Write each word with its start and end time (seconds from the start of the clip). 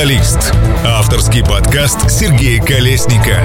Капиталист. 0.00 0.54
Авторский 0.82 1.44
подкаст 1.44 2.10
Сергея 2.10 2.62
Колесника. 2.62 3.36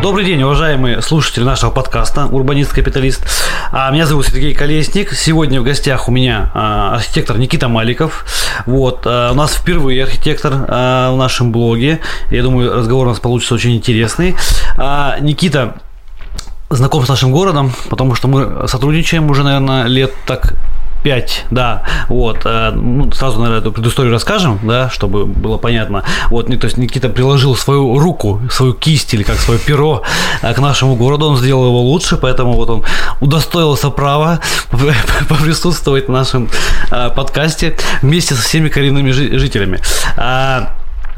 Добрый 0.00 0.24
день, 0.24 0.40
уважаемые 0.44 1.02
слушатели 1.02 1.42
нашего 1.42 1.72
подкаста 1.72 2.26
«Урбанист-капиталист». 2.26 3.26
А, 3.72 3.90
меня 3.90 4.06
зовут 4.06 4.26
Сергей 4.26 4.54
Колесник. 4.54 5.12
Сегодня 5.12 5.60
в 5.60 5.64
гостях 5.64 6.08
у 6.08 6.12
меня 6.12 6.52
а, 6.54 6.94
архитектор 6.94 7.36
Никита 7.36 7.66
Маликов. 7.66 8.26
Вот, 8.64 9.00
а, 9.06 9.32
у 9.32 9.34
нас 9.34 9.54
впервые 9.54 10.04
архитектор 10.04 10.52
в 10.52 11.16
нашем 11.16 11.50
блоге. 11.50 11.98
Я 12.30 12.44
думаю, 12.44 12.72
разговор 12.72 13.08
у 13.08 13.10
нас 13.10 13.18
получится 13.18 13.54
очень 13.56 13.74
интересный. 13.74 14.36
Никита 15.20 15.74
знаком 16.70 17.04
с 17.04 17.08
нашим 17.08 17.32
городом, 17.32 17.72
потому 17.90 18.14
что 18.14 18.28
мы 18.28 18.68
сотрудничаем 18.68 19.28
уже, 19.28 19.42
наверное, 19.42 19.86
лет 19.86 20.12
так 20.26 20.54
5, 21.06 21.46
да, 21.52 21.84
вот, 22.08 22.40
э, 22.46 22.72
ну, 22.72 23.12
сразу, 23.12 23.38
наверное, 23.38 23.60
эту 23.60 23.70
предысторию 23.70 24.12
расскажем, 24.12 24.58
да, 24.64 24.90
чтобы 24.90 25.24
было 25.24 25.56
понятно, 25.56 26.02
вот, 26.30 26.46
то 26.48 26.64
есть 26.64 26.78
Никита 26.78 27.08
приложил 27.08 27.54
свою 27.54 28.00
руку, 28.00 28.40
свою 28.50 28.72
кисть 28.72 29.14
или 29.14 29.22
как 29.22 29.36
свое 29.36 29.60
перо 29.60 30.02
э, 30.42 30.52
к 30.52 30.58
нашему 30.58 30.96
городу, 30.96 31.28
он 31.28 31.36
сделал 31.36 31.66
его 31.66 31.80
лучше, 31.80 32.16
поэтому 32.16 32.54
вот 32.54 32.70
он 32.70 32.84
удостоился 33.20 33.90
права 33.90 34.40
поприсутствовать 35.28 36.08
в 36.08 36.10
нашем 36.10 36.48
э, 36.90 37.10
подкасте 37.10 37.76
вместе 38.02 38.34
со 38.34 38.42
всеми 38.42 38.68
коренными 38.68 39.12
жителями. 39.12 39.78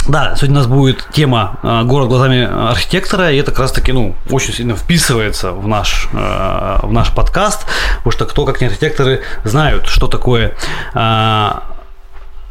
Да, 0.08 0.34
сегодня 0.36 0.56
у 0.56 0.58
нас 0.60 0.66
будет 0.66 1.06
тема 1.12 1.58
э, 1.62 1.82
«Город 1.84 2.08
глазами 2.08 2.42
архитектора», 2.70 3.30
и 3.30 3.36
это 3.36 3.50
как 3.50 3.60
раз-таки, 3.60 3.92
ну, 3.92 4.14
очень 4.30 4.54
сильно 4.54 4.74
вписывается 4.74 5.52
в 5.52 5.68
наш, 5.68 6.08
э, 6.14 6.78
в 6.82 6.90
наш 6.90 7.12
подкаст, 7.12 7.66
потому 7.98 8.12
что 8.12 8.24
кто, 8.24 8.46
как 8.46 8.62
не 8.62 8.68
архитекторы, 8.68 9.20
знают, 9.44 9.86
что 9.86 10.06
такое 10.06 10.54
э, 10.94 11.50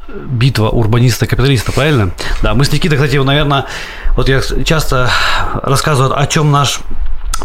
битва 0.07 0.69
урбаниста-капиталиста, 0.69 1.71
правильно? 1.71 2.11
Да, 2.43 2.53
мы 2.53 2.63
с 2.63 2.71
Никитой, 2.71 2.99
кстати, 2.99 3.17
наверное, 3.17 3.65
вот 4.15 4.29
я 4.29 4.39
часто 4.63 5.09
рассказываю, 5.63 6.15
о 6.15 6.27
чем 6.27 6.51
наш 6.51 6.79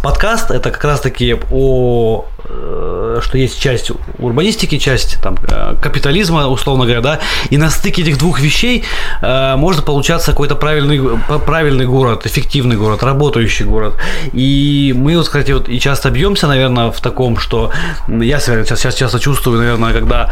подкаст 0.01 0.51
это 0.51 0.71
как 0.71 0.85
раз 0.85 1.01
таки 1.01 1.37
о 1.51 2.25
э, 2.45 3.21
что 3.23 3.39
есть 3.39 3.61
часть 3.61 3.91
урбанистики, 4.19 4.79
часть 4.79 5.21
там, 5.23 5.37
э, 5.49 5.75
капитализма, 5.81 6.49
условно 6.49 6.85
говоря, 6.85 7.01
да, 7.01 7.21
и 7.51 7.59
на 7.59 7.71
стыке 7.71 8.03
этих 8.03 8.19
двух 8.19 8.41
вещей 8.41 8.85
э, 9.21 9.57
может 9.57 9.85
получаться 9.85 10.31
какой-то 10.31 10.57
правильный, 10.57 11.19
правильный 11.47 11.87
город, 11.87 12.27
эффективный 12.27 12.77
город, 12.77 13.03
работающий 13.03 13.65
город. 13.65 13.95
И 14.33 14.95
мы, 14.97 15.17
вот, 15.17 15.27
кстати, 15.27 15.53
вот 15.53 15.69
и 15.69 15.79
часто 15.81 16.11
бьемся, 16.11 16.47
наверное, 16.47 16.91
в 16.91 17.01
таком, 17.01 17.39
что 17.39 17.71
я 18.09 18.41
сейчас, 18.41 18.81
сейчас 18.81 18.95
часто 18.95 19.19
чувствую, 19.19 19.59
наверное, 19.59 19.93
когда 19.93 20.31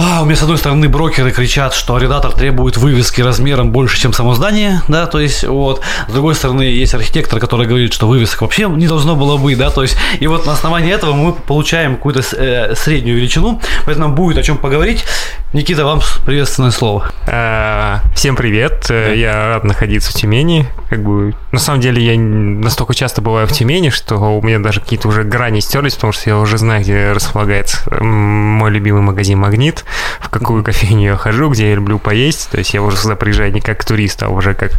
а, 0.00 0.22
у 0.22 0.24
меня, 0.24 0.36
с 0.36 0.42
одной 0.42 0.58
стороны, 0.58 0.88
брокеры 0.88 1.32
кричат, 1.32 1.74
что 1.74 1.96
арендатор 1.96 2.32
требует 2.32 2.76
вывески 2.76 3.20
размером 3.20 3.72
больше, 3.72 4.00
чем 4.00 4.12
само 4.12 4.34
здание, 4.34 4.82
да, 4.86 5.06
то 5.06 5.18
есть, 5.18 5.42
вот. 5.42 5.82
С 6.06 6.12
другой 6.12 6.36
стороны, 6.36 6.62
есть 6.62 6.94
архитектор, 6.94 7.40
который 7.40 7.66
говорит, 7.66 7.92
что 7.92 8.06
вывесок 8.06 8.42
вообще 8.42 8.68
не 8.68 8.86
должно 8.86 9.16
было 9.16 9.36
быть, 9.36 9.58
да, 9.58 9.70
то 9.70 9.82
есть, 9.82 9.96
и 10.20 10.28
вот 10.28 10.46
на 10.46 10.52
основании 10.52 10.92
этого 10.92 11.14
мы 11.14 11.32
получаем 11.32 11.96
какую-то 11.96 12.22
э, 12.36 12.76
среднюю 12.76 13.16
величину, 13.16 13.60
поэтому 13.86 14.14
будет 14.14 14.38
о 14.38 14.42
чем 14.44 14.56
поговорить. 14.56 15.04
Никита, 15.52 15.84
вам 15.84 16.00
приветственное 16.24 16.70
слово. 16.70 17.10
А, 17.26 18.00
всем 18.14 18.36
привет, 18.36 18.86
э, 18.90 19.14
я 19.16 19.48
рад 19.48 19.64
находиться 19.64 20.12
в 20.12 20.14
Тюмени, 20.14 20.66
как 20.90 21.02
бы, 21.02 21.34
на 21.50 21.58
самом 21.58 21.80
деле, 21.80 22.00
я 22.04 22.16
настолько 22.18 22.94
часто 22.94 23.20
бываю 23.20 23.48
в 23.48 23.52
Тюмени, 23.52 23.90
что 23.90 24.16
у 24.16 24.42
меня 24.42 24.60
даже 24.60 24.80
какие-то 24.80 25.08
уже 25.08 25.24
грани 25.24 25.58
стерлись, 25.58 25.94
потому 25.94 26.12
что 26.12 26.30
я 26.30 26.38
уже 26.38 26.56
знаю, 26.56 26.82
где 26.82 27.10
располагается 27.12 27.78
мой 28.00 28.70
любимый 28.70 29.02
магазин 29.02 29.38
«Магнит», 29.38 29.84
в 30.20 30.28
какую 30.28 30.64
кофейню 30.64 31.10
я 31.10 31.16
хожу, 31.16 31.50
где 31.50 31.70
я 31.70 31.74
люблю 31.74 31.98
поесть. 31.98 32.50
То 32.50 32.58
есть 32.58 32.74
я 32.74 32.82
уже 32.82 32.96
сюда 32.96 33.16
приезжаю 33.16 33.52
не 33.52 33.60
как 33.60 33.84
турист, 33.84 34.22
а 34.22 34.28
уже 34.28 34.54
как, 34.54 34.72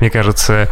мне 0.00 0.10
кажется, 0.10 0.68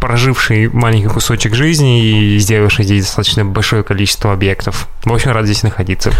проживший 0.00 0.68
маленький 0.68 1.08
кусочек 1.08 1.54
жизни 1.54 2.04
и 2.04 2.38
сделавший 2.38 2.84
здесь 2.84 3.04
достаточно 3.04 3.44
большое 3.44 3.82
количество 3.82 4.32
объектов. 4.32 4.88
В 5.04 5.12
общем, 5.12 5.32
рад 5.32 5.46
здесь 5.46 5.62
находиться. 5.62 6.12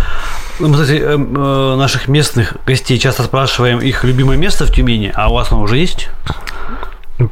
Ну, 0.58 0.68
мы, 0.68 0.74
кстати, 0.74 0.98
э, 0.98 1.16
э, 1.16 1.76
наших 1.76 2.08
местных 2.08 2.56
гостей 2.66 2.98
часто 2.98 3.24
спрашиваем 3.24 3.80
их 3.80 4.04
любимое 4.04 4.36
место 4.36 4.64
в 4.64 4.72
Тюмени, 4.72 5.12
а 5.14 5.30
у 5.30 5.34
вас 5.34 5.52
оно 5.52 5.62
уже 5.62 5.76
есть? 5.76 6.08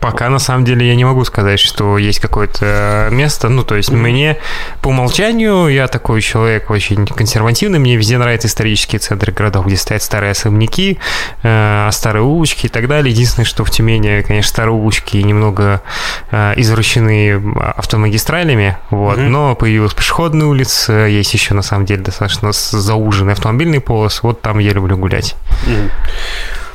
Пока 0.00 0.30
на 0.30 0.38
самом 0.38 0.64
деле 0.64 0.88
я 0.88 0.96
не 0.96 1.04
могу 1.04 1.24
сказать, 1.24 1.60
что 1.60 1.98
есть 1.98 2.18
какое-то 2.18 3.08
место. 3.10 3.48
Ну, 3.50 3.64
то 3.64 3.74
есть 3.74 3.90
мне 3.90 4.38
по 4.80 4.88
умолчанию 4.88 5.68
я 5.68 5.88
такой 5.88 6.22
человек 6.22 6.70
очень 6.70 7.06
консервативный. 7.06 7.78
Мне 7.78 7.96
везде 7.96 8.16
нравятся 8.16 8.48
исторические 8.48 8.98
центры 8.98 9.32
городов, 9.32 9.66
где 9.66 9.76
стоят 9.76 10.02
старые 10.02 10.30
особняки, 10.30 10.98
э, 11.42 11.88
старые 11.92 12.22
улочки 12.22 12.66
и 12.66 12.68
так 12.70 12.88
далее. 12.88 13.12
Единственное, 13.12 13.44
что 13.44 13.64
в 13.64 13.70
Тюмени, 13.70 14.22
конечно, 14.22 14.48
старые 14.48 14.74
улочки 14.74 15.18
немного 15.18 15.82
э, 16.30 16.54
извращены 16.56 17.42
автомагистралями, 17.76 18.78
вот. 18.88 19.18
Mm-hmm. 19.18 19.28
Но 19.28 19.54
появилась 19.54 19.92
пешеходная 19.92 20.46
улица, 20.46 21.06
есть 21.06 21.34
еще 21.34 21.52
на 21.52 21.62
самом 21.62 21.84
деле 21.84 22.02
достаточно 22.02 22.52
зауженный 22.52 23.34
автомобильный 23.34 23.80
полос. 23.80 24.22
Вот 24.22 24.40
там 24.40 24.58
я 24.60 24.72
люблю 24.72 24.96
гулять. 24.96 25.34
Mm-hmm. 25.66 25.90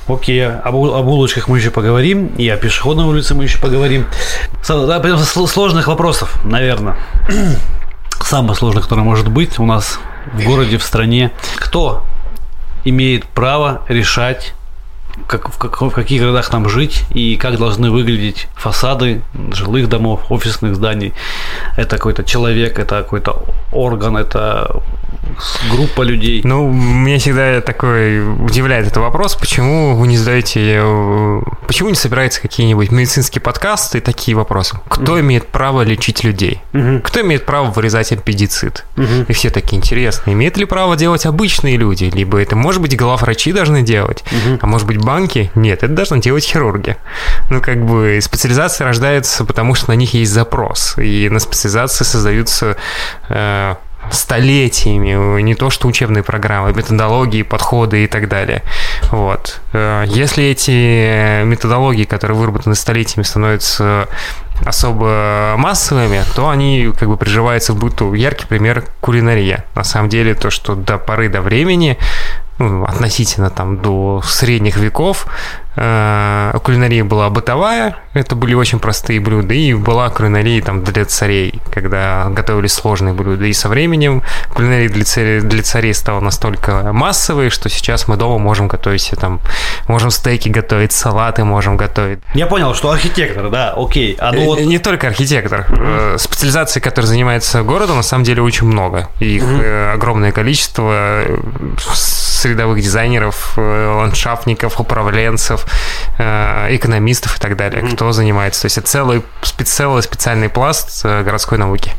Окей, 0.09 0.43
об, 0.43 0.75
об 0.75 1.07
улочках 1.07 1.47
мы 1.47 1.59
еще 1.59 1.69
поговорим, 1.69 2.27
и 2.37 2.49
о 2.49 2.57
пешеходной 2.57 3.05
улице 3.05 3.35
мы 3.35 3.43
еще 3.43 3.59
поговорим. 3.59 4.07
Да, 4.67 5.17
сложных 5.27 5.87
вопросов, 5.87 6.43
наверное. 6.43 6.97
Самое 8.21 8.55
сложное, 8.55 8.81
которое 8.81 9.03
может 9.03 9.27
быть 9.29 9.59
у 9.59 9.65
нас 9.65 9.99
в 10.33 10.43
городе, 10.43 10.79
в 10.79 10.83
стране. 10.83 11.31
Кто 11.57 12.03
имеет 12.85 13.25
право 13.25 13.83
решать 13.87 14.53
как, 15.27 15.49
в, 15.49 15.57
как, 15.57 15.81
в 15.81 15.91
каких 15.91 16.21
городах 16.21 16.51
нам 16.51 16.69
жить 16.69 17.03
и 17.13 17.35
как 17.35 17.57
должны 17.57 17.91
выглядеть 17.91 18.47
фасады 18.55 19.21
жилых 19.51 19.89
домов, 19.89 20.21
офисных 20.29 20.75
зданий. 20.75 21.13
Это 21.77 21.97
какой-то 21.97 22.23
человек, 22.23 22.79
это 22.79 23.03
какой-то 23.03 23.43
орган, 23.71 24.17
это 24.17 24.81
группа 25.71 26.01
людей. 26.01 26.41
Ну, 26.43 26.71
меня 26.71 27.19
всегда 27.19 27.61
такой 27.61 28.19
удивляет 28.43 28.87
этот 28.87 28.97
вопрос, 28.97 29.35
почему 29.35 29.95
вы 29.95 30.07
не 30.07 30.17
задаете, 30.17 30.81
почему 31.67 31.89
не 31.89 31.95
собираете 31.95 32.41
какие-нибудь 32.41 32.91
медицинские 32.91 33.41
подкасты 33.41 33.99
и 33.99 34.01
такие 34.01 34.35
вопросы? 34.35 34.79
Кто 34.87 35.17
mm 35.17 35.21
имеет 35.21 35.47
право 35.47 35.81
лечить 35.81 36.23
людей? 36.23 36.61
mm 36.73 37.01
Кто 37.01 37.21
имеет 37.21 37.45
право 37.45 37.71
вырезать 37.71 38.11
аппендицит? 38.11 38.85
mm 38.95 39.25
И 39.27 39.33
все 39.33 39.49
такие 39.49 39.77
интересные. 39.77 40.33
Имеют 40.33 40.57
ли 40.57 40.65
право 40.65 40.95
делать 40.95 41.25
обычные 41.25 41.77
люди? 41.77 42.05
Либо 42.05 42.41
это, 42.41 42.55
может 42.55 42.81
быть, 42.81 42.97
главврачи 42.97 43.51
должны 43.51 43.81
делать, 43.81 44.23
mm 44.31 44.59
а 44.61 44.67
может 44.67 44.87
быть, 44.87 44.97
банки? 44.97 45.51
Нет, 45.55 45.83
это 45.83 45.93
должны 45.93 46.21
делать 46.21 46.43
хирурги. 46.43 46.97
Ну, 47.49 47.61
как 47.61 47.85
бы 47.85 48.19
специализация 48.21 48.85
рождается, 48.85 49.45
потому 49.45 49.75
что 49.75 49.91
на 49.91 49.95
них 49.95 50.13
есть 50.13 50.31
запрос. 50.31 50.97
И 50.97 51.29
на 51.29 51.39
специализации 51.39 52.03
создаются 52.03 52.77
э, 53.29 53.75
столетиями, 54.11 55.41
не 55.41 55.55
то 55.55 55.69
что 55.69 55.87
учебные 55.87 56.23
программы, 56.23 56.73
методологии, 56.73 57.43
подходы 57.43 58.03
и 58.03 58.07
так 58.07 58.27
далее. 58.27 58.63
Вот. 59.11 59.61
Э, 59.73 60.05
если 60.07 60.45
эти 60.45 61.43
методологии, 61.43 62.05
которые 62.05 62.37
выработаны 62.37 62.75
столетиями, 62.75 63.23
становятся 63.23 64.07
особо 64.65 65.55
массовыми, 65.57 66.21
то 66.35 66.49
они 66.49 66.91
как 66.97 67.07
бы 67.07 67.17
приживаются 67.17 67.73
в 67.73 67.77
быту. 67.77 68.13
Яркий 68.13 68.45
пример 68.45 68.83
кулинария. 68.99 69.65
На 69.75 69.83
самом 69.83 70.09
деле 70.09 70.33
то, 70.35 70.49
что 70.49 70.75
до 70.75 70.97
поры 70.97 71.29
до 71.29 71.41
времени 71.41 71.97
ну, 72.57 72.83
относительно 72.83 73.49
там 73.49 73.77
до 73.77 74.21
средних 74.25 74.75
веков 74.75 75.27
Э, 75.68 75.68
кулинария 75.75 77.03
была 77.03 77.29
бытовая, 77.29 77.95
это 78.13 78.35
были 78.35 78.53
очень 78.53 78.79
простые 78.79 79.19
блюда, 79.19 79.53
и 79.53 79.73
была 79.73 80.09
кулинария 80.09 80.61
там 80.61 80.83
для 80.83 81.05
царей, 81.05 81.61
когда 81.71 82.27
готовили 82.29 82.67
сложные 82.67 83.13
блюда. 83.13 83.45
И 83.45 83.53
со 83.53 83.69
временем 83.69 84.23
кулинария 84.53 84.89
для 84.89 85.05
царей, 85.05 85.41
для 85.41 85.63
царей 85.63 85.93
стала 85.93 86.19
настолько 86.19 86.91
массовой, 86.91 87.49
что 87.49 87.69
сейчас 87.69 88.07
мы 88.07 88.17
дома 88.17 88.39
можем 88.39 88.67
готовить 88.67 89.11
там, 89.19 89.39
можем 89.87 90.11
стейки 90.11 90.49
готовить, 90.49 90.91
салаты 90.91 91.43
можем 91.43 91.77
готовить. 91.77 92.19
Я 92.33 92.47
понял, 92.47 92.73
что 92.73 92.91
архитектор, 92.91 93.49
да, 93.49 93.73
окей. 93.75 94.17
А 94.19 94.31
ну 94.31 94.45
вот... 94.45 94.59
Не 94.59 94.79
только 94.79 95.07
архитектор. 95.07 95.65
Mm-hmm. 95.69 96.17
Специализаций, 96.17 96.81
которые 96.81 97.07
занимаются 97.07 97.63
городом, 97.63 97.97
на 97.97 98.03
самом 98.03 98.23
деле 98.23 98.41
очень 98.41 98.67
много. 98.67 99.09
Их 99.19 99.43
mm-hmm. 99.43 99.93
огромное 99.93 100.31
количество 100.31 101.23
средовых 101.93 102.81
дизайнеров, 102.81 103.53
ландшафтников, 103.57 104.79
управленцев, 104.79 105.58
Э, 106.21 106.67
экономистов 106.75 107.37
и 107.37 107.39
так 107.39 107.55
далее, 107.55 107.81
mm-hmm. 107.81 107.95
кто 107.95 108.11
занимается. 108.11 108.63
То 108.63 108.65
есть 108.65 108.77
это 108.77 108.87
целый, 108.87 109.23
целый 109.63 110.03
специальный 110.03 110.49
пласт 110.49 111.05
э, 111.05 111.23
городской 111.23 111.57
науки. 111.57 111.93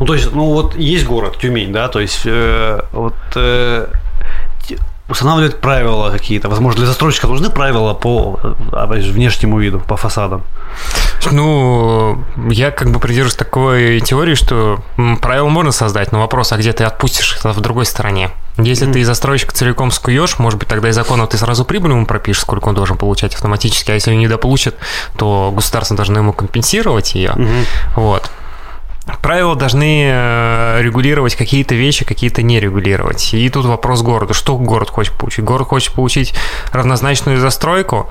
Ну, 0.00 0.06
то 0.06 0.14
есть, 0.14 0.32
ну 0.32 0.46
вот 0.52 0.74
есть 0.74 1.06
город 1.06 1.38
Тюмень, 1.38 1.72
да, 1.72 1.86
то 1.86 2.00
есть 2.00 2.22
э, 2.24 2.80
вот 2.90 3.14
э, 3.36 3.86
устанавливать 5.08 5.60
правила 5.60 6.10
какие-то. 6.10 6.48
Возможно, 6.48 6.78
для 6.78 6.88
застройщика 6.88 7.28
нужны 7.28 7.50
правила 7.50 7.94
по 7.94 8.40
опять 8.72 9.04
же, 9.04 9.12
внешнему 9.12 9.60
виду, 9.60 9.78
по 9.78 9.96
фасадам. 9.96 10.42
Ну, 11.32 12.22
я 12.50 12.70
как 12.70 12.90
бы 12.90 12.98
придерживаюсь 12.98 13.36
такой 13.36 14.00
теории, 14.00 14.34
что 14.34 14.80
правила 15.20 15.48
можно 15.48 15.72
создать, 15.72 16.12
но 16.12 16.20
вопрос, 16.20 16.52
а 16.52 16.56
где 16.56 16.72
ты 16.72 16.84
отпустишь 16.84 17.36
это 17.38 17.52
в 17.52 17.60
другой 17.60 17.86
стороне? 17.86 18.30
Если 18.56 18.90
ты 18.90 19.04
застройщик 19.04 19.52
целиком 19.52 19.90
скуешь, 19.90 20.38
может 20.38 20.60
быть, 20.60 20.68
тогда 20.68 20.88
из 20.88 20.94
закона 20.94 21.26
ты 21.26 21.36
сразу 21.36 21.64
прибыль 21.64 21.90
ему 21.90 22.06
пропишешь, 22.06 22.42
сколько 22.42 22.68
он 22.68 22.74
должен 22.74 22.96
получать 22.96 23.34
автоматически, 23.34 23.90
а 23.90 23.94
если 23.94 24.12
он 24.12 24.18
не 24.18 24.28
дополучит, 24.28 24.76
то 25.16 25.52
государство 25.54 25.96
должно 25.96 26.18
ему 26.18 26.32
компенсировать 26.32 27.14
ее. 27.14 27.30
Mm-hmm. 27.30 27.64
Вот. 27.96 28.30
Правила 29.20 29.54
должны 29.54 30.06
э, 30.06 30.80
регулировать 30.82 31.34
какие-то 31.34 31.74
вещи, 31.74 32.06
какие-то 32.06 32.42
не 32.42 32.58
регулировать. 32.58 33.34
И 33.34 33.48
тут 33.50 33.66
вопрос 33.66 34.00
города. 34.02 34.32
Что 34.32 34.56
город 34.56 34.88
хочет 34.88 35.12
получить? 35.14 35.44
Город 35.44 35.68
хочет 35.68 35.92
получить 35.92 36.34
равнозначную 36.72 37.38
застройку. 37.38 38.08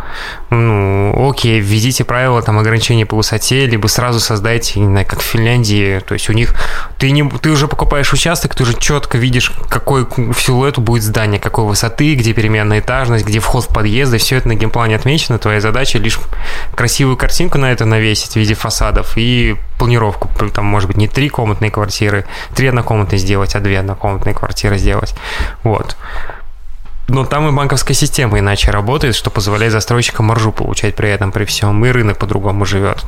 Ну, 0.52 1.30
окей, 1.30 1.60
введите 1.60 2.04
правила 2.04 2.44
там 2.44 2.60
ограничения 2.60 3.08
по 3.08 3.16
высоте, 3.16 3.66
либо 3.66 3.88
сразу 3.88 4.20
создайте, 4.20 4.80
не 4.80 4.86
знаю, 4.86 5.08
как 5.08 5.22
в 5.22 5.24
Финляндии. 5.24 6.00
То 6.00 6.14
есть 6.14 6.30
у 6.30 6.34
них 6.34 6.56
ты, 7.00 7.10
не, 7.10 7.28
ты 7.28 7.50
уже 7.50 7.68
покупаешь 7.68 8.14
участок, 8.14 8.54
ты 8.54 8.62
уже 8.64 8.76
четко 8.76 9.18
видишь, 9.18 9.52
какой 9.70 10.06
в 10.06 10.40
силуэту 10.40 10.82
будет 10.82 11.04
здание, 11.04 11.40
какой 11.40 11.66
высоты, 11.66 12.14
где 12.14 12.34
переменная 12.34 12.80
этажность, 12.80 13.26
где 13.26 13.40
вход 13.40 13.66
в 13.66 13.74
подъезды. 13.74 14.20
Все 14.20 14.38
это 14.38 14.48
на 14.48 14.56
геймплане 14.56 14.96
отмечено. 14.96 15.40
Твоя 15.40 15.60
задача 15.60 15.98
лишь 15.98 16.20
красивую 16.76 17.18
картинку 17.18 17.58
на 17.58 17.72
это 17.72 17.86
навесить 17.86 18.34
в 18.34 18.36
виде 18.36 18.54
фасадов 18.54 19.14
и 19.16 19.56
планировку. 19.78 20.30
Там, 20.54 20.66
может 20.66 20.83
быть, 20.88 20.98
не 20.98 21.08
три 21.08 21.30
комнатные 21.30 21.72
квартиры, 21.72 22.26
три 22.56 22.68
однокомнатные 22.68 23.20
сделать, 23.20 23.56
а 23.56 23.60
две 23.60 23.80
однокомнатные 23.80 24.34
квартиры 24.34 24.78
сделать. 24.78 25.16
Вот. 25.64 25.96
Но 27.08 27.26
там 27.26 27.48
и 27.48 27.52
банковская 27.52 27.94
система 27.94 28.40
иначе 28.40 28.72
работает, 28.72 29.16
что 29.16 29.30
позволяет 29.30 29.74
застройщикам 29.74 30.28
маржу 30.28 30.52
получать 30.52 30.96
при 30.96 31.10
этом, 31.10 31.32
при 31.32 31.46
всем, 31.46 31.86
и 31.86 31.90
рынок 31.90 32.18
по-другому 32.18 32.66
живет. 32.66 33.06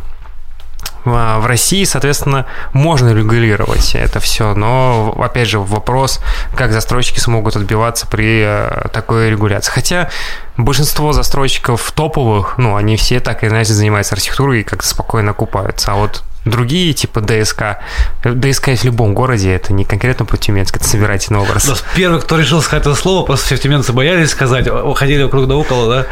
А, 1.05 1.39
в 1.39 1.45
России, 1.45 1.83
соответственно, 1.83 2.45
можно 2.73 3.13
регулировать 3.13 3.95
это 3.95 4.19
все, 4.19 4.53
но, 4.53 5.15
опять 5.19 5.47
же, 5.47 5.59
вопрос, 5.59 6.19
как 6.55 6.71
застройщики 6.71 7.19
смогут 7.19 7.55
отбиваться 7.55 8.07
при 8.07 8.43
э, 8.43 8.87
такой 8.91 9.29
регуляции. 9.29 9.71
Хотя 9.71 10.09
большинство 10.57 11.13
застройщиков 11.13 11.91
топовых, 11.91 12.57
ну, 12.57 12.75
они 12.75 12.97
все 12.97 13.19
так 13.19 13.43
или 13.43 13.51
иначе 13.51 13.73
занимаются 13.73 14.15
архитектурой 14.15 14.61
и 14.61 14.63
как-то 14.63 14.87
спокойно 14.87 15.31
окупаются. 15.31 15.91
А 15.91 15.95
вот 15.95 16.23
другие, 16.45 16.93
типа 16.93 17.21
ДСК. 17.21 17.79
ДСК 18.23 18.69
есть 18.69 18.83
в 18.83 18.85
любом 18.85 19.13
городе, 19.13 19.53
это 19.53 19.73
не 19.73 19.83
конкретно 19.83 20.25
про 20.25 20.37
Тюменск, 20.37 20.77
это 20.77 20.87
собирательный 20.87 21.39
образ. 21.39 21.67
Да, 21.67 21.75
первый, 21.95 22.21
кто 22.21 22.37
решил 22.37 22.61
сказать 22.61 22.85
это 22.85 22.95
слово, 22.95 23.25
просто 23.25 23.47
все 23.47 23.57
тюменцы 23.57 23.93
боялись 23.93 24.29
сказать, 24.29 24.67
уходили 24.67 25.23
вокруг 25.23 25.47
да 25.47 25.55
около, 25.55 25.93
да? 25.93 26.05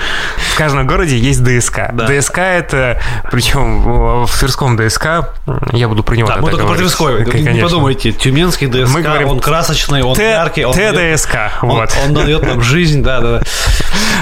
В 0.54 0.58
каждом 0.58 0.88
городе 0.88 1.18
есть 1.18 1.44
ДСК. 1.44 1.92
Да. 1.94 2.08
ДСК 2.08 2.40
это, 2.40 3.00
причем 3.32 4.26
в 4.26 4.40
Тверском 4.40 4.76
ДСК, 4.76 5.30
я 5.72 5.88
буду 5.88 6.04
про 6.04 6.16
него 6.16 6.28
Да, 6.28 6.38
мы 6.38 6.50
только 6.50 6.66
про 6.66 6.76
Тверской, 6.76 7.26
не 7.26 7.62
подумайте, 7.62 8.12
Тюменский 8.12 8.68
ДСК, 8.68 8.94
мы 8.94 9.02
говорим, 9.04 9.28
он 9.30 9.40
красочный, 9.40 10.02
он 10.02 10.16
Т, 10.16 10.32
яркий. 10.32 10.66
Он 10.66 10.74
ТДСК, 10.74 11.36
вот. 11.62 11.96
Он, 12.04 12.10
он 12.10 12.14
дает 12.16 12.42
нам 12.44 12.62
жизнь, 12.62 13.04
да, 13.04 13.22
да. 13.22 13.42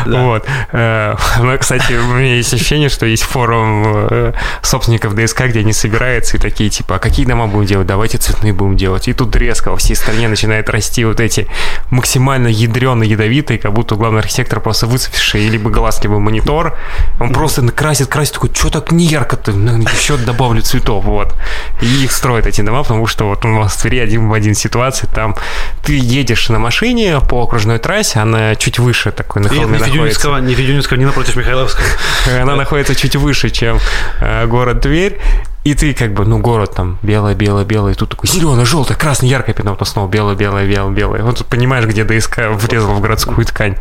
да. 0.05 0.21
Вот. 0.23 0.45
Э, 0.73 1.15
ну, 1.39 1.57
кстати, 1.57 1.93
у 1.93 2.13
меня 2.13 2.35
есть 2.35 2.53
ощущение, 2.53 2.89
что 2.89 3.05
есть 3.05 3.23
форум 3.23 3.83
э, 4.09 4.33
собственников 4.61 5.15
ДСК, 5.15 5.43
где 5.43 5.59
они 5.59 5.73
собирают 5.73 6.00
собирается 6.01 6.37
и 6.37 6.39
такие, 6.39 6.69
типа, 6.69 6.95
а 6.95 6.99
какие 6.99 7.25
дома 7.25 7.47
будем 7.47 7.67
делать? 7.67 7.87
Давайте 7.87 8.17
цветные 8.17 8.53
будем 8.53 8.75
делать. 8.75 9.07
И 9.07 9.13
тут 9.13 9.35
резко 9.35 9.69
во 9.69 9.77
всей 9.77 9.95
стране 9.95 10.27
начинает 10.27 10.69
расти 10.69 11.05
вот 11.05 11.19
эти 11.19 11.47
максимально 11.91 12.47
ядреные, 12.47 13.09
ядовитые, 13.11 13.59
как 13.59 13.73
будто 13.73 13.95
главный 13.95 14.19
архитектор 14.19 14.59
просто 14.59 14.87
выцепивший 14.87 15.47
либо 15.47 15.69
глаз, 15.69 16.01
либо 16.03 16.19
монитор. 16.19 16.75
Он 17.19 17.31
просто 17.31 17.61
красит, 17.71 18.07
красит, 18.07 18.33
такой, 18.33 18.49
что 18.53 18.69
так 18.69 18.91
не 18.91 19.05
ярко-то? 19.05 19.51
Ну, 19.51 19.83
Еще 19.83 20.17
добавлю 20.17 20.61
цветов, 20.61 21.05
вот. 21.05 21.35
И 21.81 22.03
их 22.03 22.11
строят 22.11 22.47
эти 22.47 22.61
дома, 22.61 22.81
потому 22.81 23.05
что 23.07 23.25
вот 23.25 23.45
у 23.45 23.47
нас 23.47 23.73
в 23.73 23.81
Твери 23.81 23.99
один 23.99 24.27
в 24.27 24.33
один 24.33 24.55
ситуация, 24.55 25.07
там 25.07 25.35
ты 25.83 25.97
едешь 25.97 26.49
на 26.49 26.57
машине 26.57 27.19
по 27.29 27.43
окружной 27.43 27.77
трассе, 27.77 28.19
она 28.19 28.55
чуть 28.55 28.79
выше 28.79 29.11
такой 29.11 29.43
на 29.43 29.49
холме 29.49 29.77
находится. 29.77 30.39
Не 30.41 30.55
Федюнинского, 30.55 30.97
не 30.97 31.05
напротив 31.05 31.35
Михайловского. 31.35 31.85
Она 32.41 32.55
находится 32.55 32.95
чуть 32.95 33.15
выше, 33.15 33.49
чем 33.49 33.79
э, 34.19 34.47
город 34.47 34.81
Тверь, 34.81 35.19
и 35.63 35.75
ты 35.75 35.93
как 35.93 36.13
бы, 36.13 36.25
ну, 36.25 36.39
город 36.39 36.73
там 36.75 36.97
белое, 37.03 37.35
белое, 37.35 37.65
белое, 37.65 37.93
и 37.93 37.95
тут 37.95 38.09
такой 38.09 38.27
зеленое, 38.27 38.65
желтое, 38.65 38.97
красное, 38.97 39.29
яркое 39.29 39.53
пятно, 39.53 39.73
потом 39.73 39.85
снова 39.85 40.09
белое, 40.09 40.35
белое, 40.35 40.67
белое, 40.67 40.91
белое. 40.91 41.21
Вот 41.21 41.45
понимаешь, 41.45 41.85
где 41.85 42.03
ДСК 42.03 42.49
врезал 42.49 42.95
в 42.95 43.01
городскую 43.01 43.45
ткань. 43.45 43.75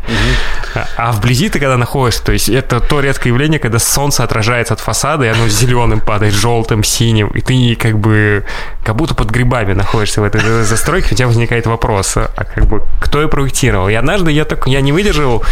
А, 0.75 0.85
а 0.95 1.11
вблизи 1.11 1.49
ты 1.49 1.59
когда 1.59 1.77
находишься, 1.77 2.23
то 2.23 2.31
есть 2.33 2.49
это 2.49 2.79
то 2.81 2.99
редкое 2.99 3.29
явление, 3.29 3.59
когда 3.59 3.79
солнце 3.79 4.23
отражается 4.23 4.75
от 4.75 4.79
фасада, 4.79 5.25
и 5.25 5.29
оно 5.29 5.47
зеленым 5.47 6.01
падает, 6.01 6.35
желтым, 6.35 6.83
синим, 6.83 7.29
и 7.29 7.41
ты 7.41 7.75
как 7.75 7.97
бы 7.97 8.45
как 8.83 8.95
будто 8.95 9.15
под 9.15 9.31
грибами 9.31 9.73
находишься 9.73 10.21
в 10.21 10.23
этой 10.23 10.63
застройке, 10.63 11.13
у 11.13 11.17
тебя 11.17 11.27
возникает 11.27 11.65
вопрос, 11.65 12.15
а 12.15 12.43
как 12.43 12.65
бы 12.67 12.83
кто 12.99 13.21
ее 13.21 13.27
проектировал? 13.27 13.89
И 13.89 13.93
однажды 13.95 14.31
я 14.31 14.45
так, 14.45 14.67
я 14.67 14.81
не 14.81 14.91
выдержал 14.91 15.43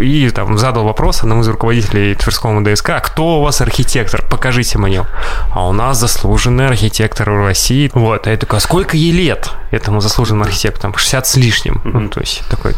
и 0.00 0.30
там 0.30 0.56
задал 0.56 0.84
вопрос 0.84 1.20
одному 1.20 1.42
из 1.42 1.48
руководителей 1.48 2.14
Тверского 2.14 2.64
ДСК, 2.64 2.90
а 2.90 3.00
кто 3.00 3.38
у 3.38 3.42
вас 3.42 3.60
архитектор? 3.60 4.22
Покажите 4.28 4.78
мне 4.78 5.04
а 5.58 5.66
у 5.66 5.72
нас 5.72 5.98
заслуженный 5.98 6.68
архитектор 6.68 7.28
в 7.32 7.44
России. 7.44 7.90
Вот, 7.92 8.28
а 8.28 8.30
я 8.30 8.36
такой, 8.36 8.58
а 8.58 8.60
сколько 8.60 8.96
ей 8.96 9.10
лет 9.10 9.50
этому 9.72 10.00
заслуженному 10.00 10.44
архитектору? 10.44 10.96
60 10.96 11.26
с 11.26 11.36
лишним. 11.36 11.82
Mm-hmm. 11.84 11.98
Ну, 11.98 12.08
то 12.10 12.20
есть 12.20 12.42
такой 12.48 12.74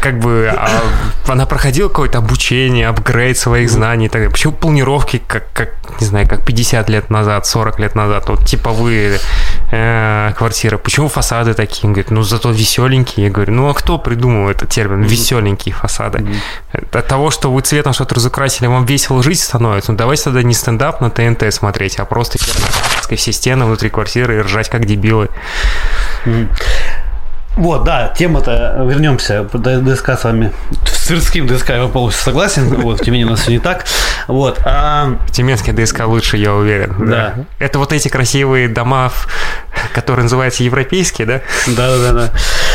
как 0.00 0.18
бы 0.18 0.50
а, 0.54 0.82
она 1.26 1.46
проходила 1.46 1.88
какое-то 1.88 2.18
обучение, 2.18 2.88
апгрейд 2.88 3.38
своих 3.38 3.70
знаний 3.70 4.06
и 4.06 4.08
так 4.08 4.20
далее. 4.20 4.30
Почему 4.30 4.52
планировки, 4.52 5.22
как, 5.26 5.52
как, 5.52 5.70
не 6.00 6.06
знаю, 6.06 6.28
как 6.28 6.44
50 6.44 6.88
лет 6.90 7.10
назад, 7.10 7.46
40 7.46 7.78
лет 7.80 7.94
назад, 7.94 8.28
вот 8.28 8.44
типовые 8.44 9.18
э, 9.70 10.32
квартиры, 10.36 10.78
почему 10.78 11.08
фасады 11.08 11.54
такие? 11.54 11.86
Он 11.86 11.92
говорит, 11.92 12.10
ну 12.10 12.22
зато 12.22 12.50
веселенькие. 12.50 13.26
Я 13.26 13.32
говорю, 13.32 13.52
ну 13.52 13.68
а 13.68 13.74
кто 13.74 13.98
придумал 13.98 14.48
этот 14.48 14.70
термин, 14.70 15.02
веселенькие 15.02 15.74
фасады? 15.74 16.18
Mm-hmm. 16.18 16.98
От 16.98 17.06
того, 17.06 17.30
что 17.30 17.52
вы 17.52 17.62
цветом 17.62 17.92
что-то 17.92 18.14
разукрасили, 18.14 18.66
вам 18.66 18.84
весело 18.84 19.22
жить 19.22 19.40
становится, 19.40 19.92
ну 19.92 19.98
давайте 19.98 20.24
тогда 20.24 20.42
не 20.42 20.54
стендап 20.54 21.00
на 21.00 21.10
ТНТ 21.10 21.52
смотреть, 21.52 21.98
а 21.98 22.04
просто 22.04 22.38
все 23.16 23.32
стены 23.32 23.64
внутри 23.64 23.90
квартиры 23.90 24.36
и 24.36 24.40
ржать 24.40 24.68
как 24.68 24.86
дебилы. 24.86 25.28
Mm-hmm. 26.24 26.48
Вот, 27.56 27.84
да, 27.84 28.08
тема-то, 28.08 28.84
вернемся, 28.88 29.48
ДСК 29.52 30.10
с 30.10 30.24
вами. 30.24 30.52
С 30.84 31.06
Тверским 31.06 31.46
ДСК 31.46 31.70
я 31.70 31.86
полностью 31.86 32.24
согласен, 32.24 32.68
вот, 32.80 33.00
в 33.00 33.04
Тюмени 33.04 33.24
у 33.24 33.30
нас 33.30 33.40
все 33.40 33.52
не 33.52 33.58
так. 33.58 33.84
Вот, 34.26 34.60
а... 34.64 35.18
Тюменский 35.30 35.72
ДСК 35.72 36.06
лучше, 36.06 36.36
я 36.36 36.54
уверен. 36.54 36.94
Да. 36.98 37.34
да. 37.36 37.44
Это 37.58 37.78
вот 37.78 37.92
эти 37.92 38.08
красивые 38.08 38.68
дома, 38.68 39.12
которые 39.92 40.24
называются 40.24 40.64
европейские, 40.64 41.26
да? 41.26 41.40
Да, 41.68 42.30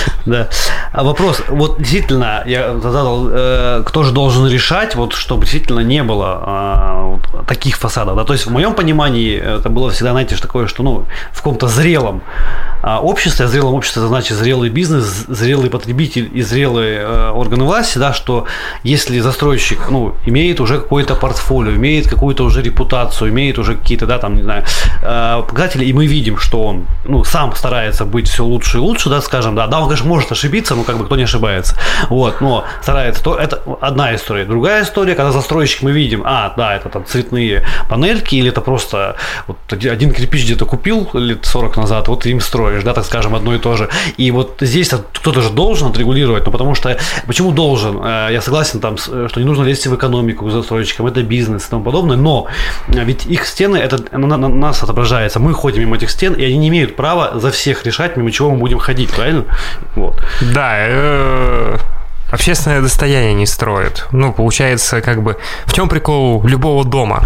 да. 0.25 0.50
А 0.91 1.03
вопрос, 1.03 1.44
вот 1.50 1.77
действительно, 1.79 2.44
я 2.46 2.77
задал, 2.79 3.27
э, 3.29 3.84
кто 3.86 4.03
же 4.03 4.12
должен 4.12 4.48
решать, 4.48 4.96
вот, 4.96 5.13
чтобы 5.13 5.44
действительно 5.44 5.82
не 5.82 6.03
было 6.03 7.20
вот, 7.34 7.48
таких 7.48 7.77
фасадов, 7.77 8.15
да, 8.15 8.24
то 8.24 8.34
есть 8.34 8.46
в 8.46 8.51
моем 8.51 8.74
понимании 8.74 9.38
это 9.38 9.70
было 9.70 9.89
всегда, 9.91 10.12
знаете, 10.12 10.36
такое, 10.38 10.68
что, 10.68 10.84
ну, 10.84 11.06
в 11.32 11.38
каком-то 11.38 11.68
зрелом 11.68 12.22
а 12.82 13.00
обществе, 13.00 13.46
а 13.46 13.48
зрелом 13.48 13.74
обществе 13.74 14.01
значит 14.03 14.38
зрелый 14.38 14.70
бизнес, 14.70 15.25
зрелый 15.27 15.70
потребитель 15.70 16.29
и 16.34 16.41
зрелые 16.41 17.00
э, 17.00 17.32
органы 17.32 17.65
власти, 17.65 17.98
да, 17.98 18.13
что 18.13 18.46
если 18.84 19.20
застройщик, 19.20 19.89
ну, 19.89 20.15
имеет 20.25 20.62
уже 20.62 20.79
какое-то 20.79 21.15
портфолио, 21.15 21.74
имеет 21.74 22.08
какую-то 22.08 22.46
уже 22.46 22.62
репутацию, 22.62 23.32
имеет 23.32 23.60
уже 23.60 23.75
какие-то, 23.75 24.06
да, 24.06 24.18
там, 24.18 24.36
не 24.36 24.44
знаю, 24.44 24.63
э, 25.03 25.41
показатели, 25.46 25.84
и 25.84 25.91
мы 25.91 26.08
видим, 26.08 26.38
что 26.38 26.63
он, 26.63 26.86
ну, 27.03 27.25
сам 27.25 27.53
старается 27.53 28.06
быть 28.06 28.29
все 28.29 28.46
лучше 28.46 28.77
и 28.77 28.79
лучше, 28.79 29.10
да, 29.10 29.20
скажем, 29.22 29.56
да, 29.56 29.68
да, 29.68 29.82
он, 29.82 29.88
конечно, 29.89 30.08
может 30.08 30.31
ошибиться, 30.31 30.75
но 30.75 30.84
как 30.84 30.98
бы 30.98 31.05
кто 31.05 31.15
не 31.15 31.24
ошибается, 31.24 31.75
вот, 32.10 32.41
но 32.41 32.65
старается, 32.81 33.24
то 33.24 33.36
это 33.36 33.62
одна 33.81 34.15
история. 34.15 34.46
Другая 34.46 34.84
история, 34.84 35.15
когда 35.15 35.31
застройщик 35.31 35.81
мы 35.81 35.91
видим, 35.91 36.24
а, 36.25 36.53
да, 36.58 36.75
это 36.75 36.89
там 36.89 37.05
цветные 37.05 37.63
панельки, 37.89 38.36
или 38.36 38.50
это 38.50 38.62
просто 38.62 39.15
вот 39.48 39.58
один 39.72 40.12
кирпич 40.12 40.46
где-то 40.46 40.65
купил 40.65 41.10
лет 41.13 41.46
40 41.46 41.77
назад, 41.77 42.08
вот 42.08 42.25
им 42.25 42.41
строишь, 42.41 42.84
да, 42.84 42.93
так 42.93 43.05
скажем, 43.05 43.36
одно 43.36 43.55
и 43.55 43.60
то 43.60 43.75
же. 43.75 43.89
И 44.17 44.31
вот 44.31 44.58
здесь 44.62 44.89
кто-то 44.89 45.41
же 45.41 45.50
должен 45.50 45.89
отрегулировать, 45.89 46.46
ну 46.46 46.51
потому 46.51 46.75
что, 46.75 46.98
почему 47.27 47.51
должен? 47.51 48.00
Э, 48.03 48.29
я 48.31 48.41
согласен 48.41 48.79
там, 48.79 48.98
что 48.98 49.31
не 49.38 49.46
нужно 49.46 49.63
лезть 49.63 49.88
в 49.88 49.96
экономику 49.96 50.50
застройщикам, 50.50 51.08
это 51.08 51.24
бизнес 51.24 51.67
и 51.67 51.69
тому 51.69 51.84
подобное, 51.84 52.17
но 52.17 52.48
ведь 52.88 53.25
их 53.25 53.46
стены, 53.46 53.77
это 53.77 54.00
на, 54.17 54.38
на 54.38 54.50
нас 54.50 54.84
отображается, 54.84 55.39
мы 55.39 55.53
ходим 55.53 55.81
мимо 55.81 55.96
этих 55.96 56.10
стен, 56.12 56.34
и 56.34 56.43
они 56.43 56.58
не 56.58 56.67
имеют 56.69 56.96
права 56.96 57.39
за 57.39 57.51
всех 57.51 57.86
решать, 57.86 58.17
мимо 58.17 58.31
чего 58.31 58.51
мы 58.51 58.58
будем 58.58 58.79
ходить, 58.79 59.10
правильно? 59.12 59.46
Вот. 59.95 60.21
Да, 60.41 60.75
э, 60.77 61.77
общественное 62.31 62.81
достояние 62.81 63.33
не 63.33 63.45
строят. 63.45 64.07
Ну, 64.12 64.33
получается, 64.33 65.01
как 65.01 65.21
бы, 65.21 65.38
в 65.65 65.74
чем 65.74 65.89
прикол 65.89 66.45
любого 66.45 66.86
дома? 66.86 67.24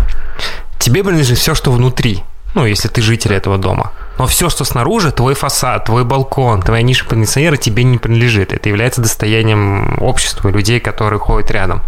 Тебе 0.79 1.03
принадлежит 1.03 1.37
все, 1.37 1.55
что 1.55 1.71
внутри, 1.71 2.23
ну, 2.55 2.65
если 2.65 2.87
ты 2.87 3.01
житель 3.01 3.33
этого 3.33 3.57
дома. 3.57 3.91
Но 4.17 4.27
все, 4.27 4.49
что 4.49 4.63
снаружи, 4.63 5.11
твой 5.11 5.33
фасад, 5.33 5.85
твой 5.85 6.03
балкон, 6.03 6.61
твоя 6.61 6.83
ниша 6.83 7.05
кондиционера 7.05 7.57
тебе 7.57 7.83
не 7.83 7.97
принадлежит. 7.97 8.53
Это 8.53 8.69
является 8.69 9.01
достоянием 9.01 9.97
общества, 10.01 10.49
людей, 10.49 10.79
которые 10.79 11.19
ходят 11.19 11.49
рядом. 11.51 11.81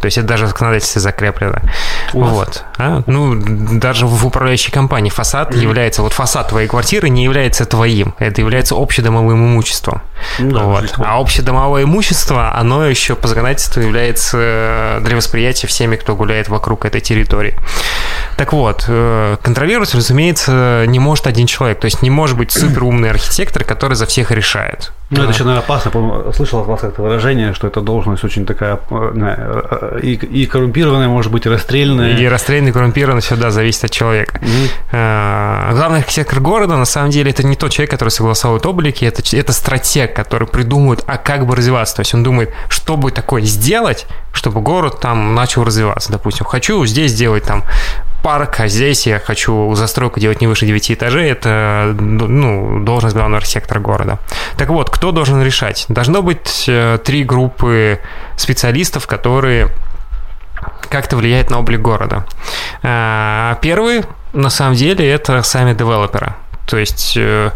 То 0.00 0.06
есть 0.06 0.18
это 0.18 0.26
даже 0.26 0.46
в 0.46 0.48
законодательстве 0.48 1.00
закреплено. 1.00 1.58
Вот. 2.12 2.64
А? 2.78 3.02
Ну, 3.06 3.34
даже 3.78 4.06
в 4.06 4.26
управляющей 4.26 4.72
компании 4.72 5.10
фасад 5.10 5.52
mm-hmm. 5.52 5.58
является, 5.58 6.02
вот 6.02 6.12
фасад 6.12 6.48
твоей 6.48 6.68
квартиры 6.68 7.08
не 7.08 7.24
является 7.24 7.64
твоим. 7.64 8.14
Это 8.18 8.40
является 8.40 8.74
общедомовым 8.76 9.44
имуществом. 9.44 10.02
Да, 10.38 10.64
вот. 10.64 10.94
А 10.98 11.20
общедомовое 11.20 11.84
имущество, 11.84 12.54
оно 12.54 12.86
еще 12.86 13.14
по 13.14 13.28
законодательству 13.28 13.80
является 13.80 14.98
для 15.02 15.16
восприятия 15.16 15.66
всеми, 15.66 15.96
кто 15.96 16.14
гуляет 16.14 16.48
вокруг 16.48 16.84
этой 16.84 17.00
территории. 17.00 17.54
Так 18.36 18.52
вот, 18.52 18.84
э, 18.88 19.36
контролировать, 19.42 19.94
разумеется, 19.94 20.84
не 20.86 20.98
может 20.98 21.26
один 21.26 21.46
человек. 21.46 21.71
То 21.80 21.86
есть 21.86 22.02
не 22.02 22.10
может 22.10 22.36
быть 22.36 22.52
суперумный 22.52 23.10
архитектор, 23.10 23.64
который 23.64 23.94
за 23.94 24.06
всех 24.06 24.30
решает. 24.30 24.92
Ну, 25.12 25.22
это 25.22 25.32
еще, 25.32 25.44
наверное, 25.44 25.64
опасно. 25.64 26.32
Слышал 26.32 26.60
от 26.60 26.66
вас 26.66 26.82
это 26.84 27.02
выражение, 27.02 27.52
что 27.52 27.66
эта 27.66 27.82
должность 27.82 28.24
очень 28.24 28.46
такая 28.46 28.80
э, 28.90 30.00
и, 30.02 30.14
и 30.14 30.46
коррумпированная, 30.46 31.08
может 31.08 31.30
быть, 31.30 31.44
и 31.44 31.50
расстрельная. 31.50 32.16
И 32.16 32.26
расстрельный, 32.26 32.70
и 32.70 32.72
коррумпированный, 32.72 33.20
все, 33.20 33.36
да, 33.36 33.50
зависит 33.50 33.84
от 33.84 33.90
человека. 33.90 34.40
Mm-hmm. 34.40 35.74
Главный 35.74 35.98
архитектор 35.98 36.40
города, 36.40 36.76
на 36.76 36.86
самом 36.86 37.10
деле, 37.10 37.30
это 37.30 37.46
не 37.46 37.56
тот 37.56 37.72
человек, 37.72 37.90
который 37.90 38.08
согласовывает 38.08 38.64
облики, 38.64 39.04
это, 39.04 39.22
это 39.36 39.52
стратег, 39.52 40.16
который 40.16 40.48
придумывает, 40.48 41.04
а 41.06 41.18
как 41.18 41.46
бы 41.46 41.56
развиваться. 41.56 41.96
То 41.96 42.00
есть 42.00 42.14
он 42.14 42.22
думает, 42.22 42.50
что 42.68 42.96
бы 42.96 43.10
такое 43.10 43.42
сделать, 43.42 44.06
чтобы 44.32 44.62
город 44.62 45.00
там 45.00 45.34
начал 45.34 45.62
развиваться. 45.64 46.10
Допустим, 46.10 46.46
хочу 46.46 46.86
здесь 46.86 47.12
сделать 47.12 47.44
там 47.44 47.64
парк, 48.22 48.60
а 48.60 48.68
здесь 48.68 49.06
я 49.06 49.18
хочу 49.18 49.74
застройку 49.74 50.20
делать 50.20 50.40
не 50.40 50.46
выше 50.46 50.64
9 50.64 50.92
этажей, 50.92 51.30
это 51.30 51.94
ну, 51.98 52.80
должность 52.84 53.14
главного 53.14 53.38
архитектора 53.38 53.80
города. 53.80 54.18
Так 54.56 54.68
вот, 54.68 54.90
кто 54.90 55.01
должен 55.10 55.42
решать? 55.42 55.86
Должно 55.88 56.22
быть 56.22 56.66
э, 56.68 56.98
три 57.04 57.24
группы 57.24 58.00
специалистов, 58.36 59.06
которые 59.06 59.68
как-то 60.88 61.16
влияют 61.16 61.50
на 61.50 61.58
облик 61.58 61.80
города. 61.80 62.24
А, 62.82 63.58
первый, 63.62 64.02
на 64.32 64.50
самом 64.50 64.74
деле, 64.74 65.10
это 65.10 65.42
сами 65.42 65.74
девелоперы. 65.74 66.34
То 66.66 66.76
есть 66.76 67.16
э, 67.16 67.50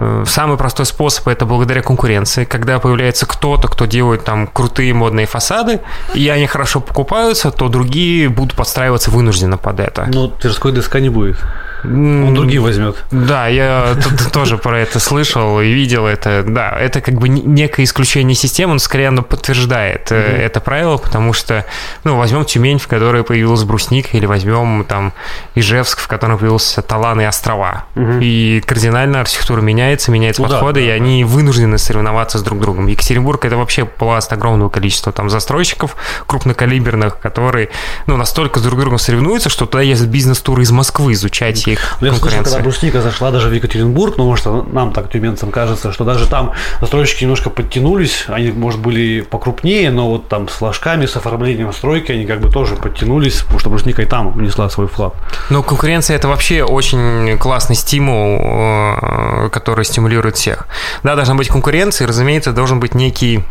Э, 0.00 0.24
самый 0.26 0.56
простой 0.56 0.86
способ 0.86 1.26
это 1.26 1.44
благодаря 1.44 1.82
конкуренции, 1.82 2.44
когда 2.44 2.78
появляется 2.78 3.26
кто-то, 3.26 3.66
кто 3.66 3.84
делает 3.84 4.24
там 4.24 4.46
крутые 4.46 4.94
модные 4.94 5.26
фасады, 5.26 5.80
и 6.14 6.28
они 6.28 6.46
хорошо 6.46 6.80
покупаются, 6.80 7.50
то 7.50 7.68
другие 7.68 8.28
будут 8.28 8.56
подстраиваться 8.56 9.10
вынужденно 9.10 9.58
под 9.58 9.80
это. 9.80 10.06
Ну, 10.06 10.28
Тверской 10.28 10.72
ДСК 10.72 10.96
не 10.96 11.08
будет. 11.08 11.38
Он 11.84 12.34
другие 12.34 12.60
возьмет. 12.60 12.96
Да, 13.10 13.46
я 13.46 13.96
тоже 14.32 14.58
про 14.58 14.80
это 14.80 14.98
слышал 15.00 15.60
и 15.60 15.70
видел 15.72 16.06
это. 16.06 16.44
Да, 16.46 16.76
это 16.78 17.00
как 17.00 17.14
бы 17.14 17.28
некое 17.28 17.84
исключение 17.84 18.34
системы, 18.34 18.74
но 18.74 18.78
скорее 18.78 19.08
оно 19.08 19.22
подтверждает 19.22 20.10
mm 20.10 20.38
это 20.38 20.60
правило, 20.60 20.96
потому 20.96 21.32
что, 21.32 21.64
ну, 22.04 22.16
возьмем 22.16 22.44
Тюмень, 22.44 22.78
в 22.78 22.86
которой 22.86 23.24
появилась 23.24 23.64
брусника, 23.64 24.16
или 24.16 24.26
возьмем 24.26 24.84
там 24.84 25.12
Ижевск, 25.54 26.00
в 26.00 26.08
котором 26.08 26.38
появился 26.38 26.80
Талан 26.82 27.20
и 27.20 27.24
острова. 27.24 27.84
И 28.20 28.62
кардинально 28.66 29.20
архитектура 29.20 29.60
меняется, 29.60 30.10
меняются 30.10 30.42
ну, 30.42 30.48
подходы, 30.48 30.84
и 30.84 30.88
они 30.88 31.24
вынуждены 31.24 31.78
соревноваться 31.78 32.38
с 32.38 32.42
друг 32.42 32.60
другом. 32.60 32.86
Екатеринбург 32.86 33.44
это 33.44 33.56
вообще 33.56 33.84
пласт 33.84 34.32
огромного 34.32 34.68
количества 34.68 35.12
там 35.12 35.28
застройщиков 35.28 35.96
крупнокалиберных, 36.26 37.18
которые, 37.18 37.70
ну, 38.06 38.16
настолько 38.16 38.60
с 38.60 38.62
друг 38.62 38.78
другом 38.80 38.98
соревнуются, 38.98 39.48
что 39.48 39.66
туда 39.66 39.82
ездят 39.82 40.08
бизнес-туры 40.08 40.62
из 40.62 40.70
Москвы 40.70 41.12
изучать 41.12 41.66
их 41.72 41.98
ну, 42.00 42.06
я 42.06 42.14
слышал, 42.14 42.42
когда 42.42 42.58
брусника 42.60 43.00
зашла 43.00 43.30
даже 43.30 43.48
в 43.48 43.52
Екатеринбург, 43.52 44.16
ну, 44.16 44.24
может, 44.24 44.46
нам 44.46 44.92
так, 44.92 45.10
тюменцам, 45.10 45.50
кажется, 45.50 45.92
что 45.92 46.04
даже 46.04 46.26
там 46.26 46.52
застройщики 46.80 47.24
немножко 47.24 47.50
подтянулись, 47.50 48.24
они, 48.28 48.50
может, 48.50 48.80
были 48.80 49.20
покрупнее, 49.20 49.90
но 49.90 50.08
вот 50.08 50.28
там 50.28 50.48
с 50.48 50.52
флажками, 50.52 51.06
с 51.06 51.16
оформлением 51.16 51.72
стройки 51.72 52.12
они 52.12 52.26
как 52.26 52.40
бы 52.40 52.50
тоже 52.50 52.76
подтянулись, 52.76 53.42
потому 53.42 53.58
что 53.58 53.70
брусника 53.70 54.02
и 54.02 54.06
там 54.06 54.32
внесла 54.32 54.68
свой 54.70 54.86
вклад. 54.86 55.14
Ну, 55.50 55.62
конкуренция– 55.62 56.16
это 56.18 56.28
вообще 56.28 56.62
очень 56.62 57.38
классный 57.38 57.76
стимул, 57.76 58.40
э, 58.40 59.48
который 59.50 59.84
стимулирует 59.84 60.36
всех. 60.36 60.66
Да, 61.02 61.16
должна 61.16 61.34
быть 61.34 61.48
конкуренция, 61.48 62.06
и, 62.06 62.08
разумеется, 62.08 62.52
должен 62.52 62.80
быть 62.80 62.94
некий 62.94 63.44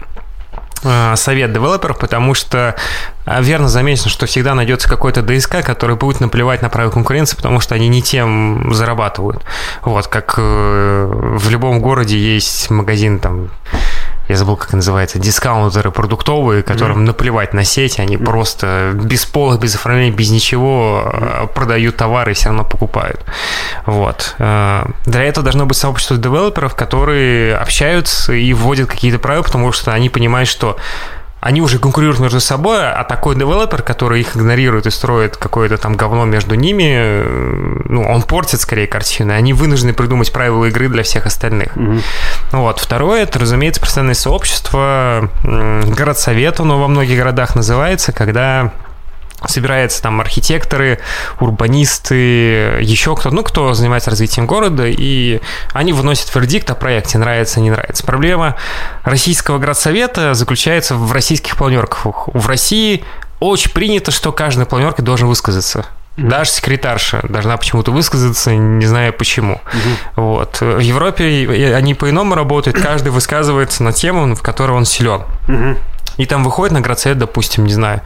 совет 1.15 1.53
девелоперов, 1.53 1.97
потому 1.99 2.33
что 2.33 2.75
э, 3.25 3.41
верно 3.41 3.67
замечено, 3.67 4.09
что 4.09 4.25
всегда 4.25 4.55
найдется 4.55 4.87
какой-то 4.89 5.21
ДСК, 5.21 5.63
который 5.63 5.95
будет 5.95 6.19
наплевать 6.19 6.61
на 6.61 6.69
правила 6.69 6.91
конкуренции, 6.91 7.35
потому 7.35 7.59
что 7.59 7.75
они 7.75 7.87
не 7.87 8.01
тем 8.01 8.73
зарабатывают. 8.73 9.43
Вот, 9.83 10.07
как 10.07 10.35
э, 10.37 11.09
в 11.11 11.49
любом 11.49 11.79
городе 11.79 12.17
есть 12.17 12.69
магазин 12.69 13.19
там 13.19 13.49
я 14.27 14.35
забыл, 14.35 14.57
как 14.57 14.73
называется, 14.73 15.19
дискаунтеры 15.19 15.91
продуктовые, 15.91 16.63
которым 16.63 16.99
mm-hmm. 16.99 17.07
наплевать 17.07 17.53
на 17.53 17.63
сеть, 17.63 17.99
они 17.99 18.15
mm-hmm. 18.15 18.25
просто 18.25 18.91
без 18.93 19.25
пола, 19.25 19.57
без 19.57 19.75
оформления, 19.75 20.11
без 20.11 20.29
ничего 20.31 21.03
mm-hmm. 21.05 21.47
продают 21.53 21.97
товары 21.97 22.31
и 22.31 22.33
все 22.33 22.49
равно 22.49 22.63
покупают. 22.63 23.23
Вот. 23.85 24.35
Для 24.37 25.23
этого 25.23 25.43
должно 25.43 25.65
быть 25.65 25.77
сообщество 25.77 26.17
девелоперов, 26.17 26.75
которые 26.75 27.55
общаются 27.55 28.33
и 28.33 28.53
вводят 28.53 28.89
какие-то 28.89 29.19
правила, 29.19 29.43
потому 29.43 29.71
что 29.71 29.93
они 29.93 30.09
понимают, 30.09 30.49
что 30.49 30.77
они 31.47 31.61
уже 31.61 31.79
конкурируют 31.79 32.19
между 32.19 32.41
собой, 32.41 32.91
а 32.91 33.05
такой 33.05 33.37
девелопер, 33.37 33.81
который 33.81 34.19
их 34.19 34.35
игнорирует 34.35 34.85
и 34.85 34.91
строит 34.91 35.37
какое-то 35.37 35.77
там 35.77 35.95
говно 35.95 36.25
между 36.25 36.55
ними, 36.55 36.93
э, 36.93 37.81
ну, 37.85 38.03
он 38.03 38.21
портит 38.23 38.59
скорее 38.59 38.85
картины. 38.85 39.31
Они 39.31 39.53
вынуждены 39.53 39.93
придумать 39.93 40.33
правила 40.33 40.65
игры 40.65 40.89
для 40.89 41.03
всех 41.03 41.25
остальных. 41.25 41.77
Mm-hmm. 41.77 42.01
Вот. 42.51 42.79
Второе, 42.79 43.23
это, 43.23 43.39
разумеется, 43.39 43.79
профессиональное 43.79 44.15
сообщество, 44.15 45.29
городсовет, 45.41 46.59
оно 46.59 46.81
во 46.81 46.89
многих 46.89 47.17
городах 47.17 47.55
называется, 47.55 48.11
когда 48.11 48.73
собираются 49.45 50.01
там 50.01 50.19
архитекторы, 50.19 50.99
урбанисты, 51.39 52.15
еще 52.81 53.15
кто-то, 53.15 53.35
ну, 53.35 53.43
кто 53.43 53.73
занимается 53.73 54.09
развитием 54.09 54.47
города, 54.47 54.85
и 54.87 55.41
они 55.73 55.93
выносят 55.93 56.33
вердикт 56.33 56.69
о 56.71 56.75
проекте, 56.75 57.17
нравится, 57.17 57.59
не 57.59 57.69
нравится. 57.69 58.05
Проблема 58.05 58.55
российского 59.03 59.59
градсовета 59.59 60.33
заключается 60.33 60.95
в 60.95 61.11
российских 61.11 61.55
планерках. 61.55 62.27
В 62.27 62.47
России 62.47 63.03
очень 63.39 63.71
принято, 63.71 64.11
что 64.11 64.31
каждый 64.31 64.65
планерка 64.65 65.01
должен 65.01 65.27
высказаться. 65.27 65.85
Даже 66.17 66.49
секретарша 66.49 67.21
должна 67.29 67.57
почему-то 67.57 67.91
высказаться, 67.91 68.55
не 68.55 68.85
знаю 68.87 69.13
почему. 69.13 69.61
Угу. 70.15 70.23
Вот. 70.23 70.61
В 70.61 70.79
Европе 70.79 71.73
они 71.75 71.93
по-иному 71.93 72.33
работают, 72.33 72.75
каждый 72.75 73.09
высказывается 73.09 73.83
на 73.83 73.93
тему, 73.93 74.33
в 74.33 74.41
которой 74.41 74.71
он 74.71 74.85
силен. 74.85 75.21
Угу. 75.47 75.77
И 76.17 76.25
там 76.25 76.43
выходит 76.43 76.73
на 76.73 76.81
грацет, 76.81 77.17
допустим, 77.17 77.65
не 77.65 77.73
знаю, 77.73 78.01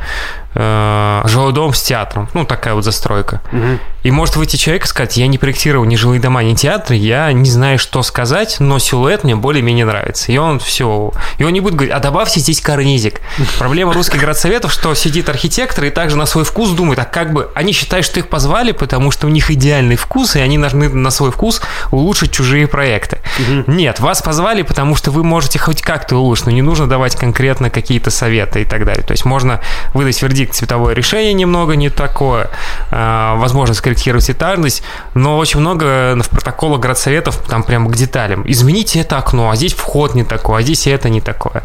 э, 0.53 1.21
жилой 1.25 1.53
дом 1.53 1.73
с 1.73 1.81
театром. 1.81 2.29
Ну, 2.33 2.45
такая 2.45 2.73
вот 2.73 2.83
застройка. 2.83 3.41
Угу. 3.51 3.79
И 4.03 4.11
может 4.11 4.35
выйти 4.35 4.55
человек 4.57 4.85
и 4.85 4.87
сказать, 4.87 5.17
я 5.17 5.27
не 5.27 5.37
проектировал 5.37 5.85
ни 5.85 5.95
жилые 5.95 6.19
дома, 6.19 6.43
ни 6.43 6.55
театры, 6.55 6.95
я 6.95 7.31
не 7.31 7.49
знаю, 7.49 7.77
что 7.77 8.01
сказать, 8.03 8.57
но 8.59 8.79
силуэт 8.79 9.23
мне 9.23 9.35
более-менее 9.35 9.85
нравится. 9.85 10.31
И 10.31 10.37
он 10.37 10.59
все... 10.59 11.11
И 11.37 11.43
он 11.43 11.53
не 11.53 11.59
будет 11.59 11.75
говорить, 11.75 11.93
а 11.93 11.99
добавьте 11.99 12.39
здесь 12.39 12.61
карнизик. 12.61 13.21
Проблема 13.59 13.93
русских 13.93 14.19
городсоветов, 14.19 14.73
что 14.73 14.93
сидит 14.95 15.29
архитектор 15.29 15.85
и 15.85 15.89
также 15.89 16.17
на 16.17 16.25
свой 16.25 16.43
вкус 16.43 16.71
думает, 16.71 16.99
а 16.99 17.05
как 17.05 17.31
бы... 17.31 17.49
Они 17.53 17.73
считают, 17.73 18.05
что 18.05 18.19
их 18.19 18.27
позвали, 18.27 18.71
потому 18.71 19.11
что 19.11 19.27
у 19.27 19.29
них 19.29 19.51
идеальный 19.51 19.95
вкус, 19.95 20.35
и 20.35 20.39
они 20.39 20.57
должны 20.57 20.89
на 20.89 21.11
свой 21.11 21.31
вкус 21.31 21.61
улучшить 21.91 22.31
чужие 22.31 22.67
проекты. 22.67 23.19
Угу. 23.39 23.71
Нет, 23.71 23.99
вас 23.99 24.21
позвали, 24.21 24.63
потому 24.63 24.95
что 24.95 25.11
вы 25.11 25.23
можете 25.23 25.59
хоть 25.59 25.81
как-то 25.81 26.17
улучшить, 26.17 26.47
но 26.47 26.51
не 26.51 26.61
нужно 26.61 26.87
давать 26.87 27.15
конкретно 27.15 27.69
какие-то 27.69 28.00
советы 28.09 28.61
и 28.61 28.65
так 28.65 28.85
далее. 28.85 29.03
То 29.03 29.11
есть 29.11 29.25
можно 29.25 29.59
выдать 29.93 30.21
вердикт 30.21 30.55
цветовое 30.55 30.93
решение 30.93 31.33
немного 31.33 31.75
не 31.75 31.89
такое, 31.89 32.49
а, 32.89 33.35
возможно, 33.35 33.75
скорректировать 33.75 34.29
этажность, 34.29 34.83
но 35.13 35.37
очень 35.37 35.59
много 35.59 36.15
в 36.21 36.29
протоколах 36.29 36.79
градсоветов 36.79 37.37
там 37.47 37.63
прямо 37.63 37.89
к 37.89 37.95
деталям. 37.95 38.43
Измените 38.49 38.99
это 39.01 39.17
окно, 39.17 39.49
а 39.51 39.55
здесь 39.55 39.73
вход 39.73 40.15
не 40.15 40.23
такой, 40.23 40.59
а 40.59 40.63
здесь 40.63 40.87
это 40.87 41.09
не 41.09 41.21
такое. 41.21 41.63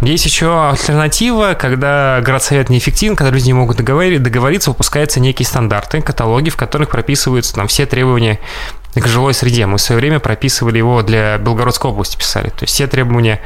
Есть 0.00 0.26
еще 0.26 0.70
альтернатива, 0.70 1.56
когда 1.58 2.20
градсовет 2.20 2.68
неэффективен, 2.68 3.16
когда 3.16 3.30
люди 3.30 3.46
не 3.46 3.52
могут 3.54 3.76
договориться, 3.76 4.70
выпускаются 4.70 5.20
некие 5.20 5.46
стандарты, 5.46 6.00
каталоги, 6.02 6.50
в 6.50 6.56
которых 6.56 6.90
прописываются 6.90 7.54
там 7.54 7.68
все 7.68 7.86
требования 7.86 8.38
к 8.94 9.06
жилой 9.06 9.34
среде. 9.34 9.66
Мы 9.66 9.78
в 9.78 9.80
свое 9.80 10.00
время 10.00 10.18
прописывали 10.18 10.78
его 10.78 11.02
для 11.02 11.38
Белгородской 11.38 11.90
области, 11.90 12.16
писали. 12.16 12.48
То 12.48 12.62
есть 12.62 12.74
все 12.74 12.86
требования 12.86 13.40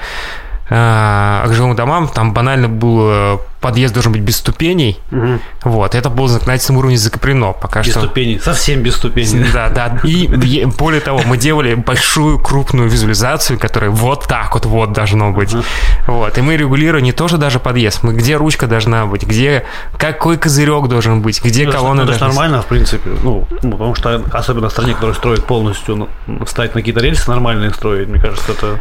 а, 0.75 1.47
к 1.47 1.53
жилым 1.53 1.77
домам, 1.77 2.09
там 2.09 2.33
банально 2.33 2.69
было 2.69 3.41
подъезд 3.63 3.95
должен 3.95 4.13
быть 4.13 4.21
без 4.21 4.37
ступеней. 4.37 4.99
Угу. 5.11 5.39
Вот, 5.65 5.95
это 5.95 6.11
было 6.11 6.27
на 6.27 6.33
законодательном 6.35 6.79
уровне 6.81 6.99
закреплено 6.99 7.55
пока 7.55 7.81
без 7.81 7.93
что. 7.93 8.01
Без 8.01 8.07
ступеней, 8.07 8.39
совсем 8.41 8.83
без 8.83 8.97
ступеней. 8.97 9.47
Да, 9.53 9.71
да. 9.71 10.01
И 10.05 10.67
более 10.79 11.01
того, 11.01 11.23
мы 11.25 11.39
делали 11.39 11.75
большую 11.75 12.39
крупную 12.39 12.91
визуализацию, 12.91 13.59
которая 13.59 13.91
вот 13.91 14.27
так 14.27 14.53
вот 14.55 14.67
вот 14.67 14.93
должно 14.93 15.33
быть. 15.33 15.55
Угу. 15.55 15.65
Вот, 16.09 16.37
и 16.37 16.43
мы 16.43 16.57
регулируем 16.57 17.05
не 17.05 17.13
тоже 17.13 17.39
даже 17.39 17.59
подъезд, 17.59 18.03
мы 18.03 18.13
где 18.13 18.37
ручка 18.37 18.67
должна 18.67 19.07
быть, 19.07 19.23
где 19.23 19.65
какой 19.97 20.37
козырек 20.37 20.89
должен 20.89 21.23
быть, 21.23 21.43
где 21.43 21.67
ну, 21.67 21.73
колонна 21.73 22.03
Это 22.03 22.21
нормально, 22.21 22.63
в 22.63 22.67
принципе, 22.67 23.11
ну, 23.23 23.47
ну, 23.63 23.71
потому 23.71 23.95
что 23.95 24.23
особенно 24.33 24.69
в 24.69 24.73
стране, 24.73 24.95
которая 24.95 25.15
строит 25.15 25.45
полностью, 25.45 25.97
ну, 26.27 26.47
ставить 26.47 26.75
на 26.75 26.81
какие-то 26.81 27.01
рельсы 27.01 27.31
нормальные 27.31 27.73
строить, 27.73 28.09
мне 28.09 28.21
кажется, 28.21 28.53
это 28.53 28.81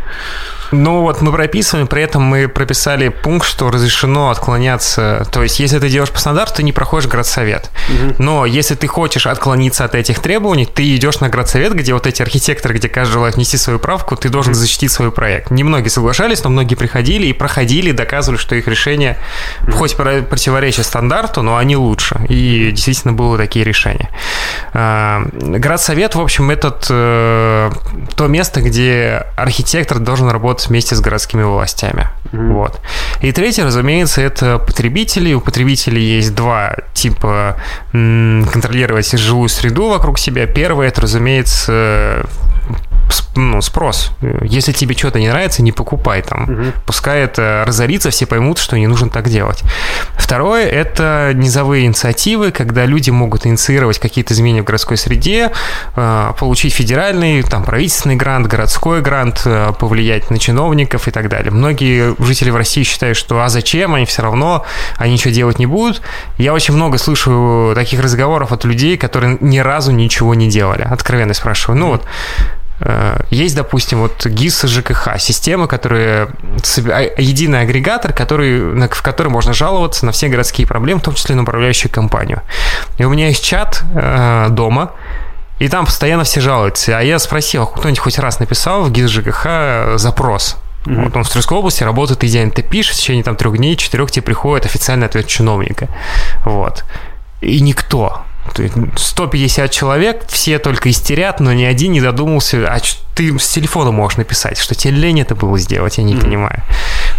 ну 0.72 1.02
вот 1.02 1.22
мы 1.22 1.34
прописываем, 1.34 1.88
при 1.88 2.02
этом 2.02 2.24
мы 2.24 2.48
прописали 2.48 3.10
пункт, 3.10 3.46
что 3.46 3.70
разрешено 3.70 4.30
отклоняться. 4.74 5.28
То 5.32 5.44
есть, 5.44 5.60
если 5.60 5.80
ты 5.80 5.90
делаешь 5.90 6.12
по 6.12 6.20
стандарту, 6.20 6.58
ты 6.58 6.64
не 6.64 6.72
проходишь 6.72 7.10
градсовет. 7.10 7.70
Угу. 7.90 8.16
Но 8.20 8.46
если 8.46 8.76
ты 8.76 8.88
хочешь 8.88 9.28
отклониться 9.28 9.86
от 9.86 9.96
этих 9.96 10.20
требований, 10.20 10.66
ты 10.66 10.96
идешь 10.96 11.20
на 11.20 11.30
градсовет, 11.30 11.74
где 11.74 11.94
вот 11.94 12.08
эти 12.08 12.22
архитекторы, 12.22 12.76
где 12.76 12.90
каждый 12.90 13.14
желает 13.14 13.36
внести 13.36 13.58
свою 13.58 13.80
правку, 13.80 14.16
ты 14.16 14.30
должен 14.30 14.54
защитить 14.54 14.92
свой 14.92 15.12
проект. 15.12 15.52
Немногие 15.52 15.90
соглашались, 15.90 16.44
но 16.44 16.50
многие 16.50 16.76
приходили 16.76 17.28
и 17.28 17.34
проходили, 17.34 17.92
доказывали, 17.92 18.40
что 18.40 18.56
их 18.56 18.68
решение 18.68 19.18
угу. 19.64 19.72
хоть 19.72 19.96
противоречит 19.96 20.86
стандарту, 20.86 21.42
но 21.42 21.58
они 21.58 21.76
лучше. 21.76 22.20
И 22.30 22.72
действительно 22.72 23.14
было 23.14 23.38
такие 23.38 23.66
решения. 23.66 24.10
А, 24.74 25.24
градсовет, 25.34 26.16
в 26.16 26.22
общем, 26.22 26.50
это 26.50 26.78
э, 26.90 27.72
то 28.16 28.28
место, 28.28 28.62
где 28.62 29.26
архитектор 29.36 30.00
должен 30.00 30.30
работать 30.30 30.42
работать 30.42 30.70
вместе 30.70 30.96
с 30.96 31.02
городскими 31.02 31.44
властями. 31.44 32.08
Mm-hmm. 32.32 32.54
Вот. 32.54 32.82
И 33.22 33.32
третье, 33.32 33.66
разумеется, 33.66 34.22
это 34.22 34.58
потребители. 34.58 35.34
У 35.34 35.42
потребителей 35.42 36.02
есть 36.02 36.34
два 36.36 36.76
типа 36.94 37.58
контролировать 37.92 39.12
жилую 39.12 39.50
среду 39.50 39.90
вокруг 39.90 40.20
себя. 40.20 40.48
Первое, 40.48 40.88
это, 40.88 41.02
разумеется, 41.02 42.26
ну, 43.36 43.62
спрос. 43.62 44.12
Если 44.42 44.72
тебе 44.72 44.96
что-то 44.96 45.20
не 45.20 45.30
нравится, 45.30 45.62
не 45.62 45.72
покупай 45.72 46.22
там. 46.22 46.44
Угу. 46.44 46.64
Пускай 46.86 47.22
это 47.22 47.64
разорится, 47.66 48.10
все 48.10 48.26
поймут, 48.26 48.58
что 48.58 48.78
не 48.78 48.88
нужно 48.88 49.10
так 49.10 49.30
делать. 49.30 49.64
Второе– 50.32 50.66
это 50.70 51.34
низовые 51.36 51.86
инициативы, 51.86 52.52
когда 52.52 52.86
люди 52.86 53.10
могут 53.10 53.46
инициировать 53.46 54.00
какие-то 54.00 54.34
изменения 54.34 54.62
в 54.62 54.64
городской 54.64 54.96
среде, 54.96 55.52
э, 55.98 56.32
получить 56.40 56.74
федеральный, 56.74 57.44
там, 57.44 57.66
правительственный 57.66 58.16
грант, 58.16 58.48
городской 58.48 59.02
грант, 59.02 59.42
э, 59.44 59.74
повлиять 59.78 60.32
на 60.32 60.40
чиновников 60.40 61.10
и 61.10 61.12
так 61.12 61.28
далее. 61.28 61.52
Многие 61.52 62.16
жители 62.24 62.50
в 62.50 62.56
России 62.56 62.84
считают, 62.84 63.18
что 63.18 63.42
а 63.42 63.50
зачем, 63.50 63.94
они 63.94 64.06
все 64.06 64.22
равно, 64.22 64.64
они 64.96 65.12
ничего 65.16 65.34
делать 65.34 65.60
не 65.60 65.66
будут. 65.66 66.02
Я 66.38 66.54
очень 66.54 66.76
много 66.76 66.98
слышу 66.98 67.74
таких 67.76 68.00
разговоров 68.00 68.54
от 68.54 68.64
людей, 68.64 68.96
которые 68.96 69.38
ни 69.42 69.60
разу 69.60 69.92
ничего 69.92 70.34
не 70.34 70.50
делали. 70.50 70.88
Откровенно 70.90 71.34
спрашиваю. 71.34 71.78
Ну 71.78 71.88
вот, 71.88 72.06
есть, 73.30 73.56
допустим, 73.56 74.00
вот 74.00 74.26
ГИС 74.26 74.64
ЖКХ, 74.64 75.20
система, 75.20 75.68
которая 75.68 76.30
а, 76.90 77.02
единый 77.18 77.62
агрегатор, 77.62 78.14
который, 78.14 78.88
в 78.88 79.02
который 79.02 79.28
можно 79.28 79.54
жаловаться 79.54 80.06
на 80.06 80.12
все 80.12 80.30
городские 80.30 80.66
проблемы, 80.66 81.00
в 81.00 81.04
том 81.04 81.14
числе 81.14 81.36
на 81.36 81.44
управляющую 81.44 81.92
компанию. 81.92 82.42
И 82.98 83.04
у 83.04 83.10
меня 83.10 83.28
есть 83.28 83.44
чат 83.44 83.84
э, 83.94 84.48
дома, 84.50 84.94
и 85.60 85.68
там 85.68 85.86
постоянно 85.86 86.24
все 86.24 86.42
жалуются. 86.42 86.98
А 86.98 87.02
я 87.02 87.20
спросил, 87.20 87.68
кто-нибудь 87.68 88.00
хоть 88.00 88.18
раз 88.18 88.40
написал 88.40 88.84
в 88.84 88.92
ГИС 88.92 89.10
ЖКХ 89.10 90.00
запрос? 90.00 90.58
Mm-hmm. 90.86 91.04
Вот 91.04 91.16
он 91.16 91.24
в 91.24 91.30
Тверской 91.30 91.58
области 91.58 91.84
работает 91.84 92.24
идеально. 92.24 92.52
Ты 92.52 92.64
пишешь, 92.64 92.96
в 92.96 92.98
течение 92.98 93.24
там 93.24 93.36
трех 93.36 93.58
дней, 93.58 93.76
четырех 93.76 94.10
тебе 94.10 94.24
приходит 94.24 94.66
официальный 94.66 95.06
ответ 95.06 95.28
чиновника. 95.28 95.88
Вот. 96.46 96.84
И 97.42 97.62
никто. 97.62 98.24
150 98.96 99.72
человек, 99.72 100.26
все 100.28 100.60
только 100.60 100.90
истерят, 100.90 101.40
но 101.40 101.54
ни 101.54 101.64
один 101.64 101.92
не 101.92 102.02
додумался, 102.02 102.68
а 102.68 102.80
ты 103.16 103.38
с 103.38 103.48
телефона 103.48 103.92
можешь 103.92 104.18
написать, 104.18 104.58
что 104.58 104.76
тебе 104.76 104.94
лень 104.94 105.22
это 105.22 105.36
было 105.36 105.58
сделать, 105.58 105.98
я 105.98 106.04
не 106.04 106.14
mm-hmm. 106.14 106.22
понимаю. 106.22 106.64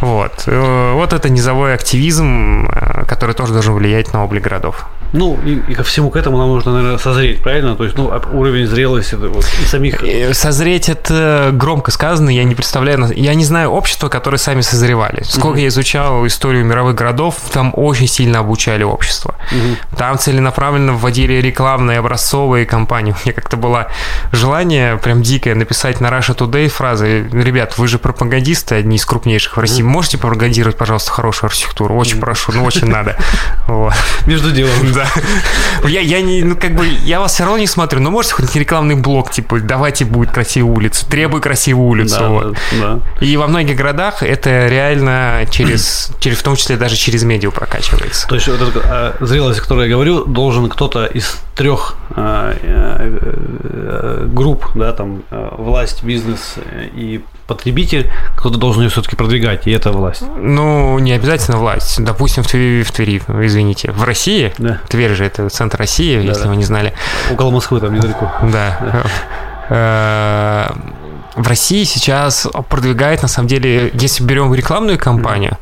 Вот. 0.01 0.45
Э, 0.47 0.93
вот 0.95 1.13
это 1.13 1.29
низовой 1.29 1.75
активизм, 1.75 2.69
э, 2.71 3.05
который 3.07 3.35
тоже 3.35 3.53
должен 3.53 3.75
влиять 3.75 4.13
на 4.13 4.25
облик 4.25 4.45
городов. 4.45 4.87
Ну, 5.13 5.39
и, 5.45 5.61
и 5.71 5.75
ко 5.75 5.83
всему 5.83 6.11
к 6.11 6.17
этому 6.17 6.39
нам 6.39 6.49
нужно, 6.49 6.73
наверное, 6.73 6.99
созреть, 6.99 7.43
правильно? 7.43 7.77
То 7.77 7.85
есть, 7.85 7.97
ну, 7.97 8.11
уровень 8.33 8.67
зрелости 8.67 9.15
вот, 9.15 9.47
и 9.63 9.67
самих... 9.67 10.03
Э, 10.03 10.33
созреть– 10.33 10.89
это 10.89 11.51
громко 11.53 11.91
сказано, 11.91 12.31
я 12.31 12.45
не 12.45 12.55
представляю, 12.55 13.13
я 13.15 13.35
не 13.35 13.45
знаю 13.45 13.71
общества, 13.71 14.09
которые 14.09 14.39
сами 14.39 14.63
созревали. 14.63 15.23
Сколько 15.25 15.59
mm-hmm. 15.59 15.63
я 15.63 15.69
изучал 15.69 16.27
историю 16.27 16.65
мировых 16.65 16.95
городов, 16.95 17.37
там 17.53 17.73
очень 17.77 18.07
сильно 18.07 18.39
обучали 18.39 18.85
общество. 18.85 19.35
Mm-hmm. 19.53 19.97
Там 19.99 20.19
целенаправленно 20.19 20.95
вводили 20.95 21.35
рекламные 21.35 21.99
образцовые 21.99 22.65
кампании. 22.65 23.13
У 23.25 23.29
меня 23.29 23.35
как-то 23.35 23.59
было 23.59 23.89
желание 24.33 24.97
прям 24.97 25.23
дикое 25.23 25.55
написать 25.55 26.01
на 26.01 26.07
Russia 26.07 26.35
Today 26.35 26.69
фразы 26.69 27.29
«Ребят, 27.33 27.77
вы 27.77 27.87
же 27.87 27.99
пропагандисты, 27.99 28.77
одни 28.77 28.97
из 28.97 29.05
крупнейших 29.05 29.59
в 29.59 29.61
России, 29.61 29.83
mm-hmm. 29.83 29.89
можете 29.89 30.19
пропагандировать, 30.19 30.79
пожалуйста, 30.79 31.11
хорошую 31.11 31.49
архитектуру? 31.49 31.97
Очень 31.97 32.17
mm-hmm. 32.17 32.21
прошу, 32.21 32.53
ну 32.53 32.65
очень 32.65 32.87
надо». 32.87 33.19
Между 34.27 34.51
делом. 34.51 34.73
Да 34.95 35.02
да. 35.03 35.89
Я, 35.89 36.01
я 36.01 36.21
не, 36.21 36.43
ну 36.43 36.57
как 36.57 36.75
бы, 36.75 36.87
я 36.87 37.21
вас 37.21 37.35
все 37.35 37.45
равно 37.45 37.59
не 37.59 37.67
смотрю, 37.67 38.01
но 38.01 38.11
можете 38.11 38.35
хоть 38.35 38.55
рекламный 38.55 38.95
блок, 38.95 39.31
типа, 39.31 39.61
давайте 39.61 40.05
будет 40.05 40.31
красивая 40.31 40.73
улица, 40.73 41.07
требуй 41.09 41.41
красивую 41.41 41.89
улицу. 41.89 42.19
Да, 42.21 42.29
вот. 42.29 42.57
да, 42.81 42.99
да. 43.19 43.25
И 43.25 43.37
во 43.37 43.47
многих 43.47 43.77
городах 43.77 44.23
это 44.23 44.69
реально 44.69 45.47
через, 45.51 46.13
через, 46.21 46.39
в 46.39 46.43
том 46.43 46.57
числе 46.57 46.77
даже 46.77 46.97
через 46.97 47.25
медиа 47.25 47.51
прокачивается. 47.51 48.29
То 48.29 48.37
есть 48.37 48.49
вот 48.49 48.61
эта 48.61 48.81
а, 48.85 49.17
зрелость, 49.25 49.59
о 49.59 49.63
которой 49.63 49.89
я 49.89 49.95
говорю, 49.95 50.25
должен 50.25 50.69
кто-то 50.69 51.07
из 51.07 51.37
трех 51.55 51.97
а, 52.11 52.55
э, 52.61 53.19
э, 53.63 54.27
групп, 54.29 54.67
да, 54.75 54.93
там, 54.93 55.23
а, 55.31 55.55
власть, 55.57 56.03
бизнес 56.03 56.55
и 56.95 57.23
потребитель, 57.47 58.11
кто-то 58.37 58.59
должен 58.59 58.83
ее 58.83 58.89
все-таки 58.89 59.17
продвигать, 59.17 59.67
и 59.67 59.71
это 59.71 59.93
власть. 59.93 60.23
Ну, 60.37 60.99
не 60.99 61.13
обязательно 61.13 61.59
власть. 61.59 62.03
Допустим, 62.03 62.43
в 62.43 62.49
Твери, 62.49 62.83
в 62.83 62.93
Твери 62.93 63.23
извините, 63.29 63.93
в 63.93 64.03
России, 64.05 64.53
да. 64.59 64.81
Тверь 64.89 65.15
же 65.15 65.25
это 65.25 65.49
центр 65.49 65.79
России, 65.79 66.17
да, 66.17 66.23
если 66.23 66.45
да. 66.45 66.49
вы 66.49 66.57
не 66.57 66.65
знали. 66.65 66.95
Около 67.31 67.51
Москвы 67.51 67.81
там 67.81 67.95
недалеко. 67.95 68.31
Да. 68.43 69.05
Э, 69.69 70.71
в 71.35 71.49
России 71.49 71.85
сейчас 71.85 72.47
продвигает, 72.69 73.23
на 73.23 73.29
самом 73.29 73.49
деле, 73.49 73.91
если 73.95 74.23
берем 74.23 74.53
рекламную 74.55 74.99
кампанию, 74.99 75.57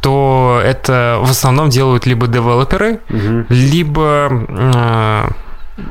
то 0.00 0.60
это 0.64 1.18
в 1.22 1.30
основном 1.30 1.70
делают 1.70 2.06
либо 2.06 2.26
девелоперы, 2.26 3.00
либо 3.48 4.28
э, 4.30 5.28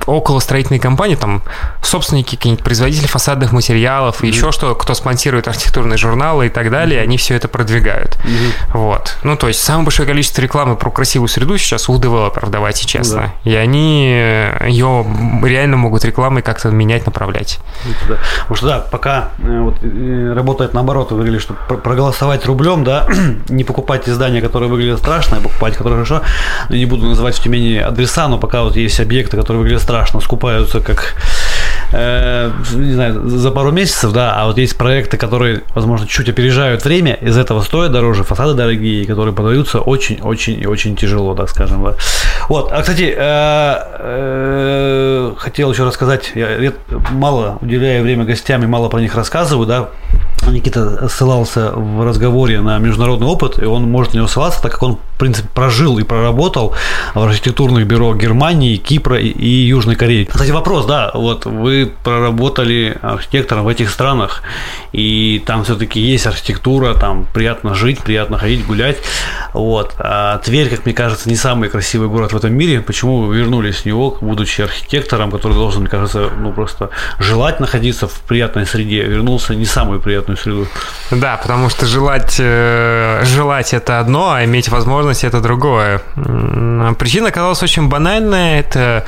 около 0.05 0.39
строительной 0.39 0.79
компании, 0.79 1.15
там 1.15 1.43
собственники, 1.81 2.35
какие-нибудь 2.35 2.63
производители 2.63 3.07
фасадных 3.07 3.51
материалов 3.51 4.21
mm-hmm. 4.21 4.27
и 4.27 4.29
еще 4.29 4.51
что, 4.51 4.73
кто 4.75 4.93
спонсирует 4.93 5.47
архитектурные 5.47 5.97
журналы 5.97 6.47
и 6.47 6.49
так 6.49 6.71
далее, 6.71 6.99
mm-hmm. 6.99 7.03
они 7.03 7.17
все 7.17 7.35
это 7.35 7.47
продвигают. 7.47 8.17
Mm-hmm. 8.17 8.51
Вот. 8.73 9.17
Ну, 9.23 9.35
то 9.37 9.47
есть 9.47 9.61
самое 9.61 9.85
большое 9.85 10.07
количество 10.07 10.41
рекламы 10.41 10.75
про 10.75 10.89
красивую 10.89 11.27
среду 11.27 11.57
сейчас 11.57 11.87
у 11.89 11.97
девелоперов, 11.97 12.49
давайте 12.49 12.85
честно. 12.85 13.33
Да. 13.43 13.51
И 13.51 13.55
они 13.55 14.07
ее 14.07 15.05
реально 15.43 15.77
могут 15.77 16.03
рекламой 16.05 16.41
как-то 16.41 16.69
менять, 16.69 17.05
направлять. 17.05 17.59
Да. 18.07 18.17
Потому 18.41 18.55
что 18.55 18.67
да, 18.67 18.79
пока 18.79 19.29
э, 19.39 19.59
вот, 19.61 19.77
э, 19.81 20.33
работает 20.33 20.73
наоборот, 20.73 21.11
вы 21.11 21.17
говорили, 21.17 21.39
что 21.39 21.53
проголосовать 21.53 22.45
рублем, 22.45 22.83
да, 22.83 23.07
не 23.49 23.63
покупать 23.63 24.07
издания, 24.09 24.41
которые 24.41 24.69
выглядят 24.69 24.99
страшно, 24.99 25.37
а 25.37 25.41
покупать, 25.41 25.75
которые 25.75 26.03
хорошо. 26.03 26.23
Не 26.69 26.85
буду 26.85 27.07
называть 27.07 27.35
в 27.35 27.43
Тюмени 27.43 27.77
адреса, 27.77 28.27
но 28.27 28.37
пока 28.37 28.63
вот 28.63 28.75
есть 28.75 28.99
объекты, 28.99 29.37
которые 29.37 29.61
выглядят 29.61 29.74
страшно, 29.79 30.19
скупаются 30.19 30.79
как 30.81 31.15
э, 31.91 32.51
не 32.73 32.93
знаю, 32.93 33.27
за 33.27 33.51
пару 33.51 33.71
месяцев, 33.71 34.11
да, 34.11 34.35
а 34.35 34.45
вот 34.45 34.57
есть 34.57 34.77
проекты, 34.77 35.17
которые, 35.17 35.63
возможно, 35.73 36.07
чуть 36.07 36.29
опережают 36.29 36.83
время, 36.85 37.13
из 37.15 37.37
этого 37.37 37.61
стоят 37.61 37.91
дороже, 37.91 38.23
фасады 38.23 38.53
дорогие, 38.53 39.05
которые 39.05 39.33
продаются 39.33 39.79
очень-очень 39.79 40.61
и 40.61 40.65
очень 40.65 40.95
тяжело, 40.95 41.35
так 41.35 41.49
скажем. 41.49 41.83
Да. 41.83 41.95
Вот, 42.49 42.71
а, 42.71 42.81
кстати, 42.81 43.13
э, 43.15 43.77
э, 43.99 45.33
хотел 45.37 45.71
еще 45.71 45.83
рассказать, 45.83 46.31
я 46.35 46.73
мало 47.11 47.57
уделяю 47.61 48.03
время 48.03 48.25
гостям 48.25 48.63
и 48.63 48.67
мало 48.67 48.89
про 48.89 48.99
них 48.99 49.15
рассказываю, 49.15 49.67
да, 49.67 49.89
Никита 50.51 51.07
ссылался 51.09 51.71
в 51.71 52.05
разговоре 52.05 52.61
на 52.61 52.77
международный 52.79 53.27
опыт, 53.27 53.61
и 53.61 53.65
он 53.65 53.89
может 53.89 54.13
на 54.13 54.17
него 54.17 54.27
ссылаться, 54.27 54.61
так 54.61 54.71
как 54.73 54.83
он, 54.83 54.97
в 55.15 55.17
принципе, 55.17 55.47
прожил 55.53 55.97
и 55.99 56.03
проработал 56.03 56.73
в 57.13 57.21
архитектурных 57.21 57.85
бюро 57.87 58.15
Германии, 58.15 58.77
Кипра 58.77 59.17
и, 59.19 59.47
Южной 59.49 59.95
Кореи. 59.95 60.25
Кстати, 60.25 60.51
вопрос, 60.51 60.85
да, 60.85 61.11
вот 61.13 61.45
вы 61.45 61.91
проработали 62.03 62.97
архитектором 63.01 63.65
в 63.65 63.67
этих 63.67 63.89
странах, 63.89 64.41
и 64.91 65.43
там 65.45 65.63
все-таки 65.63 65.99
есть 65.99 66.27
архитектура, 66.27 66.93
там 66.93 67.27
приятно 67.33 67.75
жить, 67.75 67.99
приятно 67.99 68.37
ходить, 68.37 68.65
гулять. 68.65 68.97
Вот. 69.53 69.93
А 69.97 70.37
Тверь, 70.39 70.69
как 70.69 70.85
мне 70.85 70.93
кажется, 70.93 71.29
не 71.29 71.35
самый 71.35 71.69
красивый 71.69 72.07
город 72.07 72.33
в 72.33 72.37
этом 72.37 72.53
мире. 72.53 72.81
Почему 72.81 73.21
вы 73.21 73.37
вернулись 73.37 73.77
в 73.77 73.85
него, 73.85 74.17
будучи 74.21 74.61
архитектором, 74.61 75.31
который 75.31 75.53
должен, 75.53 75.81
мне 75.81 75.89
кажется, 75.89 76.29
ну 76.37 76.51
просто 76.51 76.89
желать 77.19 77.59
находиться 77.59 78.07
в 78.07 78.21
приятной 78.21 78.65
среде, 78.65 79.03
вернулся 79.03 79.55
не 79.55 79.65
в 79.65 79.69
самую 79.69 80.01
приятную 80.01 80.34
среду. 80.37 80.67
Да, 81.11 81.37
потому 81.37 81.69
что 81.69 81.85
желать, 81.85 82.37
э, 82.39 83.21
желать 83.25 83.73
это 83.73 83.99
одно, 83.99 84.33
а 84.33 84.43
иметь 84.45 84.69
возможность 84.69 85.23
это 85.23 85.41
другое. 85.41 86.01
Причина 86.97 87.29
оказалась 87.29 87.61
очень 87.63 87.87
банальная. 87.87 88.59
Это 88.59 89.05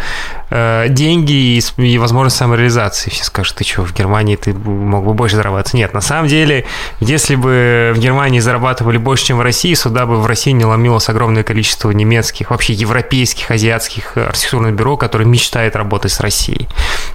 э, 0.49 0.87
деньги 0.89 1.57
и, 1.57 1.61
и 1.77 1.97
возможность 1.97 2.37
самореализации. 2.37 3.09
Все 3.09 3.23
скажут, 3.23 3.57
ты 3.57 3.63
что, 3.63 3.83
в 3.83 3.93
Германии 3.93 4.35
ты 4.35 4.53
мог 4.53 5.05
бы 5.05 5.13
больше 5.13 5.35
зарабатывать? 5.35 5.73
Нет, 5.73 5.93
на 5.93 6.01
самом 6.01 6.27
деле, 6.27 6.65
если 6.99 7.35
бы 7.35 7.91
в 7.95 7.99
Германии 7.99 8.39
зарабатывали 8.39 8.97
больше, 8.97 9.25
чем 9.25 9.37
в 9.37 9.41
России, 9.41 9.73
сюда 9.73 10.05
бы 10.05 10.21
в 10.21 10.25
России 10.25 10.51
не 10.51 10.65
ломилось 10.65 11.09
огромное 11.09 11.43
количество 11.43 11.91
немецких, 11.91 12.51
вообще 12.51 12.73
европейских, 12.73 13.51
азиатских 13.51 14.17
архитектурных 14.17 14.73
бюро, 14.73 14.97
которые 14.97 15.27
мечтают 15.27 15.75
работать 15.75 16.11
с 16.11 16.19
Россией. 16.19 16.67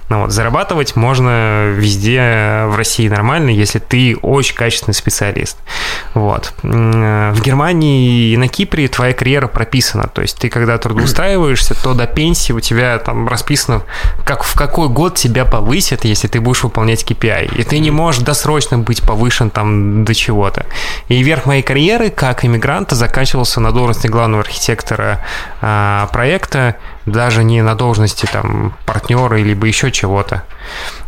Ну, 0.09 0.21
вот, 0.21 0.31
зарабатывать 0.31 0.95
можно 0.95 1.69
везде 1.69 2.63
в 2.67 2.75
России 2.75 3.07
нормально, 3.07 3.49
если 3.49 3.79
ты 3.79 4.15
очень 4.21 4.55
качественный 4.55 4.93
специалист. 4.93 5.57
Вот. 6.13 6.53
В 6.61 7.41
Германии 7.41 8.31
и 8.31 8.37
на 8.37 8.47
Кипре 8.47 8.87
твоя 8.87 9.13
карьера 9.13 9.47
прописана. 9.47 10.07
То 10.07 10.21
есть 10.21 10.37
ты 10.37 10.49
когда 10.49 10.77
трудоустраиваешься, 10.77 11.75
то 11.81 11.93
до 11.93 12.07
пенсии 12.07 12.53
у 12.53 12.59
тебя 12.59 12.97
там 12.99 13.22
расписано, 13.27 13.83
как 14.23 14.43
в 14.43 14.55
какой 14.55 14.89
год 14.89 15.15
тебя 15.15 15.45
повысят, 15.45 16.05
если 16.05 16.27
ты 16.27 16.39
будешь 16.39 16.63
выполнять 16.63 17.03
KPI. 17.03 17.55
И 17.57 17.63
ты 17.63 17.79
не 17.79 17.91
можешь 17.91 18.21
досрочно 18.21 18.77
быть 18.77 19.01
повышен 19.01 19.49
там 19.49 20.05
до 20.05 20.13
чего-то. 20.13 20.65
И 21.07 21.21
верх 21.23 21.45
моей 21.45 21.63
карьеры 21.63 22.09
как 22.09 22.45
иммигранта 22.45 22.95
заканчивался 22.95 23.59
на 23.59 23.71
должности 23.71 24.07
главного 24.07 24.43
архитектора 24.43 25.25
а, 25.61 26.07
проекта, 26.07 26.77
даже 27.05 27.43
не 27.43 27.61
на 27.61 27.75
должности 27.75 28.25
там 28.31 28.73
партнера 28.85 29.35
либо 29.35 29.67
еще 29.67 29.91
чего-то. 29.91 30.43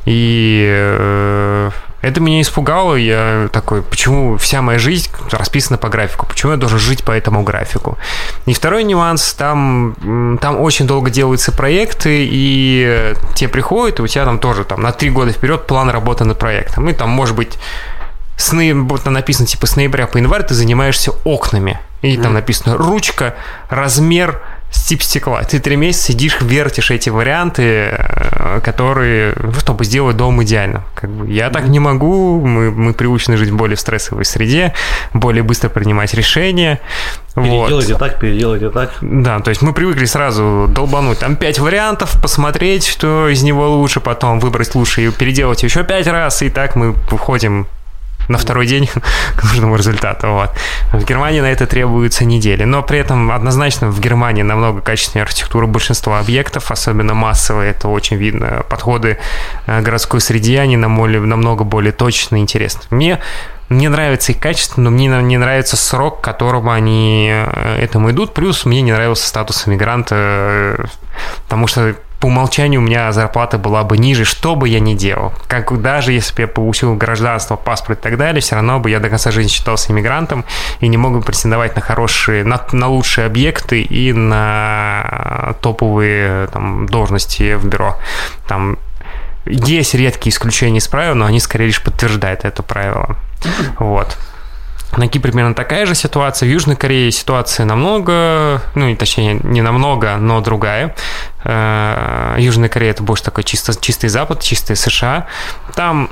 И 0.06 0.66
э, 0.70 1.72
это 2.02 2.22
меня 2.22 2.42
испугало, 2.42 2.96
я 2.96 3.50
такой, 3.52 3.82
почему 3.82 4.38
вся 4.38 4.62
моя 4.62 4.78
жизнь 4.78 5.10
расписана 5.32 5.80
по 5.80 5.90
графику, 5.90 6.28
почему 6.28 6.52
я 6.52 6.58
должен 6.58 6.78
жить 6.78 7.04
по 7.04 7.12
этому 7.12 7.42
графику. 7.42 7.98
И 8.46 8.54
второй 8.54 8.84
нюанс, 8.84 9.34
там, 9.34 10.38
там 10.40 10.62
очень 10.62 10.86
долго 10.86 11.10
делаются 11.10 11.52
проекты, 11.52 12.28
и 12.30 13.16
те 13.34 13.48
приходят, 13.48 14.00
и 14.00 14.02
у 14.04 14.08
тебя 14.08 14.26
там 14.26 14.38
тоже 14.38 14.66
там 14.66 14.84
на 14.84 14.92
три 14.92 15.10
года 15.10 15.32
вперед 15.32 15.66
план 15.66 15.90
работы 15.90 16.26
над 16.26 16.38
проектом. 16.38 16.88
И 16.90 16.94
там, 16.94 17.10
может 17.10 17.36
быть, 17.36 17.58
с 18.38 18.52
ноября, 18.52 19.10
написано 19.10 19.48
типа 19.48 19.66
с 19.66 19.76
ноября 19.76 20.06
по 20.08 20.18
январь 20.18 20.44
ты 20.44 20.54
занимаешься 20.54 21.12
окнами. 21.24 21.80
И 22.04 22.18
там 22.18 22.34
написано 22.34 22.78
ручка, 22.78 23.34
размер, 23.68 24.42
тип 24.84 25.02
стекла. 25.02 25.44
Ты 25.44 25.60
три 25.60 25.76
месяца 25.76 26.08
сидишь, 26.08 26.38
вертишь 26.42 26.92
эти 26.92 27.10
варианты, 27.10 27.64
э, 27.64 28.62
которые, 28.64 29.34
ну, 29.36 29.54
чтобы 29.54 29.86
сделать 29.86 30.18
дом 30.18 30.42
идеально. 30.44 30.84
Как 30.96 31.10
бы 31.10 31.28
я 31.28 31.50
так 31.50 31.68
не 31.68 31.80
могу, 31.80 32.40
мы, 32.46 32.72
мы 32.72 32.94
приучены 32.94 33.38
жить 33.38 33.50
в 33.50 33.56
более 33.56 33.78
стрессовой 33.78 34.26
среде, 34.26 34.74
более 35.14 35.44
быстро 35.44 35.70
принимать 35.70 36.14
решения. 36.14 36.80
Переделайте 37.36 37.94
вот. 37.94 38.00
так, 38.00 38.20
переделайте 38.20 38.70
так. 38.70 38.94
Да, 39.02 39.40
то 39.40 39.50
есть 39.50 39.62
мы 39.62 39.74
привыкли 39.74 40.06
сразу 40.06 40.68
долбануть 40.70 41.20
там 41.20 41.36
пять 41.36 41.60
вариантов, 41.60 42.22
посмотреть, 42.22 42.88
что 42.88 43.28
из 43.28 43.44
него 43.44 43.70
лучше, 43.70 44.00
потом 44.00 44.40
выбрать 44.40 44.74
лучше 44.76 45.06
и 45.06 45.12
переделать 45.12 45.64
еще 45.64 45.84
пять 45.84 46.08
раз, 46.08 46.42
и 46.42 46.50
так 46.50 46.76
мы 46.76 46.92
выходим 47.10 47.68
на 48.28 48.38
второй 48.38 48.68
день 48.68 48.90
к 49.36 49.44
нужному 49.44 49.76
результату. 49.76 50.28
Вот. 50.28 50.52
В 50.92 51.04
Германии 51.06 51.42
на 51.42 51.52
это 51.52 51.68
требуются 51.68 52.26
недели. 52.26 52.64
Но 52.64 52.84
при 52.84 53.00
этом 53.00 53.32
однозначно 53.32 53.90
в 53.90 54.00
Германии 54.00 54.44
намного 54.44 54.82
качественнее 54.82 55.24
архитектура 55.24 55.68
большинства 55.68 56.20
объектов, 56.20 56.72
особенно 56.72 57.14
массовые, 57.14 57.72
это 57.72 57.88
очень 57.88 58.18
видно. 58.18 58.64
Подходы 58.70 59.18
э, 59.68 59.82
городской 59.82 60.22
среде, 60.22 60.60
они 60.60 60.78
намного 60.78 61.64
более 61.64 61.92
точные 61.92 62.42
и 62.42 62.44
интересны. 62.44 62.82
Мне 62.90 63.20
мне 63.68 63.90
нравится 63.90 64.32
их 64.32 64.40
качество, 64.40 64.80
но 64.80 64.92
мне 64.92 65.08
не 65.08 65.38
нравится 65.38 65.76
срок, 65.76 66.22
к 66.22 66.24
которому 66.24 66.72
они 66.72 67.32
э, 67.32 67.80
этому 67.82 68.12
идут. 68.12 68.34
Плюс 68.34 68.64
мне 68.64 68.82
не 68.82 68.92
нравился 68.92 69.28
статус 69.28 69.68
иммигранта, 69.68 70.16
э, 70.16 70.86
потому 71.46 71.66
что 71.66 71.96
по 72.26 72.28
умолчанию 72.28 72.82
у 72.82 72.84
меня 72.84 73.12
зарплата 73.12 73.60
была 73.60 73.84
бы 73.84 74.00
ниже, 74.00 74.26
что 74.26 74.56
бы 74.56 74.68
я 74.68 74.80
ни 74.80 74.96
делал. 74.96 75.32
Как 75.48 75.80
даже 75.80 76.12
если 76.12 76.34
бы 76.34 76.42
я 76.42 76.48
получил 76.48 76.96
гражданство, 76.96 77.56
паспорт 77.56 78.00
и 78.00 78.02
так 78.02 78.18
далее, 78.18 78.42
все 78.42 78.56
равно 78.56 78.80
бы 78.80 78.90
я 78.90 79.00
до 79.00 79.10
конца 79.10 79.30
жизни 79.30 79.52
считался 79.52 79.92
иммигрантом 79.92 80.44
и 80.80 80.88
не 80.88 80.98
мог 80.98 81.14
бы 81.14 81.22
претендовать 81.22 81.76
на 81.76 81.84
хорошие, 81.84 82.44
на, 82.44 82.60
на 82.72 82.88
лучшие 82.88 83.28
объекты 83.28 83.84
и 83.84 84.12
на 84.12 85.54
топовые 85.62 86.48
там, 86.48 86.88
должности 86.88 87.54
в 87.54 87.68
бюро. 87.68 87.96
Там 88.48 88.80
есть 89.46 89.94
редкие 89.94 90.34
исключения 90.34 90.80
из 90.80 90.88
правил, 90.88 91.14
но 91.14 91.26
они 91.26 91.40
скорее 91.40 91.68
лишь 91.68 91.84
подтверждают 91.84 92.44
это 92.44 92.64
правило. 92.64 93.18
Вот. 93.78 94.18
На 94.98 95.08
Кипре 95.08 95.32
примерно 95.32 95.54
такая 95.54 95.86
же 95.86 95.96
ситуация. 95.96 96.48
В 96.48 96.52
Южной 96.52 96.76
Корее 96.76 97.12
ситуация 97.12 97.66
намного, 97.66 98.62
ну, 98.76 98.96
точнее, 98.96 99.40
не 99.44 99.62
намного, 99.62 100.16
но 100.18 100.42
другая. 100.42 100.96
Э, 101.44 102.36
Южная 102.40 102.70
Корея 102.70 102.92
это 102.92 103.04
больше 103.04 103.24
такой 103.24 103.44
чисто, 103.44 103.74
чистый 103.80 104.08
Запад, 104.08 104.42
чистый 104.42 104.76
США. 104.76 105.28
Там 105.76 106.10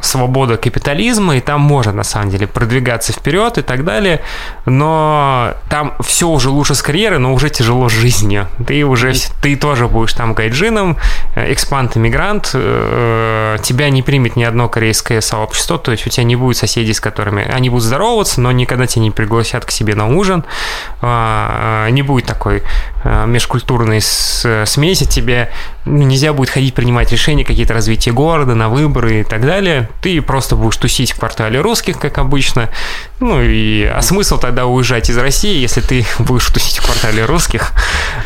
свобода 0.00 0.56
капитализма, 0.56 1.36
и 1.36 1.40
там 1.40 1.60
можно, 1.60 1.92
на 1.92 2.04
самом 2.04 2.30
деле, 2.30 2.46
продвигаться 2.46 3.12
вперед 3.12 3.58
и 3.58 3.62
так 3.62 3.84
далее, 3.84 4.20
но 4.66 5.54
там 5.68 5.94
все 6.00 6.28
уже 6.28 6.50
лучше 6.50 6.74
с 6.74 6.82
карьерой, 6.82 7.18
но 7.18 7.32
уже 7.32 7.50
тяжело 7.50 7.88
с 7.88 7.92
жизнью. 7.92 8.48
Ты 8.66 8.84
уже, 8.84 9.12
ты 9.42 9.56
тоже 9.56 9.88
будешь 9.88 10.12
там 10.12 10.34
гайджином, 10.34 10.96
э, 11.34 11.52
экспант-иммигрант, 11.52 12.50
э, 12.54 13.56
тебя 13.62 13.90
не 13.90 14.02
примет 14.02 14.36
ни 14.36 14.44
одно 14.44 14.68
корейское 14.68 15.20
сообщество, 15.20 15.78
то 15.78 15.92
есть 15.92 16.06
у 16.06 16.10
тебя 16.10 16.24
не 16.24 16.36
будет 16.36 16.56
соседей, 16.56 16.92
с 16.92 17.00
которыми 17.00 17.44
они 17.44 17.70
будут 17.70 17.84
здороваться, 17.84 18.40
но 18.40 18.52
никогда 18.52 18.86
тебя 18.86 19.02
не 19.02 19.10
пригласят 19.10 19.64
к 19.64 19.70
себе 19.70 19.94
на 19.94 20.06
ужин, 20.08 20.44
а, 21.00 21.88
не 21.90 22.02
будет 22.02 22.26
такой 22.26 22.62
э, 23.04 23.26
межкультурной 23.26 24.00
смеси, 24.00 25.04
тебе 25.04 25.50
нельзя 25.84 26.32
будет 26.32 26.50
ходить 26.50 26.74
принимать 26.74 27.12
решения, 27.12 27.44
какие-то 27.44 27.74
развития 27.74 28.12
города, 28.12 28.54
на 28.54 28.68
выборы 28.68 29.20
и 29.20 29.24
так 29.24 29.42
далее, 29.42 29.63
далее, 29.64 29.88
ты 30.00 30.20
просто 30.20 30.56
будешь 30.56 30.76
тусить 30.76 31.12
в 31.12 31.18
квартале 31.18 31.60
русских, 31.60 31.98
как 31.98 32.18
обычно. 32.18 32.70
Ну 33.20 33.40
и 33.42 33.84
а 33.84 34.02
смысл 34.02 34.38
тогда 34.38 34.66
уезжать 34.66 35.10
из 35.10 35.16
России, 35.16 35.58
если 35.58 35.80
ты 35.80 36.06
будешь 36.18 36.46
тусить 36.46 36.78
в 36.78 36.84
квартале 36.84 37.24
русских. 37.24 37.72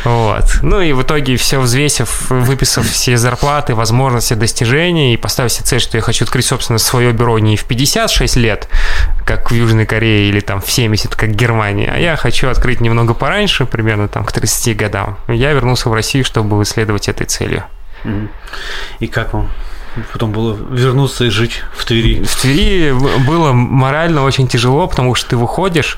Вот. 0.03 0.59
Ну 0.61 0.81
и 0.81 0.91
в 0.93 1.01
итоге 1.01 1.37
все 1.37 1.59
взвесив, 1.59 2.29
выписав 2.29 2.87
все 2.87 3.17
зарплаты, 3.17 3.75
возможности, 3.75 4.33
достижения 4.33 5.13
и 5.13 5.17
поставив 5.17 5.51
себе 5.51 5.65
цель, 5.65 5.79
что 5.79 5.97
я 5.97 6.01
хочу 6.01 6.25
открыть, 6.25 6.45
собственно, 6.45 6.79
свое 6.79 7.11
бюро 7.11 7.39
не 7.39 7.55
в 7.55 7.65
56 7.65 8.35
лет, 8.35 8.69
как 9.25 9.51
в 9.51 9.53
Южной 9.53 9.85
Корее 9.85 10.29
или 10.29 10.39
там 10.39 10.61
в 10.61 10.69
70, 10.69 11.15
как 11.15 11.29
в 11.29 11.35
Германии, 11.35 11.89
а 11.93 11.97
я 11.97 12.15
хочу 12.15 12.49
открыть 12.49 12.81
немного 12.81 13.13
пораньше, 13.13 13.65
примерно 13.65 14.07
там 14.07 14.25
к 14.25 14.31
30 14.31 14.75
годам. 14.75 15.17
Я 15.27 15.53
вернулся 15.53 15.89
в 15.89 15.93
Россию, 15.93 16.25
чтобы 16.25 16.61
исследовать 16.63 17.07
этой 17.07 17.25
целью. 17.25 17.63
И 18.99 19.07
как 19.07 19.33
вам? 19.33 19.49
Потом 20.13 20.31
было 20.31 20.55
вернуться 20.71 21.25
и 21.25 21.29
жить 21.29 21.63
в 21.73 21.85
Твери? 21.85 22.23
В 22.23 22.35
Твери 22.41 22.91
было 23.25 23.51
морально 23.51 24.23
очень 24.23 24.47
тяжело, 24.47 24.87
потому 24.87 25.15
что 25.15 25.31
ты 25.31 25.37
выходишь, 25.37 25.97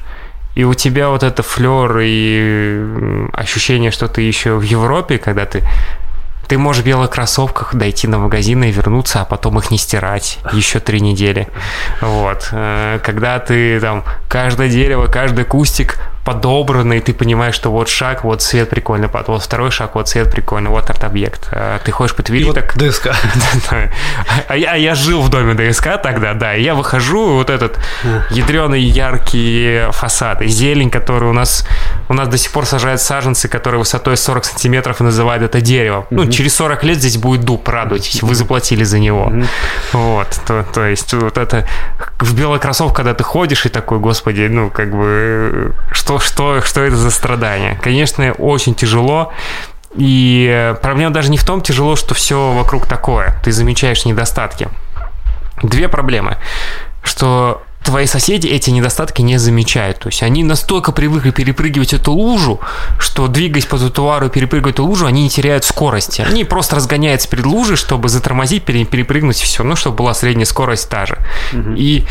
и 0.56 0.64
у 0.64 0.74
тебя 0.74 1.10
вот 1.10 1.24
это 1.24 1.44
флер 1.44 2.00
и 2.02 3.28
ощущение, 3.34 3.92
что 3.92 4.08
ты 4.08 4.22
еще 4.22 4.56
в 4.56 4.64
Европе, 4.64 5.18
когда 5.18 5.46
ты 5.46 5.64
ты 6.52 6.58
можешь 6.58 6.84
в 6.84 6.86
белых 6.86 7.12
кроссовках 7.12 7.74
дойти 7.76 8.08
на 8.08 8.18
магазин 8.18 8.62
и 8.66 8.72
вернуться, 8.72 9.22
а 9.22 9.26
потом 9.26 9.58
их 9.58 9.72
не 9.72 9.78
стирать 9.78 10.38
еще 10.52 10.82
три 10.82 11.00
недели. 11.00 11.48
Вот. 12.02 12.50
Э, 12.52 13.00
когда 13.02 13.40
ты 13.40 13.80
там 13.80 14.04
каждое 14.28 14.68
дерево, 14.68 15.08
каждый 15.08 15.46
кустик 15.46 15.98
подобрано, 16.24 16.94
и 16.94 17.00
ты 17.00 17.14
понимаешь, 17.14 17.56
что 17.56 17.72
вот 17.72 17.90
шаг, 17.90 18.24
вот 18.24 18.42
цвет 18.42 18.70
прикольный, 18.70 19.10
вот 19.12 19.44
второй 19.44 19.72
шаг, 19.72 19.96
вот 19.96 20.08
цвет 20.08 20.32
прикольный, 20.32 20.70
вот 20.70 20.90
арт-объект. 20.90 21.50
А 21.52 21.80
ты 21.80 21.92
ходишь 21.92 22.16
по 22.16 22.24
Твери, 22.24 22.50
и 22.50 22.54
так... 22.54 22.76
Вот 22.76 22.90
ДСК. 22.90 23.08
а, 24.48 24.56
я, 24.56 24.74
а 24.74 24.78
я 24.78 24.96
жил 24.96 25.22
в 25.22 25.30
доме 25.30 25.54
ДСК 25.54 26.02
тогда, 26.02 26.34
да, 26.34 26.56
и 26.56 26.64
я 26.64 26.76
выхожу, 26.76 27.34
вот 27.34 27.50
этот 27.50 27.80
ядреный 28.30 28.82
яркий 28.82 29.92
фасад, 29.92 30.42
и 30.42 30.48
зелень, 30.48 30.90
который 30.90 31.30
у 31.30 31.34
нас... 31.34 31.68
У 32.08 32.14
нас 32.14 32.28
до 32.28 32.38
сих 32.38 32.52
пор 32.52 32.66
сажают 32.66 33.02
саженцы, 33.02 33.48
которые 33.48 33.80
высотой 33.80 34.18
40 34.18 34.46
сантиметров 34.46 35.02
и 35.02 35.04
называют 35.04 35.44
это 35.44 35.62
дерево. 35.62 36.06
Ну, 36.12 36.30
через 36.30 36.56
40 36.56 36.84
лет 36.84 36.98
здесь 36.98 37.18
будет 37.18 37.42
дуб, 37.42 37.68
радуйтесь, 37.68 38.22
вы 38.22 38.36
заплатили 38.36 38.84
за 38.84 39.00
него. 39.00 39.32
Вот, 39.94 40.28
то, 40.46 40.66
то 40.74 40.86
есть 40.86 41.14
вот 41.14 41.38
это 41.38 41.68
в 42.20 42.36
белой 42.36 42.60
кроссовке, 42.60 42.96
когда 42.96 43.14
ты 43.14 43.24
ходишь 43.24 43.66
и 43.66 43.70
такой, 43.70 44.00
господи, 44.00 44.48
ну, 44.50 44.70
как 44.70 44.92
бы, 44.92 45.74
что 45.92 46.20
что, 46.22 46.62
что, 46.62 46.82
это 46.82 46.96
за 46.96 47.12
страдание. 47.12 47.80
Конечно, 47.82 48.32
очень 48.34 48.76
тяжело. 48.76 49.34
И 49.96 50.74
проблема 50.82 51.14
даже 51.14 51.30
не 51.30 51.38
в 51.38 51.44
том 51.44 51.62
тяжело, 51.62 51.96
что 51.96 52.14
все 52.14 52.54
вокруг 52.54 52.86
такое. 52.86 53.36
Ты 53.44 53.52
замечаешь 53.52 54.06
недостатки. 54.06 54.70
Две 55.62 55.90
проблемы. 55.90 56.38
Что 57.04 57.62
твои 57.84 58.06
соседи 58.06 58.48
эти 58.48 58.70
недостатки 58.70 59.22
не 59.22 59.38
замечают. 59.38 60.00
То 60.00 60.08
есть 60.08 60.24
они 60.24 60.44
настолько 60.44 60.92
привыкли 60.92 61.32
перепрыгивать 61.32 61.94
эту 61.94 62.14
лужу, 62.14 62.60
что 63.00 63.28
двигаясь 63.28 63.66
по 63.66 63.78
тротуару 63.78 64.28
и 64.28 64.30
перепрыгивая 64.30 64.72
эту 64.72 64.86
лужу, 64.86 65.08
они 65.08 65.24
не 65.24 65.30
теряют 65.30 65.66
скорости. 65.66 66.22
Они 66.22 66.44
просто 66.44 66.76
разгоняются 66.76 67.28
перед 67.28 67.46
лужей, 67.46 67.76
чтобы 67.76 68.10
затормозить, 68.10 68.64
перепрыгнуть 68.64 69.38
все, 69.38 69.64
ну, 69.64 69.76
чтобы 69.76 69.98
была 69.98 70.14
средняя 70.14 70.46
скорость 70.46 70.90
та 70.90 71.06
же. 71.06 71.18
Угу. 71.54 71.74
И 71.76 72.06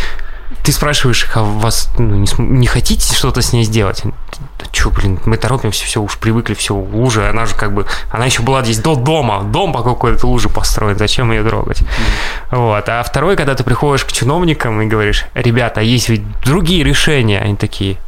ты 0.62 0.72
спрашиваешь 0.72 1.24
их, 1.24 1.36
а 1.36 1.42
вас 1.42 1.90
ну, 1.98 2.16
не, 2.16 2.28
не 2.38 2.66
хотите 2.66 3.14
что-то 3.14 3.42
с 3.42 3.52
ней 3.52 3.64
сделать? 3.64 4.02
Да 4.04 4.66
что, 4.72 4.90
блин, 4.90 5.18
мы 5.24 5.36
торопимся, 5.36 5.84
все, 5.84 6.00
уж 6.00 6.18
привыкли, 6.18 6.54
все, 6.54 6.74
лужа, 6.74 7.30
она 7.30 7.46
же 7.46 7.54
как 7.54 7.74
бы, 7.74 7.86
она 8.10 8.26
еще 8.26 8.42
была 8.42 8.62
здесь 8.62 8.78
до 8.78 8.94
дома, 8.94 9.42
дом 9.42 9.72
по 9.72 9.82
какой-то 9.82 10.26
луже 10.26 10.48
построен, 10.48 10.98
зачем 10.98 11.32
ее 11.32 11.42
трогать? 11.42 11.80
Mm-hmm. 11.80 12.56
Вот, 12.56 12.88
а 12.88 13.02
второй, 13.02 13.36
когда 13.36 13.54
ты 13.54 13.64
приходишь 13.64 14.04
к 14.04 14.12
чиновникам 14.12 14.80
и 14.82 14.86
говоришь, 14.86 15.26
ребята, 15.34 15.80
есть 15.80 16.08
ведь 16.08 16.22
другие 16.42 16.84
решения, 16.84 17.40
они 17.40 17.56
такие, 17.56 17.98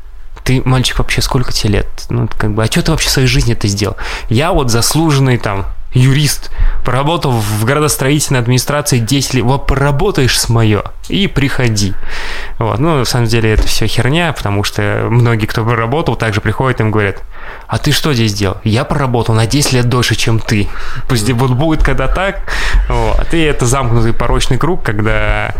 ты, 0.45 0.63
мальчик, 0.65 0.99
вообще 0.99 1.23
сколько 1.23 1.53
тебе 1.53 1.75
лет? 1.75 1.89
Ну, 2.09 2.29
как 2.37 2.53
бы, 2.53 2.63
а 2.63 2.67
что 2.67 2.83
ты 2.83 2.91
вообще 2.91 3.09
в 3.09 3.13
своей 3.13 3.29
жизни 3.29 3.53
это 3.53 3.69
сделал? 3.69 3.97
Я 4.29 4.53
вот 4.53 4.71
заслуженный 4.71 5.39
там 5.39 5.67
юрист, 5.93 6.51
поработал 6.85 7.33
в 7.33 7.65
городостроительной 7.65 8.41
администрации 8.41 8.99
10 8.99 9.35
лет, 9.35 9.45
вот 9.45 9.67
поработаешь 9.67 10.39
с 10.39 10.49
мое 10.49 10.83
и 11.09 11.27
приходи. 11.27 11.95
Вот. 12.59 12.79
Ну, 12.79 12.99
на 12.99 13.05
самом 13.05 13.27
деле 13.27 13.53
это 13.53 13.67
все 13.67 13.87
херня, 13.87 14.33
потому 14.33 14.65
что 14.65 15.07
многие, 15.11 15.47
кто 15.47 15.65
проработал, 15.65 16.17
также 16.17 16.41
приходят 16.41 16.81
и 16.81 16.83
им 16.85 16.91
говорят, 16.91 17.23
а 17.67 17.79
ты 17.79 17.93
что 17.93 18.15
здесь 18.15 18.35
делал? 18.35 18.59
Я 18.65 18.85
проработал 18.85 19.35
на 19.35 19.47
10 19.47 19.73
лет 19.73 19.89
дольше, 19.89 20.15
чем 20.15 20.39
ты. 20.39 20.69
Пусть 21.09 21.31
вот 21.31 21.51
будет 21.51 21.83
когда 21.83 22.09
так, 22.09 22.43
вот. 22.89 23.33
И 23.33 23.41
это 23.41 23.67
замкнутый 23.67 24.13
порочный 24.13 24.59
круг, 24.59 24.83
когда 24.83 25.55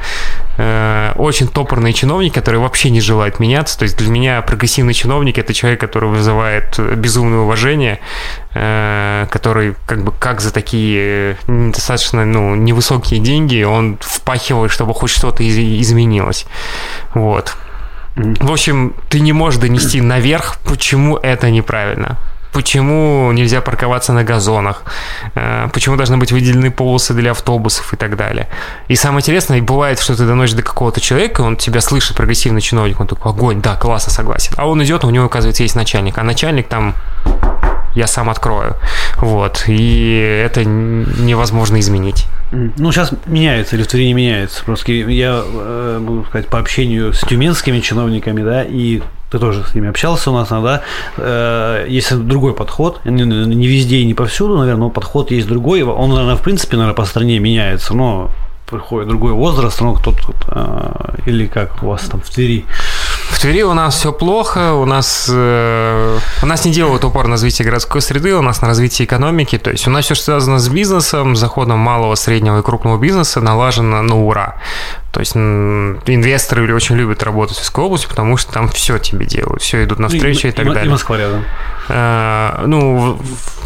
э, 0.57 1.13
очень 1.17 1.49
топорные 1.49 1.93
чиновники, 1.93 2.35
которые 2.35 2.61
вообще 2.61 2.91
не 2.91 3.01
желают 3.01 3.41
меняться. 3.41 3.79
То 3.79 3.85
есть 3.85 3.97
для 3.97 4.09
меня 4.09 4.43
прогрессивный 4.43 4.95
чиновник 4.95 5.39
это 5.39 5.55
человек, 5.55 5.81
который 5.81 6.11
вызывает 6.11 6.79
безумное 6.97 7.41
уважение, 7.41 8.01
э, 8.55 9.27
который 9.31 9.75
как 9.87 10.05
бы 10.05 10.13
как 10.13 10.41
за 10.41 10.53
такие 10.53 11.37
достаточно 11.47 12.25
ну, 12.25 12.55
невысокие 12.55 13.21
деньги 13.21 13.63
он 13.63 13.99
впахивает, 14.01 14.71
чтобы 14.71 14.95
хоть 14.95 15.11
что-то 15.11 15.47
изменилось. 15.47 16.47
Вот. 17.15 17.57
В 18.15 18.53
общем, 18.53 18.95
ты 19.09 19.21
не 19.21 19.33
можешь 19.33 19.59
донести 19.61 20.01
наверх, 20.01 20.59
почему 20.65 21.17
это 21.17 21.51
неправильно 21.51 22.19
почему 22.53 23.33
нельзя 23.33 23.61
парковаться 23.61 24.13
на 24.13 24.25
газонах, 24.25 24.83
э, 25.35 25.69
почему 25.73 25.97
должны 25.97 26.19
быть 26.19 26.33
выделены 26.33 26.71
полосы 26.71 27.15
для 27.15 27.31
автобусов 27.31 27.93
и 27.95 27.97
так 27.97 28.17
далее. 28.17 28.49
И 28.89 28.97
самое 28.97 29.21
интересное, 29.21 29.63
бывает, 29.63 29.99
что 29.99 30.15
ты 30.15 30.27
доносишь 30.27 30.55
до 30.55 30.63
какого-то 30.63 31.01
человека, 31.01 31.41
он 31.41 31.57
тебя 31.57 31.81
слышит, 31.81 32.17
прогрессивный 32.17 32.61
чиновник, 32.61 33.01
он 33.01 33.07
такой, 33.07 33.33
огонь, 33.33 33.61
да, 33.63 33.77
классно, 33.77 34.13
согласен. 34.13 34.55
А 34.57 34.69
он 34.69 34.83
идет, 34.85 35.05
у 35.05 35.11
него, 35.11 35.27
оказывается, 35.27 35.63
есть 35.63 35.77
начальник, 35.77 36.19
а 36.19 36.23
начальник 36.23 36.69
там 36.69 36.95
я 37.95 38.07
сам 38.07 38.31
открою. 38.31 38.77
Вот. 39.19 39.65
И 39.67 40.43
это 40.45 40.65
невозможно 40.65 41.81
изменить. 41.81 42.27
Ну, 42.53 42.93
сейчас 42.93 43.13
меняется, 43.27 43.77
или 43.77 43.83
в 43.83 43.87
Твери 43.87 44.07
не 44.07 44.15
меняется. 44.15 44.65
Просто 44.65 44.93
я, 44.93 45.43
э, 45.45 45.99
могу 46.01 46.25
сказать, 46.25 46.49
по 46.49 46.59
общению 46.59 47.13
с 47.13 47.21
тюменскими 47.21 47.81
чиновниками, 47.81 48.43
да, 48.43 48.63
и 48.63 49.03
ты 49.31 49.39
тоже 49.39 49.65
с 49.65 49.75
ними 49.75 49.89
общался 49.89 50.31
у 50.31 50.35
нас, 50.35 50.49
да, 50.51 50.83
э, 51.17 51.87
есть 51.89 52.15
другой 52.15 52.55
подход, 52.55 53.01
не 53.07 53.67
везде 53.67 53.97
и 53.97 54.05
не 54.05 54.13
повсюду, 54.13 54.59
наверное, 54.59 54.81
но 54.81 54.91
подход 54.91 55.31
есть 55.31 55.49
другой, 55.49 55.83
он, 55.83 56.11
наверное, 56.11 56.37
в 56.37 56.43
принципе, 56.43 56.77
наверное, 56.77 56.95
по 56.95 57.07
стране 57.07 57.39
меняется, 57.39 57.95
но 57.95 58.31
приходит 58.73 59.09
другой 59.09 59.33
возраст, 59.33 59.81
ну, 59.81 59.95
кто-то, 59.95 60.35
э, 60.49 61.31
или 61.31 61.47
как 61.47 61.83
у 61.83 61.87
вас 61.87 62.03
там 62.03 62.21
в 62.21 62.29
Твери, 62.29 62.67
в 63.33 63.41
Твери 63.41 63.63
у 63.63 63.73
нас 63.73 63.97
все 63.97 64.13
плохо, 64.13 64.75
у 64.75 64.85
нас, 64.85 65.29
э, 65.33 66.19
у 66.43 66.47
нас 66.47 66.65
не 66.65 66.73
делают 66.73 67.05
упор 67.05 67.27
на 67.27 67.33
развитие 67.33 67.65
городской 67.65 68.03
среды, 68.03 68.35
у 68.35 68.43
нас 68.43 68.61
на 68.61 68.69
развитие 68.69 69.07
экономики, 69.07 69.59
то 69.59 69.71
есть 69.71 69.89
у 69.89 69.91
нас 69.91 70.05
все, 70.05 70.15
связано 70.15 70.59
с 70.59 70.69
бизнесом, 70.69 71.35
заходом 71.35 71.79
малого, 71.79 72.15
среднего 72.15 72.59
и 72.59 72.63
крупного 72.63 72.99
бизнеса 72.99 73.41
налажено 73.41 74.03
на 74.03 74.23
ура. 74.23 74.57
То 75.13 75.21
есть 75.21 75.35
инвесторы 75.35 76.75
очень 76.75 76.97
любят 76.97 77.23
работать 77.23 77.57
в 77.57 77.61
Тверской 77.61 77.85
области, 77.85 78.07
потому 78.07 78.37
что 78.37 78.53
там 78.53 78.69
все 78.69 78.99
тебе 78.99 79.25
делают, 79.25 79.63
все 79.63 79.83
идут 79.85 79.99
навстречу 79.99 80.49
и, 80.49 80.51
и 80.51 80.53
так 80.53 80.67
и, 80.67 80.69
далее. 80.69 80.87
И 80.87 80.91
Москва 80.91 81.17
рядом. 81.17 81.45
А, 81.89 82.65
ну, 82.67 83.19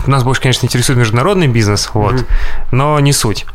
нас 0.07 0.23
больше, 0.23 0.41
конечно, 0.41 0.67
интересует 0.67 0.99
международный 0.99 1.49
бизнес, 1.49 1.91
вот, 1.93 2.15
mm 2.15 2.27
но 2.71 2.99
не 3.01 3.13
суть. 3.13 3.47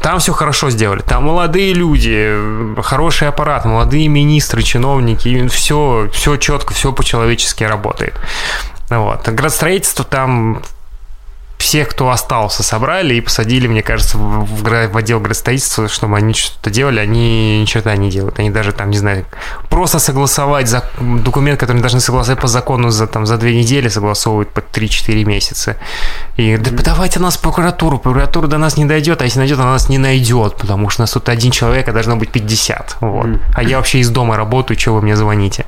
Там 0.00 0.18
все 0.18 0.32
хорошо 0.32 0.70
сделали. 0.70 1.02
Там 1.02 1.24
молодые 1.24 1.74
люди, 1.74 2.34
хороший 2.82 3.28
аппарат, 3.28 3.64
молодые 3.64 4.08
министры, 4.08 4.62
чиновники, 4.62 5.46
все, 5.48 6.08
все 6.12 6.36
четко, 6.36 6.74
все 6.74 6.92
по-человечески 6.92 7.64
работает. 7.64 8.14
Вот. 8.88 9.28
Градостроительство 9.28 10.04
там 10.04 10.62
всех, 11.66 11.88
кто 11.88 12.10
остался, 12.10 12.62
собрали 12.62 13.14
и 13.14 13.20
посадили, 13.20 13.66
мне 13.66 13.82
кажется, 13.82 14.16
в, 14.18 14.62
в 14.62 14.96
отдел 14.96 15.18
градостроительства, 15.18 15.88
чтобы 15.88 16.16
они 16.16 16.32
что-то 16.32 16.70
делали, 16.70 17.00
они 17.00 17.60
ничего 17.60 17.90
не 17.94 18.08
делают. 18.08 18.38
Они 18.38 18.50
даже 18.50 18.70
там, 18.70 18.90
не 18.90 18.98
знаю, 18.98 19.26
просто 19.68 19.98
согласовать 19.98 20.68
за, 20.68 20.88
документ, 21.00 21.58
который 21.58 21.78
они 21.78 21.82
должны 21.82 21.98
согласовать 21.98 22.40
по 22.40 22.46
закону 22.46 22.90
за, 22.90 23.08
там, 23.08 23.26
за 23.26 23.36
две 23.36 23.56
недели, 23.56 23.88
согласовывают 23.88 24.50
по 24.50 24.60
3-4 24.60 25.24
месяца. 25.24 25.76
И 26.36 26.56
да 26.56 26.70
подавайте 26.70 27.18
нас 27.18 27.36
в 27.36 27.40
прокуратуру, 27.40 27.98
прокуратура 27.98 28.46
до 28.46 28.58
нас 28.58 28.76
не 28.76 28.84
дойдет, 28.84 29.20
а 29.20 29.24
если 29.24 29.40
найдет, 29.40 29.58
она 29.58 29.72
нас 29.72 29.88
не 29.88 29.98
найдет, 29.98 30.54
потому 30.56 30.88
что 30.88 31.02
у 31.02 31.04
нас 31.04 31.10
тут 31.10 31.28
один 31.28 31.50
человек, 31.50 31.88
а 31.88 31.92
должно 31.92 32.14
быть 32.14 32.30
50. 32.30 32.98
Вот. 33.00 33.26
А 33.56 33.62
я 33.64 33.78
вообще 33.78 33.98
из 33.98 34.10
дома 34.10 34.36
работаю, 34.36 34.78
что 34.78 34.94
вы 34.94 35.02
мне 35.02 35.16
звоните? 35.16 35.66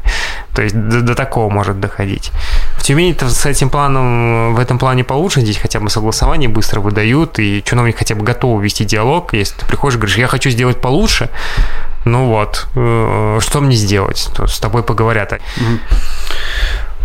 То 0.55 0.63
есть 0.63 0.77
до, 0.77 1.01
до 1.01 1.15
такого 1.17 1.51
может 1.51 1.81
доходить. 1.81 2.31
В 2.77 2.83
Тюмени 2.85 3.17
с 3.21 3.47
этим 3.47 3.69
планом, 3.69 4.55
в 4.55 4.61
этом 4.61 4.79
плане 4.79 5.03
получше, 5.03 5.41
здесь 5.41 5.57
хотя 5.57 5.81
бы 5.81 5.88
согласование 5.89 6.49
быстро 6.49 6.81
выдают, 6.81 7.39
и 7.39 7.63
чиновник 7.65 7.99
хотя 7.99 8.15
бы 8.15 8.25
готов 8.25 8.63
вести 8.63 8.85
диалог. 8.85 9.35
Если 9.35 9.59
ты 9.59 9.67
приходишь 9.67 9.97
и 9.97 9.99
говоришь, 9.99 10.19
я 10.19 10.27
хочу 10.27 10.51
сделать 10.51 10.81
получше, 10.81 11.31
ну 12.05 12.27
вот, 12.27 12.69
э, 12.75 13.39
что 13.41 13.61
мне 13.61 13.77
сделать? 13.77 14.29
То 14.35 14.47
с 14.47 14.59
тобой 14.59 14.83
поговорят. 14.83 15.41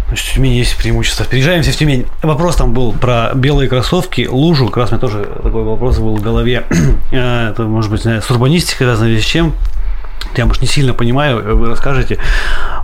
Значит, 0.07 0.27
в 0.27 0.33
Тюмени 0.35 0.57
есть 0.57 0.77
преимущество. 0.77 1.25
Переезжаемся 1.25 1.71
в 1.71 1.75
Тюмень. 1.75 2.05
Вопрос 2.21 2.57
там 2.57 2.73
был 2.73 2.91
про 2.91 3.31
белые 3.33 3.67
кроссовки, 3.67 4.27
лужу. 4.29 4.67
Как 4.67 4.77
раз 4.77 4.91
у 4.91 4.93
меня 4.93 5.01
тоже 5.01 5.23
такой 5.41 5.63
вопрос 5.63 5.97
был 5.97 6.15
в 6.15 6.21
голове. 6.21 6.65
Э, 7.11 7.49
это, 7.51 7.63
может 7.63 7.91
быть, 7.91 8.05
с 8.05 8.31
урбанистикой 8.31 8.87
связано 8.87 9.19
с 9.19 9.23
чем 9.23 9.53
я, 10.37 10.45
может, 10.45 10.61
не 10.61 10.67
сильно 10.67 10.93
понимаю, 10.93 11.57
вы 11.57 11.69
расскажете, 11.69 12.17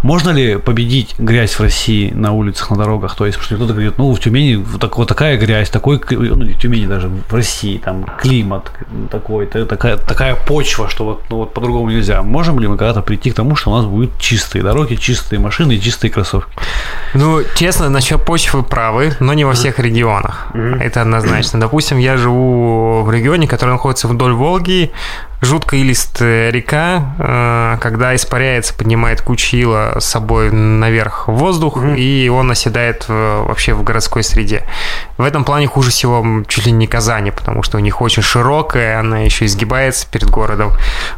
можно 0.04 0.30
ли 0.30 0.58
победить 0.58 1.16
грязь 1.18 1.54
в 1.54 1.62
России 1.62 2.12
на 2.12 2.32
улицах, 2.32 2.70
на 2.70 2.78
дорогах? 2.78 3.16
То 3.16 3.26
есть, 3.26 3.40
что 3.42 3.56
кто-то 3.56 3.74
говорит, 3.74 3.98
ну, 3.98 4.14
в 4.14 4.20
Тюмени 4.20 4.56
вот, 4.56 4.82
так, 4.82 4.98
вот 4.98 5.08
такая 5.08 5.38
грязь, 5.38 5.70
такой, 5.70 6.02
ну, 6.10 6.44
не 6.44 6.54
в 6.54 6.60
Тюмени 6.60 6.86
даже, 6.86 7.10
в 7.10 7.34
России, 7.34 7.78
там, 7.78 8.06
климат 8.20 8.72
такой, 9.12 9.46
такая, 9.46 9.98
такая 9.98 10.36
почва, 10.36 10.90
что 10.90 11.06
вот, 11.06 11.24
ну, 11.30 11.38
вот 11.38 11.54
по-другому 11.54 11.90
нельзя. 11.90 12.22
Можем 12.22 12.60
ли 12.60 12.68
мы 12.68 12.78
когда-то 12.78 13.02
прийти 13.02 13.32
к 13.32 13.36
тому, 13.36 13.56
что 13.56 13.72
у 13.72 13.76
нас 13.76 13.86
будут 13.86 14.18
чистые 14.20 14.64
дороги, 14.64 14.96
чистые 14.96 15.40
машины 15.40 15.74
и 15.74 15.82
чистые 15.82 16.12
кроссовки? 16.12 16.52
Ну, 17.14 17.42
честно, 17.56 17.90
насчет 17.90 18.24
почвы 18.24 18.64
правы, 18.64 19.14
но 19.20 19.34
не 19.34 19.46
во 19.46 19.54
всех 19.54 19.80
регионах. 19.80 20.48
Это 20.80 21.02
однозначно. 21.02 21.60
Допустим, 21.60 21.98
я 21.98 22.18
живу 22.18 23.04
в 23.04 23.12
регионе, 23.12 23.48
который 23.48 23.72
находится 23.72 24.08
вдоль 24.08 24.34
Волги, 24.34 24.92
жуткая 25.42 25.80
илистая 25.82 26.50
река, 26.52 27.16
э, 27.18 27.78
когда 27.82 28.16
испаряется, 28.16 28.74
поднимает 28.74 29.22
кучу 29.22 29.56
ила 29.58 30.00
с 30.00 30.06
собой 30.06 30.52
наверх 30.52 31.28
в 31.28 31.34
воздух, 31.34 31.78
mm-hmm. 31.78 31.98
и 31.98 32.30
он 32.30 32.52
оседает 32.52 33.06
вообще 33.08 33.74
в 33.74 33.84
городской 33.84 34.24
среде. 34.24 34.64
В 35.18 35.24
этом 35.24 35.44
плане 35.44 35.68
хуже 35.68 35.92
всего 35.92 36.44
чуть 36.48 36.66
ли 36.66 36.72
не 36.72 36.88
Казани, 36.88 37.32
потому 37.32 37.64
что 37.64 37.78
у 37.78 37.80
них 37.80 38.02
очень 38.02 38.24
широкая, 38.24 39.00
она 39.00 39.20
еще 39.20 39.46
изгибается 39.46 40.08
перед 40.10 40.30
городом. 40.30 40.72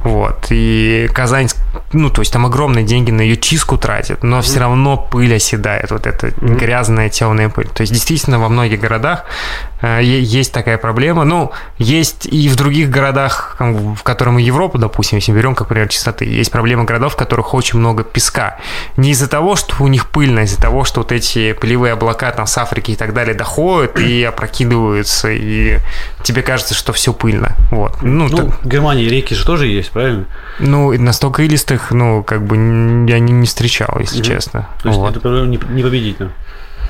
Вот. 0.03 0.47
И 0.49 1.09
Казань, 1.13 1.49
ну, 1.93 2.09
то 2.09 2.21
есть 2.21 2.31
там 2.31 2.45
огромные 2.45 2.85
деньги 2.85 3.11
на 3.11 3.21
ее 3.21 3.37
чистку 3.37 3.77
тратят, 3.77 4.23
но 4.23 4.39
mm-hmm. 4.39 4.41
все 4.41 4.59
равно 4.59 4.97
пыль 4.97 5.35
оседает, 5.35 5.91
вот 5.91 6.05
эта 6.05 6.27
mm-hmm. 6.27 6.57
грязная 6.57 7.09
темная 7.09 7.49
пыль. 7.49 7.67
То 7.67 7.81
есть 7.81 7.93
действительно 7.93 8.39
во 8.39 8.49
многих 8.49 8.79
городах 8.79 9.25
э, 9.81 10.01
есть 10.03 10.53
такая 10.53 10.77
проблема. 10.77 11.23
Ну, 11.23 11.51
есть 11.77 12.25
и 12.25 12.49
в 12.49 12.55
других 12.55 12.89
городах, 12.89 13.55
в 13.59 14.03
котором 14.11 14.37
и 14.39 14.43
Европу, 14.43 14.77
допустим, 14.77 15.17
если 15.17 15.31
берем, 15.31 15.55
как 15.55 15.67
пример 15.67 15.87
чистоты, 15.87 16.25
есть 16.25 16.51
проблема 16.51 16.83
городов, 16.83 17.13
в 17.13 17.15
которых 17.15 17.53
очень 17.53 17.79
много 17.79 18.03
песка. 18.03 18.57
Не 18.97 19.11
из-за 19.11 19.29
того, 19.29 19.55
что 19.55 19.75
у 19.79 19.87
них 19.87 20.09
пыльно, 20.09 20.41
а 20.41 20.43
из-за 20.43 20.61
того, 20.61 20.83
что 20.83 20.99
вот 21.01 21.11
эти 21.11 21.53
пылевые 21.53 21.93
облака 21.93 22.31
там 22.31 22.45
с 22.45 22.57
Африки 22.57 22.91
и 22.91 22.95
так 22.95 23.13
далее 23.13 23.33
доходят 23.33 23.99
и 23.99 24.23
опрокидываются, 24.23 25.29
и 25.31 25.77
тебе 26.23 26.41
кажется, 26.41 26.73
что 26.73 26.91
все 26.91 27.13
пыльно. 27.13 27.55
Вот. 27.71 28.01
Ну, 28.01 28.27
ну 28.27 28.37
так... 28.37 28.61
в 28.63 28.67
Германии 28.67 29.07
реки 29.07 29.33
же 29.33 29.45
тоже 29.45 29.67
есть, 29.67 29.91
правильно? 29.91 30.25
Ну, 30.59 30.91
настолько 30.99 31.43
илистых, 31.43 31.91
ну, 31.91 32.23
как 32.23 32.45
бы 32.45 32.55
я 32.55 33.19
не, 33.19 33.31
не 33.31 33.47
встречал, 33.47 33.97
если 33.99 34.17
угу. 34.19 34.25
честно. 34.25 34.67
То 34.83 34.89
есть 34.89 34.99
вот. 34.99 35.11
это 35.11 35.19
проблема 35.21 35.47
не, 35.47 35.59
не 35.69 35.83
победить, 35.83 36.17
да? 36.17 36.29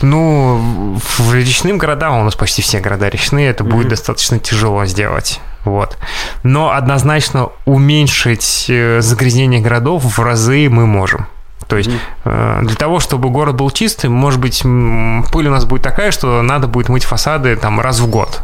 Ну, 0.02 0.98
в 1.18 1.36
речным 1.36 1.78
городам, 1.78 2.20
у 2.20 2.24
нас 2.24 2.36
почти 2.36 2.62
все 2.64 2.80
города 2.80 3.08
речные, 3.08 3.50
это 3.50 3.64
mm-hmm. 3.64 3.70
будет 3.70 3.90
достаточно 3.90 4.40
тяжело 4.40 4.86
сделать. 4.86 5.40
Вот. 5.63 5.97
Но 6.43 6.71
однозначно 6.71 7.50
уменьшить 7.65 8.65
э, 8.69 9.02
загрязнение 9.02 9.62
городов 9.62 10.04
в 10.17 10.19
разы 10.21 10.69
мы 10.69 10.86
можем. 10.86 11.28
То 11.67 11.78
есть 11.78 11.89
mm-hmm. 12.26 12.65
для 12.65 12.76
того, 12.76 13.00
чтобы 13.00 13.30
город 13.30 13.56
был 13.56 13.71
чистым, 13.71 14.12
может 14.12 14.41
быть, 14.41 14.62
пыль 14.62 15.47
у 15.47 15.52
нас 15.52 15.63
будет 15.63 15.84
такая, 15.84 16.12
что 16.12 16.41
надо 16.41 16.67
будет 16.67 16.89
мыть 16.89 17.06
фасады 17.06 17.56
там 17.56 17.80
раз 17.80 18.00
в 18.00 18.10
год. 18.10 18.41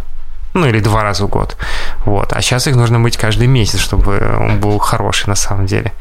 Ну, 0.53 0.65
или 0.65 0.79
два 0.79 1.03
раза 1.03 1.25
в 1.25 1.29
год. 1.29 1.57
Вот. 2.05 2.31
А 2.31 2.41
сейчас 2.41 2.67
их 2.67 2.75
нужно 2.75 2.99
мыть 2.99 3.17
каждый 3.17 3.47
месяц, 3.47 3.79
чтобы 3.79 4.37
он 4.39 4.59
был 4.59 4.77
хороший 4.79 5.27
на 5.27 5.35
самом 5.35 5.65
деле. 5.65 5.91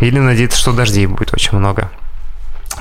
Или 0.00 0.18
надеяться, 0.18 0.58
что 0.58 0.72
дождей 0.72 1.06
будет 1.06 1.32
очень 1.32 1.56
много. 1.58 1.88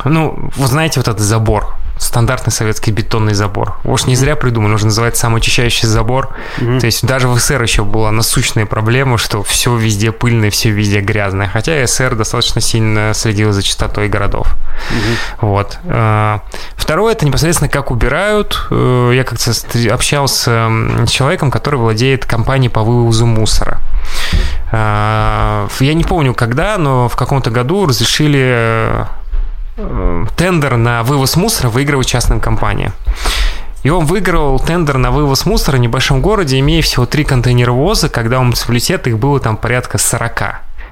Ну, 0.04 0.52
вы 0.56 0.68
знаете, 0.68 1.00
вот 1.00 1.08
этот 1.08 1.22
забор, 1.22 1.74
стандартный 2.00 2.52
советский 2.52 2.92
бетонный 2.92 3.34
забор. 3.34 3.78
Уж 3.84 4.06
не 4.06 4.16
зря 4.16 4.36
придумали, 4.36 4.72
нужно 4.72 4.88
называть 4.88 5.18
самоочищающий 5.18 5.88
забор. 5.88 6.36
Mm-hmm. 6.58 6.80
То 6.80 6.86
есть 6.86 7.06
даже 7.06 7.28
в 7.28 7.38
СССР 7.38 7.62
еще 7.62 7.84
была 7.84 8.12
насущная 8.12 8.66
проблема, 8.66 9.18
что 9.18 9.44
все 9.44 9.76
везде 9.76 10.12
пыльное, 10.12 10.50
все 10.50 10.70
везде 10.70 11.00
грязное. 11.00 11.48
Хотя 11.48 11.86
СССР 11.86 12.16
достаточно 12.16 12.62
сильно 12.62 13.14
следил 13.14 13.52
за 13.52 13.64
чистотой 13.64 14.10
городов. 14.10 14.48
Mm-hmm. 14.48 15.18
Вот. 15.42 15.80
А, 15.86 16.42
второе, 16.76 17.14
это 17.14 17.26
непосредственно 17.26 17.70
как 17.70 17.92
убирают. 17.92 18.68
Э, 18.70 19.12
я 19.14 19.24
как-то 19.24 19.52
общался 19.94 20.70
с 21.06 21.10
человеком, 21.10 21.52
который 21.52 21.80
владеет 21.80 22.26
компанией 22.26 22.70
по 22.70 22.84
вывозу 22.84 23.26
мусора. 23.26 23.80
А, 24.72 25.68
я 25.80 25.94
не 25.94 26.04
помню 26.04 26.34
когда, 26.34 26.78
но 26.78 27.08
в 27.08 27.16
каком-то 27.16 27.50
году 27.50 27.86
разрешили 27.86 28.58
Э, 28.58 29.06
тендер 30.36 30.76
на 30.78 31.04
вывоз 31.04 31.36
мусора 31.36 31.70
выигрывать 31.70 32.08
частным 32.08 32.40
компаниям. 32.40 32.94
И 33.84 33.90
он 33.90 34.06
выиграл 34.06 34.60
тендер 34.60 34.98
на 34.98 35.12
вывоз 35.12 35.46
мусора 35.46 35.78
в 35.78 35.80
небольшом 35.80 36.22
городе, 36.22 36.60
имея 36.60 36.82
всего 36.82 37.06
три 37.06 37.24
контейнеровоза, 37.24 38.10
когда 38.10 38.40
у 38.40 38.44
муниципалитета 38.44 39.10
их 39.10 39.20
было 39.20 39.40
там 39.40 39.56
порядка 39.56 39.98
40. 39.98 40.42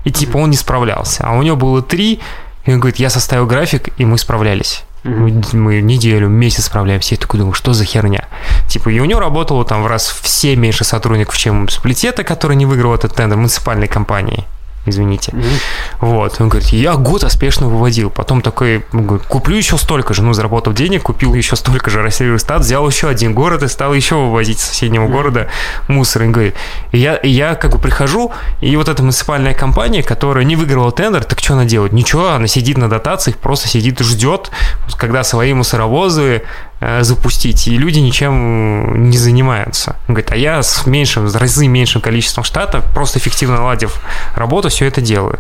И 0.04 0.12
типа 0.12 0.38
он 0.38 0.52
не 0.52 0.56
справлялся. 0.56 1.24
А 1.26 1.34
у 1.34 1.42
него 1.42 1.56
было 1.56 1.82
три, 1.82 2.20
и 2.66 2.72
он 2.72 2.80
говорит, 2.80 2.98
я 2.98 3.10
составил 3.10 3.48
график, 3.48 3.90
и 3.98 4.06
мы 4.06 4.18
справлялись. 4.18 4.84
Мы, 5.04 5.44
мы 5.54 5.82
неделю, 5.82 6.30
месяц 6.30 6.66
справляемся. 6.66 7.16
Я 7.16 7.22
такой 7.22 7.40
думаю, 7.40 7.54
что 7.54 7.74
за 7.74 7.86
херня? 7.86 8.28
Типа, 8.68 8.90
и 8.90 9.00
у 9.00 9.06
него 9.06 9.20
работало 9.20 9.66
там 9.66 9.84
в 9.84 9.88
раз 9.88 10.08
все 10.22 10.56
меньше 10.56 10.84
сотрудников, 10.84 11.38
чем 11.38 11.56
у 11.56 11.58
муниципалитета, 11.62 12.24
который 12.24 12.56
не 12.56 12.66
выиграл 12.66 12.94
этот 12.94 13.16
тендер, 13.16 13.38
муниципальной 13.38 13.88
компании 13.88 14.46
извините. 14.86 15.32
Mm-hmm. 15.32 15.62
Вот. 16.02 16.40
Он 16.40 16.50
говорит, 16.50 16.70
я 16.70 16.96
год 16.96 17.24
успешно 17.24 17.68
выводил. 17.68 18.10
Потом 18.10 18.42
такой, 18.42 18.86
говорит, 18.92 19.28
куплю 19.28 19.58
еще 19.58 19.78
столько 19.78 20.14
же. 20.14 20.24
Ну, 20.24 20.34
заработал 20.34 20.74
денег, 20.74 21.04
купил 21.04 21.34
еще 21.34 21.56
столько 21.56 21.90
же 21.90 22.02
расселил 22.02 22.38
стат, 22.40 22.62
взял 22.62 22.88
еще 22.88 23.08
один 23.08 23.34
город 23.34 23.64
и 23.64 23.68
стал 23.68 23.94
еще 23.94 24.16
вывозить 24.16 24.60
с 24.60 24.66
соседнего 24.66 25.06
mm-hmm. 25.06 25.12
города 25.12 25.48
мусор. 25.88 26.24
И 26.24 26.28
говорит, 26.28 26.56
и 26.92 27.00
я, 27.00 27.16
и 27.16 27.30
я 27.30 27.56
как 27.56 27.72
бы 27.72 27.80
прихожу, 27.80 28.32
и 28.62 28.76
вот 28.78 28.90
эта 28.90 29.02
муниципальная 29.02 29.54
компания, 29.54 30.04
которая 30.04 30.46
не 30.46 30.56
выиграла 30.56 30.92
тендер, 30.92 31.24
так 31.24 31.40
что 31.40 31.54
она 31.54 31.66
делает? 31.66 31.94
Ничего, 31.94 32.30
она 32.30 32.48
сидит 32.48 32.78
на 32.78 32.90
дотациях, 32.90 33.38
просто 33.38 33.68
сидит 33.68 34.02
и 34.02 34.04
ждет, 34.04 34.52
когда 34.98 35.24
свои 35.24 35.54
мусоровозы 35.54 36.44
запустить, 37.02 37.68
и 37.68 37.78
люди 37.78 38.00
ничем 38.00 39.10
не 39.10 39.18
занимаются. 39.18 39.96
Он 40.08 40.16
говорит, 40.16 40.32
а 40.32 40.36
я 40.36 40.62
с 40.62 40.86
меньшим, 40.86 41.28
с 41.28 41.36
разы 41.36 41.68
меньшим 41.68 42.02
количеством 42.02 42.44
штата, 42.44 42.82
просто 42.94 43.20
эффективно 43.20 43.58
наладив 43.58 44.00
работу, 44.36 44.70
все 44.70 44.86
это 44.86 45.02
делаю. 45.02 45.40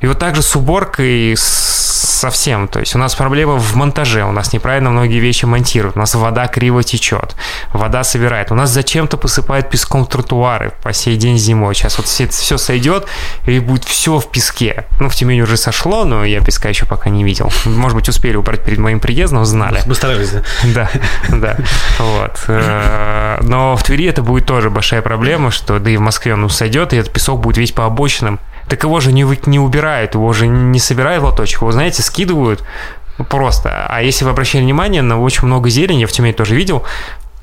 И 0.00 0.06
вот 0.06 0.18
так 0.18 0.36
же 0.36 0.42
с 0.42 0.56
уборкой, 0.56 1.36
совсем. 1.36 2.68
То 2.68 2.80
есть 2.80 2.94
у 2.94 2.98
нас 2.98 3.14
проблема 3.14 3.54
в 3.58 3.74
монтаже, 3.76 4.24
у 4.24 4.32
нас 4.32 4.52
неправильно 4.52 4.90
многие 4.90 5.18
вещи 5.18 5.44
монтируют, 5.44 5.96
у 5.96 5.98
нас 5.98 6.14
вода 6.14 6.46
криво 6.48 6.82
течет, 6.82 7.34
вода 7.72 8.04
собирает, 8.04 8.50
у 8.50 8.54
нас 8.54 8.70
зачем-то 8.70 9.16
посыпают 9.16 9.70
песком 9.70 10.06
тротуары 10.06 10.72
по 10.82 10.92
сей 10.92 11.16
день 11.16 11.38
зимой. 11.38 11.74
Сейчас 11.74 11.98
вот 11.98 12.06
все, 12.06 12.28
все 12.28 12.58
сойдет 12.58 13.06
и 13.46 13.58
будет 13.58 13.84
все 13.84 14.18
в 14.18 14.30
песке. 14.30 14.86
Ну, 14.98 15.08
в 15.08 15.14
Тюмени 15.14 15.42
уже 15.42 15.56
сошло, 15.56 16.04
но 16.04 16.24
я 16.24 16.40
песка 16.40 16.68
еще 16.68 16.86
пока 16.86 17.10
не 17.10 17.24
видел. 17.24 17.52
Может 17.64 17.96
быть, 17.96 18.08
успели 18.08 18.36
убрать 18.36 18.64
перед 18.64 18.78
моим 18.78 19.00
приездом, 19.00 19.44
знали. 19.44 19.82
Мы 19.86 19.94
старались, 19.94 20.30
да? 20.30 20.42
Да, 20.74 20.90
да. 21.30 21.56
Вот. 21.98 22.44
Э, 22.48 23.38
но 23.42 23.76
в 23.76 23.82
Твери 23.82 24.06
это 24.06 24.22
будет 24.22 24.46
тоже 24.46 24.70
большая 24.70 25.02
проблема, 25.02 25.50
что 25.50 25.78
да 25.78 25.90
и 25.90 25.96
в 25.96 26.00
Москве 26.00 26.34
он 26.34 26.48
сойдет, 26.50 26.92
и 26.92 26.96
этот 26.96 27.12
песок 27.12 27.40
будет 27.40 27.56
весь 27.56 27.72
по 27.72 27.86
обочинам 27.86 28.40
так 28.70 28.84
его 28.84 29.00
же 29.00 29.12
не, 29.12 29.26
не 29.46 29.58
убирают, 29.58 30.14
его 30.14 30.32
же 30.32 30.46
не 30.46 30.78
собирают 30.78 31.22
в 31.22 31.26
лоточек, 31.26 31.60
его, 31.60 31.72
знаете, 31.72 32.02
скидывают 32.02 32.62
просто. 33.28 33.86
А 33.88 34.00
если 34.00 34.24
вы 34.24 34.30
обращали 34.30 34.62
внимание, 34.62 35.02
на 35.02 35.20
очень 35.20 35.46
много 35.46 35.68
зелени, 35.68 36.02
я 36.02 36.06
в 36.06 36.12
Тюмени 36.12 36.32
тоже 36.32 36.54
видел, 36.54 36.84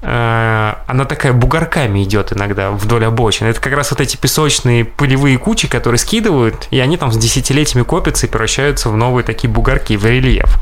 она 0.01 1.05
такая 1.05 1.33
бугорками 1.33 2.03
идет 2.03 2.31
иногда 2.31 2.69
вдоль 2.69 3.05
обочин. 3.05 3.47
Это 3.47 3.59
как 3.59 3.73
раз 3.73 3.89
вот 3.89 3.99
эти 3.99 4.15
песочные 4.15 4.85
пылевые 4.85 5.39
кучи, 5.39 5.67
которые 5.67 5.97
скидывают, 5.97 6.67
и 6.69 6.79
они 6.79 6.97
там 6.97 7.11
с 7.11 7.17
десятилетиями 7.17 7.83
копятся 7.83 8.27
и 8.27 8.29
превращаются 8.29 8.89
в 8.89 8.95
новые 8.95 9.23
такие 9.23 9.49
бугорки, 9.49 9.97
в 9.97 10.05
рельеф. 10.05 10.59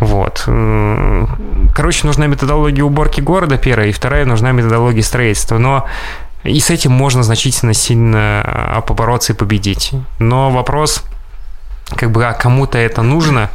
Вот. 0.00 0.42
Короче, 1.74 2.06
нужна 2.06 2.26
методология 2.26 2.84
уборки 2.84 3.22
города, 3.22 3.56
первая, 3.56 3.88
и 3.88 3.92
вторая 3.92 4.26
нужна 4.26 4.52
методология 4.52 5.02
строительства. 5.02 5.56
Но 5.56 5.86
и 6.44 6.60
с 6.60 6.68
этим 6.68 6.92
можно 6.92 7.22
значительно 7.22 7.72
сильно 7.72 8.42
а, 8.44 8.80
побороться 8.82 9.32
и 9.32 9.36
победить. 9.36 9.92
Но 10.18 10.50
вопрос, 10.50 11.02
как 11.96 12.10
бы, 12.10 12.24
а 12.26 12.34
кому-то 12.34 12.76
это 12.76 13.02
нужно 13.02 13.50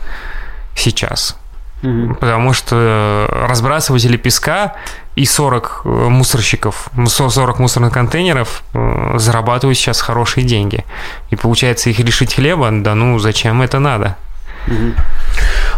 сейчас? 0.75 1.37
Угу. 1.83 2.15
Потому 2.15 2.53
что 2.53 3.27
разбрасыватели 3.29 4.17
песка 4.17 4.75
и 5.15 5.25
40 5.25 5.81
э, 5.83 5.89
мусорщиков, 5.89 6.87
40 7.07 7.59
мусорных 7.59 7.93
контейнеров 7.93 8.63
э, 8.73 9.15
зарабатывают 9.17 9.77
сейчас 9.77 10.01
хорошие 10.01 10.45
деньги. 10.45 10.85
И 11.29 11.35
получается 11.35 11.89
их 11.89 11.99
лишить 11.99 12.35
хлеба, 12.35 12.69
да 12.71 12.95
ну 12.95 13.19
зачем 13.19 13.61
это 13.61 13.79
надо? 13.79 14.17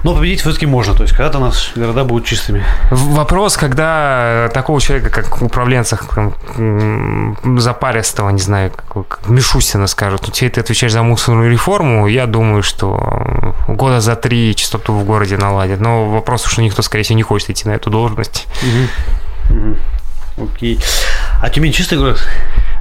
Но 0.03 0.13
победить 0.13 0.41
все-таки 0.41 0.65
можно, 0.65 0.93
то 0.93 1.03
есть 1.03 1.15
когда-то 1.15 1.39
у 1.39 1.41
нас 1.41 1.71
города 1.75 2.03
будут 2.03 2.25
чистыми. 2.25 2.63
Вопрос, 2.91 3.57
когда 3.57 4.49
такого 4.53 4.79
человека, 4.79 5.09
как 5.09 5.41
управленца 5.41 5.99
запаристого, 7.57 8.29
не 8.29 8.41
знаю, 8.41 8.71
как 8.71 9.21
Мишустина 9.27 9.87
скажут, 9.87 10.23
ну, 10.27 10.31
тебе 10.31 10.49
ты 10.49 10.61
отвечаешь 10.61 10.93
за 10.93 11.01
мусорную 11.01 11.51
реформу, 11.51 12.07
я 12.07 12.27
думаю, 12.27 12.61
что 12.61 13.55
года 13.67 13.99
за 13.99 14.15
три 14.15 14.55
чистоту 14.55 14.93
в 14.93 15.03
городе 15.05 15.37
наладят. 15.37 15.79
Но 15.79 16.09
вопрос, 16.09 16.45
что 16.45 16.61
никто, 16.61 16.81
скорее 16.81 17.03
всего, 17.03 17.17
не 17.17 17.23
хочет 17.23 17.49
идти 17.49 17.67
на 17.67 17.73
эту 17.73 17.89
должность. 17.89 18.47
Угу. 19.49 19.57
Угу. 19.57 19.77
Окей. 20.53 20.79
А 21.41 21.49
Тюмень 21.49 21.71
чистый 21.71 21.97
город? 21.97 22.21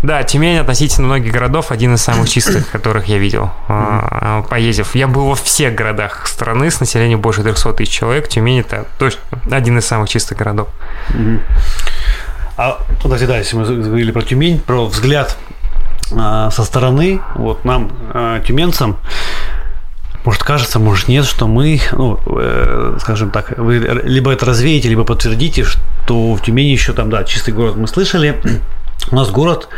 Да, 0.04 0.22
Тюмень 0.22 0.58
относительно 0.58 1.06
многих 1.06 1.32
городов 1.32 1.72
один 1.72 1.94
из 1.94 2.02
самых 2.02 2.28
чистых, 2.28 2.70
которых 2.70 3.06
я 3.06 3.16
видел, 3.16 3.50
а, 3.68 4.42
поездив. 4.42 4.94
Я 4.94 5.08
был 5.08 5.28
во 5.28 5.34
всех 5.34 5.74
городах 5.74 6.26
страны 6.26 6.70
с 6.70 6.78
населением 6.78 7.20
больше 7.20 7.42
300 7.42 7.72
тысяч 7.72 7.90
человек. 7.90 8.28
Тюмень 8.28 8.60
это 8.60 8.86
точно 8.98 9.20
один 9.50 9.78
из 9.78 9.86
самых 9.86 10.10
чистых 10.10 10.36
городов. 10.36 10.68
А, 12.58 12.80
подожди, 13.02 13.26
да, 13.26 13.38
если 13.38 13.56
мы 13.56 13.64
говорили 13.64 14.12
про 14.12 14.20
Тюмень, 14.20 14.60
про 14.60 14.84
взгляд 14.84 15.38
а, 16.12 16.50
со 16.50 16.64
стороны, 16.64 17.22
вот 17.34 17.64
нам, 17.64 17.90
а, 18.12 18.40
тюменцам, 18.40 18.98
может 20.26 20.42
кажется, 20.42 20.78
может 20.78 21.08
нет, 21.08 21.24
что 21.24 21.46
мы, 21.46 21.80
ну, 21.92 22.18
э, 22.26 22.96
скажем 23.00 23.30
так, 23.30 23.58
вы 23.58 23.78
либо 24.04 24.32
это 24.32 24.46
развеете, 24.46 24.88
либо 24.88 25.04
подтвердите, 25.04 25.64
что 25.64 26.34
в 26.34 26.40
Тюмени 26.40 26.70
еще 26.70 26.94
там, 26.94 27.10
да, 27.10 27.24
чистый 27.24 27.52
город 27.52 27.76
мы 27.76 27.86
слышали, 27.86 28.40
у 29.10 29.16
нас 29.16 29.30
город 29.30 29.68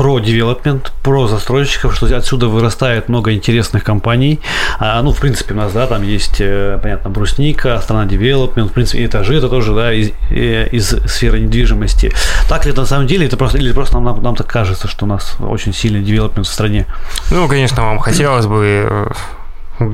про 0.00 0.18
девелопмент, 0.18 0.92
про 1.02 1.26
застройщиков, 1.26 1.94
что 1.94 2.06
отсюда 2.16 2.48
вырастает 2.48 3.10
много 3.10 3.34
интересных 3.34 3.84
компаний. 3.84 4.40
А, 4.78 5.02
ну, 5.02 5.12
в 5.12 5.20
принципе, 5.20 5.52
у 5.52 5.58
нас, 5.58 5.72
да, 5.72 5.86
там 5.86 6.02
есть, 6.02 6.36
э, 6.40 6.78
понятно, 6.82 7.10
брусника, 7.10 7.78
страна 7.82 8.06
девелопмент, 8.06 8.70
в 8.70 8.72
принципе, 8.72 9.04
этажи 9.04 9.36
это 9.36 9.50
тоже, 9.50 9.74
да, 9.74 9.92
из, 9.92 10.12
э, 10.30 10.68
из 10.72 10.88
сферы 11.06 11.40
недвижимости. 11.40 12.14
Так 12.48 12.64
ли 12.64 12.72
это 12.72 12.80
на 12.80 12.86
самом 12.86 13.08
деле, 13.08 13.26
это 13.26 13.36
просто, 13.36 13.58
или 13.58 13.72
просто 13.72 13.96
нам, 13.96 14.04
нам, 14.04 14.22
нам 14.22 14.36
так 14.36 14.46
кажется, 14.46 14.88
что 14.88 15.04
у 15.04 15.08
нас 15.08 15.36
очень 15.38 15.74
сильный 15.74 16.00
девелопмент 16.00 16.46
в 16.46 16.50
стране? 16.50 16.86
Ну, 17.30 17.46
конечно, 17.46 17.82
вам 17.82 17.98
хотелось 17.98 18.46
бы 18.46 18.86
э, 18.88 19.12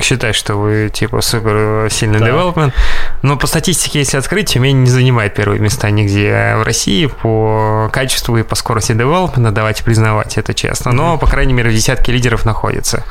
считать, 0.02 0.34
что 0.34 0.56
вы 0.56 0.90
типа 0.92 1.20
супер 1.20 1.88
сильный 1.90 2.18
да. 2.18 2.26
девелопмент. 2.26 2.74
Но 3.22 3.36
по 3.36 3.46
статистике, 3.46 4.00
если 4.00 4.16
открыть, 4.16 4.52
Тюмень 4.52 4.82
не 4.82 4.90
занимает 4.90 5.34
первые 5.34 5.60
места 5.60 5.90
нигде 5.90 6.54
в 6.56 6.62
России 6.62 7.06
по 7.06 7.90
качеству 7.92 8.36
и 8.36 8.42
по 8.42 8.54
скорости 8.54 8.92
девелопмента, 8.92 9.50
давайте 9.52 9.84
признавать 9.84 10.38
это 10.38 10.54
честно. 10.54 10.92
Но, 10.92 11.18
по 11.18 11.26
крайней 11.26 11.52
мере, 11.52 11.70
в 11.70 11.72
десятке 11.72 12.12
лидеров 12.12 12.44
находится. 12.44 13.04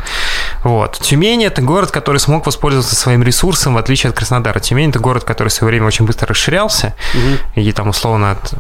Вот. 0.64 1.00
Тюмень– 1.00 1.44
это 1.46 1.62
город, 1.62 1.92
который 1.92 2.18
смог 2.18 2.46
воспользоваться 2.46 2.96
своим 2.96 3.24
ресурсом, 3.24 3.76
в 3.76 3.78
отличие 3.78 4.10
от 4.10 4.16
Краснодара. 4.16 4.60
Тюмень– 4.60 4.90
это 4.92 5.00
город, 5.00 5.24
который 5.24 5.50
в 5.50 5.54
свое 5.54 5.72
время 5.72 5.88
очень 5.88 6.06
быстро 6.06 6.28
расширялся, 6.28 6.96
угу. 7.14 7.62
и 7.62 7.72
там 7.72 7.90
условно 7.90 8.32
от 8.32 8.54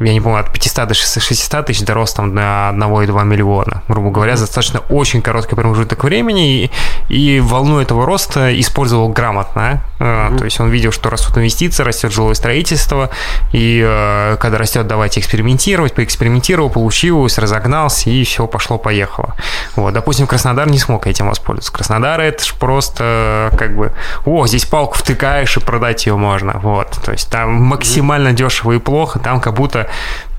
я 0.00 0.12
не 0.12 0.20
помню, 0.20 0.40
от 0.40 0.52
500 0.52 0.88
до 0.88 0.94
600 0.94 1.66
тысяч 1.66 1.84
дорос 1.84 2.14
там 2.14 2.34
до 2.34 2.40
1,2 2.40 3.24
миллиона, 3.24 3.82
грубо 3.88 4.10
говоря, 4.10 4.34
mm-hmm. 4.34 4.40
достаточно 4.40 4.80
очень 4.88 5.22
короткий 5.22 5.54
промежуток 5.54 6.04
времени, 6.04 6.64
и, 6.64 6.70
и 7.08 7.40
волну 7.40 7.80
этого 7.80 8.06
роста 8.06 8.58
использовал 8.58 9.08
грамотно, 9.08 9.82
Mm-hmm. 9.98 10.38
То 10.38 10.44
есть 10.44 10.60
он 10.60 10.70
видел, 10.70 10.92
что 10.92 11.10
растут 11.10 11.38
инвестиции, 11.38 11.82
растет 11.82 12.12
жилое 12.12 12.34
строительство, 12.34 13.10
и 13.52 13.82
э, 13.84 14.36
когда 14.38 14.58
растет, 14.58 14.86
давайте 14.86 15.18
экспериментировать, 15.18 15.94
поэкспериментировал, 15.94 16.70
получилось, 16.70 17.36
разогнался, 17.38 18.08
и 18.10 18.22
все 18.22 18.46
пошло-поехало. 18.46 19.34
Вот, 19.74 19.92
допустим, 19.94 20.26
Краснодар 20.26 20.68
не 20.68 20.78
смог 20.78 21.06
этим 21.06 21.28
воспользоваться. 21.28 21.72
Краснодар 21.72 22.20
это 22.20 22.44
же 22.44 22.54
просто 22.54 23.50
как 23.58 23.76
бы, 23.76 23.92
о, 24.24 24.46
здесь 24.46 24.66
палку 24.66 24.96
втыкаешь 24.96 25.56
и 25.56 25.60
продать 25.60 26.06
ее 26.06 26.16
можно. 26.16 26.60
Вот, 26.62 26.90
то 27.04 27.10
есть 27.10 27.28
там 27.28 27.54
максимально 27.54 28.32
дешево 28.32 28.72
и 28.72 28.78
плохо, 28.78 29.18
там 29.18 29.40
как 29.40 29.54
будто 29.54 29.87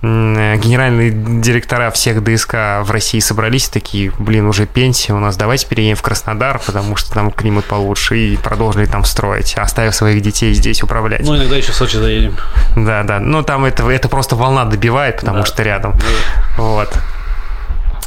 генеральные 0.01 1.11
директора 1.11 1.91
всех 1.91 2.23
ДСК 2.23 2.53
в 2.83 2.89
России 2.89 3.19
собрались 3.19 3.67
такие, 3.67 4.13
блин, 4.17 4.47
уже 4.47 4.65
пенсия 4.65 5.13
у 5.13 5.19
нас, 5.19 5.35
давайте 5.35 5.67
переедем 5.67 5.97
в 5.97 6.01
Краснодар, 6.01 6.59
потому 6.65 6.95
что 6.95 7.13
там 7.13 7.31
климат 7.31 7.65
получше, 7.65 8.17
и 8.17 8.37
продолжили 8.37 8.85
там 8.85 9.03
строить, 9.03 9.55
оставив 9.57 9.93
своих 9.93 10.21
детей 10.21 10.53
здесь 10.53 10.83
управлять. 10.83 11.21
Ну, 11.21 11.35
иногда 11.35 11.57
еще 11.57 11.73
в 11.73 11.75
Сочи 11.75 11.97
заедем. 11.97 12.37
Да, 12.75 13.03
да, 13.03 13.19
ну 13.19 13.43
там 13.43 13.65
это, 13.65 13.89
это 13.89 14.07
просто 14.07 14.35
волна 14.35 14.65
добивает, 14.65 15.17
потому 15.17 15.39
да. 15.39 15.45
что 15.45 15.63
рядом. 15.63 15.93
Да. 15.93 16.63
Вот 16.63 16.97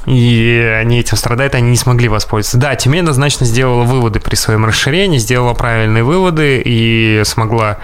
и 0.07 0.77
они 0.81 1.01
этим 1.01 1.17
страдают, 1.17 1.55
они 1.55 1.71
не 1.71 1.77
смогли 1.77 2.09
воспользоваться. 2.09 2.59
Да, 2.59 2.75
Тюмень 2.75 3.01
однозначно 3.01 3.47
сделала 3.47 3.85
выводы 3.85 4.21
при 4.21 4.35
своем 4.35 4.65
расширении, 4.65 5.19
сделала 5.19 5.55
правильные 5.55 6.03
выводы 6.03 6.61
и 6.65 7.23
смогла 7.25 7.79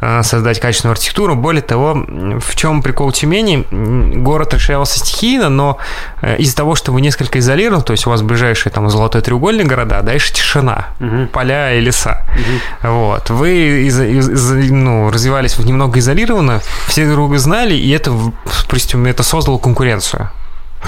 э, 0.00 0.22
создать 0.22 0.60
качественную 0.60 0.92
архитектуру. 0.92 1.34
Более 1.34 1.62
того, 1.62 1.94
в 1.94 2.56
чем 2.56 2.82
прикол 2.82 3.12
Тюмени? 3.12 3.66
Город 4.18 4.52
расширялся 4.52 4.98
стихийно, 4.98 5.48
но 5.48 5.78
э, 6.20 6.36
из-за 6.38 6.56
того, 6.56 6.74
что 6.74 6.92
вы 6.92 7.00
несколько 7.00 7.38
изолированы, 7.38 7.82
то 7.82 7.92
есть 7.92 8.06
у 8.06 8.10
вас 8.10 8.22
ближайшие 8.22 8.72
там 8.72 8.88
золотой 8.90 9.22
треугольник 9.22 9.66
города, 9.66 10.02
дальше 10.02 10.32
тишина, 10.32 10.88
угу. 11.00 11.26
поля 11.32 11.72
и 11.72 11.80
леса. 11.80 12.26
Угу. 12.82 12.92
Вот. 12.92 13.30
Вы 13.30 13.86
из, 13.86 13.98
из, 13.98 14.28
из, 14.28 14.70
ну, 14.70 15.10
развивались 15.10 15.58
немного 15.58 15.98
изолированно, 16.00 16.60
все 16.86 17.04
друг 17.04 17.16
друга 17.16 17.38
знали, 17.38 17.74
и 17.74 17.90
это, 17.90 18.12
допустим, 18.62 19.06
это 19.06 19.22
создало 19.22 19.58
конкуренцию. 19.58 20.30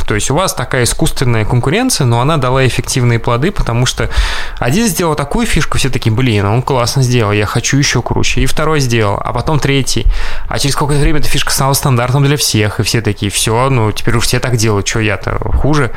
То 0.07 0.15
есть 0.15 0.31
у 0.31 0.35
вас 0.35 0.55
такая 0.55 0.85
искусственная 0.85 1.45
конкуренция, 1.45 2.07
но 2.07 2.21
она 2.21 2.37
дала 2.37 2.67
эффективные 2.67 3.19
плоды, 3.19 3.53
потому 3.53 3.87
что 3.87 4.11
один 4.59 4.87
сделал 4.87 5.15
такую 5.15 5.47
фишку, 5.47 5.79
все 5.79 5.89
такие, 5.89 6.13
блин, 6.13 6.45
он 6.47 6.63
классно 6.63 7.03
сделал, 7.03 7.33
я 7.33 7.47
хочу 7.47 7.79
еще 7.79 8.03
круче. 8.03 8.43
И 8.43 8.47
второй 8.47 8.81
сделал, 8.81 9.21
а 9.25 9.33
потом 9.33 9.59
третий. 9.59 10.07
А 10.49 10.59
через 10.59 10.75
какое-то 10.75 11.03
время 11.03 11.21
эта 11.21 11.29
фишка 11.29 11.53
стала 11.53 11.73
стандартом 11.75 12.25
для 12.25 12.37
всех, 12.37 12.81
и 12.81 12.83
все 12.83 13.01
такие, 13.01 13.31
все, 13.31 13.71
ну 13.71 13.93
теперь 13.93 14.17
уж 14.17 14.25
все 14.25 14.41
так 14.41 14.57
делают, 14.57 14.87
что 14.87 15.01
я-то 15.01 15.39
хуже. 15.39 15.93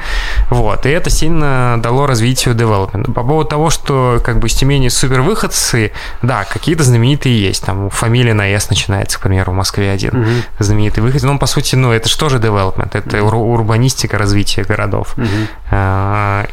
Вот, 0.49 0.85
и 0.85 0.89
это 0.89 1.09
сильно 1.09 1.77
дало 1.81 2.07
развитию 2.07 2.53
девелопмента. 2.53 3.11
По 3.11 3.23
поводу 3.23 3.49
того, 3.49 3.69
что 3.69 4.21
как 4.23 4.39
бы 4.39 4.47
из 4.47 4.53
Тюмени 4.53 4.89
супер 4.89 5.21
выходцы, 5.21 5.91
да, 6.21 6.45
какие-то 6.45 6.83
знаменитые 6.83 7.41
есть, 7.41 7.65
там 7.65 7.89
фамилия 7.89 8.33
на 8.33 8.47
S 8.49 8.69
начинается, 8.69 9.17
к 9.17 9.21
примеру, 9.21 9.51
в 9.51 9.55
Москве 9.55 9.91
один 9.91 10.21
угу. 10.21 10.29
знаменитый 10.59 11.03
выход, 11.03 11.23
но 11.23 11.37
по 11.37 11.45
сути, 11.45 11.75
ну 11.75 11.91
это 11.91 12.07
же 12.07 12.17
тоже 12.17 12.39
девелопмент, 12.39 12.95
это 12.95 13.23
угу. 13.23 13.53
урбанизм 13.53 13.86
урбанистика 13.87 14.17
развития 14.17 14.63
городов 14.63 15.15
угу. 15.17 15.25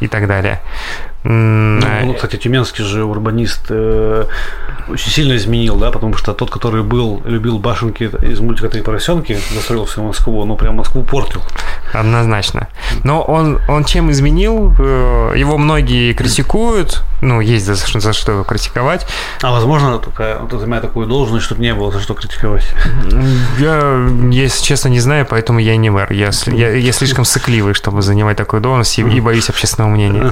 и 0.00 0.08
так 0.08 0.26
далее. 0.26 0.60
Ну, 1.24 1.80
ну, 2.04 2.14
кстати, 2.14 2.36
Тюменский 2.36 2.84
же 2.84 3.04
урбанист 3.04 3.66
э, 3.70 4.26
очень 4.88 5.10
сильно 5.10 5.36
изменил, 5.36 5.76
да, 5.76 5.90
потому 5.90 6.14
что 6.16 6.34
тот, 6.34 6.50
который 6.50 6.82
был, 6.82 7.22
любил 7.24 7.58
башенки 7.58 8.04
из 8.04 8.40
мультика 8.40 8.68
«Три 8.68 8.82
поросенки», 8.82 9.38
застроил 9.54 9.86
всю 9.86 10.02
Москву, 10.02 10.44
ну, 10.44 10.56
прям 10.56 10.76
Москву 10.76 11.02
портил. 11.02 11.40
Однозначно. 11.94 12.68
Но 13.04 13.22
он, 13.22 13.58
он 13.68 13.84
чем 13.84 14.10
изменил? 14.10 14.74
Э, 14.78 15.32
его 15.34 15.56
многие 15.56 16.12
критикуют, 16.12 17.02
ну, 17.22 17.40
есть 17.40 17.64
за, 17.64 17.74
за 17.74 18.12
что 18.12 18.32
его 18.32 18.44
критиковать. 18.44 19.06
А 19.40 19.50
возможно, 19.50 19.98
такая, 19.98 20.38
вот 20.38 20.52
занимая 20.52 20.82
такую 20.82 21.06
должность, 21.06 21.46
чтобы 21.46 21.62
не 21.62 21.72
было 21.74 21.90
за 21.90 22.00
что 22.00 22.12
критиковать? 22.12 22.66
Я, 23.58 24.06
если 24.30 24.62
честно, 24.62 24.88
не 24.88 25.00
знаю, 25.00 25.26
поэтому 25.28 25.58
я 25.58 25.76
не 25.76 25.88
мэр. 25.88 26.12
Я, 26.12 26.30
я, 26.48 26.70
я 26.72 26.92
слишком 26.92 27.24
сыкливый, 27.24 27.72
чтобы 27.72 28.02
занимать 28.02 28.36
такую 28.36 28.60
должность, 28.60 28.98
и, 28.98 29.02
и 29.02 29.20
боюсь 29.20 29.48
общественного 29.48 29.90
мнения. 29.90 30.30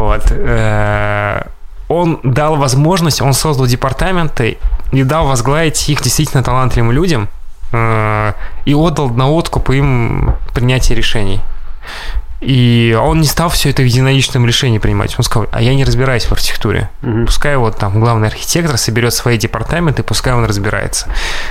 Вот. 0.00 0.22
Э, 0.30 1.42
он 1.88 2.20
дал 2.22 2.56
возможность, 2.56 3.20
он 3.20 3.34
создал 3.34 3.66
департаменты 3.66 4.56
и 4.92 5.02
дал 5.02 5.26
возглавить 5.26 5.88
их 5.90 6.00
действительно 6.00 6.42
талантливым 6.42 6.90
людям 6.90 7.28
э, 7.72 8.32
и 8.64 8.74
отдал 8.74 9.10
на 9.10 9.30
откуп 9.30 9.70
им 9.70 10.34
принятие 10.54 10.96
решений. 10.96 11.40
И 12.40 12.96
он 12.98 13.20
не 13.20 13.26
стал 13.26 13.50
все 13.50 13.70
это 13.70 13.82
в 13.82 13.84
единоличном 13.84 14.46
решении 14.46 14.78
принимать. 14.78 15.14
Он 15.18 15.24
сказал, 15.24 15.48
а 15.52 15.60
я 15.60 15.74
не 15.74 15.84
разбираюсь 15.84 16.24
в 16.24 16.32
архитектуре. 16.32 16.90
Угу. 17.02 17.26
Пускай 17.26 17.56
вот 17.56 17.76
там 17.76 18.00
главный 18.00 18.28
архитектор 18.28 18.78
соберет 18.78 19.12
свои 19.12 19.36
департаменты, 19.36 20.02
пускай 20.02 20.32
он 20.32 20.44
разбирается. 20.44 21.08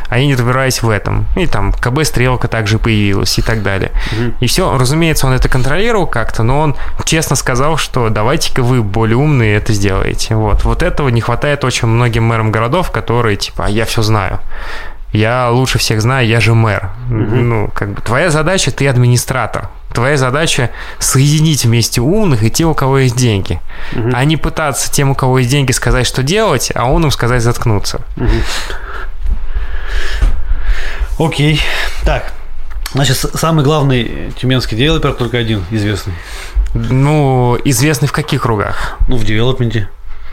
А 0.07 0.17
я 0.17 0.25
не 0.25 0.33
разбираюсь 0.33 0.81
в 0.81 0.89
этом. 0.89 1.27
И 1.35 1.45
там 1.45 1.73
КБ 1.73 2.03
Стрелка 2.03 2.47
также 2.47 2.79
появилась 2.79 3.37
и 3.37 3.41
так 3.41 3.61
далее. 3.61 3.91
Угу. 4.11 4.33
И 4.39 4.47
все, 4.47 4.77
разумеется, 4.77 5.27
он 5.27 5.33
это 5.33 5.47
контролировал 5.47 6.07
как-то, 6.07 6.43
но 6.43 6.59
он 6.59 6.75
честно 7.05 7.35
сказал, 7.35 7.77
что 7.77 8.09
давайте-ка 8.09 8.63
вы 8.63 8.81
более 8.81 9.17
умные 9.17 9.55
это 9.55 9.73
сделаете. 9.73 10.35
Вот. 10.35 10.63
Вот 10.63 10.81
этого 10.81 11.09
не 11.09 11.21
хватает 11.21 11.63
очень 11.63 11.87
многим 11.87 12.23
мэрам 12.23 12.51
городов, 12.51 12.91
которые 12.91 13.37
типа, 13.37 13.65
а 13.67 13.69
я 13.69 13.85
все 13.85 14.01
знаю 14.01 14.39
я 15.11 15.49
лучше 15.49 15.79
всех 15.79 16.01
знаю, 16.01 16.27
я 16.27 16.39
же 16.39 16.53
мэр. 16.53 16.89
Угу. 17.09 17.15
Ну, 17.15 17.71
как 17.73 17.93
бы 17.93 18.01
твоя 18.01 18.29
задача, 18.29 18.71
ты 18.71 18.87
администратор. 18.87 19.69
Твоя 19.93 20.17
задача 20.17 20.69
соединить 20.99 21.65
вместе 21.65 21.99
умных 21.99 22.43
и 22.43 22.51
те, 22.51 22.65
у 22.65 22.75
кого 22.75 22.99
есть 22.99 23.15
деньги. 23.15 23.59
Угу. 23.95 24.11
А 24.13 24.23
не 24.25 24.37
пытаться 24.37 24.91
тем, 24.91 25.09
у 25.09 25.15
кого 25.15 25.39
есть 25.39 25.49
деньги, 25.49 25.71
сказать, 25.71 26.05
что 26.05 26.21
делать, 26.21 26.71
а 26.75 26.87
им 26.91 27.11
сказать 27.11 27.41
заткнуться. 27.41 28.01
Угу. 28.17 28.29
Окей. 31.27 31.59
Так. 32.03 32.31
Значит, 32.93 33.17
самый 33.17 33.63
главный 33.63 34.31
тюменский 34.39 34.77
девелопер 34.77 35.13
только 35.13 35.37
один 35.37 35.63
известный. 35.71 36.13
Ну, 36.73 37.57
известный 37.65 38.07
в 38.07 38.11
каких 38.11 38.43
кругах? 38.43 38.97
Ну, 39.07 39.17
в 39.17 39.25
девелопменте. 39.25 39.89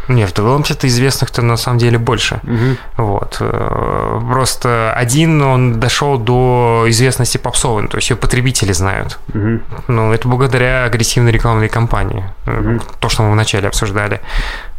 Нет, 0.08 0.30
в 0.30 0.34
девелопменте 0.34 0.86
известных-то 0.86 1.42
на 1.42 1.56
самом 1.56 1.78
деле 1.78 1.98
больше. 1.98 2.40
Угу. 2.42 3.06
Вот. 3.06 3.36
Э, 3.40 4.20
просто 4.28 4.92
один, 4.92 5.42
он 5.42 5.80
дошел 5.80 6.18
до 6.18 6.84
известности 6.88 7.38
попсовой, 7.38 7.88
то 7.88 7.96
есть 7.96 8.10
ее 8.10 8.16
потребители 8.16 8.72
знают. 8.72 9.18
Угу. 9.34 9.60
Ну, 9.88 10.12
это 10.12 10.28
благодаря 10.28 10.84
агрессивной 10.84 11.32
рекламной 11.32 11.68
кампании. 11.68 12.24
Угу. 12.46 12.80
То, 13.00 13.08
что 13.08 13.22
мы 13.22 13.32
вначале 13.32 13.68
обсуждали. 13.68 14.20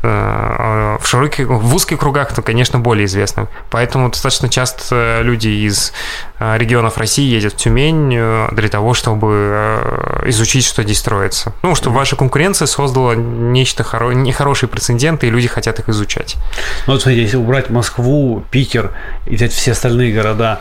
Э, 0.04 0.98
в 1.02 1.08
широких, 1.08 1.48
в 1.48 1.76
узких 1.76 1.98
кругах, 1.98 2.34
то, 2.34 2.42
конечно, 2.42 2.78
более 2.80 3.06
известным. 3.06 3.48
Поэтому 3.70 4.10
достаточно 4.10 4.48
часто 4.48 5.22
люди 5.24 5.48
из 5.48 5.92
э, 6.40 6.58
регионов 6.58 6.98
России 6.98 7.28
ездят 7.28 7.54
в 7.54 7.58
Тюмень 7.58 8.14
э, 8.16 8.48
для 8.52 8.70
того, 8.70 8.94
чтобы 8.94 10.22
изучить, 10.26 10.66
что 10.66 10.84
здесь 10.84 11.00
строится. 11.00 11.54
Ну, 11.64 11.74
что 11.74 11.90
ваша 11.90 12.16
конкуренция 12.16 12.68
создала 12.68 13.16
нечто 13.16 13.84
хоро... 13.84 14.12
нехорошие 14.12 14.70
прецеденты, 14.70 15.28
и 15.28 15.30
люди 15.32 15.48
хотят 15.48 15.80
их 15.80 15.90
изучать. 15.90 16.36
Ну, 16.86 16.94
вот 16.94 17.02
смотрите, 17.02 17.24
если 17.24 17.38
убрать 17.38 17.70
Москву, 17.70 18.44
Питер 18.52 18.92
и 19.26 19.36
взять 19.36 19.52
все 19.52 19.72
остальные 19.72 20.14
города, 20.14 20.60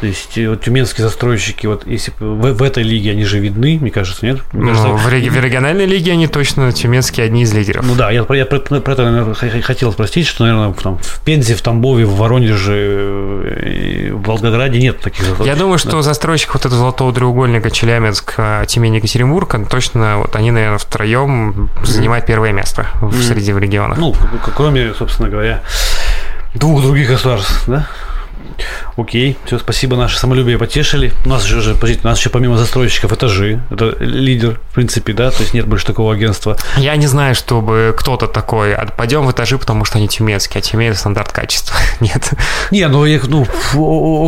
то 0.00 0.06
есть 0.06 0.38
вот 0.38 0.62
тюменские 0.62 1.06
застройщики, 1.06 1.66
вот 1.66 1.86
если 1.86 2.12
в, 2.18 2.52
в 2.52 2.62
этой 2.62 2.82
лиге 2.82 3.12
они 3.12 3.24
же 3.24 3.38
видны, 3.38 3.78
мне 3.80 3.90
кажется, 3.90 4.24
нет? 4.24 4.40
Мне 4.52 4.62
ну, 4.62 4.68
кажется, 4.70 4.88
в, 4.90 5.12
реги- 5.12 5.28
в 5.28 5.40
региональной 5.40 5.86
лиге 5.86 6.12
они 6.12 6.28
точно 6.28 6.70
тюменские 6.72 7.26
одни 7.26 7.42
из 7.42 7.52
лидеров. 7.52 7.84
Ну 7.84 7.94
да, 7.94 8.10
я, 8.10 8.24
я 8.30 8.46
про, 8.46 8.60
про, 8.60 8.80
про 8.80 8.92
это 8.92 9.10
наверное, 9.10 9.34
хотел 9.34 9.92
спросить, 9.92 10.26
что, 10.26 10.44
наверное, 10.44 10.72
там, 10.74 10.98
в 10.98 11.20
Пензе, 11.24 11.54
в 11.54 11.62
Тамбове, 11.62 12.06
в 12.06 12.16
Воронеже, 12.16 12.72
э, 12.74 14.12
в 14.12 14.22
Волгограде 14.22 14.78
нет 14.80 15.00
таких 15.00 15.24
застройщиков. 15.24 15.46
Я 15.46 15.56
думаю, 15.56 15.78
что 15.78 15.92
да. 15.92 16.02
застройщик 16.02 16.54
вот 16.54 16.64
этого 16.64 16.78
золотого 16.78 17.12
треугольника 17.12 17.70
Челябинск, 17.70 18.34
а, 18.38 18.66
Тюмень, 18.66 18.96
Екатеринбург, 18.96 19.56
точно 19.68 20.18
вот 20.18 20.36
они, 20.36 20.50
наверное, 20.52 20.78
втроем 20.78 21.70
занимают 21.82 22.26
первое 22.26 22.52
место 22.52 22.86
mm-hmm. 23.00 23.22
среди 23.22 23.52
регионов. 23.52 23.98
Ну, 23.98 24.14
кроме, 24.54 24.94
собственно 24.94 25.28
говоря, 25.28 25.62
двух 26.54 26.82
других 26.82 27.08
государств, 27.08 27.64
да? 27.66 27.88
Окей, 28.96 29.36
все, 29.44 29.58
спасибо, 29.58 29.96
наше 29.96 30.18
самолюбие 30.18 30.58
потешили. 30.58 31.12
У 31.24 31.28
нас 31.28 31.44
же, 31.44 31.74
подождите, 31.74 32.00
у 32.04 32.08
нас 32.08 32.18
еще 32.18 32.30
помимо 32.30 32.56
застройщиков 32.56 33.12
этажи. 33.12 33.62
Это 33.70 33.96
лидер, 34.00 34.60
в 34.70 34.74
принципе, 34.74 35.12
да, 35.12 35.30
то 35.30 35.42
есть 35.42 35.54
нет 35.54 35.66
больше 35.66 35.86
такого 35.86 36.12
агентства. 36.12 36.56
Я 36.76 36.96
не 36.96 37.06
знаю, 37.06 37.34
чтобы 37.34 37.94
кто-то 37.96 38.26
такой, 38.26 38.74
а 38.74 38.86
пойдем 38.86 39.26
в 39.26 39.30
этажи, 39.30 39.58
потому 39.58 39.84
что 39.84 39.98
они 39.98 40.08
тюменские, 40.08 40.58
а 40.58 40.62
Тюмень 40.62 40.94
стандарт 40.94 41.32
качества. 41.32 41.76
нет. 42.00 42.30
Не, 42.70 42.88
ну, 42.88 43.04
их, 43.04 43.28
ну, 43.28 43.46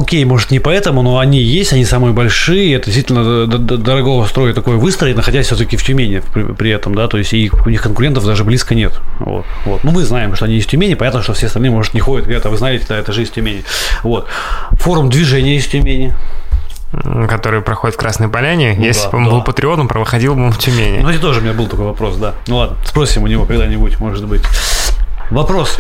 окей, 0.01 0.25
может, 0.25 0.51
не 0.51 0.61
поэтому, 0.61 1.03
но 1.03 1.19
они 1.19 1.41
есть, 1.41 1.73
они 1.73 1.85
самые 1.85 2.13
большие, 2.13 2.75
это 2.75 2.87
действительно 2.87 3.47
дорогого 3.47 4.27
строя 4.27 4.55
такое 4.55 4.77
выстроить, 4.77 5.17
находясь 5.17 5.47
все-таки 5.47 5.77
в 5.77 5.85
Тюмени 5.85 6.23
при, 6.57 6.71
этом, 6.71 6.95
да, 6.95 7.09
то 7.09 7.19
есть 7.19 7.33
и 7.33 7.51
у 7.65 7.69
них 7.69 7.83
конкурентов 7.83 8.25
даже 8.25 8.45
близко 8.45 8.75
нет. 8.75 8.93
Вот, 9.19 9.45
вот. 9.65 9.85
Ну, 9.85 9.91
мы 9.91 10.05
знаем, 10.05 10.35
что 10.37 10.45
они 10.45 10.57
из 10.57 10.67
Тюмени, 10.67 10.95
понятно, 10.95 11.23
что 11.23 11.33
все 11.33 11.47
остальные, 11.47 11.71
может, 11.71 11.95
не 11.95 12.01
ходят 12.01 12.27
где-то, 12.27 12.51
вы 12.51 12.57
знаете, 12.57 12.85
да, 12.89 13.01
этажи 13.01 13.23
из 13.23 13.31
Тюмени. 13.31 13.65
Вот. 14.03 14.27
Форум 14.73 15.11
движения 15.11 15.57
из 15.57 15.67
Тюмени 15.67 16.15
который 17.29 17.61
проходит 17.61 17.95
в 17.95 17.99
Красной 17.99 18.29
Поляне. 18.29 18.75
Ну, 18.77 18.85
Если 18.85 19.05
да, 19.05 19.11
бы 19.11 19.19
он 19.19 19.25
да. 19.25 19.31
был 19.31 19.45
патриотом, 19.45 19.87
проходил 19.87 20.35
бы 20.35 20.45
он 20.45 20.53
в 20.53 20.59
Тюмени. 20.59 20.99
Ну, 20.99 21.09
это 21.09 21.21
тоже 21.21 21.39
у 21.39 21.43
меня 21.43 21.53
был 21.53 21.69
такой 21.69 21.85
вопрос, 21.87 22.17
да. 22.17 22.35
Ну 22.49 22.57
ладно, 22.57 22.77
спросим 22.85 23.23
у 23.23 23.27
него 23.29 23.45
когда-нибудь, 23.45 24.01
может 24.01 24.27
быть. 24.27 24.43
Вопрос. 25.31 25.79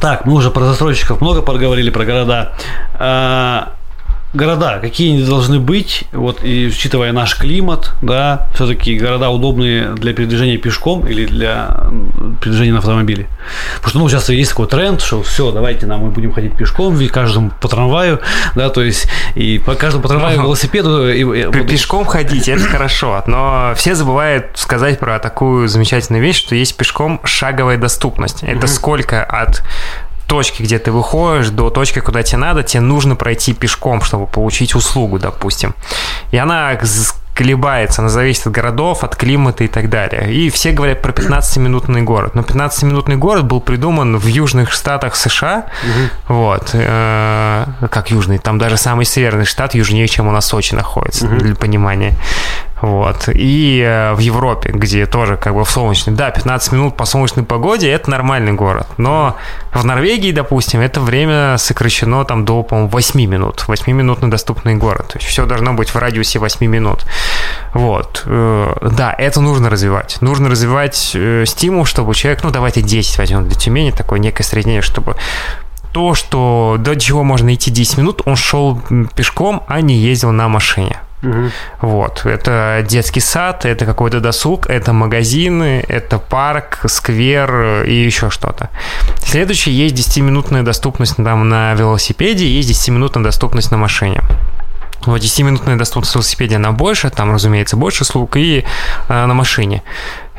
Так, 0.00 0.26
мы 0.26 0.32
уже 0.32 0.50
про 0.50 0.64
застройщиков 0.64 1.20
много 1.20 1.40
поговорили, 1.40 1.90
про 1.90 2.04
города. 2.04 2.54
А, 2.94 3.74
города, 4.34 4.78
какие 4.80 5.14
они 5.14 5.24
должны 5.24 5.60
быть, 5.60 6.04
вот 6.12 6.44
и 6.44 6.66
учитывая 6.66 7.12
наш 7.12 7.38
климат, 7.38 7.92
да, 8.02 8.48
все-таки 8.54 8.98
города 8.98 9.30
удобные 9.30 9.94
для 9.94 10.12
передвижения 10.12 10.58
пешком 10.58 11.06
или 11.06 11.24
для 11.24 11.88
передвижения 12.40 12.72
на 12.72 12.78
автомобиле. 12.78 13.28
Потому 13.76 13.90
что 13.90 13.98
ну, 13.98 14.08
сейчас 14.08 14.28
есть 14.28 14.50
такой 14.50 14.66
тренд, 14.66 15.00
что 15.00 15.22
все, 15.22 15.52
давайте 15.52 15.86
нам 15.86 16.00
мы 16.00 16.10
будем 16.10 16.32
ходить 16.32 16.56
пешком, 16.56 17.00
и 17.00 17.06
каждому 17.06 17.52
по 17.60 17.68
трамваю, 17.68 18.20
да, 18.54 18.68
то 18.70 18.82
есть 18.82 19.08
и 19.34 19.58
по 19.58 19.74
каждому 19.74 20.02
по 20.02 20.08
трамваю, 20.08 20.42
велосипеду. 20.42 21.08
И, 21.08 21.20
и, 21.20 21.64
пешком 21.64 22.04
ходить, 22.04 22.48
это 22.48 22.64
хорошо, 22.64 23.22
но 23.26 23.72
все 23.76 23.94
забывают 23.94 24.46
сказать 24.54 24.98
про 24.98 25.18
такую 25.20 25.68
замечательную 25.68 26.22
вещь, 26.22 26.38
что 26.38 26.54
есть 26.54 26.76
пешком 26.76 27.20
шаговая 27.24 27.78
доступность. 27.78 28.42
Это 28.42 28.66
сколько 28.66 29.22
от 29.22 29.62
точки, 30.26 30.62
где 30.62 30.78
ты 30.78 30.90
выходишь, 30.90 31.50
до 31.50 31.70
точки, 31.70 32.00
куда 32.00 32.22
тебе 32.22 32.38
надо, 32.38 32.62
тебе 32.62 32.80
нужно 32.80 33.16
пройти 33.16 33.54
пешком, 33.54 34.02
чтобы 34.02 34.26
получить 34.26 34.74
услугу, 34.74 35.18
допустим. 35.18 35.74
И 36.30 36.36
она 36.36 36.76
колебается, 37.34 38.00
она 38.00 38.08
зависит 38.08 38.46
от 38.46 38.52
городов, 38.52 39.02
от 39.02 39.16
климата 39.16 39.64
и 39.64 39.68
так 39.68 39.90
далее. 39.90 40.32
И 40.32 40.50
все 40.50 40.70
говорят 40.70 41.02
про 41.02 41.12
15-минутный 41.12 42.02
город. 42.02 42.34
Но 42.34 42.42
15-минутный 42.42 43.16
город 43.16 43.44
был 43.44 43.60
придуман 43.60 44.16
в 44.16 44.26
южных 44.26 44.70
штатах 44.70 45.16
США. 45.16 45.66
Угу. 45.82 46.34
Вот. 46.34 46.70
Э, 46.74 47.66
как 47.90 48.10
южный? 48.10 48.38
Там 48.38 48.58
даже 48.58 48.76
самый 48.76 49.04
северный 49.04 49.44
штат 49.44 49.74
южнее, 49.74 50.06
чем 50.06 50.28
у 50.28 50.30
нас 50.30 50.46
Сочи 50.46 50.74
находится, 50.74 51.26
угу. 51.26 51.36
для 51.36 51.54
понимания. 51.56 52.16
Вот. 52.84 53.30
И 53.34 53.80
э, 53.80 54.12
в 54.12 54.18
Европе, 54.18 54.70
где 54.70 55.06
тоже 55.06 55.38
как 55.38 55.54
бы 55.54 55.64
в 55.64 55.70
солнечный. 55.70 56.12
Да, 56.12 56.30
15 56.30 56.72
минут 56.72 56.96
по 56.98 57.06
солнечной 57.06 57.42
погоде– 57.46 57.90
это 57.90 58.10
нормальный 58.10 58.52
город. 58.52 58.86
Но 58.98 59.36
в 59.72 59.86
Норвегии, 59.86 60.32
допустим, 60.32 60.80
это 60.80 61.00
время 61.00 61.56
сокращено 61.56 62.26
там 62.26 62.44
до, 62.44 62.62
по-моему, 62.62 62.90
8 62.90 63.24
минут. 63.24 63.64
8-минутный 63.66 64.28
доступный 64.28 64.74
город. 64.74 65.08
То 65.08 65.18
есть 65.18 65.26
все 65.26 65.46
должно 65.46 65.72
быть 65.72 65.94
в 65.94 65.96
радиусе 65.96 66.38
8 66.38 66.66
минут. 66.66 67.06
Вот. 67.72 68.22
Э, 68.26 68.74
да, 68.82 69.14
это 69.16 69.40
нужно 69.40 69.70
развивать. 69.70 70.18
Нужно 70.20 70.50
развивать 70.50 71.12
э, 71.14 71.44
стимул, 71.46 71.86
чтобы 71.86 72.14
человек, 72.14 72.44
ну, 72.44 72.50
давайте 72.50 72.82
10 72.82 73.16
возьмем 73.16 73.48
для 73.48 73.58
Тюмени, 73.58 73.92
такое 73.92 74.18
некое 74.18 74.44
среднее, 74.44 74.82
чтобы 74.82 75.16
то, 75.92 76.14
что 76.14 76.76
до 76.78 76.96
чего 76.96 77.22
можно 77.22 77.54
идти 77.54 77.70
10 77.70 77.96
минут, 77.96 78.20
он 78.26 78.36
шел 78.36 78.78
пешком, 79.16 79.62
а 79.68 79.80
не 79.80 79.96
ездил 79.96 80.32
на 80.32 80.48
машине. 80.48 80.98
Угу. 81.24 81.50
Вот. 81.80 82.26
Это 82.26 82.84
детский 82.86 83.20
сад, 83.20 83.64
это 83.64 83.84
какой-то 83.86 84.20
досуг, 84.20 84.68
это 84.68 84.92
магазины, 84.92 85.84
это 85.88 86.18
парк, 86.18 86.80
сквер 86.86 87.84
и 87.84 87.94
еще 87.94 88.30
что-то. 88.30 88.68
Следующее, 89.18 89.76
есть 89.76 89.94
10-минутная 89.94 90.62
доступность 90.62 91.16
там 91.16 91.48
на 91.48 91.74
велосипеде, 91.74 92.46
есть 92.46 92.70
10-минутная 92.70 93.22
доступность 93.22 93.70
на 93.70 93.76
машине. 93.76 94.20
Вот 95.06 95.20
10-минутная 95.20 95.76
доступность 95.76 96.14
велосипеде, 96.14 96.56
она 96.56 96.72
больше, 96.72 97.10
там, 97.10 97.32
разумеется, 97.32 97.76
больше 97.76 98.04
слуг, 98.04 98.36
и 98.36 98.64
э, 99.08 99.26
на 99.26 99.34
машине. 99.34 99.82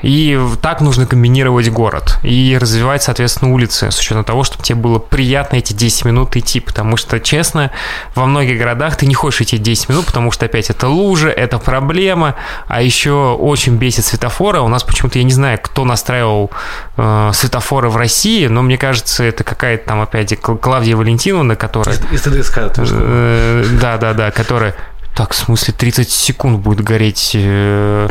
И 0.06 0.40
так 0.62 0.82
нужно 0.82 1.08
комбинировать 1.08 1.72
город 1.72 2.20
и 2.22 2.56
развивать, 2.62 3.02
соответственно, 3.02 3.52
улицы, 3.52 3.90
с 3.90 4.00
учетом 4.00 4.24
того, 4.24 4.44
чтобы 4.44 4.64
тебе 4.64 4.76
было 4.76 5.00
приятно 5.00 5.56
эти 5.56 5.74
10 5.74 6.06
минут 6.06 6.36
идти, 6.36 6.60
потому 6.60 6.96
что, 6.96 7.20
честно, 7.20 7.72
во 8.14 8.28
многих 8.28 8.60
городах 8.60 8.98
ты 8.98 9.08
не 9.08 9.16
хочешь 9.16 9.42
идти 9.42 9.58
10 9.58 9.90
минут, 9.90 10.06
потому 10.06 10.32
что, 10.32 10.46
опять, 10.46 10.70
это 10.70 10.88
лужа, 10.90 11.30
это 11.30 11.58
проблема, 11.58 12.36
а 12.68 12.84
еще 12.84 13.34
очень 13.34 13.78
бесит 13.78 14.06
светофоры. 14.06 14.60
У 14.60 14.68
нас 14.68 14.84
почему-то, 14.84 15.18
я 15.18 15.24
не 15.24 15.34
знаю, 15.34 15.58
кто 15.60 15.86
настраивал 15.86 16.52
э, 16.98 17.32
светофоры 17.34 17.90
в 17.90 17.98
России, 17.98 18.46
но 18.46 18.62
мне 18.62 18.78
кажется, 18.78 19.24
это 19.24 19.44
какая-то 19.44 19.88
там, 19.88 20.02
опять, 20.02 20.40
Клавдия 20.40 20.96
Валентиновна, 20.96 21.56
которая... 21.56 21.96
Из 22.12 22.22
ТДСК. 22.22 22.60
Э, 22.78 23.66
да, 23.82 23.98
да, 23.98 24.14
да, 24.14 24.30
которая 24.30 24.76
так, 25.16 25.32
в 25.32 25.36
смысле, 25.36 25.74
30 25.74 26.12
секунд 26.12 26.60
будет 26.60 26.82
гореть 26.82 27.32
э, 27.34 28.10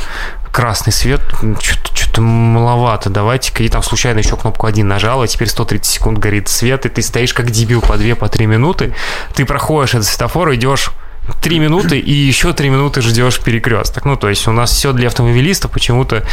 красный 0.51 0.93
свет, 0.93 1.21
что-то, 1.61 2.23
маловато, 2.23 3.11
давайте-ка, 3.11 3.63
и 3.63 3.69
там 3.69 3.83
случайно 3.83 4.21
еще 4.21 4.37
кнопку 4.37 4.67
1 4.67 4.89
нажал, 4.89 5.23
и 5.23 5.29
теперь 5.29 5.49
130 5.49 5.85
секунд 5.85 6.19
горит 6.19 6.49
свет, 6.49 6.87
и 6.87 6.89
ты 6.89 7.03
стоишь 7.03 7.35
как 7.35 7.51
дебил 7.51 7.83
по 7.83 7.99
2, 7.99 8.15
по 8.15 8.29
3 8.29 8.47
минуты, 8.47 8.95
ты 9.35 9.45
проходишь 9.45 9.95
этот 9.95 10.07
светофор, 10.07 10.55
идешь 10.55 10.93
три 11.41 11.59
минуты 11.59 11.99
и 11.99 12.13
еще 12.13 12.53
три 12.53 12.69
минуты 12.69 13.01
ждешь 13.01 13.41
перекресток. 13.41 14.05
Ну, 14.05 14.17
то 14.17 14.29
есть 14.29 14.47
у 14.47 14.53
нас 14.53 14.71
все 14.71 14.93
для 14.93 15.09
автомобилистов, 15.09 15.71
почему-то 15.71 16.25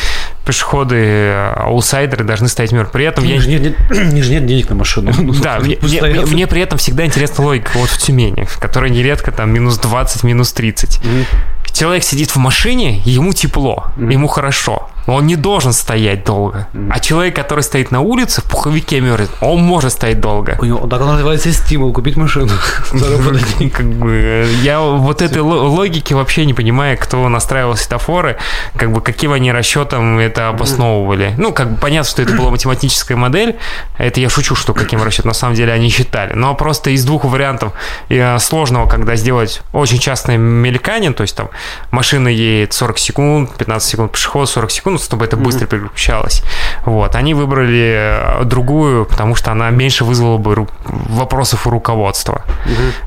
пешеходы, 0.45 1.31
аутсайдеры 1.55 2.23
должны 2.23 2.47
стоять 2.47 2.71
мертвы. 2.71 2.91
При 2.93 3.05
этом 3.05 3.23
я... 3.23 3.39
Же 3.39 3.49
нет, 3.49 3.61
нет, 3.89 4.23
же 4.23 4.31
нет 4.31 4.45
денег 4.45 4.69
на 4.69 4.75
машину. 4.75 5.11
Да, 5.41 5.59
мне, 5.59 5.77
мне, 5.81 6.01
мне 6.01 6.47
при 6.47 6.61
этом 6.61 6.77
всегда 6.77 7.05
интересна 7.05 7.43
логика 7.43 7.71
вот 7.75 7.89
в 7.89 7.97
Тюмени, 7.97 8.45
в 8.45 8.59
которой 8.59 8.91
нередко 8.91 9.31
там 9.31 9.51
минус 9.51 9.77
20, 9.79 10.23
минус 10.23 10.53
30. 10.53 10.99
Mm. 11.01 11.25
Человек 11.73 12.03
сидит 12.03 12.31
в 12.31 12.35
машине, 12.35 13.01
ему 13.05 13.33
тепло, 13.33 13.85
mm. 13.97 14.11
ему 14.11 14.27
хорошо. 14.27 14.89
Он 15.07 15.25
не 15.25 15.35
должен 15.35 15.73
стоять 15.73 16.23
долго. 16.23 16.67
А 16.89 16.99
человек, 16.99 17.35
который 17.35 17.61
стоит 17.61 17.91
на 17.91 18.01
улице, 18.01 18.41
в 18.41 18.45
пуховике 18.45 18.99
мерзнет, 19.01 19.29
он 19.41 19.61
может 19.61 19.91
стоять 19.93 20.19
долго. 20.19 20.57
У 20.59 20.65
него 20.65 20.87
так 20.87 21.01
называется 21.01 21.51
стимул 21.51 21.93
купить 21.93 22.15
машину. 22.15 22.51
Как 23.73 23.85
бы 23.85 24.47
я 24.63 24.79
вот 24.79 25.21
этой 25.21 25.41
логики 25.41 26.13
вообще 26.13 26.45
не 26.45 26.53
понимаю, 26.53 26.97
кто 26.99 27.27
настраивал 27.29 27.75
светофоры, 27.75 28.37
как 28.75 28.91
бы 28.91 29.01
каким 29.01 29.31
они 29.33 29.51
расчетом 29.51 30.19
это 30.19 30.49
обосновывали. 30.49 31.33
Ну, 31.37 31.53
как 31.53 31.71
бы 31.71 31.77
понятно, 31.77 32.09
что 32.09 32.21
это 32.21 32.33
была 32.33 32.51
математическая 32.51 33.17
модель. 33.17 33.57
Это 33.97 34.19
я 34.19 34.29
шучу, 34.29 34.55
что 34.55 34.73
каким 34.73 35.01
расчетом 35.03 35.29
на 35.29 35.33
самом 35.33 35.55
деле 35.55 35.73
они 35.73 35.89
считали. 35.89 36.33
Но 36.33 36.55
просто 36.55 36.91
из 36.91 37.05
двух 37.05 37.25
вариантов 37.25 37.73
э, 38.09 38.39
сложного, 38.39 38.87
когда 38.87 39.15
сделать 39.15 39.61
очень 39.73 39.99
частное 39.99 40.37
мелькание, 40.37 41.13
то 41.13 41.21
есть 41.21 41.35
там 41.35 41.49
машина 41.91 42.27
едет 42.27 42.73
40 42.73 42.97
секунд, 42.97 43.57
15 43.57 43.89
секунд 43.89 44.11
пешеход, 44.11 44.49
40 44.49 44.71
секунд, 44.71 44.90
чтобы 44.97 45.25
это 45.25 45.37
быстро 45.37 45.65
переключалось. 45.65 46.43
Вот. 46.85 47.15
Они 47.15 47.33
выбрали 47.33 48.41
э, 48.41 48.43
другую, 48.45 49.05
потому 49.05 49.35
что 49.35 49.51
она 49.51 49.69
меньше 49.69 50.03
вызвала 50.03 50.37
бы 50.37 50.67
вопросов 50.85 51.67
у 51.67 51.69
руководства. 51.69 52.43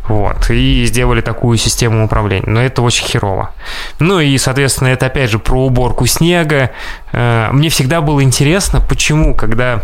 Вот. 0.08 0.50
И 0.50 0.84
сделали 0.86 1.20
такую 1.20 1.58
систему 1.58 2.04
управления. 2.04 2.46
Но 2.46 2.62
это 2.62 2.82
очень 2.82 3.06
херово. 3.06 3.50
Ну 3.98 4.20
и, 4.20 4.36
соответственно, 4.38 4.88
это 4.88 5.06
опять 5.06 5.30
же 5.30 5.38
про 5.38 5.66
уборку 5.66 6.06
снега. 6.06 6.70
Э, 7.12 7.48
мне 7.52 7.68
всегда 7.68 8.00
было 8.00 8.22
интересно, 8.22 8.80
почему, 8.80 9.34
когда 9.34 9.82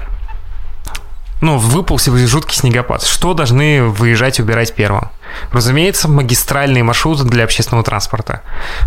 ну, 1.40 1.58
выпал 1.58 1.98
жуткий 1.98 2.56
снегопад. 2.56 3.02
Что 3.02 3.34
должны 3.34 3.84
выезжать 3.84 4.40
убирать 4.40 4.74
первым? 4.74 5.10
Разумеется, 5.52 6.08
магистральные 6.08 6.82
маршруты 6.82 7.24
для 7.24 7.44
общественного 7.44 7.84
транспорта, 7.84 8.42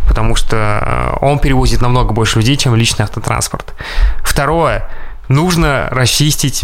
потому 0.08 0.36
что 0.36 0.56
э, 0.56 1.18
он 1.26 1.40
перевозит 1.40 1.82
намного 1.82 2.14
больше 2.14 2.40
людей, 2.40 2.58
чем 2.58 2.76
личный 2.76 3.04
автотранспорт. 3.04 3.74
Второе, 4.24 4.90
нужно 5.30 5.88
расчистить 5.92 6.64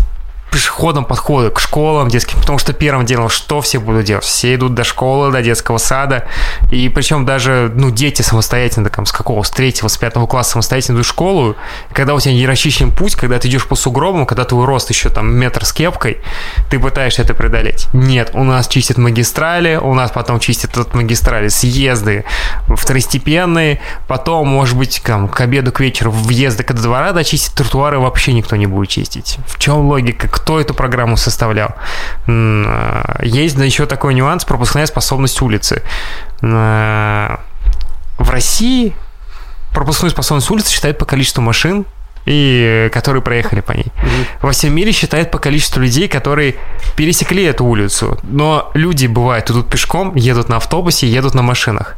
пешеходом 0.51 1.05
подходы 1.05 1.49
к 1.49 1.59
школам 1.59 2.09
детским, 2.09 2.39
потому 2.39 2.57
что 2.59 2.73
первым 2.73 3.05
делом 3.05 3.29
что 3.29 3.61
все 3.61 3.79
будут 3.79 4.05
делать? 4.05 4.23
Все 4.23 4.55
идут 4.55 4.73
до 4.73 4.83
школы, 4.83 5.31
до 5.31 5.41
детского 5.41 5.77
сада, 5.77 6.27
и 6.71 6.89
причем 6.89 7.25
даже, 7.25 7.71
ну, 7.75 7.91
дети 7.91 8.21
самостоятельно, 8.21 8.89
там, 8.89 9.05
с 9.05 9.11
какого, 9.11 9.43
с 9.43 9.49
третьего, 9.49 9.87
с 9.87 9.97
пятого 9.97 10.27
класса 10.27 10.51
самостоятельно 10.51 10.97
идут 10.97 11.05
в 11.05 11.09
школу, 11.09 11.55
когда 11.93 12.13
у 12.15 12.19
тебя 12.19 12.33
не 12.33 12.45
расчищен 12.45 12.91
путь, 12.91 13.15
когда 13.15 13.39
ты 13.39 13.47
идешь 13.47 13.67
по 13.67 13.75
сугробам, 13.75 14.25
когда 14.25 14.45
твой 14.45 14.65
рост 14.65 14.89
еще 14.89 15.09
там 15.09 15.33
метр 15.33 15.65
с 15.65 15.73
кепкой, 15.73 16.17
ты 16.69 16.79
пытаешься 16.79 17.21
это 17.21 17.33
преодолеть. 17.33 17.87
Нет, 17.93 18.31
у 18.33 18.43
нас 18.43 18.67
чистят 18.67 18.97
магистрали, 18.97 19.75
у 19.75 19.93
нас 19.93 20.11
потом 20.11 20.39
чистят 20.39 20.77
от 20.77 20.93
магистрали 20.93 21.47
съезды 21.47 22.25
второстепенные, 22.67 23.79
потом, 24.07 24.47
может 24.47 24.77
быть, 24.77 25.01
там, 25.03 25.27
к 25.27 25.39
обеду, 25.41 25.71
к 25.71 25.79
вечеру 25.79 26.11
въезды 26.11 26.63
к 26.63 26.73
двора 26.73 27.11
дочистить, 27.11 27.53
тротуары 27.53 27.99
вообще 27.99 28.33
никто 28.33 28.55
не 28.55 28.65
будет 28.65 28.89
чистить. 28.89 29.37
В 29.47 29.59
чем 29.59 29.87
логика? 29.87 30.27
Кто 30.39 30.59
эту 30.59 30.73
программу 30.73 31.17
составлял. 31.17 31.75
Э, 32.27 33.19
есть 33.23 33.57
да, 33.57 33.65
еще 33.65 33.85
такой 33.85 34.13
нюанс 34.13 34.45
пропускная 34.45 34.85
способность 34.85 35.41
улицы. 35.41 35.81
Э, 36.41 37.37
в 38.17 38.29
России 38.29 38.95
пропускную 39.73 40.11
способность 40.11 40.49
улицы 40.49 40.71
считают 40.71 40.97
по 40.97 41.05
количеству 41.05 41.41
машин, 41.41 41.85
и 42.25 42.89
которые 42.93 43.21
проехали 43.21 43.61
по 43.61 43.71
ней. 43.71 43.85
Mm-hmm. 43.85 44.25
Во 44.41 44.51
всем 44.51 44.75
мире 44.75 44.91
считают 44.91 45.31
по 45.31 45.39
количеству 45.39 45.81
людей, 45.81 46.07
которые 46.07 46.55
пересекли 46.95 47.43
эту 47.43 47.65
улицу. 47.65 48.19
Но 48.23 48.71
люди 48.73 49.07
бывают 49.07 49.49
идут 49.49 49.69
пешком, 49.69 50.15
едут 50.15 50.49
на 50.49 50.57
автобусе, 50.57 51.07
едут 51.07 51.33
на 51.33 51.41
машинах. 51.41 51.95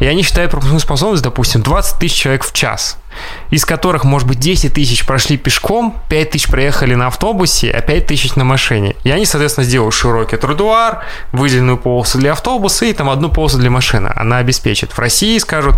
И 0.00 0.06
они 0.06 0.22
считают 0.22 0.50
пропускную 0.50 0.80
способность, 0.80 1.22
допустим, 1.22 1.62
20 1.62 1.98
тысяч 1.98 2.16
человек 2.16 2.44
в 2.44 2.52
час. 2.52 2.98
Из 3.50 3.64
которых, 3.64 4.04
может 4.04 4.28
быть, 4.28 4.38
10 4.38 4.74
тысяч 4.74 5.06
прошли 5.06 5.36
пешком, 5.36 6.00
5 6.08 6.30
тысяч 6.30 6.48
проехали 6.48 6.94
на 6.94 7.08
автобусе, 7.08 7.70
а 7.70 7.80
5 7.80 8.06
тысяч 8.06 8.34
на 8.34 8.44
машине. 8.44 8.96
И 9.04 9.10
они, 9.10 9.26
соответственно, 9.26 9.64
сделают 9.64 9.94
широкий 9.94 10.36
тротуар, 10.36 11.04
выделенную 11.32 11.78
полосу 11.78 12.18
для 12.18 12.32
автобуса 12.32 12.86
и 12.86 12.92
там 12.92 13.10
одну 13.10 13.28
полосу 13.28 13.58
для 13.58 13.70
машины. 13.70 14.12
Она 14.14 14.38
обеспечит. 14.38 14.92
В 14.92 14.98
России 14.98 15.38
скажут, 15.38 15.76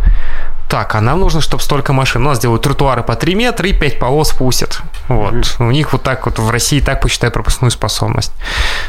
так, 0.68 0.94
а 0.94 1.00
нам 1.00 1.20
нужно, 1.20 1.40
чтобы 1.40 1.62
столько 1.62 1.92
машин. 1.92 2.22
У 2.26 2.28
нас 2.28 2.38
делают 2.38 2.62
тротуары 2.62 3.02
по 3.02 3.14
3 3.14 3.34
метра 3.34 3.68
и 3.68 3.72
5 3.72 3.98
полос 3.98 4.32
пустят. 4.32 4.80
Вот. 5.08 5.34
Mm-hmm. 5.34 5.68
У 5.68 5.70
них 5.70 5.92
вот 5.92 6.02
так 6.02 6.26
вот 6.26 6.38
в 6.38 6.50
России 6.50 6.80
так 6.80 7.00
посчитают 7.00 7.34
пропускную 7.34 7.70
способность. 7.70 8.32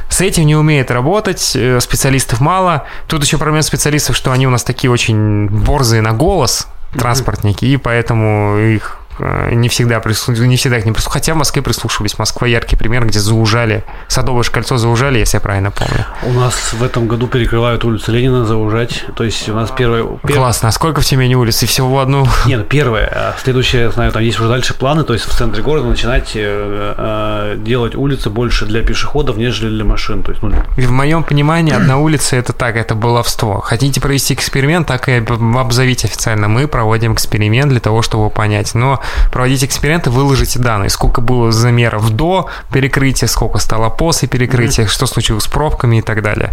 С 0.10 0.22
этим 0.22 0.46
не 0.46 0.56
умеет 0.56 0.90
работать, 0.90 1.52
э, 1.56 1.80
специалистов 1.80 2.40
мало. 2.40 2.86
Тут 3.08 3.24
еще 3.24 3.38
проблема 3.38 3.62
специалистов, 3.62 4.16
что 4.16 4.32
они 4.32 4.48
у 4.48 4.50
нас 4.50 4.64
такие 4.64 4.90
очень 4.90 5.48
борзые 5.48 6.02
на 6.02 6.14
голос, 6.14 6.68
транспортники, 6.98 7.66
и 7.66 7.78
поэтому 7.78 8.58
их 8.58 8.98
не 9.20 9.70
всегда, 9.70 10.00
прислушивались, 10.00 10.50
не 10.50 10.58
всегда 10.58 10.80
к 10.80 10.86
ним 10.86 10.94
прислушивались. 10.94 11.14
Хотя 11.14 11.34
в 11.34 11.38
Москве 11.38 11.62
прислушивались. 11.62 12.18
Москва 12.18 12.48
яркий 12.48 12.76
пример, 12.76 13.06
где 13.06 13.20
заужали. 13.20 13.84
Садовое 14.08 14.44
же 14.44 14.52
кольцо 14.52 14.78
заужали, 14.78 15.20
если 15.20 15.38
я 15.38 15.42
правильно 15.42 15.72
помню. 15.72 16.06
У 16.24 16.32
нас 16.34 16.74
в 16.74 16.84
этом 16.84 17.08
году 17.08 17.28
перекрывают 17.28 17.84
улицу 17.86 18.12
Ленина 18.12 18.46
заужать. 18.46 19.06
То 19.16 19.24
есть 19.24 19.48
у 19.50 19.54
нас 19.54 19.72
первое... 19.72 20.04
Пер... 20.26 20.38
Классно. 20.38 20.70
А 20.70 20.72
сколько 20.72 21.02
в 21.02 21.06
Тюмени 21.06 21.36
улиц? 21.36 21.64
И 21.64 21.66
всего 21.66 21.96
в 21.96 22.00
одну? 22.00 22.28
Нет, 22.46 22.68
первое. 22.68 23.08
А 23.08 23.36
следующее, 23.42 23.84
я 23.84 23.92
знаю, 23.92 24.12
там 24.12 24.22
есть 24.22 24.40
уже 24.40 24.50
дальше 24.50 24.74
планы. 24.74 25.04
То 25.04 25.14
есть 25.14 25.26
в 25.26 25.36
центре 25.36 25.64
города 25.64 25.88
начинать 25.88 26.32
э, 26.36 26.94
э, 26.98 27.58
делать 27.60 27.96
улицы 27.96 28.30
больше 28.30 28.66
для 28.66 28.82
пешеходов, 28.82 29.38
нежели 29.38 29.70
для 29.70 29.86
машин. 29.86 30.24
То 30.24 30.32
есть, 30.32 30.44
ну... 30.44 30.52
В 30.76 30.92
моем 30.92 31.24
понимании 31.24 31.74
одна 31.74 31.98
улица 31.98 32.36
это 32.36 32.54
так, 32.54 32.76
это 32.76 32.96
баловство. 32.96 33.60
Хотите 33.62 34.02
провести 34.02 34.34
эксперимент, 34.34 34.88
так 34.88 35.10
и 35.10 35.18
обзовите 35.18 36.08
официально. 36.08 36.48
Мы 36.48 36.68
проводим 36.68 37.14
эксперимент 37.14 37.72
для 37.72 37.80
того, 37.80 38.02
чтобы 38.02 38.30
понять. 38.30 38.76
Но 38.76 39.02
проводите 39.32 39.66
эксперименты, 39.66 40.10
выложите 40.10 40.60
данные, 40.60 40.90
сколько 40.90 41.22
было 41.22 41.52
замеров 41.52 42.10
до 42.10 42.50
перекрытия, 42.72 43.28
сколько 43.28 43.60
стало 43.60 43.90
после 43.90 44.28
перекрытия, 44.28 44.86
mm-hmm. 44.86 44.90
что 44.90 45.06
случилось 45.06 45.44
с 45.44 45.48
пробками 45.48 45.98
и 45.98 46.02
так 46.02 46.22
далее. 46.22 46.52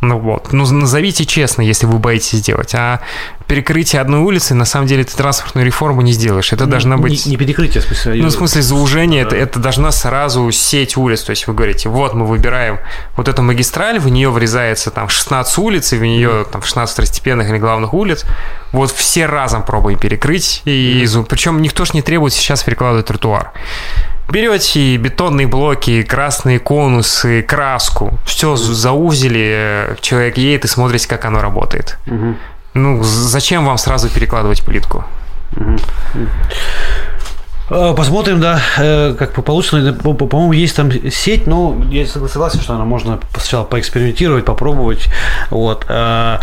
Ну 0.00 0.18
вот, 0.18 0.52
ну 0.52 0.66
назовите 0.70 1.24
честно, 1.24 1.62
если 1.62 1.86
вы 1.86 1.98
боитесь 1.98 2.38
сделать. 2.38 2.74
А 2.74 3.00
перекрытие 3.46 4.00
одной 4.00 4.20
улицы, 4.20 4.54
на 4.54 4.64
самом 4.64 4.86
деле, 4.86 5.04
ты 5.04 5.16
транспортную 5.16 5.66
реформу 5.66 6.02
не 6.02 6.12
сделаешь. 6.12 6.52
Это 6.52 6.64
не, 6.64 6.70
должна 6.70 6.96
быть... 6.96 7.26
Не, 7.26 7.32
не 7.32 7.36
перекрытие, 7.36 7.82
в 7.82 7.86
смысле. 7.86 8.22
Ну, 8.22 8.28
в 8.28 8.32
смысле, 8.32 8.62
заужение, 8.62 9.22
да. 9.24 9.28
это, 9.28 9.36
это 9.36 9.58
должна 9.60 9.90
сразу 9.90 10.50
сеть 10.50 10.96
улиц. 10.96 11.22
То 11.22 11.30
есть 11.30 11.46
вы 11.46 11.54
говорите, 11.54 11.88
вот 11.88 12.14
мы 12.14 12.26
выбираем 12.26 12.78
вот 13.16 13.28
эту 13.28 13.42
магистраль, 13.42 13.98
в 13.98 14.08
нее 14.08 14.30
врезается 14.30 14.90
там 14.90 15.08
16 15.08 15.58
улиц, 15.58 15.92
и 15.92 15.96
в 15.96 16.02
нее 16.02 16.46
там 16.50 16.62
16 16.62 16.92
второстепенных 16.92 17.48
или 17.50 17.58
главных 17.58 17.94
улиц. 17.94 18.24
Вот 18.72 18.90
все 18.90 19.26
разом 19.26 19.62
пробуем 19.62 19.98
перекрыть. 19.98 20.62
И, 20.64 21.04
mm. 21.04 21.26
Причем 21.28 21.62
никто 21.62 21.83
же 21.84 21.92
не 21.94 22.02
требует 22.02 22.32
сейчас 22.32 22.62
перекладывать 22.62 23.06
тротуар. 23.06 23.52
Берете 24.30 24.96
бетонные 24.96 25.46
блоки, 25.46 26.02
красные 26.02 26.58
конусы, 26.58 27.42
краску, 27.42 28.18
все 28.24 28.56
заузили, 28.56 29.96
человек 30.00 30.38
едет 30.38 30.64
и 30.64 30.68
смотрите, 30.68 31.06
как 31.08 31.24
оно 31.26 31.40
работает. 31.40 31.98
Угу. 32.06 32.34
Ну, 32.74 33.02
зачем 33.04 33.66
вам 33.66 33.78
сразу 33.78 34.08
перекладывать 34.08 34.64
плитку? 34.64 35.04
А, 37.70 37.94
посмотрим, 37.94 38.40
да, 38.40 38.60
э, 38.78 39.14
как 39.18 39.32
получится. 39.44 39.92
По-моему, 39.92 40.52
есть 40.52 40.76
там 40.76 40.90
сеть, 41.10 41.46
но 41.46 41.80
я 41.90 42.06
согласен, 42.06 42.60
что 42.60 42.74
она 42.74 42.84
можно 42.84 43.20
сначала 43.32 43.64
поэкспериментировать, 43.64 44.44
попробовать. 44.44 45.08
Вот. 45.50 45.86
Э, 45.88 46.38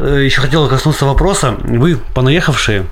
Еще 0.00 0.40
хотел 0.40 0.68
коснуться 0.68 1.06
вопроса. 1.06 1.54
Вы, 1.60 1.98
понаехавшие, 2.14 2.86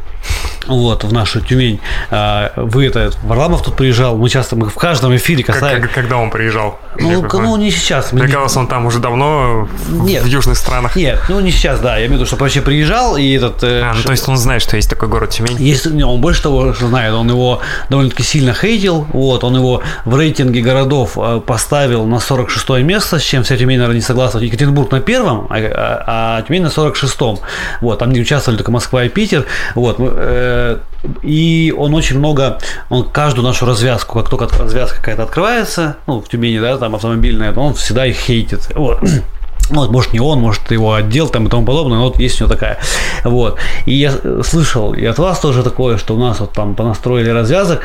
вот, 0.68 1.04
в 1.04 1.12
нашу 1.12 1.40
Тюмень. 1.40 1.80
А, 2.10 2.52
вы 2.56 2.86
это, 2.86 3.10
Варламов 3.22 3.62
тут 3.62 3.76
приезжал, 3.76 4.16
мы 4.16 4.28
часто, 4.28 4.54
мы 4.54 4.68
в 4.68 4.74
каждом 4.74 5.16
эфире 5.16 5.42
касаем. 5.42 5.82
Как, 5.82 5.92
когда 5.92 6.18
он 6.18 6.30
приезжал? 6.30 6.78
Ну, 6.98 7.26
ну 7.32 7.56
не 7.56 7.70
сейчас. 7.70 8.12
Мне 8.12 8.28
кажется, 8.28 8.60
он 8.60 8.66
там 8.66 8.86
уже 8.86 8.98
давно 8.98 9.68
нет, 9.88 10.22
в 10.24 10.26
южных 10.26 10.56
странах. 10.56 10.96
Нет, 10.96 11.20
ну 11.28 11.40
не 11.40 11.50
сейчас, 11.50 11.80
да. 11.80 11.96
Я 11.96 12.06
имею 12.06 12.12
в 12.12 12.14
виду, 12.16 12.26
что 12.26 12.36
вообще 12.36 12.60
приезжал 12.60 13.16
и 13.16 13.32
этот... 13.32 13.62
Э, 13.62 13.82
а, 13.82 13.94
ну 13.94 14.02
то 14.02 14.12
есть 14.12 14.28
он 14.28 14.36
знает, 14.36 14.62
что 14.62 14.76
есть 14.76 14.90
такой 14.90 15.08
город 15.08 15.30
Тюмень? 15.30 15.56
Есть, 15.58 15.86
он 15.86 16.20
больше 16.20 16.42
того, 16.42 16.74
что 16.74 16.88
знает. 16.88 17.14
Он 17.14 17.28
его 17.28 17.60
довольно-таки 17.88 18.22
сильно 18.22 18.52
хейтил. 18.52 19.06
Вот, 19.12 19.44
он 19.44 19.56
его 19.56 19.82
в 20.04 20.16
рейтинге 20.16 20.60
городов 20.60 21.16
э, 21.16 21.40
поставил 21.44 22.04
на 22.04 22.20
46 22.20 22.68
место, 22.82 23.18
с 23.18 23.22
чем 23.22 23.42
вся 23.42 23.56
Тюмень, 23.56 23.78
наверное, 23.78 23.96
не 23.96 24.02
согласна. 24.02 24.38
Екатеринбург 24.38 24.90
на 24.90 25.00
первом, 25.00 25.46
а, 25.50 25.56
а, 25.56 26.04
а 26.06 26.42
Тюмень 26.42 26.62
на 26.62 26.68
46-м. 26.68 27.38
Вот, 27.80 27.98
там 27.98 28.12
не 28.12 28.20
участвовали 28.20 28.58
только 28.58 28.70
Москва 28.70 29.04
и 29.04 29.08
Питер. 29.08 29.46
Вот, 29.74 29.98
э, 30.14 30.78
и 31.22 31.74
он 31.76 31.94
очень 31.94 32.18
много, 32.18 32.58
он 32.88 33.08
каждую 33.08 33.44
нашу 33.44 33.66
развязку, 33.66 34.18
как 34.18 34.28
только 34.28 34.48
развязка 34.58 34.96
какая-то 34.96 35.24
открывается, 35.24 35.96
ну, 36.06 36.20
в 36.20 36.28
Тюмени, 36.28 36.58
да, 36.58 36.76
там 36.78 36.94
автомобильная, 36.94 37.52
он 37.54 37.74
всегда 37.74 38.06
их 38.06 38.16
хейтит. 38.16 38.68
Вот. 38.74 39.00
Ну, 39.70 39.80
вот, 39.80 39.90
может, 39.90 40.12
не 40.12 40.20
он, 40.20 40.40
может, 40.40 40.70
его 40.70 40.94
отдел 40.94 41.28
там 41.28 41.46
и 41.46 41.50
тому 41.50 41.64
подобное, 41.64 41.98
но 41.98 42.04
вот 42.04 42.18
есть 42.18 42.40
у 42.40 42.44
него 42.44 42.54
такая. 42.54 42.78
Вот. 43.24 43.58
И 43.86 43.94
я 43.94 44.12
слышал 44.42 44.94
и 44.94 45.04
от 45.04 45.18
вас 45.18 45.40
тоже 45.40 45.62
такое, 45.62 45.98
что 45.98 46.14
у 46.14 46.18
нас 46.18 46.40
вот 46.40 46.52
там 46.52 46.74
понастроили 46.74 47.30
развязок. 47.30 47.80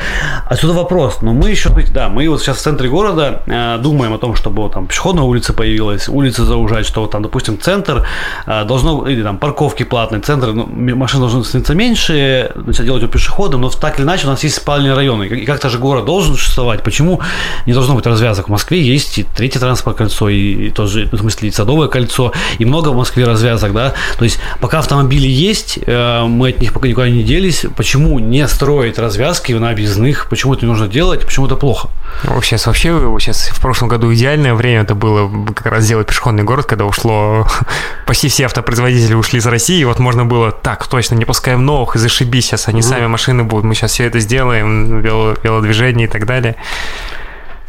Отсюда 0.46 0.72
вопрос. 0.72 1.18
Но 1.22 1.32
мы 1.32 1.50
еще, 1.50 1.70
да, 1.92 2.08
мы 2.08 2.28
вот 2.28 2.40
сейчас 2.40 2.58
в 2.58 2.60
центре 2.60 2.88
города 2.88 3.42
э, 3.46 3.78
думаем 3.82 4.14
о 4.14 4.18
том, 4.18 4.34
чтобы 4.34 4.62
вот, 4.62 4.72
там 4.72 4.86
пешеходная 4.86 5.24
улица 5.24 5.52
появилась, 5.52 6.08
улицы 6.08 6.44
заужать, 6.44 6.86
что 6.86 7.02
вот 7.02 7.10
там, 7.10 7.22
допустим, 7.22 7.60
центр 7.60 8.06
э, 8.46 8.64
должно, 8.64 9.06
или 9.08 9.22
там 9.22 9.38
парковки 9.38 9.82
платные, 9.82 10.20
центр, 10.20 10.52
ну, 10.52 10.66
машин 10.96 11.20
должно 11.20 11.42
становиться 11.42 11.74
меньше, 11.74 12.52
начать 12.54 12.86
делать 12.86 13.02
его 13.02 13.12
пешеходом, 13.12 13.60
но 13.60 13.70
так 13.70 13.98
или 13.98 14.06
иначе 14.06 14.26
у 14.26 14.30
нас 14.30 14.42
есть 14.44 14.56
спальные 14.56 14.94
районы. 14.94 15.24
И 15.24 15.44
как-то 15.44 15.68
же 15.68 15.78
город 15.78 16.04
должен 16.04 16.34
существовать. 16.34 16.82
Почему 16.82 17.20
не 17.66 17.72
должно 17.72 17.94
быть 17.94 18.06
развязок? 18.06 18.46
В 18.46 18.50
Москве 18.50 18.80
есть 18.80 19.18
и 19.18 19.22
третье 19.24 19.60
транспортное 19.60 20.06
кольцо, 20.06 20.28
и, 20.28 20.68
и 20.68 20.70
тоже, 20.70 21.08
в 21.10 21.18
смысле, 21.18 21.48
и 21.48 21.52
садовое 21.52 21.73
Садовое 21.74 21.88
кольцо, 21.88 22.32
и 22.58 22.64
много 22.64 22.90
в 22.90 22.96
Москве 22.96 23.24
развязок, 23.24 23.72
да, 23.72 23.94
то 24.16 24.24
есть 24.24 24.38
пока 24.60 24.78
автомобили 24.78 25.26
есть, 25.26 25.80
э, 25.84 26.24
мы 26.24 26.50
от 26.50 26.60
них 26.60 26.72
пока 26.72 26.86
никуда 26.86 27.08
не 27.08 27.24
делись, 27.24 27.66
почему 27.76 28.20
не 28.20 28.46
строить 28.46 28.96
развязки 28.96 29.52
на 29.52 29.70
объездных, 29.70 30.28
почему 30.28 30.54
это 30.54 30.64
не 30.64 30.70
нужно 30.70 30.86
делать, 30.86 31.24
почему 31.24 31.46
это 31.46 31.56
плохо? 31.56 31.88
Ну, 32.22 32.40
сейчас 32.42 32.66
вообще, 32.66 32.96
сейчас 33.18 33.48
в 33.48 33.60
прошлом 33.60 33.88
году 33.88 34.14
идеальное 34.14 34.54
время 34.54 34.82
это 34.82 34.94
было 34.94 35.28
как 35.52 35.66
раз 35.66 35.82
сделать 35.82 36.06
пешеходный 36.06 36.44
город, 36.44 36.66
когда 36.66 36.84
ушло, 36.84 37.48
почти 38.06 38.28
все 38.28 38.44
автопроизводители 38.44 39.14
ушли 39.14 39.40
из 39.40 39.46
России, 39.46 39.80
и 39.80 39.84
вот 39.84 39.98
можно 39.98 40.24
было, 40.24 40.52
так, 40.52 40.86
точно, 40.86 41.16
не 41.16 41.24
пускаем 41.24 41.66
новых, 41.66 41.96
и 41.96 41.98
зашибись, 41.98 42.46
сейчас 42.46 42.68
они 42.68 42.82
mm-hmm. 42.82 42.82
сами 42.82 43.06
машины 43.06 43.42
будут, 43.42 43.64
мы 43.64 43.74
сейчас 43.74 43.90
все 43.90 44.04
это 44.04 44.20
сделаем, 44.20 45.00
велодвижение 45.00 46.06
и 46.06 46.10
так 46.10 46.24
далее. 46.24 46.54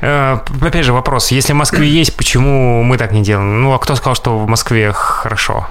Э, 0.01 0.39
опять 0.61 0.85
же 0.85 0.93
вопрос, 0.93 1.31
если 1.31 1.53
в 1.53 1.57
Москве 1.57 1.87
есть, 1.87 2.15
почему 2.15 2.83
мы 2.83 2.97
так 2.97 3.11
не 3.11 3.23
делаем? 3.23 3.61
Ну, 3.61 3.73
а 3.73 3.79
кто 3.79 3.95
сказал, 3.95 4.15
что 4.15 4.37
в 4.37 4.47
Москве 4.47 4.91
хорошо? 4.91 5.67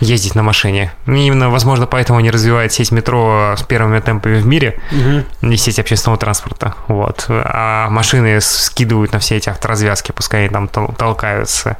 ездить 0.00 0.34
на 0.34 0.42
машине. 0.42 0.92
Именно, 1.06 1.50
возможно, 1.50 1.86
поэтому 1.86 2.20
не 2.20 2.30
развивает 2.30 2.72
сеть 2.72 2.92
метро 2.92 3.54
с 3.56 3.62
первыми 3.62 4.00
темпами 4.00 4.38
в 4.38 4.46
мире 4.46 4.78
угу. 4.90 5.50
и 5.52 5.56
сеть 5.56 5.78
общественного 5.78 6.18
транспорта. 6.18 6.74
Вот. 6.86 7.24
А 7.28 7.88
машины 7.88 8.40
скидывают 8.40 9.12
на 9.12 9.18
все 9.18 9.36
эти 9.36 9.48
авторазвязки, 9.48 10.12
пускай 10.12 10.42
они 10.44 10.48
там 10.50 10.68
толкаются. 10.68 11.78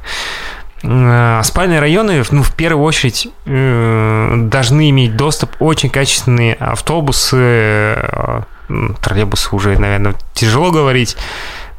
Э, 0.83 1.41
спальные 1.43 1.79
районы, 1.79 2.23
ну, 2.31 2.43
в 2.43 2.53
первую 2.53 2.83
очередь, 2.83 3.27
э, 3.45 4.33
должны 4.35 4.89
иметь 4.89 5.15
доступ 5.15 5.55
очень 5.59 5.89
качественные 5.89 6.55
автобусы, 6.55 7.95
троллейбусы 9.01 9.55
уже, 9.55 9.77
наверное, 9.77 10.15
тяжело 10.33 10.71
говорить, 10.71 11.17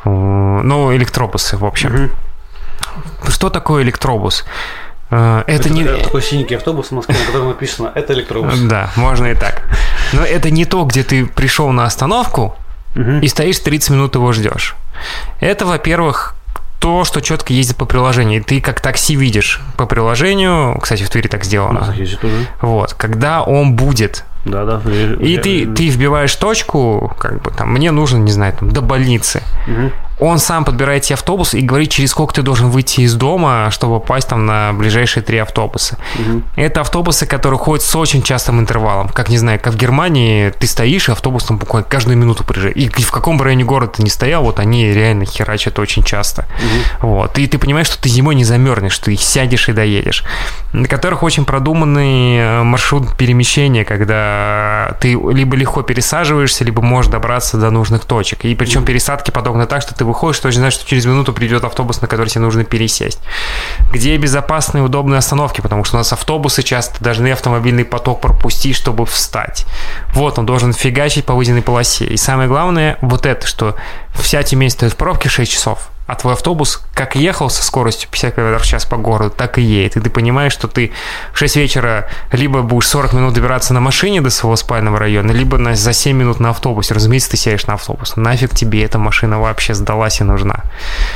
но 0.05 0.95
электробусы, 0.95 1.57
в 1.57 1.65
общем. 1.65 1.95
Угу. 1.95 3.31
Что 3.31 3.51
такое 3.51 3.83
электробус? 3.83 4.45
Э, 5.11 5.43
это, 5.47 5.69
это 5.69 5.71
не... 5.71 5.85
такой 5.85 6.23
синенький 6.23 6.57
автобус 6.57 6.89
в 6.89 6.93
Москве, 6.93 7.17
на 7.19 7.25
котором 7.25 7.49
написано 7.49 7.93
«это 7.95 8.13
электробус». 8.13 8.59
Да, 8.61 8.91
можно 8.97 9.27
и 9.27 9.35
так. 9.35 9.63
Но 10.13 10.25
это 10.25 10.51
не 10.51 10.65
то, 10.65 10.85
где 10.85 11.03
ты 11.03 11.27
пришел 11.27 11.71
на 11.71 11.85
остановку 11.85 12.57
угу. 12.95 13.19
и 13.23 13.29
стоишь 13.29 13.59
30 13.59 13.91
минут 13.91 14.15
его 14.15 14.33
ждешь. 14.33 14.77
Это, 15.41 15.67
во-первых, 15.67 16.35
то, 16.81 17.05
что 17.05 17.21
четко 17.21 17.53
ездит 17.53 17.77
по 17.77 17.87
приложению. 17.87 18.43
Ты 18.45 18.61
как 18.61 18.81
такси 18.81 19.17
видишь 19.17 19.61
по 19.77 19.87
приложению, 19.87 20.79
кстати, 20.81 21.03
в 21.03 21.11
Твери 21.11 21.29
так 21.29 21.45
сделано. 21.45 21.95
Вот, 22.61 22.95
когда 22.95 23.43
он 23.43 23.75
будет 23.75 24.25
да, 24.49 24.65
да. 24.65 24.81
И 25.21 25.37
ты, 25.39 25.67
ты 25.67 25.89
вбиваешь 25.89 26.35
точку, 26.35 27.15
как 27.19 27.43
бы 27.43 27.51
там, 27.51 27.73
мне 27.73 27.91
нужно, 27.91 28.19
не 28.19 28.33
знаю, 28.33 28.55
там, 28.59 28.71
до 28.71 28.81
больницы. 28.81 29.43
Угу. 29.67 29.93
Он 30.21 30.39
сам 30.39 30.65
подбирает 30.65 31.05
тебе 31.05 31.15
автобус 31.15 31.55
и 31.55 31.61
говорит, 31.61 31.91
через 31.91 32.11
сколько 32.11 32.35
ты 32.35 32.43
должен 32.43 32.71
выйти 32.71 33.03
из 33.03 33.15
дома, 33.15 33.69
чтобы 33.71 34.01
попасть 34.01 34.29
там 34.29 34.47
на 34.47 34.73
ближайшие 34.73 35.23
три 35.23 35.39
автобуса. 35.39 35.97
Угу. 36.17 36.43
Это 36.57 36.81
автобусы, 36.81 37.27
которые 37.27 37.59
ходят 37.59 37.85
с 37.85 37.95
очень 37.95 38.23
частым 38.23 38.59
интервалом. 38.59 39.09
Как, 39.11 39.29
не 39.29 39.39
знаю, 39.39 39.61
как 39.63 39.75
в 39.75 39.77
Германии 39.77 40.51
ты 40.51 40.67
стоишь, 40.67 41.09
и 41.09 41.13
автобус 41.13 41.45
там 41.45 41.59
буквально 41.59 41.89
каждую 41.89 42.17
минуту 42.17 42.43
приезжает. 42.43 42.77
И 42.77 42.89
в 42.89 43.11
каком 43.13 43.39
бы 43.39 43.45
районе 43.45 43.65
города 43.65 43.93
ты 43.97 44.03
не 44.03 44.11
стоял, 44.11 44.43
вот 44.43 44.59
они 44.59 44.93
реально 44.93 45.25
херачат 45.25 45.79
очень 45.79 46.03
часто. 46.03 46.47
Угу. 47.01 47.09
Вот. 47.09 47.39
И 47.39 47.47
ты 47.47 47.59
понимаешь, 47.59 47.87
что 47.87 48.01
ты 48.01 48.09
зимой 48.09 48.35
не 48.35 48.45
замерзнешь, 48.45 48.99
ты 48.99 49.15
сядешь 49.17 49.69
и 49.69 49.73
доедешь. 49.73 50.25
На 50.73 50.89
которых 50.89 51.23
очень 51.23 51.45
продуманный 51.45 52.39
э, 52.39 52.63
маршрут 52.65 53.17
перемещения, 53.17 53.85
когда 53.85 54.38
ты 55.01 55.11
либо 55.13 55.57
легко 55.57 55.83
пересаживаешься, 55.83 56.65
либо 56.65 56.83
можешь 56.83 57.11
добраться 57.11 57.57
до 57.57 57.71
нужных 57.71 58.05
точек. 58.05 58.45
И 58.45 58.55
причем 58.55 58.85
пересадки 58.85 59.31
подобны 59.31 59.67
так, 59.67 59.83
что 59.83 59.95
ты 59.95 60.05
выходишь, 60.05 60.41
точно 60.41 60.61
знаешь, 60.61 60.75
что 60.75 60.87
через 60.87 61.07
минуту 61.07 61.33
придет 61.33 61.65
автобус, 61.65 62.01
на 62.01 62.09
который 62.09 62.29
тебе 62.29 62.43
нужно 62.43 62.65
пересесть. 62.65 63.21
Где 63.93 64.17
безопасные, 64.17 64.83
удобные 64.83 65.19
остановки, 65.19 65.61
потому 65.61 65.85
что 65.85 65.97
у 65.97 65.99
нас 65.99 66.13
автобусы 66.13 66.63
часто 66.63 67.03
должны 67.03 67.33
автомобильный 67.33 67.85
поток 67.85 68.21
пропустить, 68.21 68.77
чтобы 68.77 69.07
встать. 69.07 69.67
Вот, 70.13 70.39
он 70.39 70.47
должен 70.47 70.73
фигачить 70.73 71.25
по 71.25 71.35
выделенной 71.35 71.63
полосе. 71.63 72.07
И 72.07 72.17
самое 72.17 72.49
главное, 72.49 72.99
вот 73.01 73.27
это, 73.27 73.47
что 73.47 73.77
вся 74.15 74.43
Тюмень 74.43 74.71
стоит 74.71 74.93
в 74.93 74.97
пробке 74.97 75.29
6 75.29 75.51
часов, 75.51 75.91
а 76.09 76.15
твой 76.15 76.33
автобус 76.33 76.83
как 76.95 77.17
ехал 77.17 77.51
со 77.51 77.63
скоростью 77.63 78.09
50 78.11 78.35
км 78.35 78.59
в 78.59 78.67
час 78.67 78.87
по 78.87 78.97
городу, 78.97 79.31
так 79.37 79.59
и 79.59 79.63
едет. 79.63 79.99
И 79.99 80.01
ты 80.01 80.09
понимаешь, 80.09 80.55
что 80.55 80.67
ты 80.67 80.91
в 81.35 81.39
6 81.39 81.57
вечера 81.57 82.09
либо 82.33 82.63
будешь 82.63 82.89
40 82.89 83.13
минут 83.13 83.35
добираться 83.35 83.75
на 83.75 83.81
машине 83.81 84.23
до 84.23 84.31
своего 84.31 84.57
спального 84.57 84.99
района, 84.99 85.33
либо 85.33 85.59
на, 85.59 85.77
за 85.77 85.93
7 85.93 86.17
минут 86.17 86.41
на 86.41 86.49
автобусе. 86.49 86.95
Разумеется, 86.95 87.31
ты 87.31 87.37
сядешь 87.37 87.67
на 87.67 87.75
автобус. 87.75 88.17
Нафиг 88.17 88.55
тебе 88.55 88.85
эта 88.85 88.99
машина 88.99 89.39
вообще 89.39 89.75
сдалась 89.75 90.21
и 90.23 90.25
нужна. 90.25 90.65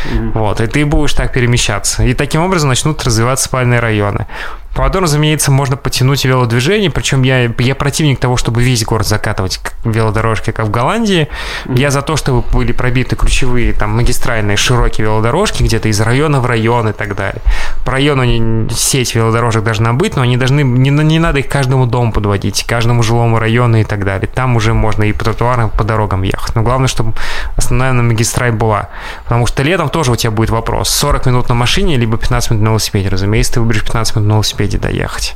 Mm-hmm. 0.05 0.33
Вот, 0.35 0.61
и 0.61 0.67
ты 0.67 0.85
будешь 0.85 1.15
так 1.15 1.33
перемещаться. 1.33 2.03
И 2.03 2.13
таким 2.13 2.43
образом 2.43 2.69
начнут 2.69 3.03
развиваться 3.03 3.47
спальные 3.47 3.81
районы. 3.81 4.27
Потом, 4.75 5.03
разумеется, 5.03 5.51
можно 5.51 5.77
потянуть 5.77 6.25
велодвижение, 6.25 6.91
причем 6.91 7.23
я, 7.23 7.53
я 7.59 7.75
противник 7.75 8.19
того, 8.19 8.37
чтобы 8.37 8.63
весь 8.63 8.85
город 8.85 9.07
закатывать 9.07 9.61
велодорожки, 9.85 10.51
как 10.51 10.67
в 10.67 10.71
Голландии. 10.71 11.29
Mm-hmm. 11.67 11.79
Я 11.79 11.91
за 11.91 12.03
то, 12.03 12.17
чтобы 12.17 12.43
были 12.53 12.73
пробиты 12.73 13.17
ключевые 13.17 13.75
там 13.75 13.91
магистральные 13.97 14.57
широкие 14.57 15.07
велодорожки 15.07 15.63
где-то 15.63 15.89
из 15.89 16.01
района 16.01 16.41
в 16.41 16.47
район 16.47 16.89
и 16.89 16.93
так 16.93 17.15
далее. 17.15 17.43
По 17.85 17.93
району 17.93 18.69
сеть 18.71 19.15
велодорожек 19.15 19.63
должна 19.63 19.93
быть, 19.93 20.17
но 20.17 20.23
они 20.23 20.37
должны, 20.37 20.63
не, 20.63 20.91
не 20.91 21.19
надо 21.19 21.41
их 21.41 21.49
каждому 21.49 21.87
дому 21.87 22.13
подводить, 22.13 22.65
каждому 22.65 23.03
жилому 23.03 23.39
району 23.39 23.79
и 23.79 23.85
так 23.85 24.05
далее. 24.05 24.29
Там 24.33 24.57
уже 24.57 24.73
можно 24.73 25.03
и 25.03 25.13
по 25.13 25.25
тротуарам, 25.25 25.69
и 25.69 25.77
по 25.77 25.85
дорогам 25.85 26.23
ехать. 26.23 26.55
Но 26.55 26.63
главное, 26.63 26.89
чтобы 26.89 27.13
основная 27.57 27.93
магистраль 27.93 28.53
была. 28.53 28.89
Потому 29.25 29.47
что 29.47 29.63
летом 29.63 29.91
тоже 29.91 30.13
у 30.13 30.17
тебя 30.17 30.31
будет 30.31 30.51
вопрос. 30.51 30.89
40 30.89 31.27
минут 31.27 31.49
на 31.49 31.55
машине, 31.55 31.99
либо 31.99 32.17
15 32.17 32.53
минут 32.53 32.65
на 32.65 32.69
велосипеде. 32.69 33.09
Разумеется, 33.11 33.55
ты 33.55 33.61
выберешь 33.61 33.83
15 33.83 34.17
минут 34.17 34.29
на 34.29 34.33
велосипеде 34.35 34.62
велосипеде 34.63 34.79
доехать. 34.79 35.35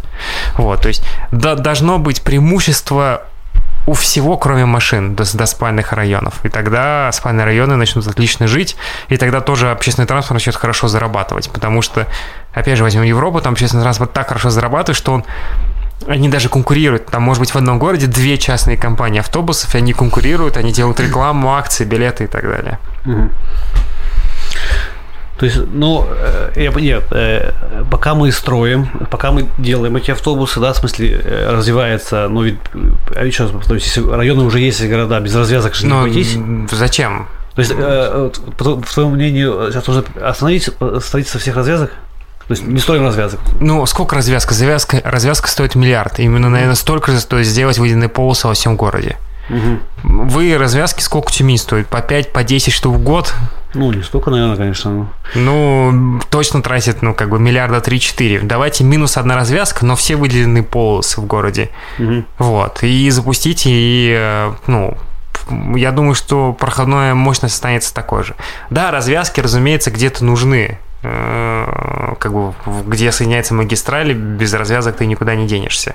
Вот, 0.56 0.82
то 0.82 0.88
есть 0.88 1.02
да, 1.30 1.54
должно 1.54 1.98
быть 1.98 2.22
преимущество 2.22 3.22
у 3.86 3.92
всего, 3.92 4.36
кроме 4.36 4.64
машин, 4.64 5.14
до, 5.14 5.24
до 5.36 5.46
спальных 5.46 5.92
районов. 5.92 6.44
И 6.44 6.48
тогда 6.48 7.10
спальные 7.12 7.44
районы 7.44 7.76
начнут 7.76 8.06
отлично 8.06 8.48
жить, 8.48 8.76
и 9.08 9.16
тогда 9.16 9.40
тоже 9.40 9.70
общественный 9.70 10.06
транспорт 10.06 10.34
начнет 10.34 10.56
хорошо 10.56 10.88
зарабатывать. 10.88 11.50
Потому 11.50 11.82
что, 11.82 12.06
опять 12.52 12.78
же, 12.78 12.82
возьмем 12.82 13.04
Европу, 13.04 13.40
там 13.40 13.52
общественный 13.52 13.82
транспорт 13.82 14.12
так 14.12 14.28
хорошо 14.28 14.50
зарабатывает, 14.50 14.96
что 14.96 15.12
он 15.12 15.24
они 16.08 16.28
даже 16.28 16.48
конкурируют. 16.48 17.06
Там, 17.06 17.22
может 17.22 17.40
быть, 17.40 17.50
в 17.54 17.56
одном 17.56 17.78
городе 17.78 18.06
две 18.06 18.36
частные 18.36 18.76
компании 18.76 19.20
автобусов, 19.20 19.74
и 19.74 19.78
они 19.78 19.92
конкурируют, 19.92 20.56
они 20.56 20.72
делают 20.72 21.00
рекламу, 21.00 21.54
акции, 21.54 21.84
билеты 21.84 22.24
и 22.24 22.26
так 22.26 22.42
далее. 22.42 22.78
То 25.38 25.44
есть, 25.44 25.58
ну, 25.72 26.06
э, 26.08 26.52
я, 26.56 26.70
нет, 26.72 27.04
э, 27.10 27.52
пока 27.90 28.14
мы 28.14 28.32
строим, 28.32 28.88
пока 29.10 29.32
мы 29.32 29.46
делаем 29.58 29.94
эти 29.96 30.10
автобусы, 30.10 30.60
да, 30.60 30.72
в 30.72 30.78
смысле, 30.78 31.20
э, 31.22 31.50
развивается, 31.50 32.28
ну, 32.28 32.42
ведь, 32.42 32.58
еще 33.22 33.42
раз 33.42 33.52
повторюсь, 33.52 33.84
если 33.84 34.08
районы 34.08 34.44
уже 34.44 34.60
есть, 34.60 34.82
города, 34.86 35.20
без 35.20 35.34
развязок 35.34 35.74
же 35.74 35.84
не 35.84 35.92
Но 35.92 36.00
обойтись. 36.00 36.38
Зачем? 36.70 37.28
То 37.54 37.60
есть, 37.60 37.74
по 37.74 38.82
твоему 38.82 39.12
мнению, 39.12 39.70
сейчас 39.70 39.86
нужно 39.86 40.04
остановить 40.22 40.70
строительство 41.00 41.40
всех 41.40 41.56
развязок? 41.56 41.90
То 42.48 42.52
есть 42.52 42.64
не 42.64 42.78
строим 42.78 43.02
развязок. 43.02 43.40
Ну, 43.60 43.84
сколько 43.86 44.14
развязка? 44.14 44.54
Завязка, 44.54 45.00
развязка 45.04 45.48
стоит 45.48 45.74
миллиард. 45.74 46.20
Именно, 46.20 46.48
наверное, 46.48 46.76
столько 46.76 47.10
же 47.12 47.18
стоит 47.18 47.44
сделать 47.44 47.78
выделенные 47.78 48.08
полосы 48.08 48.46
во 48.46 48.54
всем 48.54 48.76
городе. 48.76 49.16
Угу. 49.48 50.24
Вы 50.28 50.56
развязки 50.58 51.02
сколько 51.02 51.32
Тюмень 51.32 51.58
стоит? 51.58 51.88
По 51.88 52.00
5, 52.00 52.32
по 52.32 52.42
10 52.42 52.72
штук 52.72 52.96
в 52.96 53.02
год? 53.02 53.34
Ну, 53.74 53.92
не 53.92 54.02
столько, 54.02 54.30
наверное, 54.30 54.56
конечно. 54.56 55.08
Ну, 55.34 56.20
точно 56.30 56.62
тратит, 56.62 57.02
ну, 57.02 57.14
как 57.14 57.28
бы 57.28 57.38
миллиарда 57.38 57.78
3-4. 57.78 58.40
Давайте 58.42 58.84
минус 58.84 59.16
одна 59.16 59.36
развязка, 59.36 59.84
но 59.84 59.96
все 59.96 60.16
выделены 60.16 60.62
полосы 60.62 61.20
в 61.20 61.26
городе. 61.26 61.70
Угу. 61.98 62.24
Вот. 62.38 62.82
И 62.82 63.10
запустите, 63.10 63.70
и, 63.70 64.14
э, 64.16 64.52
ну, 64.66 64.96
я 65.76 65.92
думаю, 65.92 66.14
что 66.14 66.52
проходная 66.52 67.14
мощность 67.14 67.54
останется 67.54 67.94
такой 67.94 68.24
же. 68.24 68.34
Да, 68.70 68.90
развязки, 68.90 69.40
разумеется, 69.40 69.90
где-то 69.90 70.24
нужны. 70.24 70.78
Э, 71.06 72.14
как 72.18 72.32
бы 72.32 72.54
где 72.86 73.12
соединяется 73.12 73.54
магистрали, 73.54 74.12
без 74.12 74.52
развязок 74.54 74.96
ты 74.96 75.06
никуда 75.06 75.34
не 75.34 75.46
денешься. 75.46 75.94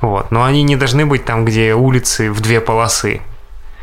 Вот. 0.00 0.30
Но 0.30 0.44
они 0.44 0.62
не 0.62 0.76
должны 0.76 1.06
быть 1.06 1.24
там, 1.24 1.44
где 1.44 1.74
улицы 1.74 2.30
в 2.30 2.40
две 2.40 2.60
полосы. 2.60 3.20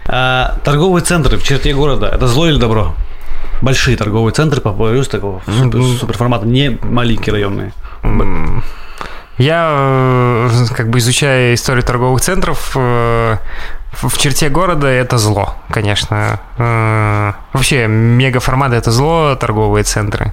А, 0.06 0.58
торговые 0.64 1.04
центры 1.04 1.38
в 1.38 1.44
черте 1.44 1.74
города– 1.74 2.08
это 2.14 2.28
зло 2.28 2.48
или 2.48 2.58
добро? 2.58 2.94
Большие 3.62 3.98
торговые 3.98 4.34
центры, 4.34 4.62
повторюсь, 4.62 5.08
такого 5.08 5.42
супер, 5.46 5.84
суперформата, 6.00 6.46
не 6.46 6.78
маленькие 6.82 7.34
районные. 7.34 7.74
Я 9.38 9.70
э, 9.72 10.50
как 10.76 10.90
бы 10.90 11.00
изучая 11.00 11.54
историю 11.54 11.84
торговых 11.84 12.22
центров, 12.22 12.74
э, 12.76 13.38
в 13.92 14.18
черте 14.18 14.50
города 14.50 14.88
это 14.88 15.18
зло, 15.18 15.56
конечно. 15.70 16.40
Э, 16.58 17.34
вообще, 17.54 17.88
мегаформаты 17.88 18.76
это 18.76 18.90
зло, 18.90 19.36
торговые 19.36 19.84
центры 19.84 20.32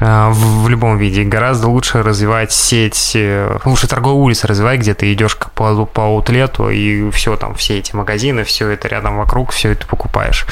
в 0.00 0.68
любом 0.68 0.98
виде. 0.98 1.24
Гораздо 1.24 1.68
лучше 1.68 2.02
развивать 2.02 2.52
сеть, 2.52 3.16
лучше 3.64 3.86
торговые 3.86 4.22
улицы 4.22 4.46
развивать, 4.46 4.80
где 4.80 4.94
ты 4.94 5.12
идешь 5.12 5.36
по, 5.36 5.86
по 5.86 6.04
аутлету, 6.04 6.70
и 6.70 7.10
все 7.10 7.36
там, 7.36 7.54
все 7.54 7.78
эти 7.78 7.94
магазины, 7.94 8.44
все 8.44 8.68
это 8.68 8.88
рядом 8.88 9.18
вокруг, 9.18 9.50
все 9.50 9.72
это 9.72 9.86
покупаешь. 9.86 10.46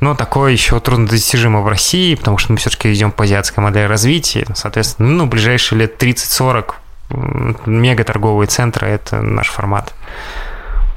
Но 0.00 0.14
такое 0.14 0.52
еще 0.52 0.80
труднодостижимо 0.80 1.60
в 1.60 1.68
России, 1.68 2.14
потому 2.14 2.38
что 2.38 2.52
мы 2.52 2.58
все-таки 2.58 2.92
идем 2.92 3.12
по 3.12 3.24
азиатской 3.24 3.62
модели 3.62 3.84
развития. 3.84 4.46
Соответственно, 4.54 5.08
ну, 5.08 5.26
ближайшие 5.26 5.80
лет 5.80 6.02
30-40 6.02 6.74
мега 7.66 8.04
торговые 8.04 8.48
центры– 8.48 8.86
это 8.88 9.22
наш 9.22 9.48
формат. 9.48 9.94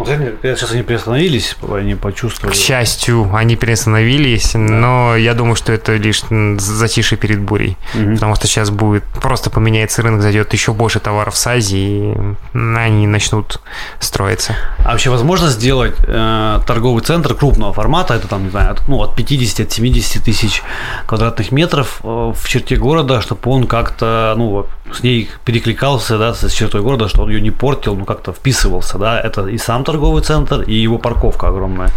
Сейчас 0.05 0.71
они 0.71 0.83
приостановились, 0.83 1.55
они 1.71 1.95
почувствовали. 1.95 2.53
К 2.53 2.57
счастью, 2.57 3.29
они 3.33 3.55
приостановились, 3.55 4.51
да. 4.53 4.59
но 4.59 5.15
я 5.15 5.33
думаю, 5.33 5.55
что 5.55 5.71
это 5.73 5.95
лишь 5.95 6.21
затишье 6.59 7.17
перед 7.17 7.41
бурей. 7.41 7.77
Угу. 7.93 8.15
Потому 8.15 8.35
что 8.35 8.47
сейчас 8.47 8.69
будет 8.69 9.03
просто 9.05 9.49
поменяется 9.49 10.01
рынок, 10.01 10.21
зайдет 10.21 10.53
еще 10.53 10.73
больше 10.73 10.99
товаров 10.99 11.35
с 11.35 11.47
Азии, 11.47 12.13
и 12.13 12.57
они 12.57 13.07
начнут 13.07 13.61
строиться. 13.99 14.55
А 14.79 14.91
вообще 14.91 15.09
возможно 15.09 15.49
сделать 15.49 15.95
э, 16.05 16.59
торговый 16.65 17.03
центр 17.03 17.33
крупного 17.33 17.73
формата, 17.73 18.13
это 18.13 18.27
там, 18.27 18.43
не 18.43 18.49
знаю, 18.49 18.71
от, 18.71 18.87
ну, 18.87 19.01
от 19.01 19.15
50 19.15 19.67
от 19.67 19.71
70 19.71 20.23
тысяч 20.23 20.63
квадратных 21.05 21.51
метров 21.51 21.99
э, 22.03 22.33
в 22.35 22.47
черте 22.47 22.75
города, 22.75 23.21
чтобы 23.21 23.41
он 23.51 23.67
как-то, 23.67 24.33
ну, 24.37 24.65
с 24.93 25.03
ней 25.03 25.29
перекликался, 25.45 26.17
да, 26.17 26.33
с 26.33 26.51
чертой 26.51 26.81
города, 26.81 27.07
что 27.07 27.23
он 27.23 27.29
ее 27.29 27.41
не 27.41 27.51
портил, 27.51 27.95
ну, 27.95 28.05
как-то 28.05 28.33
вписывался, 28.33 28.97
да, 28.97 29.19
это 29.19 29.47
и 29.47 29.57
сам 29.57 29.83
торговый 29.91 30.23
центр, 30.23 30.61
и 30.61 30.73
его 30.73 30.97
парковка 30.97 31.47
огромная. 31.47 31.89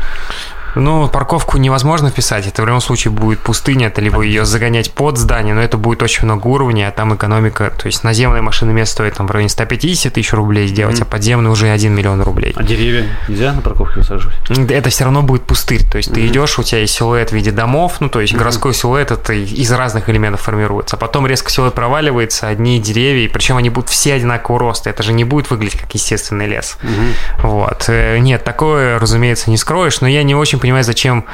Ну, 0.75 1.09
парковку 1.09 1.59
невозможно 1.59 2.11
вписать. 2.11 2.47
Это 2.47 2.62
в 2.62 2.66
любом 2.66 2.81
случае 2.81 3.12
будет 3.12 3.41
пустыня, 3.41 3.89
это 3.89 4.01
либо 4.01 4.22
ее 4.22 4.45
загонять 4.45 4.93
под 4.93 5.18
здание, 5.18 5.55
но 5.55 5.62
это 5.62 5.79
будет 5.79 6.03
очень 6.03 6.25
много 6.25 6.47
уровней, 6.49 6.85
а 6.85 6.91
там 6.91 7.14
экономика. 7.14 7.72
То 7.77 7.87
есть 7.87 8.05
наземная 8.05 8.43
машина 8.43 8.70
место 8.70 8.95
стоит 8.95 9.14
там 9.14 9.27
в 9.27 9.31
районе 9.31 9.49
150 9.49 10.12
тысяч 10.12 10.33
рублей 10.33 10.68
сделать, 10.68 10.99
mm-hmm. 10.99 11.03
а 11.03 11.07
подземная 11.07 11.51
уже 11.51 11.70
1 11.70 11.93
миллион 11.93 12.22
рублей. 12.22 12.53
А 12.57 12.62
деревья 12.62 13.07
нельзя 13.29 13.53
на 13.53 13.61
парковке 13.62 14.01
высаживать? 14.01 14.35
Это 14.70 14.91
все 14.91 15.05
равно 15.05 15.22
будет 15.22 15.45
пустырь. 15.45 15.85
То 15.85 15.99
есть 15.99 16.11
mm-hmm. 16.11 16.14
ты 16.14 16.27
идешь, 16.27 16.59
у 16.59 16.62
тебя 16.62 16.81
есть 16.81 16.95
силуэт 16.95 17.31
в 17.31 17.33
виде 17.33 17.51
домов, 17.51 17.97
ну 18.01 18.09
то 18.09 18.20
есть 18.20 18.33
mm-hmm. 18.33 18.39
городской 18.39 18.75
силуэт 18.75 19.11
это 19.11 19.33
из 19.33 19.70
разных 19.72 20.09
элементов 20.09 20.43
формируется. 20.43 20.97
А 20.97 20.99
потом 20.99 21.27
резко 21.27 21.51
силуэт 21.51 21.75
проваливается, 21.75 22.49
одни 22.49 22.81
деревья, 22.81 23.29
причем 23.29 23.57
они 23.57 23.70
будут 23.70 23.91
все 23.91 24.14
одинакового 24.14 24.61
роста. 24.61 24.91
Это 24.91 25.03
же 25.03 25.12
не 25.12 25.25
будет 25.25 25.51
выглядеть 25.51 25.81
как 25.81 25.93
естественный 25.95 26.47
лес. 26.47 26.79
Mm-hmm. 26.83 27.43
Вот. 27.43 27.85
Э, 27.89 28.18
нет, 28.18 28.45
такое, 28.45 28.99
разумеется, 28.99 29.51
не 29.51 29.57
скроешь, 29.57 30.01
но 30.01 30.09
я 30.09 30.22
не 30.22 30.35
очень 30.35 30.59
понимаю, 30.65 30.83
зачем 30.83 31.25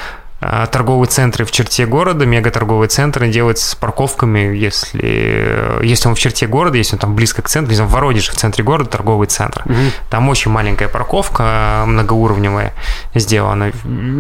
торговые 0.41 1.09
центры 1.09 1.45
в 1.45 1.51
черте 1.51 1.87
города, 1.87 2.25
мегаторговые 2.25 2.89
центры 2.89 3.29
делать 3.29 3.59
с 3.59 3.75
парковками, 3.75 4.57
если, 4.57 5.81
если 5.83 6.09
он 6.09 6.15
в 6.15 6.19
черте 6.19 6.47
города, 6.47 6.79
если 6.79 6.97
он 6.97 7.01
там 7.01 7.15
близко 7.15 7.43
к 7.43 7.49
центру, 7.49 7.71
если 7.71 7.83
он 7.83 7.89
в 7.89 7.93
Воронеже, 7.93 8.33
в 8.33 8.37
центре 8.37 8.65
города, 8.65 8.89
торговый 8.89 9.27
центр. 9.27 9.63
Угу. 9.67 9.75
Там 10.09 10.29
очень 10.29 10.51
маленькая 10.51 10.89
парковка, 10.89 11.85
многоуровневая 11.87 12.73
сделана. 13.15 13.73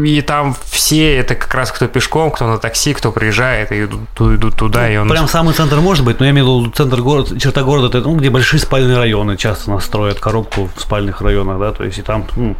И 0.04 0.20
там 0.20 0.54
все, 0.70 1.16
это 1.16 1.34
как 1.34 1.54
раз 1.54 1.72
кто 1.72 1.86
пешком, 1.86 2.30
кто 2.30 2.46
на 2.46 2.58
такси, 2.58 2.92
кто 2.92 3.12
приезжает, 3.12 3.72
и 3.72 3.84
идут, 3.84 4.00
идут 4.20 4.56
туда. 4.56 4.82
Ну, 4.82 4.88
и 4.88 4.96
он... 4.96 5.08
Прям 5.08 5.28
самый 5.28 5.54
центр 5.54 5.76
может 5.76 6.04
быть, 6.04 6.20
но 6.20 6.26
я 6.26 6.32
имею 6.32 6.46
в 6.46 6.60
виду 6.60 6.70
центр 6.70 7.00
города, 7.00 7.38
черта 7.38 7.62
города, 7.62 7.86
это 7.98 8.06
ну, 8.06 8.16
где 8.16 8.28
большие 8.28 8.60
спальные 8.60 8.98
районы 8.98 9.36
часто 9.36 9.70
настроят 9.70 10.20
коробку 10.20 10.68
в 10.76 10.80
спальных 10.80 11.22
районах, 11.22 11.58
да, 11.58 11.72
то 11.72 11.84
есть 11.84 11.98
и 11.98 12.02
там 12.02 12.26
ну, 12.36 12.56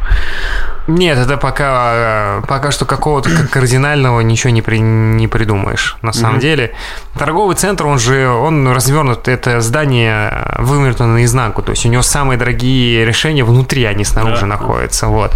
Нет, 0.86 1.18
это 1.18 1.36
пока, 1.36 2.42
пока 2.48 2.70
что 2.70 2.84
какого-то 2.84 3.30
кардинального 3.51 4.20
ничего 4.20 4.51
не, 4.51 4.62
при, 4.62 4.78
не 4.78 5.28
придумаешь. 5.28 5.96
На 6.03 6.12
самом 6.12 6.36
mm-hmm. 6.36 6.40
деле, 6.40 6.74
торговый 7.18 7.57
центр, 7.57 7.86
он 7.86 7.98
же, 7.98 8.28
он 8.28 8.68
развернут, 8.68 9.28
это 9.28 9.61
здание 9.61 10.55
вывернуто 10.59 11.07
наизнанку, 11.07 11.62
то 11.62 11.70
есть 11.70 11.84
у 11.84 11.88
него 11.88 12.03
самые 12.03 12.38
дорогие 12.38 13.05
решения 13.05 13.44
внутри, 13.44 13.84
они 13.84 14.05
снаружи 14.05 14.44
yeah. 14.44 14.48
находятся, 14.48 15.07
вот. 15.09 15.32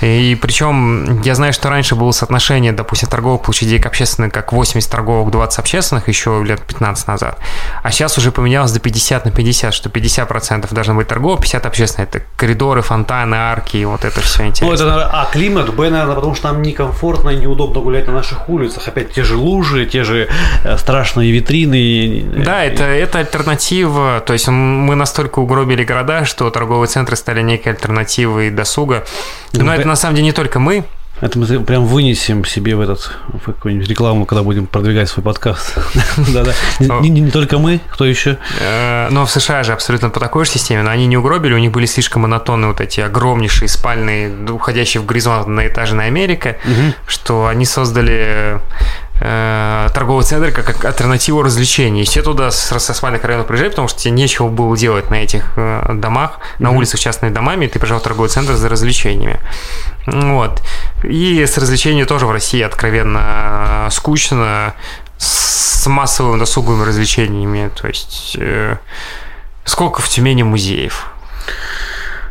И 0.00 0.38
причем 0.40 1.20
я 1.22 1.34
знаю, 1.34 1.52
что 1.52 1.70
раньше 1.70 1.94
было 1.94 2.12
соотношение, 2.12 2.72
допустим, 2.72 3.08
торговых 3.08 3.42
площадей 3.42 3.78
к 3.78 3.86
общественным, 3.86 4.30
как 4.30 4.52
80 4.52 4.90
торговых, 4.90 5.30
20 5.30 5.58
общественных 5.58 6.08
еще 6.08 6.42
лет 6.44 6.60
15 6.62 7.08
назад. 7.08 7.38
А 7.82 7.90
сейчас 7.90 8.18
уже 8.18 8.32
поменялось 8.32 8.72
до 8.72 8.80
50 8.80 9.24
на 9.24 9.30
50, 9.30 9.74
что 9.74 9.88
50% 9.88 10.72
должно 10.72 10.94
быть 10.94 11.08
торговых, 11.08 11.40
50 11.40 11.66
общественных. 11.66 12.08
Это 12.08 12.24
коридоры, 12.36 12.82
фонтаны, 12.82 13.34
арки, 13.34 13.84
вот 13.84 14.04
это 14.04 14.20
все 14.20 14.46
интересно. 14.46 14.86
Ну, 14.86 14.92
это, 14.92 15.10
а, 15.12 15.28
климат, 15.32 15.74
Б, 15.74 15.90
наверное, 15.90 16.14
потому 16.14 16.34
что 16.34 16.52
нам 16.52 16.62
некомфортно 16.62 17.30
и 17.30 17.46
неудобно 17.54 17.80
гулять 17.80 18.06
на 18.06 18.12
наших 18.12 18.48
улицах. 18.48 18.88
Опять 18.88 19.12
те 19.12 19.22
же 19.22 19.36
лужи, 19.36 19.86
те 19.86 20.04
же 20.04 20.28
э, 20.64 20.76
страшные 20.76 21.30
витрины. 21.30 22.24
Да, 22.44 22.64
это, 22.64 22.84
это 22.84 23.20
альтернатива. 23.20 24.22
То 24.26 24.32
есть 24.32 24.48
мы 24.48 24.94
настолько 24.94 25.38
угробили 25.38 25.84
города, 25.84 26.24
что 26.24 26.50
торговые 26.50 26.88
центры 26.88 27.16
стали 27.16 27.42
некой 27.42 27.72
альтернативой 27.72 28.50
досуга. 28.50 29.04
Но 29.52 29.74
это 29.74 29.86
на 29.86 29.96
самом 29.96 30.16
деле 30.16 30.26
не 30.26 30.32
только 30.32 30.58
мы. 30.58 30.84
Это 31.24 31.38
мы 31.38 31.46
прям 31.60 31.86
вынесем 31.86 32.44
себе 32.44 32.76
в 32.76 32.82
этот 32.82 33.16
в 33.28 33.46
какую-нибудь 33.46 33.88
рекламу, 33.88 34.26
когда 34.26 34.42
будем 34.42 34.66
продвигать 34.66 35.08
свой 35.08 35.24
подкаст. 35.24 35.74
Да-да. 36.34 36.52
Не 37.00 37.30
только 37.30 37.56
мы, 37.56 37.80
кто 37.90 38.04
еще? 38.04 38.36
Э, 38.60 39.08
но 39.10 39.24
в 39.24 39.30
США 39.30 39.62
же 39.62 39.72
абсолютно 39.72 40.10
по 40.10 40.20
такой 40.20 40.44
же 40.44 40.50
системе, 40.50 40.82
но 40.82 40.90
они 40.90 41.06
не 41.06 41.16
угробили, 41.16 41.54
у 41.54 41.58
них 41.58 41.72
были 41.72 41.86
слишком 41.86 42.22
монотонные 42.22 42.68
вот 42.68 42.82
эти 42.82 43.00
огромнейшие 43.00 43.68
спальные, 43.68 44.50
уходящие 44.50 45.00
в 45.00 45.06
горизонт 45.06 45.46
на 45.46 45.66
этажная 45.66 46.08
Америка, 46.08 46.58
что 47.06 47.46
они 47.46 47.64
создали 47.64 48.60
э, 49.20 49.88
торговый 49.94 50.24
центр 50.24 50.50
как 50.50 50.84
альтернативу 50.84 51.42
развлечений. 51.42 52.02
И 52.02 52.04
все 52.04 52.22
туда 52.22 52.50
со, 52.50 52.78
со 52.78 52.94
спальных 52.94 53.24
районов 53.24 53.46
приезжали, 53.46 53.70
потому 53.70 53.88
что 53.88 54.00
тебе 54.00 54.12
нечего 54.12 54.48
было 54.48 54.76
делать 54.76 55.10
на 55.10 55.16
этих 55.16 55.52
э, 55.56 55.92
домах, 55.94 56.40
на 56.58 56.68
mm-hmm. 56.68 56.76
улицах 56.76 57.00
частными 57.00 57.32
домами, 57.32 57.66
и 57.66 57.68
ты 57.68 57.78
приезжал 57.78 58.00
в 58.00 58.02
торговый 58.02 58.28
центр 58.28 58.54
за 58.54 58.68
развлечениями. 58.68 59.40
Вот. 60.06 60.62
И 61.02 61.44
с 61.44 61.56
развлечениями 61.58 62.06
тоже 62.06 62.26
в 62.26 62.30
России 62.30 62.62
откровенно 62.62 63.88
скучно, 63.90 64.74
с 65.18 65.86
массовыми 65.86 66.38
досуговыми 66.38 66.84
развлечениями. 66.84 67.70
То 67.74 67.88
есть 67.88 68.36
э, 68.38 68.76
сколько 69.64 70.02
в 70.02 70.08
Тюмени 70.08 70.42
музеев? 70.42 71.06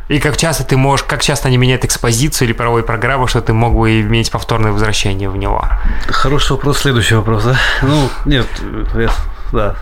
И 0.10 0.20
как 0.20 0.38
часто 0.38 0.64
ты 0.64 0.76
можешь, 0.76 1.06
как 1.06 1.22
часто 1.22 1.48
они 1.48 1.58
меняют 1.58 1.86
экспозицию 1.86 2.48
или 2.48 2.54
правовую 2.54 2.84
программу, 2.84 3.28
что 3.28 3.42
ты 3.42 3.54
мог 3.54 3.74
бы 3.74 4.02
иметь 4.02 4.32
повторное 4.32 4.72
возвращение 4.72 5.30
в 5.30 5.38
него? 5.38 5.66
Хороший 6.08 6.52
вопрос, 6.54 6.80
следующий 6.80 7.16
вопрос, 7.16 7.46
да? 7.46 7.58
Ну, 7.82 8.10
нет, 8.26 8.48
да. 9.52 9.76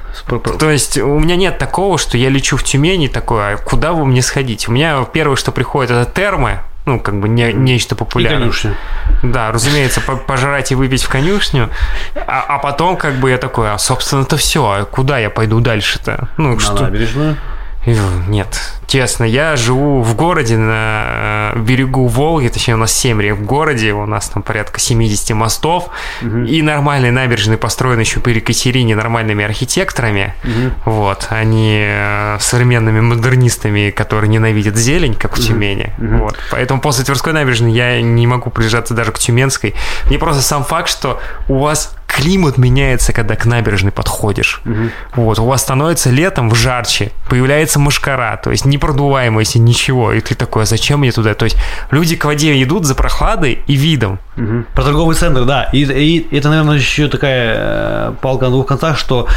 То 0.59 0.69
есть 0.69 0.97
у 0.97 1.19
меня 1.19 1.36
нет 1.36 1.57
такого, 1.57 1.97
что 1.97 2.17
я 2.17 2.30
лечу 2.30 2.57
в 2.57 2.63
Тюмени 2.63 3.07
такое, 3.07 3.55
а 3.55 3.57
куда 3.57 3.93
вы 3.93 4.05
мне 4.05 4.22
сходить? 4.22 4.67
У 4.67 4.72
меня 4.72 5.03
первое, 5.05 5.38
что 5.38 5.51
приходит, 5.51 5.91
это 5.91 6.11
термы, 6.11 6.59
ну, 6.86 6.99
как 6.99 7.19
бы 7.19 7.30
не, 7.30 7.53
нечто 7.53 7.95
популярное. 7.95 8.39
И 8.39 8.41
конюшня. 8.41 8.76
Да, 9.24 9.51
разумеется, 9.51 10.01
пожрать 10.01 10.72
и 10.72 10.76
выпить 10.76 11.03
в 11.03 11.09
конюшню, 11.09 11.69
а, 12.15 12.43
а 12.47 12.57
потом 12.59 12.97
как 12.97 13.15
бы 13.15 13.30
я 13.30 13.38
такой, 13.38 13.72
а 13.72 13.78
собственно-то 13.78 14.36
все, 14.38 14.69
а 14.69 14.86
куда 14.86 15.19
я 15.19 15.30
пойду 15.30 15.61
дальше-то? 15.61 16.28
Ну, 16.38 16.55
На 16.55 16.59
что... 16.59 16.84
набережную? 16.84 17.38
Нет, 17.86 18.60
честно, 18.86 19.24
я 19.24 19.56
живу 19.56 20.04
в 20.04 20.16
городе 20.16 20.56
на 20.56 21.54
э, 21.56 21.60
берегу 21.60 22.06
Волги, 22.06 22.48
точнее 22.48 22.76
у 22.76 22.78
нас 22.78 22.94
7 22.94 23.20
рек 23.20 23.38
в 23.38 23.46
городе, 23.46 23.94
у 23.94 24.06
нас 24.06 24.30
там 24.30 24.44
порядка 24.44 24.80
70 24.80 25.32
мостов, 25.32 25.90
угу. 26.22 26.44
и 26.44 26.62
нормальные 26.62 27.12
набережные 27.12 27.58
построены 27.58 28.02
еще 28.02 28.20
при 28.20 28.36
Екатерине 28.36 28.96
нормальными 28.96 29.44
архитекторами, 29.44 30.36
угу. 30.44 30.92
вот, 30.92 31.28
они 31.32 31.82
э, 31.84 32.38
современными 32.40 33.00
модернистами, 33.02 33.90
которые 33.90 34.30
ненавидят 34.30 34.76
зелень, 34.76 35.16
как 35.16 35.38
в 35.38 35.40
Тюмени, 35.42 35.94
угу. 35.98 36.26
вот. 36.26 36.38
Поэтому 36.52 36.82
после 36.82 37.04
Тверской 37.04 37.34
набережной 37.34 37.72
я 37.72 38.00
не 38.00 38.28
могу 38.28 38.52
приезжаться 38.52 38.94
даже 38.94 39.12
к 39.12 39.18
Тюменской. 39.18 39.74
Мне 40.06 40.20
просто 40.20 40.44
сам 40.44 40.64
факт, 40.64 40.88
что 40.88 41.20
у 41.48 41.58
вас 41.58 41.96
климат 42.12 42.57
меняется, 42.57 43.14
когда 43.14 43.36
к 43.36 43.45
набережной 43.45 43.91
подходишь. 43.91 44.62
Угу. 44.66 45.24
Вот, 45.24 45.39
у 45.39 45.45
вас 45.45 45.62
становится 45.62 46.09
летом 46.09 46.49
в 46.49 46.55
жарче, 46.55 47.12
появляется 47.30 47.80
мушкара, 47.80 48.39
то 48.43 48.51
есть 48.51 48.66
непродуваемость, 48.66 49.55
ничего. 49.55 50.12
И 50.12 50.20
ты 50.20 50.36
такой, 50.36 50.64
а 50.64 50.66
зачем 50.66 50.99
мне 50.99 51.12
туда? 51.12 51.34
То 51.34 51.45
есть 51.45 51.57
люди 51.89 52.16
к 52.16 52.26
воде 52.26 52.62
идут 52.62 52.86
за 52.86 52.95
прохладой 52.95 53.59
и 53.66 53.76
видом. 53.76 54.20
Угу. 54.38 54.66
Про 54.74 54.84
торговый 54.84 55.16
центр, 55.16 55.45
да. 55.45 55.64
И, 55.72 55.84
и 55.84 56.36
это, 56.36 56.49
наверное, 56.49 56.76
еще 56.76 57.07
такая 57.07 57.55
э, 57.57 58.14
палка 58.22 58.45
на 58.45 58.51
двух 58.51 58.68
концах, 58.68 58.97
что 58.97 59.28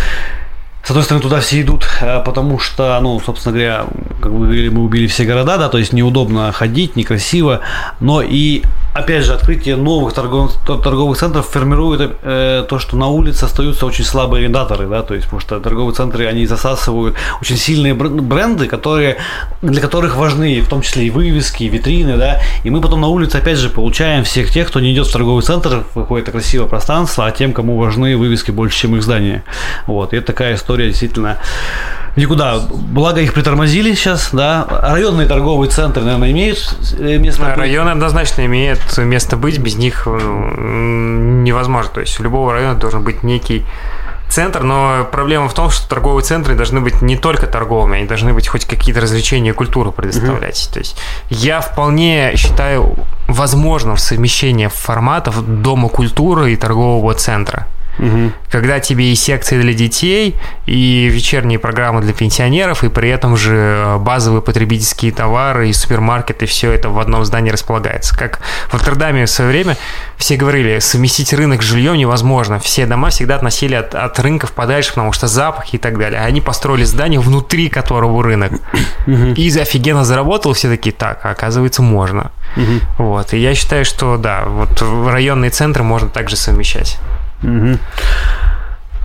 с 0.85 0.91
одной 0.91 1.03
стороны, 1.03 1.23
туда 1.23 1.41
все 1.41 1.63
идут, 1.63 1.89
э, 2.03 2.23
потому 2.25 2.59
что, 2.59 2.99
ну, 3.01 3.19
собственно 3.19 3.55
говоря, 3.55 3.85
как 4.21 4.33
вы 4.33 4.45
говорили, 4.45 4.69
мы 4.69 4.85
убили 4.85 5.07
все 5.07 5.25
города, 5.25 5.57
да, 5.57 5.69
то 5.69 5.79
есть 5.79 5.95
неудобно 5.95 6.53
ходить, 6.53 6.95
некрасиво, 6.97 7.61
но 8.01 8.21
и 8.21 8.63
опять 8.95 9.25
же, 9.25 9.35
открытие 9.35 9.77
новых 9.77 10.15
торговых, 10.15 10.53
торговых 10.65 11.19
центров 11.19 11.49
формирует 11.49 12.13
э, 12.23 12.65
то, 12.69 12.79
что 12.79 12.97
на 12.97 13.09
улице 13.09 13.45
остаются 13.45 13.87
очень 13.87 14.05
слабые 14.05 14.43
арендаторы, 14.43 14.87
да, 14.87 15.03
то 15.03 15.15
есть, 15.15 15.27
потому 15.27 15.41
что 15.41 15.59
торговые 15.61 15.95
центры, 15.95 16.27
они 16.27 16.47
засасывают 16.47 17.17
очень 17.41 17.57
сильные 17.57 17.93
бренды, 17.95 18.67
которые, 18.67 19.17
для 19.63 19.81
которых 19.81 20.17
важны, 20.17 20.61
в 20.61 20.69
том 20.69 20.83
числе 20.83 21.07
и 21.07 21.11
вывески, 21.11 21.65
и 21.65 21.69
витрины, 21.69 22.17
да, 22.17 22.41
и 22.63 22.71
мы 22.71 22.81
потом 22.81 23.01
на 23.01 23.09
улице, 23.09 23.37
опять 23.37 23.59
же, 23.59 23.69
получаем 23.69 24.23
всех 24.23 24.51
тех, 24.51 24.69
кто 24.69 24.79
не 24.79 24.95
идет 24.95 25.09
в 25.09 25.13
торговый 25.13 25.43
центр 25.43 25.85
в 25.93 26.01
какое-то 26.01 26.31
красивое 26.31 26.69
пространство, 26.69 27.27
а 27.27 27.33
тем, 27.33 27.53
кому 27.53 27.77
важны 27.77 28.17
вывески 28.17 28.53
больше, 28.53 28.79
чем 28.79 28.95
их 28.95 29.03
здания. 29.03 29.43
Вот, 29.87 30.13
и 30.13 30.17
это 30.19 30.29
такая 30.29 30.55
история 30.55 30.87
действительно 30.87 31.39
никуда. 32.17 32.61
Благо 32.71 33.21
их 33.21 33.35
притормозили 33.35 33.95
сейчас, 33.95 34.31
да. 34.33 34.67
Районные 34.71 35.27
торговые 35.27 35.71
центры, 35.71 36.03
наверное, 36.05 36.31
имеют 36.31 36.77
э, 36.99 37.19
место 37.19 37.43
быть. 37.43 37.57
Районы 37.57 37.91
однозначно 37.91 38.47
имеют 38.47 38.79
место 38.99 39.37
быть, 39.37 39.59
без 39.59 39.77
них 39.77 40.07
невозможно. 40.07 41.91
То 41.93 42.01
есть 42.01 42.19
у 42.21 42.23
любого 42.23 42.53
района 42.53 42.75
должен 42.75 43.03
быть 43.03 43.23
некий 43.23 43.65
центр, 44.29 44.63
но 44.63 45.07
проблема 45.11 45.49
в 45.49 45.55
том, 45.55 45.71
что 45.71 45.89
торговые 45.89 46.25
центры 46.25 46.55
должны 46.55 46.81
быть 46.81 47.03
не 47.03 47.17
только 47.17 47.47
торговыми, 47.47 47.99
они 47.99 48.07
должны 48.07 48.33
быть 48.33 48.49
хоть 48.49 48.65
какие-то 48.65 49.01
развлечения 49.01 49.51
и 49.51 49.53
культуру 49.53 49.93
предоставлять. 49.93 50.57
Mm-hmm. 50.57 50.73
То 50.73 50.79
есть 50.81 50.97
я 51.31 51.61
вполне 51.61 52.33
считаю 52.37 52.97
возможным 53.29 53.97
совмещение 53.97 54.69
форматов 54.69 55.45
дома 55.63 55.89
культуры 55.89 56.53
и 56.53 56.57
торгового 56.57 57.15
центра. 57.15 57.67
Угу. 57.99 58.33
Когда 58.51 58.81
тебе 58.81 59.13
и 59.13 59.15
секции 59.15 59.61
для 59.61 59.73
детей, 59.73 60.37
и 60.67 61.09
вечерние 61.11 61.59
программы 61.59 62.01
для 62.01 62.13
пенсионеров, 62.13 62.85
и 62.85 62.89
при 62.89 63.09
этом 63.09 63.37
же 63.37 63.97
базовые 64.01 64.43
потребительские 64.43 65.13
товары, 65.13 65.69
и 65.69 65.73
супермаркеты, 65.73 66.47
все 66.47 66.73
это 66.73 66.89
в 66.89 66.99
одном 66.99 67.25
здании 67.25 67.51
располагается. 67.51 68.17
Как 68.17 68.41
в 68.69 68.75
Роттердаме 68.75 69.27
в 69.27 69.31
свое 69.31 69.51
время 69.51 69.77
все 70.17 70.37
говорили, 70.37 70.79
совместить 70.79 71.33
рынок 71.33 71.63
с 71.63 71.67
жильем 71.67 71.95
невозможно. 71.95 72.59
Все 72.59 72.87
дома 72.87 73.11
всегда 73.11 73.37
относили 73.37 73.75
от, 73.75 73.95
от 73.95 74.19
рынков 74.19 74.53
подальше, 74.53 74.91
потому 74.91 75.13
что 75.13 75.27
запахи 75.27 75.77
и 75.77 75.79
так 75.79 75.99
далее. 75.99 76.21
Они 76.21 76.41
построили 76.41 76.85
здание, 76.85 77.21
внутри 77.21 77.69
которого 77.69 78.23
рынок. 78.23 78.53
Угу. 79.07 79.35
И 79.37 79.59
офигенно 79.59 80.05
заработал, 80.05 80.53
все 80.53 80.69
такие, 80.69 80.93
так, 80.93 81.25
а 81.25 81.31
оказывается, 81.31 81.83
можно. 81.83 82.33
Угу. 82.57 83.05
Вот. 83.05 83.33
И 83.35 83.39
я 83.39 83.55
считаю, 83.55 83.85
что 83.85 84.17
да, 84.17 84.45
вот 84.47 84.83
районные 84.83 85.51
центры 85.51 85.83
можно 85.83 86.09
также 86.09 86.37
совмещать. 86.37 86.99
Угу. 87.45 87.79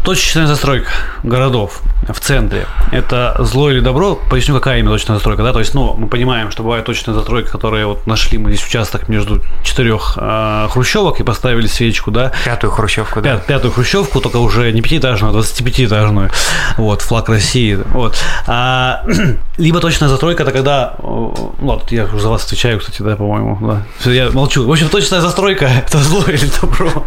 Точечная 0.03 0.47
застройка 0.47 0.89
городов 1.23 1.81
в 2.07 2.19
центре– 2.19 2.65
это 2.91 3.35
зло 3.39 3.69
или 3.69 3.81
добро? 3.81 4.15
Поясню, 4.15 4.55
какая 4.55 4.79
именно 4.79 4.91
точная 4.91 5.15
застройка. 5.15 5.43
Да? 5.43 5.53
То 5.53 5.59
есть, 5.59 5.73
ну, 5.73 5.93
мы 5.93 6.07
понимаем, 6.07 6.51
что 6.51 6.63
бывает 6.63 6.85
точная 6.85 7.13
застройка, 7.13 7.51
которая 7.51 7.85
вот 7.85 8.07
нашли 8.07 8.37
мы 8.37 8.51
здесь 8.51 8.65
участок 8.65 9.09
между 9.09 9.43
четырех 9.63 10.17
э, 10.19 10.67
хрущевок 10.71 11.19
и 11.19 11.23
поставили 11.23 11.67
свечку, 11.67 12.11
да? 12.11 12.31
Пятую 12.45 12.71
хрущевку, 12.71 13.21
да. 13.21 13.35
Пят, 13.35 13.45
пятую 13.45 13.71
хрущевку, 13.73 14.21
только 14.21 14.37
уже 14.37 14.71
не 14.71 14.81
пятиэтажную, 14.81 15.35
а 15.35 15.37
25-этажную. 15.37 16.31
Вот, 16.77 17.01
флаг 17.01 17.29
России. 17.29 17.77
Вот. 17.91 18.17
А, 18.47 19.03
либо 19.57 19.79
точная 19.79 20.07
застройка– 20.07 20.43
это 20.43 20.51
когда… 20.53 20.95
Ну, 21.03 21.53
вот, 21.59 21.91
я 21.91 22.05
уже 22.05 22.21
за 22.21 22.29
вас 22.29 22.45
отвечаю, 22.45 22.79
кстати, 22.79 23.01
да, 23.01 23.15
по-моему. 23.15 23.57
Да. 23.61 23.83
Все, 23.99 24.11
я 24.11 24.31
молчу. 24.31 24.65
В 24.65 24.71
общем, 24.71 24.87
точная 24.87 25.19
застройка– 25.19 25.65
это 25.85 25.97
зло 25.99 26.23
или 26.27 26.49
добро? 26.61 27.05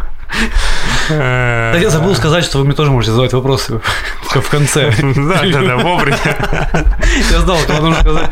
Да 1.08 1.76
я 1.76 1.90
забыл 1.90 2.14
сказать, 2.14 2.44
что 2.44 2.58
вы 2.58 2.64
мне 2.64 2.74
тоже 2.74 2.90
можете 2.90 3.10
задавать 3.12 3.32
вопросы 3.32 3.80
в 4.22 4.48
конце. 4.50 4.92
Да, 5.32 5.42
да, 5.52 5.62
да, 5.62 5.76
вовремя. 5.76 6.16
Я 7.30 7.40
знал, 7.40 7.58
что 7.58 7.80
нужно 7.80 8.00
сказать. 8.00 8.30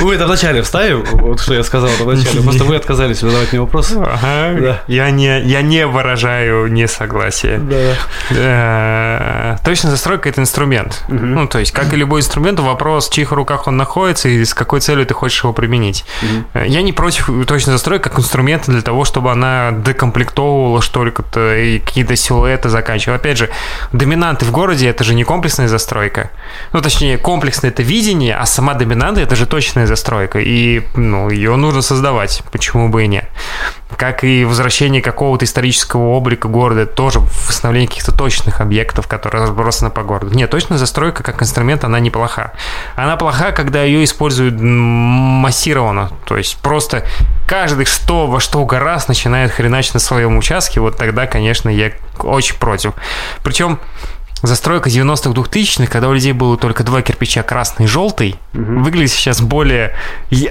Вы 0.00 0.14
это 0.14 0.26
вначале 0.26 0.62
вставим, 0.62 1.04
вот 1.04 1.40
что 1.40 1.54
я 1.54 1.62
сказал 1.62 1.90
это 1.90 2.04
вначале. 2.04 2.42
Просто 2.42 2.64
вы 2.64 2.76
отказались 2.76 3.20
задавать 3.20 3.52
мне 3.52 3.60
вопросы. 3.60 3.98
Ага. 3.98 4.82
Я, 4.86 5.10
не, 5.10 5.40
я 5.42 5.62
не 5.62 5.86
выражаю 5.86 6.68
несогласие. 6.72 7.58
Да. 7.58 7.94
Э, 8.30 9.56
Точная 9.64 9.90
застройка– 9.90 10.28
это 10.30 10.40
инструмент. 10.40 11.04
Ну, 11.08 11.46
то 11.46 11.58
есть, 11.58 11.72
как 11.72 11.92
и 11.92 11.96
любой 11.96 12.20
инструмент, 12.20 12.58
вопрос, 12.60 13.08
в 13.08 13.12
чьих 13.12 13.32
руках 13.32 13.66
он 13.66 13.76
находится 13.76 14.28
и 14.28 14.44
с 14.44 14.54
какой 14.54 14.80
целью 14.80 15.06
ты 15.06 15.14
хочешь 15.14 15.42
его 15.42 15.52
применить. 15.52 16.04
Э, 16.54 16.64
Я 16.66 16.82
не 16.82 16.92
против 16.92 17.28
точной 17.46 17.72
застройки 17.72 18.02
как 18.04 18.18
инструмента 18.18 18.70
для 18.70 18.82
того, 18.82 19.04
чтобы 19.04 19.30
она 19.32 19.72
декомплектовывала 19.72 20.80
что-то 21.30 21.56
и 21.56 21.78
какие-то 21.78 22.16
силуэты 22.16 22.68
заканчивала. 22.68 23.16
Опять 23.16 23.38
же, 23.38 23.50
доминанты 23.92 24.44
в 24.44 24.50
городе– 24.50 24.88
это 24.90 25.04
же 25.04 25.14
не 25.14 25.24
комплексная 25.24 25.68
застройка. 25.68 26.30
Ну, 26.72 26.80
точнее, 26.80 27.18
комплексное– 27.18 27.70
это 27.72 27.82
видение, 27.82 28.36
а 28.36 28.46
сама 28.46 28.74
доминанта– 28.74 29.20
это 29.22 29.36
же 29.36 29.46
точная 29.46 29.86
застройка. 29.86 30.40
И, 30.40 30.82
ну, 30.94 31.30
ее 31.30 31.56
нужно 31.56 31.82
создавать, 31.82 32.42
почему 32.52 32.88
бы 32.88 33.04
и 33.04 33.06
нет. 33.06 33.28
Как 33.96 34.24
и 34.24 34.44
возвращение 34.44 35.02
какого-то 35.02 35.44
исторического 35.44 36.08
облика 36.10 36.48
города, 36.48 36.86
тоже 36.86 37.20
восстановление 37.20 37.88
каких-то 37.88 38.12
точных 38.12 38.60
объектов, 38.60 39.08
которые 39.08 39.42
разбросаны 39.42 39.90
по 39.90 40.02
городу. 40.02 40.34
Нет, 40.34 40.50
точная 40.50 40.78
застройка 40.78 41.22
как 41.22 41.42
инструмент, 41.42 41.84
она 41.84 42.00
неплоха. 42.00 42.52
Она 42.96 43.16
плоха, 43.16 43.52
когда 43.52 43.82
ее 43.82 44.04
используют 44.04 44.60
массированно. 44.60 46.10
То 46.24 46.36
есть 46.36 46.56
просто 46.58 47.04
каждый 47.46 47.84
что 47.84 48.26
во 48.26 48.40
что 48.40 48.64
гораздо 48.64 49.10
начинает 49.10 49.50
хреначить 49.50 49.94
на 49.94 50.00
своем 50.00 50.38
участке, 50.38 50.80
вот 50.80 50.89
тогда, 50.90 51.26
конечно, 51.26 51.68
я 51.68 51.92
очень 52.18 52.56
против. 52.56 52.94
Причем 53.42 53.78
Застройка 54.42 54.88
90-х 54.88 55.30
2000-х, 55.30 55.90
когда 55.90 56.08
у 56.08 56.14
людей 56.14 56.32
было 56.32 56.56
только 56.56 56.82
два 56.82 57.02
кирпича, 57.02 57.42
красный 57.42 57.84
и 57.84 57.88
желтый, 57.88 58.36
выглядит 58.54 59.10
сейчас 59.10 59.42
более 59.42 59.94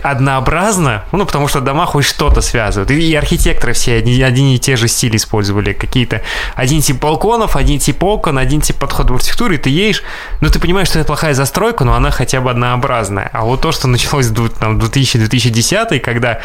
однообразно, 0.03 1.05
ну, 1.11 1.25
потому 1.25 1.47
что 1.47 1.59
дома 1.59 1.85
хоть 1.87 2.05
что-то 2.05 2.41
связывают. 2.41 2.91
И, 2.91 2.99
и 2.99 3.15
архитекторы 3.15 3.73
все 3.73 3.95
одни, 3.95 4.21
одни 4.21 4.55
и 4.55 4.59
те 4.59 4.75
же 4.75 4.87
стили 4.87 5.17
использовали. 5.17 5.73
Какие-то 5.73 6.21
один 6.55 6.81
тип 6.81 7.01
балконов, 7.01 7.55
один 7.55 7.79
тип 7.79 8.03
окон, 8.03 8.37
один 8.37 8.61
тип 8.61 8.77
подхода 8.77 9.13
в 9.13 9.15
архитектуре, 9.15 9.57
ты 9.57 9.71
едешь, 9.71 10.03
ну, 10.39 10.49
ты 10.49 10.59
понимаешь, 10.59 10.87
что 10.87 10.99
это 10.99 11.07
плохая 11.07 11.33
застройка, 11.33 11.83
но 11.83 11.95
она 11.95 12.11
хотя 12.11 12.41
бы 12.41 12.51
однообразная. 12.51 13.29
А 13.33 13.43
вот 13.43 13.61
то, 13.61 13.71
что 13.71 13.87
началось 13.87 14.27
в 14.27 14.49
там, 14.49 14.77
2000-2010, 14.77 15.99
когда 15.99 16.39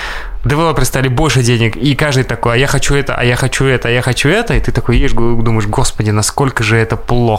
девелоперы 0.45 0.87
стали 0.87 1.09
больше 1.09 1.43
денег, 1.43 1.77
и 1.77 1.95
каждый 1.95 2.25
такой, 2.25 2.55
а 2.55 2.57
я 2.57 2.67
хочу 2.67 2.95
это, 2.95 3.15
а 3.15 3.25
я 3.25 3.37
хочу 3.37 3.67
это, 3.67 3.89
а 3.89 3.91
я 3.91 4.03
хочу 4.03 4.29
это, 4.29 4.55
и 4.55 4.61
ты 4.61 4.73
такой 4.73 4.97
едешь, 4.97 5.13
думаешь, 5.13 5.67
господи, 5.67 6.11
насколько 6.11 6.63
же 6.63 6.77
это 6.77 6.97
плохо. 6.97 7.34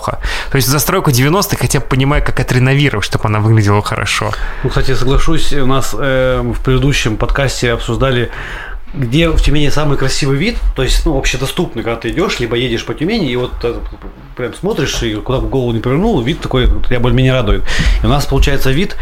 То 0.52 0.56
есть 0.56 0.68
застройку 0.68 1.12
90-х 1.12 1.58
хотя 1.58 1.80
бы 1.80 1.86
понимаю, 1.86 2.24
как 2.24 2.40
отреновировать, 2.40 3.06
чтобы 3.06 3.26
она 3.26 3.40
выглядела 3.40 3.82
хорошо. 3.82 4.32
Ну, 4.64 4.70
кстати, 4.70 4.96
соглашусь, 4.96 5.54
у 5.54 5.66
нас 5.66 5.96
э, 5.98 6.42
в 6.42 6.60
предыдущем 6.62 7.18
подкасте 7.18 7.72
обсуждали 7.72 8.32
где 8.98 9.30
в 9.30 9.42
Тюмени 9.42 9.70
самый 9.70 9.98
красивый 9.98 10.38
вид, 10.38 10.58
то 10.76 10.84
есть, 10.84 11.06
ну, 11.06 11.18
общедоступный, 11.18 11.84
когда 11.84 12.00
ты 12.00 12.12
идешь, 12.12 12.40
либо 12.40 12.56
едешь 12.56 12.86
по 12.86 12.94
Тюмени, 12.94 13.30
и 13.30 13.36
вот 13.36 13.52
э, 13.64 13.76
прям 14.36 14.54
смотришь, 14.54 15.04
и 15.04 15.16
куда 15.16 15.40
бы 15.40 15.50
голову 15.50 15.72
не 15.72 15.82
повернул, 15.82 16.22
вид 16.22 16.40
такой 16.40 16.68
тебя 16.68 17.00
более-менее 17.00 17.34
радует. 17.34 17.64
И 18.02 18.06
у 18.06 18.10
нас 18.10 18.26
получается 18.26 18.72
вид 18.72 18.96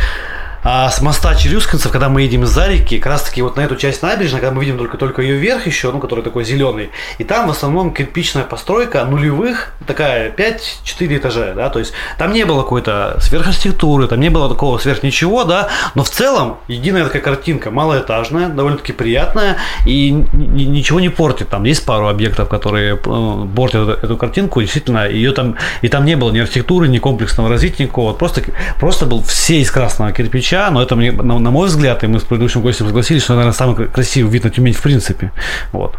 а 0.63 0.89
с 0.89 1.01
моста 1.01 1.35
Челюскинцев, 1.35 1.91
когда 1.91 2.07
мы 2.07 2.21
едем 2.21 2.43
из 2.43 2.57
реки, 2.57 2.97
как 2.97 3.11
раз 3.11 3.23
таки 3.23 3.41
вот 3.41 3.57
на 3.57 3.61
эту 3.61 3.75
часть 3.75 4.01
набережной, 4.01 4.39
когда 4.39 4.55
мы 4.55 4.63
видим 4.63 4.77
только, 4.77 4.97
только 4.97 5.21
ее 5.21 5.35
верх 5.35 5.67
еще, 5.67 5.91
ну, 5.91 5.99
который 5.99 6.23
такой 6.23 6.45
зеленый, 6.45 6.89
и 7.17 7.25
там 7.25 7.47
в 7.47 7.51
основном 7.51 7.93
кирпичная 7.93 8.43
постройка 8.43 9.03
нулевых, 9.03 9.73
такая 9.85 10.31
5-4 10.31 11.17
этажа, 11.17 11.53
да, 11.53 11.69
то 11.69 11.79
есть 11.79 11.91
там 12.17 12.31
не 12.31 12.45
было 12.45 12.63
какой-то 12.63 13.17
сверхархитектуры, 13.19 14.07
там 14.07 14.21
не 14.21 14.29
было 14.29 14.47
такого 14.47 14.77
сверх 14.77 15.03
ничего, 15.03 15.43
да, 15.43 15.67
но 15.95 16.03
в 16.03 16.09
целом 16.09 16.57
единая 16.69 17.03
такая 17.03 17.21
картинка, 17.21 17.69
малоэтажная, 17.69 18.47
довольно-таки 18.47 18.93
приятная, 18.93 19.57
и 19.85 20.11
ничего 20.11 21.01
не 21.01 21.09
портит, 21.09 21.49
там 21.49 21.65
есть 21.65 21.85
пару 21.85 22.07
объектов, 22.07 22.47
которые 22.47 22.95
э, 22.95 23.47
портят 23.53 23.89
эту, 23.89 24.05
эту 24.05 24.17
картинку, 24.17 24.61
действительно, 24.61 25.09
ее 25.09 25.33
там, 25.33 25.57
и 25.81 25.89
там 25.89 26.05
не 26.05 26.15
было 26.15 26.31
ни 26.31 26.39
архитектуры, 26.39 26.87
ни 26.87 26.99
комплексного 26.99 27.49
развития 27.49 27.83
никакого, 27.83 28.13
просто, 28.13 28.43
просто 28.79 29.05
был 29.05 29.21
все 29.23 29.59
из 29.59 29.69
красного 29.69 30.13
кирпича, 30.13 30.52
но 30.71 30.81
это 30.81 30.95
мне, 30.95 31.11
на, 31.11 31.39
на 31.39 31.51
мой 31.51 31.67
взгляд, 31.67 32.03
и 32.03 32.07
мы 32.07 32.19
с 32.19 32.23
предыдущим 32.23 32.61
гостем 32.61 32.87
согласились, 32.87 33.23
что, 33.23 33.33
наверное, 33.33 33.53
самый 33.53 33.87
красивый 33.87 34.31
вид 34.31 34.43
на 34.43 34.49
Тюмень 34.49 34.73
в 34.73 34.81
принципе. 34.81 35.31
Вот. 35.71 35.95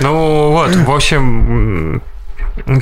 Ну 0.00 0.50
вот, 0.50 0.74
в 0.74 0.90
общем, 0.90 2.02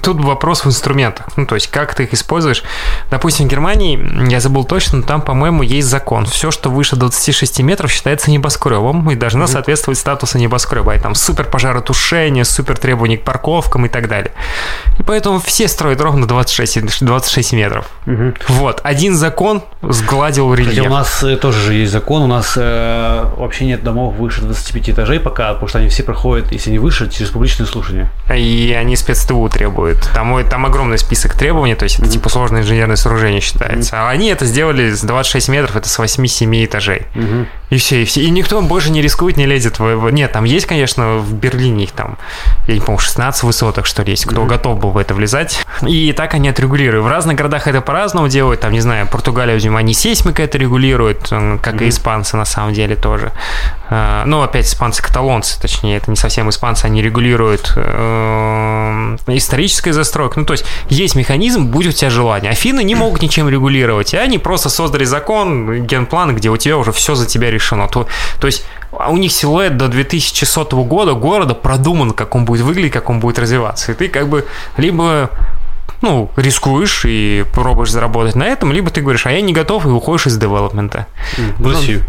Тут 0.02 0.22
вопрос 0.22 0.64
в 0.64 0.68
инструментах. 0.68 1.28
Ну, 1.36 1.46
то 1.46 1.54
есть, 1.54 1.68
как 1.68 1.94
ты 1.94 2.04
их 2.04 2.12
используешь. 2.12 2.62
Допустим, 3.10 3.46
в 3.46 3.50
Германии, 3.50 4.30
я 4.30 4.40
забыл 4.40 4.64
точно, 4.64 4.98
но 4.98 5.04
там, 5.04 5.22
по-моему, 5.22 5.62
есть 5.62 5.88
закон. 5.88 6.26
Все, 6.26 6.50
что 6.50 6.70
выше 6.70 6.96
26 6.96 7.60
метров, 7.60 7.90
считается 7.90 8.30
небоскребом 8.30 9.10
и 9.10 9.14
должно 9.14 9.46
соответствовать 9.46 9.98
статусу 9.98 10.38
небоскреба. 10.38 10.94
И 10.94 10.98
там 10.98 11.14
супер 11.14 11.44
пожаротушение, 11.44 12.44
супер 12.44 12.76
требования 12.78 13.18
к 13.18 13.22
парковкам 13.22 13.86
и 13.86 13.88
так 13.88 14.08
далее. 14.08 14.32
И 14.98 15.02
поэтому 15.02 15.40
все 15.40 15.68
строят 15.68 16.00
ровно 16.00 16.26
26, 16.26 17.04
26 17.04 17.52
метров. 17.52 17.86
Угу. 18.06 18.34
Вот. 18.48 18.80
Один 18.82 19.14
закон 19.14 19.62
сгладил 19.82 20.52
рельеф. 20.54 20.70
Кстати, 20.70 20.86
у 20.86 20.90
нас 20.90 21.22
э, 21.22 21.36
тоже 21.36 21.60
же 21.60 21.74
есть 21.74 21.92
закон. 21.92 22.22
У 22.22 22.26
нас 22.26 22.54
э, 22.56 23.24
вообще 23.36 23.66
нет 23.66 23.82
домов 23.82 24.14
выше 24.14 24.42
25 24.42 24.90
этажей 24.90 25.20
пока, 25.20 25.52
потому 25.52 25.68
что 25.68 25.78
они 25.78 25.88
все 25.88 26.02
проходят, 26.02 26.52
если 26.52 26.70
не 26.70 26.78
выше, 26.78 27.10
через 27.10 27.30
публичные 27.30 27.66
слушания. 27.66 28.10
И 28.34 28.76
они 28.78 28.96
спецтву 28.96 29.48
требует. 29.60 30.10
Там, 30.14 30.42
там 30.48 30.64
огромный 30.64 30.96
список 30.96 31.34
требований, 31.34 31.74
то 31.74 31.84
есть 31.84 31.98
это 31.98 32.08
типа 32.08 32.30
сложное 32.30 32.62
инженерное 32.62 32.96
сооружение 32.96 33.42
считается. 33.42 34.00
А 34.00 34.08
они 34.08 34.28
это 34.28 34.46
сделали 34.46 34.90
с 34.90 35.02
26 35.02 35.48
метров, 35.50 35.76
это 35.76 35.86
с 35.86 35.98
8-7 35.98 36.64
этажей. 36.64 37.06
И 37.68 37.76
все, 37.76 38.02
и 38.02 38.04
все. 38.04 38.22
И 38.22 38.30
никто 38.30 38.60
больше 38.62 38.90
не 38.90 39.02
рискует, 39.02 39.36
не 39.36 39.46
лезет 39.46 39.78
в... 39.78 40.10
Нет, 40.10 40.32
там 40.32 40.44
есть, 40.44 40.66
конечно, 40.66 41.18
в 41.18 41.34
Берлине 41.34 41.84
их 41.84 41.92
там, 41.92 42.16
я 42.66 42.74
не 42.74 42.80
помню, 42.80 42.98
16 42.98 43.42
высоток, 43.44 43.86
что 43.86 44.02
ли, 44.02 44.10
есть, 44.10 44.24
кто 44.24 44.44
готов 44.46 44.80
был 44.80 44.90
в 44.90 44.98
это 44.98 45.14
влезать. 45.14 45.64
И 45.86 46.12
так 46.12 46.34
они 46.34 46.48
отрегулируют. 46.48 47.04
В 47.04 47.08
разных 47.08 47.36
городах 47.36 47.68
это 47.68 47.80
по-разному 47.80 48.28
делают. 48.28 48.60
Там, 48.60 48.72
не 48.72 48.80
знаю, 48.80 49.06
Португалия, 49.06 49.54
видимо, 49.54 49.78
они 49.78 49.92
сейсмика 49.94 50.42
это 50.42 50.58
регулируют, 50.58 51.28
как 51.62 51.82
и 51.82 51.88
испанцы 51.90 52.36
на 52.36 52.44
самом 52.46 52.72
деле 52.72 52.96
тоже. 52.96 53.30
Ну, 53.90 54.42
опять 54.42 54.66
испанцы-каталонцы, 54.66 55.60
точнее, 55.60 55.98
это 55.98 56.10
не 56.10 56.16
совсем 56.16 56.48
испанцы, 56.48 56.86
они 56.86 57.02
регулируют 57.02 57.72
историческая 59.50 59.92
застройка. 59.92 60.38
Ну, 60.38 60.46
то 60.46 60.52
есть 60.52 60.64
есть 60.88 61.16
механизм, 61.16 61.66
будь 61.66 61.86
у 61.86 61.92
тебя 61.92 62.08
желание. 62.08 62.52
Афины 62.52 62.84
не 62.84 62.94
могут 62.94 63.22
ничем 63.22 63.48
регулировать, 63.48 64.14
и 64.14 64.16
они 64.16 64.38
просто 64.38 64.68
создали 64.68 65.04
закон, 65.04 65.86
генплан, 65.86 66.36
где 66.36 66.50
у 66.50 66.56
тебя 66.56 66.76
уже 66.76 66.92
все 66.92 67.16
за 67.16 67.26
тебя 67.26 67.50
решено. 67.50 67.88
То, 67.88 68.06
то 68.40 68.46
есть 68.46 68.64
у 68.92 69.16
них 69.16 69.32
силуэт 69.32 69.76
до 69.76 69.88
2100 69.88 70.84
года 70.84 71.14
города 71.14 71.54
продуман, 71.54 72.12
как 72.12 72.36
он 72.36 72.44
будет 72.44 72.62
выглядеть, 72.62 72.92
как 72.92 73.10
он 73.10 73.18
будет 73.18 73.40
развиваться. 73.40 73.90
И 73.90 73.94
ты 73.96 74.08
как 74.08 74.28
бы 74.28 74.46
либо 74.76 75.30
ну, 76.02 76.30
рискуешь 76.36 77.04
и 77.04 77.44
пробуешь 77.52 77.90
заработать 77.90 78.34
на 78.34 78.44
этом, 78.44 78.72
либо 78.72 78.90
ты 78.90 79.00
говоришь, 79.00 79.26
а 79.26 79.32
я 79.32 79.40
не 79.40 79.52
готов, 79.52 79.86
и 79.86 79.88
уходишь 79.88 80.26
из 80.26 80.36
девелопмента. 80.36 81.06
Россию. 81.58 82.04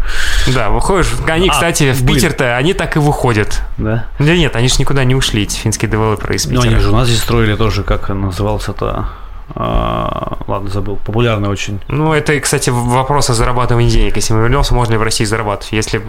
Ну, 0.46 0.52
да, 0.54 0.70
выходишь. 0.70 1.08
Они, 1.26 1.48
а, 1.48 1.52
кстати, 1.52 1.92
в 1.92 2.06
Питер-то, 2.06 2.56
они 2.56 2.74
так 2.74 2.96
и 2.96 2.98
выходят. 2.98 3.60
Да? 3.78 4.06
Да 4.18 4.36
нет, 4.36 4.56
они 4.56 4.68
же 4.68 4.76
никуда 4.78 5.04
не 5.04 5.14
ушли, 5.14 5.42
эти 5.42 5.56
финские 5.56 5.90
девелоперы 5.90 6.36
из 6.36 6.46
Питера. 6.46 6.62
Ну, 6.62 6.70
они 6.70 6.78
же 6.78 6.90
у 6.90 6.92
нас 6.92 7.08
здесь 7.08 7.20
строили 7.20 7.54
тоже, 7.54 7.82
как 7.82 8.08
назывался-то 8.08 9.08
ладно, 9.54 10.70
забыл. 10.70 10.96
Популярный 10.96 11.48
очень. 11.48 11.80
Ну, 11.88 12.12
это, 12.12 12.38
кстати, 12.40 12.70
вопрос 12.70 13.30
о 13.30 13.34
зарабатывании 13.34 13.90
денег. 13.90 14.16
Если 14.16 14.34
мы 14.34 14.42
вернемся, 14.42 14.74
можно 14.74 14.92
ли 14.92 14.98
в 14.98 15.02
России 15.02 15.24
зарабатывать? 15.24 15.72
Если 15.72 16.02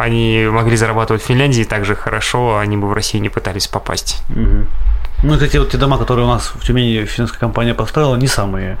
они 0.00 0.46
могли 0.50 0.76
зарабатывать 0.76 1.22
в 1.22 1.26
Финляндии 1.26 1.64
так 1.64 1.84
же 1.84 1.94
хорошо, 1.94 2.58
они 2.58 2.76
бы 2.76 2.88
в 2.88 2.92
России 2.92 3.18
не 3.18 3.28
пытались 3.28 3.66
попасть. 3.66 4.22
Угу. 4.30 4.66
Ну, 5.24 5.34
кстати, 5.34 5.56
вот 5.56 5.70
те 5.70 5.78
дома, 5.78 5.96
которые 5.96 6.26
у 6.26 6.28
нас 6.28 6.52
в 6.54 6.66
Тюмени 6.66 7.06
финская 7.06 7.40
компания 7.40 7.72
построила, 7.72 8.14
не 8.16 8.26
самые 8.26 8.76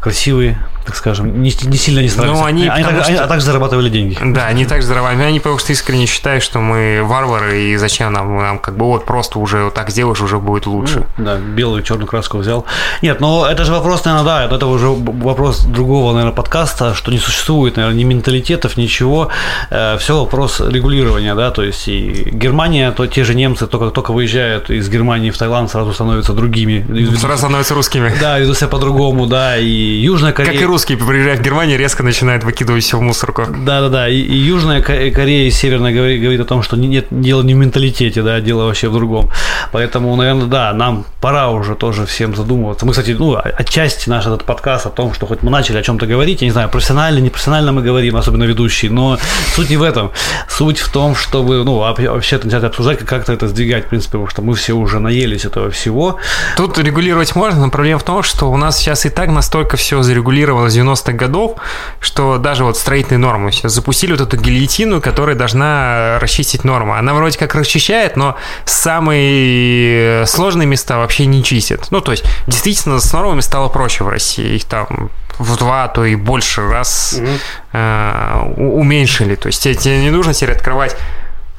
красивые, 0.00 0.58
так 0.84 0.94
скажем, 0.94 1.40
не, 1.42 1.54
не 1.62 1.76
сильно 1.78 2.00
не 2.00 2.08
старались. 2.08 2.38
Ну, 2.38 2.44
они, 2.44 2.68
они, 2.68 2.84
так, 2.84 2.96
что... 2.96 3.04
они 3.06 3.16
а 3.16 3.26
также 3.26 3.46
зарабатывали 3.46 3.88
деньги. 3.88 4.18
Да, 4.22 4.46
они 4.46 4.66
также 4.66 4.86
зарабатывали. 4.86 5.24
Они 5.24 5.40
просто 5.40 5.72
искренне 5.72 6.04
считают, 6.04 6.42
что 6.42 6.58
мы 6.58 7.00
варвары, 7.02 7.62
и 7.62 7.76
зачем 7.76 8.12
нам, 8.12 8.36
нам 8.36 8.58
как 8.58 8.76
бы 8.76 8.84
вот 8.84 9.06
просто 9.06 9.38
уже 9.38 9.64
вот 9.64 9.74
так 9.74 9.88
сделаешь, 9.88 10.20
уже 10.20 10.38
будет 10.38 10.66
лучше. 10.66 11.06
Ну, 11.16 11.24
да, 11.24 11.36
белую 11.38 11.82
черную 11.82 12.06
краску 12.06 12.38
взял. 12.38 12.66
Нет, 13.00 13.19
Нет, 13.20 13.28
но 13.28 13.46
это 13.46 13.64
же 13.64 13.72
вопрос, 13.72 14.04
наверное, 14.04 14.24
да, 14.24 14.56
это 14.56 14.66
уже 14.66 14.88
вопрос 14.88 15.64
другого, 15.64 16.12
наверное, 16.12 16.34
подкаста, 16.34 16.94
что 16.94 17.10
не 17.12 17.18
существует, 17.18 17.76
наверное, 17.76 17.98
ни 17.98 18.04
менталитетов, 18.04 18.76
ничего. 18.76 19.28
Э, 19.70 19.96
все 19.98 20.18
вопрос 20.18 20.60
регулирования, 20.60 21.34
да, 21.34 21.50
то 21.50 21.62
есть 21.62 21.88
и 21.88 22.30
Германия, 22.32 22.92
то 22.92 23.06
те 23.06 23.24
же 23.24 23.34
немцы 23.34 23.66
только, 23.66 23.90
только 23.90 24.12
выезжают 24.12 24.70
из 24.70 24.88
Германии 24.88 25.30
в 25.30 25.38
Таиланд, 25.38 25.70
сразу 25.70 25.92
становятся 25.92 26.32
другими. 26.32 26.86
Сразу 27.16 27.38
становятся 27.38 27.74
русскими. 27.74 28.12
Да, 28.20 28.38
ведут 28.38 28.56
себя 28.56 28.68
по-другому, 28.68 29.26
да, 29.26 29.58
и 29.58 29.66
Южная 29.66 30.32
Корея... 30.32 30.52
Как 30.52 30.62
и 30.62 30.64
русские, 30.64 30.98
приезжая 30.98 31.36
в 31.36 31.42
Германию, 31.42 31.78
резко 31.78 32.02
начинают 32.02 32.44
выкидывать 32.44 32.84
все 32.84 32.98
в 32.98 33.02
мусорку. 33.02 33.46
Да-да-да, 33.46 34.08
и, 34.08 34.16
и 34.16 34.36
Южная 34.36 34.82
Корея 34.82 35.46
и 35.46 35.50
Северная 35.50 35.92
говорит, 35.92 36.22
говорит 36.22 36.40
о 36.40 36.44
том, 36.44 36.62
что 36.62 36.76
нет, 36.76 37.06
дело 37.10 37.42
не 37.42 37.54
в 37.54 37.56
менталитете, 37.56 38.22
да, 38.22 38.40
дело 38.40 38.64
вообще 38.64 38.88
в 38.88 38.94
другом. 38.94 39.30
Поэтому, 39.72 40.16
наверное, 40.16 40.46
да, 40.46 40.72
нам 40.72 41.04
пора 41.20 41.50
уже 41.50 41.74
тоже 41.74 42.06
всем 42.06 42.34
задумываться. 42.34 42.86
Мы, 42.86 42.94
кстати, 43.10 43.18
ну, 43.18 43.36
отчасти 43.36 44.08
наш 44.08 44.26
этот 44.26 44.44
подкаст 44.44 44.86
о 44.86 44.90
том, 44.90 45.14
что 45.14 45.26
хоть 45.26 45.42
мы 45.42 45.50
начали 45.50 45.78
о 45.78 45.82
чем-то 45.82 46.06
говорить, 46.06 46.42
я 46.42 46.46
не 46.46 46.52
знаю, 46.52 46.68
профессионально, 46.68 47.18
непрофессионально 47.18 47.72
мы 47.72 47.82
говорим, 47.82 48.16
особенно 48.16 48.44
ведущие, 48.44 48.90
но 48.90 49.18
суть 49.54 49.70
не 49.70 49.76
в 49.76 49.82
этом. 49.82 50.12
Суть 50.48 50.78
в 50.78 50.90
том, 50.90 51.14
чтобы, 51.14 51.64
ну, 51.64 51.78
вообще 51.78 52.40
начать 52.42 52.64
обсуждать, 52.64 52.98
как-то 53.00 53.32
это 53.32 53.48
сдвигать, 53.48 53.86
в 53.86 53.88
принципе, 53.88 54.12
потому 54.12 54.28
что 54.28 54.42
мы 54.42 54.54
все 54.54 54.72
уже 54.74 54.98
наелись 54.98 55.44
этого 55.44 55.70
всего. 55.70 56.18
Тут 56.56 56.78
регулировать 56.78 57.34
можно, 57.34 57.60
но 57.60 57.70
проблема 57.70 57.98
в 57.98 58.04
том, 58.04 58.22
что 58.22 58.50
у 58.50 58.56
нас 58.56 58.78
сейчас 58.78 59.06
и 59.06 59.10
так 59.10 59.30
настолько 59.30 59.76
все 59.76 60.02
зарегулировано 60.02 60.68
с 60.68 60.76
90-х 60.76 61.12
годов, 61.12 61.56
что 62.00 62.38
даже 62.38 62.64
вот 62.64 62.76
строительные 62.76 63.18
нормы 63.18 63.52
сейчас 63.52 63.72
запустили 63.72 64.12
вот 64.12 64.20
эту 64.20 64.36
гильотину, 64.36 65.00
которая 65.00 65.36
должна 65.36 66.18
расчистить 66.20 66.64
норму. 66.64 66.94
Она 66.94 67.14
вроде 67.14 67.38
как 67.38 67.54
расчищает, 67.54 68.16
но 68.16 68.36
самые 68.64 70.26
сложные 70.26 70.66
места 70.66 70.98
вообще 70.98 71.26
не 71.26 71.42
чистит. 71.42 71.88
Ну, 71.90 72.00
то 72.00 72.12
есть, 72.12 72.24
действительно, 72.46 72.99
с 73.00 73.12
нормами 73.12 73.40
стало 73.40 73.68
проще 73.68 74.04
в 74.04 74.08
России. 74.08 74.56
Их 74.56 74.64
там 74.64 75.10
в 75.38 75.56
два, 75.56 75.88
то 75.88 76.04
и 76.04 76.16
больше 76.16 76.68
раз 76.68 77.14
угу. 77.18 77.28
э, 77.72 78.54
уменьшили. 78.56 79.34
То 79.34 79.46
есть 79.46 79.62
тебе, 79.62 79.74
тебе 79.74 80.02
не 80.02 80.10
нужно 80.10 80.34
теперь 80.34 80.54
открывать 80.54 80.96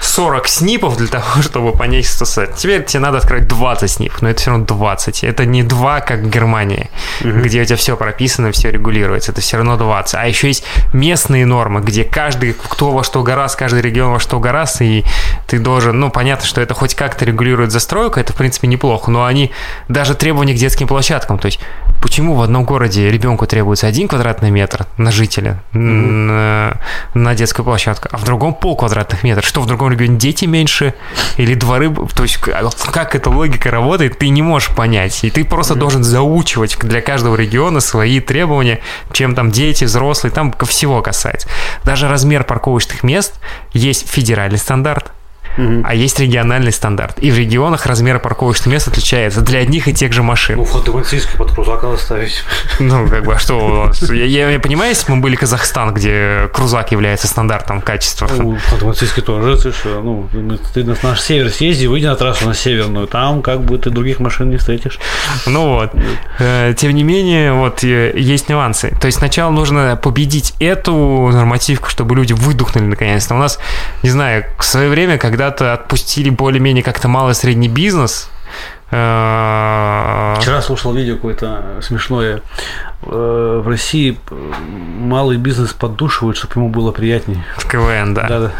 40 0.01 0.47
снипов 0.47 0.97
для 0.97 1.07
того, 1.07 1.25
чтобы 1.41 1.71
понять, 1.71 2.05
что 2.05 2.25
сет. 2.25 2.55
Теперь 2.55 2.83
тебе 2.83 2.99
надо 2.99 3.19
открыть 3.19 3.47
20 3.47 3.89
снипов, 3.89 4.21
но 4.21 4.29
это 4.29 4.41
все 4.41 4.51
равно 4.51 4.65
20. 4.65 5.23
Это 5.23 5.45
не 5.45 5.63
2, 5.63 6.01
как 6.01 6.21
в 6.21 6.29
Германии, 6.29 6.89
mm-hmm. 7.21 7.41
где 7.41 7.61
у 7.61 7.65
тебя 7.65 7.75
все 7.77 7.95
прописано, 7.95 8.51
все 8.51 8.71
регулируется. 8.71 9.31
Это 9.31 9.41
все 9.41 9.57
равно 9.57 9.77
20. 9.77 10.15
А 10.15 10.27
еще 10.27 10.47
есть 10.47 10.63
местные 10.93 11.45
нормы, 11.45 11.81
где 11.81 12.03
каждый, 12.03 12.53
кто 12.53 12.91
во 12.91 13.03
что 13.03 13.23
гораздо, 13.23 13.59
каждый 13.59 13.81
регион 13.81 14.13
во 14.13 14.19
что 14.19 14.39
гораздо, 14.39 14.83
и 14.83 15.03
ты 15.47 15.59
должен, 15.59 15.99
ну, 15.99 16.09
понятно, 16.09 16.45
что 16.45 16.61
это 16.61 16.73
хоть 16.73 16.95
как-то 16.95 17.25
регулирует 17.25 17.71
застройку, 17.71 18.19
это, 18.19 18.33
в 18.33 18.35
принципе, 18.35 18.67
неплохо, 18.67 19.11
но 19.11 19.25
они 19.25 19.51
даже 19.87 20.15
требования 20.15 20.53
к 20.53 20.57
детским 20.57 20.87
площадкам, 20.87 21.37
то 21.37 21.45
есть 21.45 21.59
почему 22.01 22.35
в 22.35 22.41
одном 22.41 22.65
городе 22.65 23.11
ребенку 23.11 23.45
требуется 23.45 23.87
один 23.87 24.07
квадратный 24.07 24.49
метр 24.49 24.85
на 24.97 25.11
жителя 25.11 25.61
mm-hmm. 25.73 25.79
на, 25.79 26.77
на 27.13 27.35
детскую 27.35 27.63
площадку, 27.63 28.09
а 28.11 28.17
в 28.17 28.23
другом 28.23 28.53
пол 28.53 28.75
квадратных 28.75 29.23
метров, 29.23 29.45
что 29.45 29.61
в 29.61 29.65
другом 29.67 29.90
регионе 29.91 30.17
дети 30.17 30.45
меньше 30.45 30.93
или 31.37 31.53
дворы, 31.55 31.93
то 32.15 32.23
есть 32.23 32.37
как 32.37 33.15
эта 33.15 33.29
логика 33.29 33.71
работает, 33.71 34.17
ты 34.17 34.29
не 34.29 34.41
можешь 34.41 34.69
понять. 34.69 35.23
И 35.23 35.29
ты 35.29 35.43
просто 35.45 35.73
mm-hmm. 35.73 35.77
должен 35.77 36.03
заучивать 36.03 36.77
для 36.79 37.01
каждого 37.01 37.35
региона 37.35 37.79
свои 37.79 38.19
требования, 38.19 38.79
чем 39.11 39.35
там 39.35 39.51
дети, 39.51 39.85
взрослые, 39.85 40.31
там 40.31 40.53
всего 40.67 41.01
касается. 41.01 41.47
Даже 41.83 42.07
размер 42.07 42.43
парковочных 42.43 43.03
мест 43.03 43.35
есть 43.73 44.09
федеральный 44.09 44.57
стандарт, 44.57 45.11
угу. 45.57 45.81
а 45.83 45.93
есть 45.93 46.19
региональный 46.19 46.71
стандарт. 46.71 47.19
И 47.19 47.31
в 47.31 47.37
регионах 47.37 47.85
размер 47.85 48.19
парковочных 48.19 48.67
мест 48.67 48.87
отличается 48.87 49.41
для 49.41 49.59
одних 49.59 49.87
и 49.87 49.93
тех 49.93 50.13
же 50.13 50.23
машин. 50.23 50.57
Ну, 50.57 50.65
фотовенцийский 50.65 51.37
под 51.37 51.51
крузак 51.51 51.83
надо 51.83 51.97
ставить. 51.97 52.43
Ну, 52.79 53.07
как 53.07 53.25
бы, 53.25 53.35
а 53.35 53.39
что 53.39 53.91
я, 54.09 54.25
я, 54.25 54.49
я 54.49 54.59
понимаю, 54.59 54.89
если 54.89 55.11
мы 55.11 55.21
были 55.21 55.35
Казахстан, 55.35 55.93
где 55.93 56.49
крузак 56.53 56.91
является 56.91 57.27
стандартом 57.27 57.81
качества. 57.81 58.27
Ну, 58.35 58.57
фотовенцийский 58.57 59.21
тоже, 59.21 59.57
ты 59.61 59.71
что, 59.71 60.01
ну, 60.01 60.27
ты 60.73 60.83
на 60.83 60.95
наш 61.03 61.21
север 61.21 61.49
съезди, 61.49 61.85
выйди 61.85 62.05
на 62.05 62.15
трассу 62.15 62.47
на 62.47 62.53
северную, 62.53 63.07
там 63.07 63.41
как 63.41 63.63
бы 63.63 63.77
ты 63.77 63.89
других 63.89 64.19
машин 64.19 64.49
не 64.49 64.57
встретишь. 64.57 64.99
Ну 65.45 65.69
вот. 65.69 65.91
Э, 66.39 66.73
тем 66.77 66.91
не 66.91 67.03
менее, 67.03 67.53
вот 67.53 67.83
э, 67.83 68.13
есть 68.15 68.49
нюансы. 68.49 68.95
То 68.99 69.07
есть 69.07 69.17
сначала 69.19 69.51
нужно 69.51 69.99
победить 70.01 70.53
эту 70.59 71.29
нормативку, 71.31 71.89
чтобы 71.89 72.15
люди 72.15 72.33
выдохнули 72.33 72.85
наконец-то. 72.85 73.35
У 73.35 73.37
нас, 73.37 73.59
не 74.03 74.09
знаю, 74.09 74.45
в 74.57 74.63
свое 74.63 74.89
время, 74.89 75.17
когда 75.17 75.40
когда-то 75.41 75.73
отпустили 75.73 76.29
более-менее 76.29 76.83
как-то 76.83 77.07
малый 77.07 77.33
средний 77.33 77.67
бизнес. 77.67 78.29
Э, 78.91 80.35
Вчера 80.39 80.61
слушал 80.61 80.93
видео 80.93 81.15
какое-то 81.15 81.79
смешное. 81.81 82.43
Э, 83.01 83.61
в 83.63 83.67
России 83.67 84.19
малый 84.29 85.37
бизнес 85.37 85.73
поддушивают, 85.73 86.37
чтобы 86.37 86.53
ему 86.57 86.69
было 86.69 86.91
приятнее. 86.91 87.43
В 87.57 87.67
КВН, 87.67 88.13
да. 88.13 88.27
Да, 88.27 88.39
да. 88.39 88.51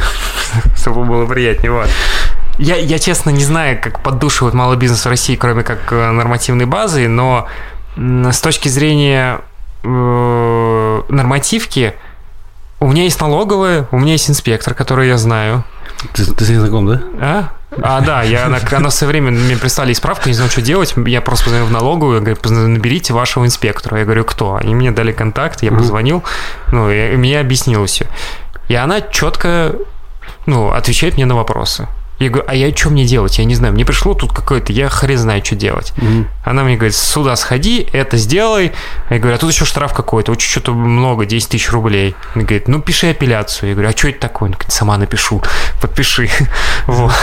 Чтобы 0.76 1.06
было 1.06 1.28
приятнее, 1.28 1.72
вот. 1.72 1.88
Я, 2.58 2.78
я 2.78 2.98
честно 2.98 3.30
не 3.30 3.44
знаю, 3.44 3.80
как 3.80 4.02
поддушивают 4.02 4.56
малый 4.56 4.78
бизнес 4.78 5.06
в 5.06 5.10
России, 5.10 5.36
кроме 5.36 5.62
как 5.62 5.92
э, 5.92 6.12
нормативной 6.12 6.66
базы, 6.66 7.08
но 7.08 7.48
с 7.96 8.42
точки 8.42 8.70
зрения 8.70 9.42
нормативки, 9.84 11.94
у 12.80 12.88
меня 12.88 13.04
есть 13.04 13.22
налоговая, 13.22 13.88
у 13.92 14.00
меня 14.00 14.14
есть 14.14 14.30
инспектор, 14.30 14.74
который 14.74 15.10
я 15.10 15.18
знаю. 15.18 15.64
Ты, 16.14 16.26
ты 16.26 16.46
с 16.46 16.50
ней 16.50 16.58
знаком, 16.58 16.88
да? 16.88 17.02
А? 17.20 17.52
А, 17.82 18.02
да, 18.02 18.22
я, 18.22 18.48
она, 18.48 18.60
она 18.72 18.90
в 18.90 18.94
свое 18.94 19.12
время 19.12 19.32
мне 19.32 19.56
прислали 19.56 19.94
справку, 19.94 20.28
не 20.28 20.34
знаю, 20.34 20.52
что 20.52 20.62
делать. 20.62 20.94
Я 21.06 21.22
просто 21.22 21.46
позвонил 21.46 21.68
в 21.68 21.72
налоговую, 21.72 22.22
говорю, 22.22 22.38
наберите 22.50 23.14
вашего 23.14 23.46
инспектора. 23.46 24.00
Я 24.00 24.06
говорю, 24.06 24.26
кто? 24.26 24.56
Они 24.56 24.76
мне 24.76 24.92
дали 24.92 25.12
контакт, 25.14 25.64
я 25.64 25.72
позвонил, 25.72 26.24
ну, 26.72 26.92
и, 26.92 27.14
и 27.14 27.16
мне 27.16 27.40
объяснил 27.40 27.86
все. 27.86 28.08
И 28.68 28.76
она 28.76 29.02
четко, 29.02 29.76
ну, 30.46 30.72
отвечает 30.72 31.16
мне 31.16 31.26
на 31.26 31.36
вопросы. 31.36 31.88
Я 32.20 32.30
говорю, 32.30 32.48
а 32.48 32.56
я 32.56 32.76
что 32.76 32.92
мне 32.92 33.06
делать? 33.06 33.40
Я 33.40 33.46
не 33.46 33.56
знаю, 33.56 33.74
мне 33.74 33.84
пришло 33.84 34.14
тут 34.14 34.32
какое-то, 34.32 34.72
я 34.72 34.90
хрен 34.90 35.18
знаю, 35.18 35.44
что 35.44 35.56
делать. 35.56 35.92
Mm-hmm. 35.98 36.26
Она 36.44 36.64
мне 36.64 36.76
говорит, 36.76 36.96
сюда 36.96 37.36
сходи, 37.36 37.88
это 37.94 38.18
сделай. 38.18 38.72
Я 39.10 39.20
говорю, 39.20 39.36
а 39.36 39.38
тут 39.38 39.52
еще 39.52 39.66
штраф 39.66 39.94
какой-то, 39.94 40.32
очень 40.32 40.50
что-то 40.50 40.74
много, 40.74 41.26
10 41.26 41.50
тысяч 41.50 41.72
рублей. 41.72 42.16
Она 42.34 42.44
говорит, 42.44 42.68
ну 42.68 42.82
пиши 42.82 43.12
апелляцию. 43.12 43.70
Я 43.70 43.76
говорю, 43.76 43.90
а 43.90 43.98
что 43.98 44.10
это 44.10 44.20
такое? 44.20 44.48
Она 44.48 44.56
говорит, 44.58 44.72
сама 44.72 44.98
напишу, 44.98 45.42
подпиши. 45.82 46.30
Вот. 46.88 47.14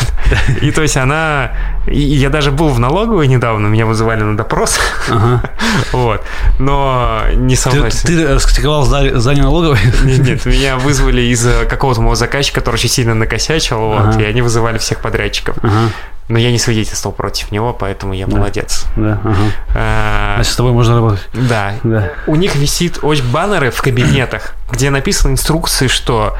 И 0.62 0.70
то 0.70 0.82
есть 0.82 0.96
она... 0.96 1.52
И 1.86 1.98
я 2.00 2.30
даже 2.30 2.52
был 2.52 2.68
в 2.68 2.78
налоговой 2.78 3.26
недавно, 3.26 3.66
меня 3.66 3.86
вызывали 3.86 4.22
на 4.22 4.36
допрос. 4.36 4.78
Вот. 5.92 6.24
Но 6.58 7.22
не 7.34 7.56
со 7.56 7.70
мной. 7.70 7.90
Ты 7.90 8.34
раскритиковал 8.34 8.84
здание 8.84 9.42
налоговой? 9.42 9.78
Нет, 10.04 10.20
нет, 10.20 10.46
меня 10.46 10.76
вызвали 10.76 11.22
из 11.22 11.46
какого-то 11.68 12.00
моего 12.00 12.14
заказчика, 12.14 12.60
который 12.60 12.76
очень 12.76 12.88
сильно 12.88 13.14
накосячил, 13.14 13.78
вот, 13.78 14.20
и 14.20 14.24
они 14.24 14.42
вызывали 14.42 14.78
всех 14.78 15.00
подрядчиков. 15.00 15.56
Ага. 15.62 15.90
Но 16.28 16.38
я 16.38 16.50
не 16.50 16.58
свидетельствовал 16.58 17.14
против 17.14 17.50
него, 17.52 17.72
поэтому 17.72 18.12
я 18.12 18.26
да. 18.26 18.36
молодец. 18.36 18.84
Да, 18.96 19.20
ага. 19.24 19.36
а, 19.74 20.34
Значит, 20.36 20.52
с 20.52 20.56
тобой 20.56 20.72
можно 20.72 20.96
работать. 20.96 21.26
Да. 21.32 21.74
да. 21.82 22.12
У 22.26 22.36
них 22.36 22.54
висит 22.54 22.98
очень 23.02 23.30
баннеры 23.30 23.70
в 23.70 23.80
кабинетах, 23.80 24.54
где 24.70 24.90
написаны 24.90 25.32
инструкции, 25.32 25.86
что 25.86 26.36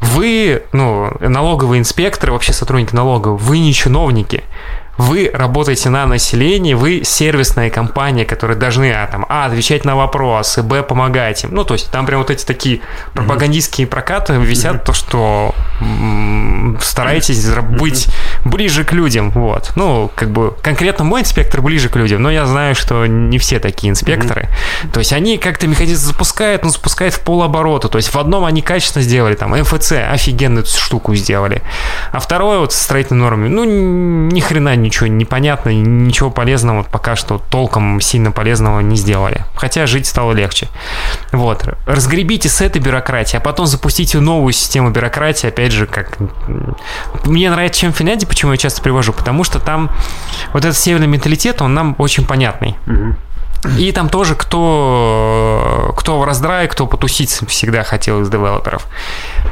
вы, 0.00 0.62
ну, 0.72 1.12
налоговые 1.20 1.80
инспекторы, 1.80 2.32
вообще 2.32 2.52
сотрудники 2.52 2.94
налога, 2.94 3.28
вы 3.28 3.58
не 3.58 3.72
чиновники 3.72 4.44
вы 4.98 5.30
работаете 5.32 5.88
на 5.88 6.06
население, 6.06 6.76
вы 6.76 7.02
сервисная 7.04 7.70
компания, 7.70 8.24
которая 8.24 8.56
должны 8.56 8.92
а, 8.92 9.06
там, 9.06 9.24
а, 9.28 9.46
отвечать 9.46 9.84
на 9.84 9.96
вопросы, 9.96 10.62
б, 10.62 10.82
помогать 10.82 11.44
им. 11.44 11.54
Ну, 11.54 11.64
то 11.64 11.74
есть 11.74 11.90
там 11.90 12.06
прям 12.06 12.20
вот 12.20 12.30
эти 12.30 12.44
такие 12.44 12.80
пропагандистские 13.14 13.86
прокаты 13.86 14.34
висят, 14.34 14.84
то, 14.84 14.92
что 14.92 15.54
стараетесь 16.80 17.46
быть 17.46 18.08
ближе 18.44 18.84
к 18.84 18.92
людям, 18.92 19.30
вот. 19.30 19.72
Ну, 19.76 20.10
как 20.14 20.30
бы 20.30 20.54
конкретно 20.62 21.04
мой 21.04 21.22
инспектор 21.22 21.60
ближе 21.62 21.88
к 21.88 21.96
людям, 21.96 22.22
но 22.22 22.30
я 22.30 22.46
знаю, 22.46 22.74
что 22.74 23.06
не 23.06 23.38
все 23.38 23.58
такие 23.58 23.90
инспекторы. 23.90 24.48
То 24.92 24.98
есть 25.00 25.12
они 25.12 25.38
как-то 25.38 25.66
механизм 25.66 26.06
запускают, 26.06 26.64
но 26.64 26.70
запускают 26.70 27.14
в 27.14 27.20
полоборота. 27.20 27.88
То 27.88 27.98
есть 27.98 28.12
в 28.12 28.18
одном 28.18 28.44
они 28.44 28.62
качественно 28.62 29.02
сделали, 29.02 29.34
там, 29.34 29.52
МФЦ 29.52 29.92
офигенную 30.10 30.64
штуку 30.66 31.14
сделали. 31.14 31.62
А 32.12 32.20
второе 32.20 32.58
вот 32.58 32.72
с 32.72 32.80
строительной 32.80 33.20
нормами, 33.20 33.48
ну, 33.48 33.64
ни 33.64 34.40
хрена 34.40 34.76
ничего 34.76 35.06
не 35.06 35.24
понятно, 35.24 35.70
ничего 35.70 36.30
полезного 36.30 36.82
пока 36.82 37.16
что 37.16 37.38
толком 37.50 38.00
сильно 38.00 38.30
полезного 38.32 38.80
не 38.80 38.96
сделали. 38.96 39.44
Хотя 39.54 39.86
жить 39.86 40.06
стало 40.06 40.32
легче. 40.32 40.68
Вот. 41.32 41.66
Разгребите 41.86 42.48
с 42.48 42.60
этой 42.60 42.80
бюрократии, 42.80 43.36
а 43.36 43.40
потом 43.40 43.66
запустите 43.66 44.20
новую 44.20 44.52
систему 44.52 44.90
бюрократии, 44.90 45.48
опять 45.48 45.72
же, 45.72 45.86
как... 45.86 46.18
Мне 47.24 47.50
нравится, 47.50 47.80
чем 47.80 47.92
в 47.92 47.96
Финляндии, 47.96 48.26
почему 48.26 48.52
я 48.52 48.58
часто 48.58 48.82
привожу, 48.82 49.12
потому 49.12 49.44
что 49.44 49.58
там 49.58 49.90
вот 50.52 50.64
этот 50.64 50.76
северный 50.76 51.06
менталитет, 51.06 51.62
он 51.62 51.74
нам 51.74 51.94
очень 51.98 52.26
понятный. 52.26 52.76
И 53.78 53.92
там 53.92 54.08
тоже 54.08 54.34
кто, 54.34 55.94
кто 55.96 56.18
в 56.18 56.24
раздрае, 56.24 56.66
кто 56.66 56.86
потусить 56.86 57.30
всегда 57.46 57.84
хотел 57.84 58.20
из 58.20 58.28
девелоперов. 58.28 58.88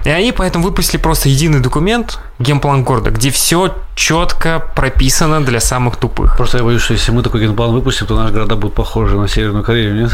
И 0.05 0.11
они 0.11 0.33
поэтому 0.33 0.65
выпустили 0.65 1.01
просто 1.01 1.29
единый 1.29 1.61
документ, 1.61 2.19
генплан 2.41 2.83
города, 2.83 3.11
где 3.11 3.31
все 3.31 3.77
четко 4.01 4.63
прописано 4.75 5.45
для 5.45 5.61
самых 5.61 5.97
тупых. 5.97 6.37
Просто 6.37 6.59
я 6.59 6.65
боюсь, 6.65 6.83
что 6.83 6.95
если 6.95 7.13
мы 7.13 7.23
такой 7.23 7.43
генплан 7.43 7.71
выпустим, 7.73 8.07
то 8.07 8.17
наши 8.17 8.33
города 8.33 8.57
будут 8.57 8.75
похожи 8.75 9.17
на 9.17 9.29
Северную 9.29 9.63
Корею, 9.63 9.95
нет? 9.95 10.11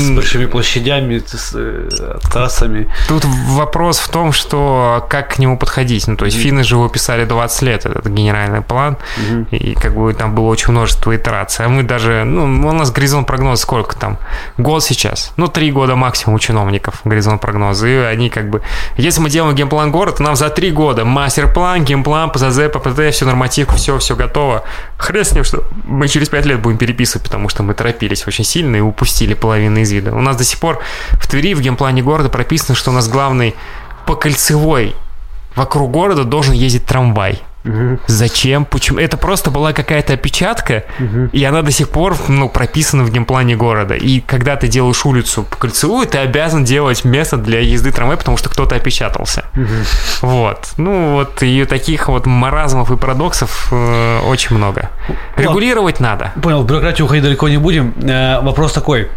С 0.00 0.10
большими 0.10 0.46
площадями, 0.46 1.18
с 1.26 1.52
э, 1.54 2.18
трассами. 2.32 2.86
Тут 3.08 3.24
вопрос 3.24 3.98
в 3.98 4.08
том, 4.08 4.32
что 4.32 5.04
как 5.10 5.34
к 5.34 5.38
нему 5.40 5.58
подходить. 5.58 6.06
Ну, 6.06 6.16
то 6.16 6.26
есть 6.26 6.38
финны 6.38 6.62
же 6.62 6.76
его 6.76 6.88
писали 6.88 7.24
20 7.24 7.62
лет, 7.62 7.86
этот 7.86 8.06
генеральный 8.06 8.62
план, 8.62 8.96
и 9.50 9.74
как 9.74 9.94
бы 9.96 10.14
там 10.14 10.34
было 10.34 10.46
очень 10.46 10.70
множество 10.72 11.16
итераций. 11.16 11.66
А 11.66 11.68
мы 11.68 11.82
даже, 11.82 12.24
ну, 12.24 12.68
у 12.68 12.72
нас 12.72 12.92
горизонт 12.92 13.26
прогноз 13.26 13.60
сколько 13.60 13.96
там? 13.96 14.18
Год 14.58 14.84
сейчас. 14.84 15.32
Ну, 15.36 15.48
три 15.48 15.72
года 15.72 15.96
максимум 15.96 16.36
у 16.36 16.38
чиновников 16.38 17.00
горизонт 17.04 17.40
прогноза. 17.40 17.88
И 17.88 17.96
они 17.96 18.30
как 18.30 18.48
бы, 18.48 18.62
если 18.96 19.20
мы 19.20 19.28
делаем 19.28 19.56
генплан 19.56 19.90
города, 19.90 20.22
нам 20.22 20.36
за 20.36 20.50
три 20.50 20.70
года 20.70 21.04
мастер-план, 21.04 21.84
генплан, 21.84 22.30
ПЗЗ, 22.30 22.70
ППТ, 22.72 23.07
все 23.10 23.26
нормативку, 23.26 23.76
все, 23.76 23.98
все 23.98 24.16
готово. 24.16 24.64
Хрен 24.96 25.24
с 25.24 25.32
ним, 25.32 25.44
что 25.44 25.64
мы 25.84 26.08
через 26.08 26.28
пять 26.28 26.46
лет 26.46 26.60
будем 26.60 26.78
переписывать, 26.78 27.24
потому 27.24 27.48
что 27.48 27.62
мы 27.62 27.74
торопились 27.74 28.26
очень 28.26 28.44
сильно 28.44 28.76
и 28.76 28.80
упустили 28.80 29.34
половину 29.34 29.80
из 29.80 29.90
вида. 29.92 30.14
У 30.14 30.20
нас 30.20 30.36
до 30.36 30.44
сих 30.44 30.58
пор 30.58 30.80
в 31.12 31.26
Твери 31.26 31.54
в 31.54 31.60
генплане 31.60 32.02
города 32.02 32.28
прописано, 32.28 32.74
что 32.74 32.90
у 32.90 32.94
нас 32.94 33.08
главный 33.08 33.54
по 34.06 34.14
кольцевой 34.14 34.94
вокруг 35.54 35.90
города 35.90 36.24
должен 36.24 36.54
ездить 36.54 36.86
трамвай. 36.86 37.42
Угу. 37.64 37.98
Зачем? 38.06 38.64
Почему? 38.64 38.98
Это 38.98 39.16
просто 39.16 39.50
была 39.50 39.72
какая-то 39.72 40.14
опечатка, 40.14 40.84
угу. 40.98 41.28
и 41.32 41.44
она 41.44 41.62
до 41.62 41.70
сих 41.70 41.88
пор 41.88 42.16
ну, 42.28 42.48
прописана 42.48 43.04
в 43.04 43.10
геймплане 43.10 43.56
города. 43.56 43.94
И 43.94 44.20
когда 44.20 44.56
ты 44.56 44.68
делаешь 44.68 45.04
улицу 45.04 45.44
по 45.44 45.56
кольцевую, 45.56 46.06
ты 46.06 46.18
обязан 46.18 46.64
делать 46.64 47.04
место 47.04 47.36
для 47.36 47.60
езды 47.60 47.92
трамвая, 47.92 48.16
потому 48.16 48.36
что 48.36 48.48
кто-то 48.48 48.76
опечатался. 48.76 49.44
Угу. 49.54 50.28
Вот. 50.28 50.68
Ну 50.76 51.14
вот 51.14 51.42
и 51.42 51.64
таких 51.64 52.08
вот 52.08 52.26
маразмов 52.26 52.90
и 52.90 52.96
парадоксов 52.96 53.68
э, 53.70 54.20
очень 54.26 54.56
много. 54.56 54.90
Регулировать 55.36 56.00
надо. 56.00 56.32
Понял, 56.40 56.62
в 56.62 56.66
бюрократию 56.66 57.06
уходить 57.06 57.24
далеко 57.24 57.48
не 57.48 57.58
будем. 57.58 57.94
Э, 58.02 58.40
вопрос 58.40 58.72
такой. 58.72 59.08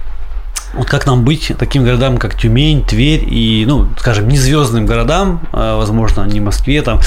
Вот 0.73 0.87
как 0.87 1.05
нам 1.05 1.23
быть 1.23 1.51
таким 1.57 1.83
городам, 1.83 2.17
как 2.17 2.35
Тюмень, 2.35 2.83
Тверь 2.83 3.23
и, 3.27 3.65
ну, 3.67 3.87
скажем, 3.97 4.27
не 4.27 4.37
звездным 4.37 4.85
городам, 4.85 5.41
э, 5.51 5.75
возможно, 5.75 6.25
не 6.25 6.39
Москве, 6.39 6.81
там, 6.81 6.99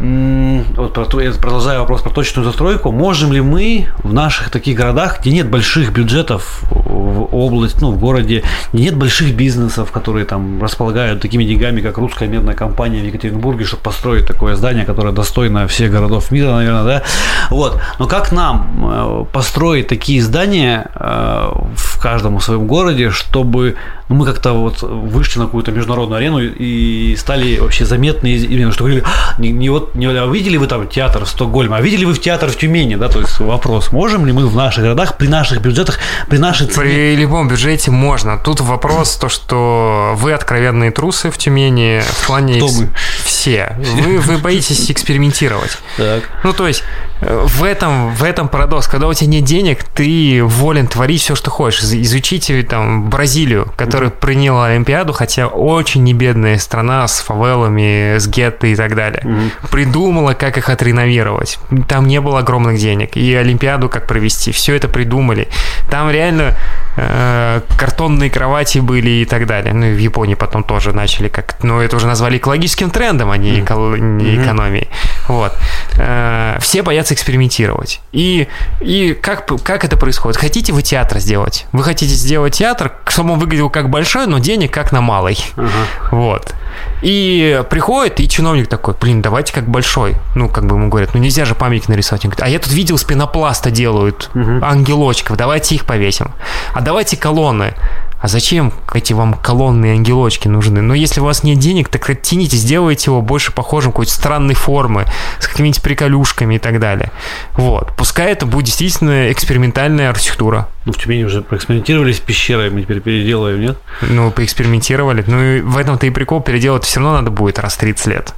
вот 0.00 0.94
продолжаю 0.94 1.80
вопрос 1.80 2.00
про 2.00 2.10
точную 2.10 2.46
застройку. 2.46 2.90
Можем 2.90 3.32
ли 3.32 3.40
мы 3.42 3.88
в 4.02 4.14
наших 4.14 4.50
таких 4.50 4.78
городах, 4.78 5.20
где 5.20 5.30
нет 5.30 5.50
больших 5.50 5.92
бюджетов 5.92 6.62
в 6.70 7.34
область, 7.34 7.82
ну, 7.82 7.90
в 7.90 7.98
городе, 7.98 8.42
где 8.72 8.82
нет 8.82 8.96
больших 8.96 9.34
бизнесов, 9.34 9.90
которые 9.90 10.24
там 10.24 10.62
располагают 10.62 11.20
такими 11.20 11.44
деньгами, 11.44 11.82
как 11.82 11.98
русская 11.98 12.28
медная 12.28 12.54
компания 12.54 13.00
в 13.00 13.04
Екатеринбурге, 13.04 13.64
чтобы 13.64 13.82
построить 13.82 14.26
такое 14.26 14.56
здание, 14.56 14.86
которое 14.86 15.12
достойно 15.12 15.66
всех 15.66 15.90
городов 15.90 16.30
мира, 16.30 16.52
наверное, 16.52 16.84
да? 16.84 17.02
Вот. 17.50 17.78
Но 17.98 18.06
как 18.06 18.32
нам 18.32 18.70
э, 18.82 19.24
построить 19.32 19.88
такие 19.88 20.22
здания 20.22 20.90
э, 20.94 21.50
в 21.74 22.00
каждом 22.00 22.40
своем 22.40 22.66
городе, 22.66 22.89
чтобы 23.10 23.76
ну, 24.10 24.16
мы 24.16 24.26
как-то 24.26 24.54
вот 24.54 24.82
вышли 24.82 25.38
на 25.38 25.44
какую-то 25.44 25.70
международную 25.70 26.18
арену 26.18 26.40
и 26.40 27.14
стали 27.16 27.58
вообще 27.58 27.84
заметны, 27.84 28.34
именно 28.34 28.72
что 28.72 28.82
говорили, 28.82 29.04
«А, 29.06 29.40
не, 29.40 29.52
не 29.52 29.70
вот 29.70 29.94
не 29.94 30.06
а 30.06 30.26
видели 30.26 30.56
вы 30.56 30.66
там 30.66 30.88
театр 30.88 31.24
в 31.24 31.28
Стокгольме, 31.28 31.76
а 31.76 31.80
видели 31.80 32.04
вы 32.04 32.14
в 32.14 32.20
театр 32.20 32.50
в 32.50 32.56
Тюмени, 32.56 32.96
да, 32.96 33.08
то 33.08 33.20
есть 33.20 33.38
вопрос, 33.38 33.92
можем 33.92 34.26
ли 34.26 34.32
мы 34.32 34.48
в 34.48 34.56
наших 34.56 34.82
городах, 34.82 35.16
при 35.16 35.28
наших 35.28 35.62
бюджетах, 35.62 36.00
при 36.28 36.38
нашей 36.38 36.66
цене? 36.66 36.86
При 36.86 37.14
любом 37.14 37.46
бюджете 37.46 37.92
можно. 37.92 38.36
Тут 38.38 38.60
вопрос 38.60 39.16
то, 39.16 39.28
что 39.28 40.14
вы 40.16 40.32
откровенные 40.32 40.90
трусы 40.90 41.30
в 41.30 41.38
Тюмени 41.38 42.00
в 42.00 42.26
плане... 42.26 42.56
Кто 42.56 42.66
мы? 42.66 42.90
Все. 43.24 43.76
Вы, 43.78 44.18
вы 44.18 44.38
боитесь 44.38 44.90
экспериментировать. 44.90 45.78
Так. 45.96 46.24
Ну, 46.42 46.52
то 46.52 46.66
есть 46.66 46.82
э, 47.20 47.46
в 47.46 47.62
этом, 47.62 48.12
в 48.14 48.24
этом 48.24 48.48
парадокс. 48.48 48.88
Когда 48.88 49.06
у 49.06 49.14
тебя 49.14 49.28
нет 49.28 49.44
денег, 49.44 49.84
ты 49.84 50.42
волен 50.42 50.88
творить 50.88 51.22
все, 51.22 51.34
что 51.34 51.50
хочешь. 51.50 51.82
Изучите 51.82 52.62
там 52.62 53.08
Бразилию, 53.08 53.72
которая 53.76 53.99
которая 54.00 54.10
приняла 54.10 54.66
Олимпиаду, 54.68 55.12
хотя 55.12 55.46
очень 55.46 56.02
небедная 56.04 56.56
страна 56.56 57.06
с 57.06 57.20
фавелами, 57.20 58.16
с 58.16 58.26
гетто 58.28 58.66
и 58.66 58.74
так 58.74 58.94
далее. 58.94 59.20
Mm-hmm. 59.22 59.70
Придумала, 59.70 60.32
как 60.32 60.56
их 60.56 60.70
отреновировать. 60.70 61.58
Там 61.86 62.06
не 62.06 62.18
было 62.20 62.38
огромных 62.38 62.78
денег. 62.78 63.14
И 63.14 63.34
Олимпиаду 63.34 63.90
как 63.90 64.06
провести. 64.06 64.52
Все 64.52 64.74
это 64.74 64.88
придумали. 64.88 65.48
Там 65.90 66.10
реально 66.10 66.56
э, 66.96 67.60
картонные 67.76 68.30
кровати 68.30 68.78
были 68.78 69.10
и 69.10 69.24
так 69.26 69.46
далее. 69.46 69.74
Ну, 69.74 69.84
и 69.84 69.92
в 69.92 69.98
Японии 69.98 70.34
потом 70.34 70.64
тоже 70.64 70.94
начали 70.94 71.28
как... 71.28 71.56
Ну, 71.62 71.80
это 71.80 71.96
уже 71.96 72.06
назвали 72.06 72.38
экологическим 72.38 72.90
трендом, 72.90 73.30
а 73.30 73.36
не, 73.36 73.58
mm-hmm. 73.58 73.64
эко... 73.64 73.74
не 74.00 74.42
экономией. 74.42 74.88
Вот. 75.28 75.52
Э, 75.98 76.56
все 76.60 76.82
боятся 76.82 77.12
экспериментировать. 77.12 78.00
И, 78.12 78.48
и 78.80 79.12
как, 79.12 79.46
как 79.62 79.84
это 79.84 79.98
происходит? 79.98 80.40
Хотите 80.40 80.72
вы 80.72 80.80
театр 80.80 81.18
сделать? 81.18 81.66
Вы 81.72 81.84
хотите 81.84 82.14
сделать 82.14 82.54
театр, 82.54 82.94
чтобы 83.06 83.34
он 83.34 83.38
выглядел 83.38 83.68
как 83.68 83.89
большой, 83.90 84.26
но 84.26 84.38
денег 84.38 84.72
как 84.72 84.92
на 84.92 85.00
малый. 85.00 85.38
Uh-huh. 85.56 85.70
Вот. 86.12 86.54
И 87.02 87.62
приходит, 87.68 88.20
и 88.20 88.28
чиновник 88.28 88.68
такой, 88.68 88.94
блин, 88.98 89.20
давайте 89.22 89.52
как 89.52 89.68
большой. 89.68 90.16
Ну, 90.34 90.48
как 90.48 90.66
бы 90.66 90.76
ему 90.76 90.88
говорят, 90.88 91.14
ну 91.14 91.20
нельзя 91.20 91.44
же 91.44 91.54
памятник 91.54 91.88
нарисовать. 91.88 92.24
Он 92.24 92.30
говорит, 92.30 92.46
а 92.46 92.48
я 92.48 92.58
тут 92.58 92.72
видел, 92.72 92.96
с 92.96 93.04
пенопласта 93.04 93.70
делают 93.70 94.30
uh-huh. 94.34 94.60
ангелочков, 94.62 95.36
давайте 95.36 95.74
их 95.74 95.84
повесим. 95.84 96.32
А 96.72 96.80
давайте 96.80 97.16
колонны 97.16 97.74
а 98.20 98.28
зачем 98.28 98.72
эти 98.92 99.12
вам 99.12 99.34
колонные 99.34 99.92
ангелочки 99.92 100.46
нужны? 100.46 100.82
Ну, 100.82 100.94
если 100.94 101.20
у 101.20 101.24
вас 101.24 101.42
нет 101.42 101.58
денег, 101.58 101.88
так 101.88 102.08
оттяните, 102.10 102.56
сделайте 102.56 103.10
его 103.10 103.22
больше 103.22 103.52
похожим 103.52 103.92
какой-то 103.92 104.12
странной 104.12 104.54
формы, 104.54 105.06
с 105.38 105.48
какими-нибудь 105.48 105.82
приколюшками 105.82 106.56
и 106.56 106.58
так 106.58 106.80
далее. 106.80 107.10
Вот. 107.54 107.92
Пускай 107.96 108.32
это 108.32 108.44
будет 108.44 108.66
действительно 108.66 109.32
экспериментальная 109.32 110.10
архитектура. 110.10 110.68
Ну, 110.84 110.92
в 110.92 110.98
Тюмени 110.98 111.24
уже 111.24 111.42
проэкспериментировали 111.42 112.12
с 112.12 112.20
пещерой, 112.20 112.70
мы 112.70 112.82
теперь 112.82 113.00
переделаем, 113.00 113.60
нет? 113.60 113.78
Ну, 114.02 114.30
поэкспериментировали. 114.30 115.24
Ну, 115.26 115.42
и 115.42 115.60
в 115.60 115.76
этом-то 115.78 116.06
и 116.06 116.10
прикол, 116.10 116.40
переделать 116.40 116.84
все 116.84 117.00
равно 117.00 117.16
надо 117.16 117.30
будет 117.30 117.58
раз 117.58 117.76
30 117.76 118.06
лет 118.06 118.34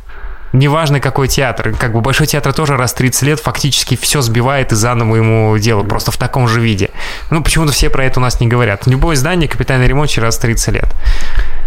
неважно 0.53 1.01
какой 1.01 1.29
театр, 1.29 1.75
как 1.79 1.93
бы 1.93 2.01
Большой 2.01 2.27
театр 2.27 2.53
тоже 2.53 2.77
раз 2.77 2.93
30 2.95 3.23
лет 3.23 3.41
фактически 3.41 3.97
все 3.97 4.21
сбивает 4.21 4.73
и 4.73 4.75
заново 4.75 5.17
ему 5.17 5.57
делают, 5.57 5.89
просто 5.89 6.11
в 6.11 6.17
таком 6.17 6.49
же 6.49 6.61
виде. 6.61 6.91
Ну, 7.31 7.43
почему-то 7.43 7.73
все 7.73 7.89
про 7.91 8.05
это 8.05 8.21
у 8.21 8.23
нас 8.23 8.41
не 8.41 8.49
говорят. 8.49 8.87
Любое 8.87 9.17
здание, 9.17 9.49
капитальный 9.49 9.87
ремонт 9.87 10.11
через 10.11 10.25
раз 10.25 10.39
30 10.39 10.75
лет. 10.75 10.89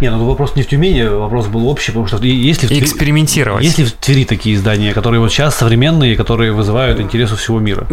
Не, 0.01 0.11
ну 0.11 0.25
вопрос 0.25 0.55
не 0.55 0.63
в 0.63 0.67
Тюмени, 0.67 1.03
вопрос 1.03 1.47
был 1.47 1.67
общий, 1.69 1.91
потому 1.91 2.07
что 2.07 2.17
если 2.17 2.67
в 2.67 2.69
Твери, 2.69 2.83
экспериментировать. 2.83 3.63
Если 3.63 3.85
в 3.85 3.93
Твери 3.93 4.25
такие 4.25 4.57
здания, 4.57 4.93
которые 4.93 5.21
вот 5.21 5.31
сейчас 5.31 5.55
современные, 5.55 6.15
которые 6.17 6.51
вызывают 6.51 6.99
интерес 6.99 7.31
у 7.31 7.37
всего 7.37 7.59
мира. 7.59 7.87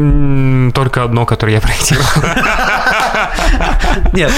Только 0.74 1.04
одно, 1.04 1.24
которое 1.26 1.54
я 1.54 1.60
проектировал. 1.60 2.06
Нет, 4.12 4.32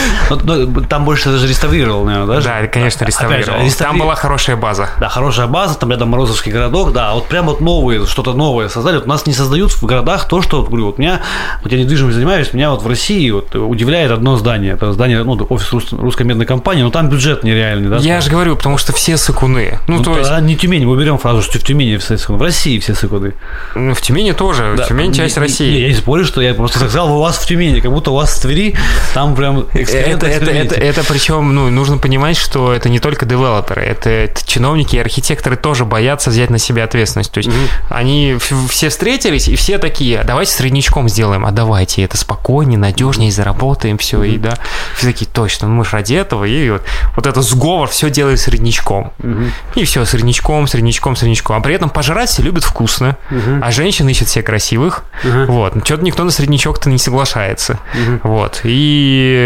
там 0.89 1.05
больше 1.05 1.31
даже 1.31 1.49
реставрировал, 1.49 2.05
наверное, 2.05 2.41
да? 2.41 2.61
Да, 2.61 2.67
конечно, 2.69 3.05
реставрировал. 3.07 3.61
Там 3.79 3.99
была 3.99 4.15
хорошая 4.15 4.57
база. 4.57 4.91
Да, 5.01 5.09
хорошая 5.09 5.47
база, 5.47 5.79
там 5.79 5.91
рядом 5.91 6.11
Морозовский 6.11 6.44
городок, 6.51 6.93
да, 6.93 7.15
вот 7.15 7.27
прям 7.27 7.47
вот 7.47 7.61
новые, 7.61 8.07
что-то 8.07 8.35
новое 8.35 8.69
создали. 8.69 8.97
Вот 8.97 9.07
у 9.07 9.09
нас 9.09 9.27
не 9.27 9.33
создают 9.33 9.73
в 9.73 9.83
городах 9.85 10.29
то, 10.29 10.43
что, 10.43 10.63
говорю, 10.63 10.87
вот 10.87 10.99
меня, 10.99 11.23
вот 11.63 11.73
я 11.73 11.79
недвижимостью 11.79 12.21
занимаюсь, 12.21 12.53
меня 12.53 12.71
вот 12.71 12.83
в 12.83 12.87
России 12.87 13.31
вот 13.31 13.55
удивляет 13.55 14.11
одно 14.11 14.37
здание. 14.37 14.75
Это 14.75 14.93
здание, 14.93 15.23
ну, 15.23 15.35
офис 15.49 15.93
русской 15.93 16.25
медной 16.25 16.47
компании, 16.47 16.83
но 16.83 16.91
там 16.91 17.09
бюджет 17.09 17.43
не 17.43 17.55
нереальный, 17.55 17.89
да? 17.89 17.97
Я 17.99 18.21
же 18.21 18.31
говорю, 18.31 18.57
потому 18.57 18.79
что 18.79 18.93
все 18.93 19.17
сыкуны. 19.17 19.79
Ну, 19.87 19.99
ну 19.99 20.05
то 20.05 20.19
есть... 20.19 20.31
не 20.43 20.57
Тюмень, 20.57 20.87
мы 20.87 20.99
берем 20.99 21.19
фразу, 21.19 21.43
что 21.43 21.59
в 21.59 21.63
Тюмени 21.63 21.97
все 21.97 22.19
сыкуны. 22.19 22.39
В 22.39 22.43
России 22.43 22.79
все 22.79 22.95
сыкуны. 22.95 23.35
Ну, 23.75 23.95
в 23.95 24.01
Тюмени 24.01 24.33
тоже. 24.33 24.75
Да. 24.77 24.85
Тюмень 24.85 25.13
часть 25.13 25.39
России. 25.39 25.71
Не, 25.71 25.81
я 25.81 25.89
не 25.89 25.95
спорю, 25.95 26.25
что 26.25 26.41
я 26.41 26.55
просто 26.55 26.79
сказал, 26.79 27.17
у 27.17 27.21
вас 27.21 27.39
в 27.39 27.47
Тюмени, 27.47 27.81
как 27.81 27.93
будто 27.93 28.11
у 28.11 28.15
вас 28.15 28.37
в 28.37 28.43
Твери, 28.43 28.75
там 29.15 29.35
прям 29.35 29.67
это, 29.73 30.27
это, 30.27 30.51
это, 30.51 30.75
это 30.75 31.05
причем, 31.05 31.55
ну, 31.55 31.71
нужно 31.71 31.99
понимать, 31.99 32.37
что 32.37 32.73
это 32.73 32.89
не 32.89 32.99
только 32.99 33.27
девелоперы, 33.27 33.83
это, 33.83 34.11
это 34.11 34.47
чиновники 34.47 34.97
и 34.97 34.99
архитекторы 34.99 35.57
тоже 35.57 35.85
боятся 35.85 36.31
взять 36.35 36.51
на 36.51 36.59
себя 36.59 36.85
ответственность. 36.85 37.33
То 37.33 37.39
есть 37.39 37.49
угу. 37.49 37.57
они 37.89 38.37
все 38.69 38.89
встретились, 38.89 39.49
и 39.49 39.57
все 39.57 39.79
такие, 39.79 40.23
давайте 40.25 40.53
среднячком 40.53 41.09
сделаем, 41.09 41.47
а 41.47 41.51
давайте, 41.51 42.03
это 42.03 42.17
спокойнее, 42.17 42.79
надежнее, 42.79 43.31
заработаем, 43.31 43.99
все, 43.99 44.19
угу. 44.19 44.25
и 44.25 44.39
да. 44.39 44.59
Все 44.97 45.07
такие, 45.07 45.27
точно, 45.31 45.69
ну, 45.69 45.75
мы 45.75 45.85
же 45.85 45.93
ради 45.93 46.15
этого, 46.15 46.45
и 46.45 46.71
вот, 46.71 46.83
вот 47.17 47.27
это 47.27 47.43
сговор 47.43 47.89
все 47.89 48.11
делает 48.11 48.41
среднячком. 48.41 49.13
Угу. 49.19 49.45
И 49.77 49.85
все, 49.85 50.05
среднячком, 50.05 50.67
среднячком, 50.67 51.17
среднячком. 51.17 51.57
А 51.57 51.61
при 51.61 51.75
этом 51.75 51.91
пожрать 51.91 52.31
все 52.31 52.43
любят 52.43 52.65
вкусно, 52.65 53.17
угу. 53.31 53.61
а 53.63 53.71
женщины 53.71 54.11
ищут 54.11 54.29
все 54.29 54.43
красивых. 54.43 55.05
Угу. 55.25 55.53
Вот. 55.53 55.75
Что-то 55.85 56.05
никто 56.05 56.25
на 56.25 56.31
среднячок-то 56.31 56.91
не 56.91 56.99
соглашается. 56.99 57.79
Угу. 57.95 58.29
Вот. 58.29 58.61
И 58.65 59.45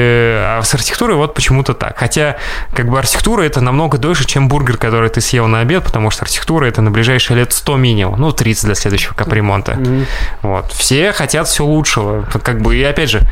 а 0.59 0.63
с 0.63 0.75
архитектурой 0.75 1.17
вот 1.17 1.35
почему-то 1.35 1.75
так. 1.75 1.99
Хотя, 1.99 2.37
как 2.75 2.89
бы 2.89 2.99
архитектура 2.99 3.43
это 3.43 3.61
намного 3.61 3.99
дольше, 3.99 4.27
чем 4.27 4.49
бургер, 4.49 4.77
который 4.77 5.11
ты 5.11 5.21
съел 5.21 5.47
на 5.47 5.61
обед, 5.61 5.85
потому 5.85 6.11
что 6.11 6.25
архитектура 6.25 6.67
это 6.67 6.78
на 6.83 6.91
ближайшие 6.91 7.37
лет 7.37 7.53
100 7.53 7.77
минимум, 7.77 8.21
ну, 8.21 8.33
30 8.33 8.65
для 8.65 8.75
следующего 8.75 9.15
капремонта. 9.15 9.73
Mm-hmm. 9.73 10.05
Вот. 10.43 10.73
Все 10.73 11.13
хотят 11.13 11.49
все 11.49 11.65
лучшего. 11.65 12.23
Как 12.23 12.61
бы, 12.61 12.77
и 12.77 12.83
опять 12.83 13.11
же, 13.11 13.23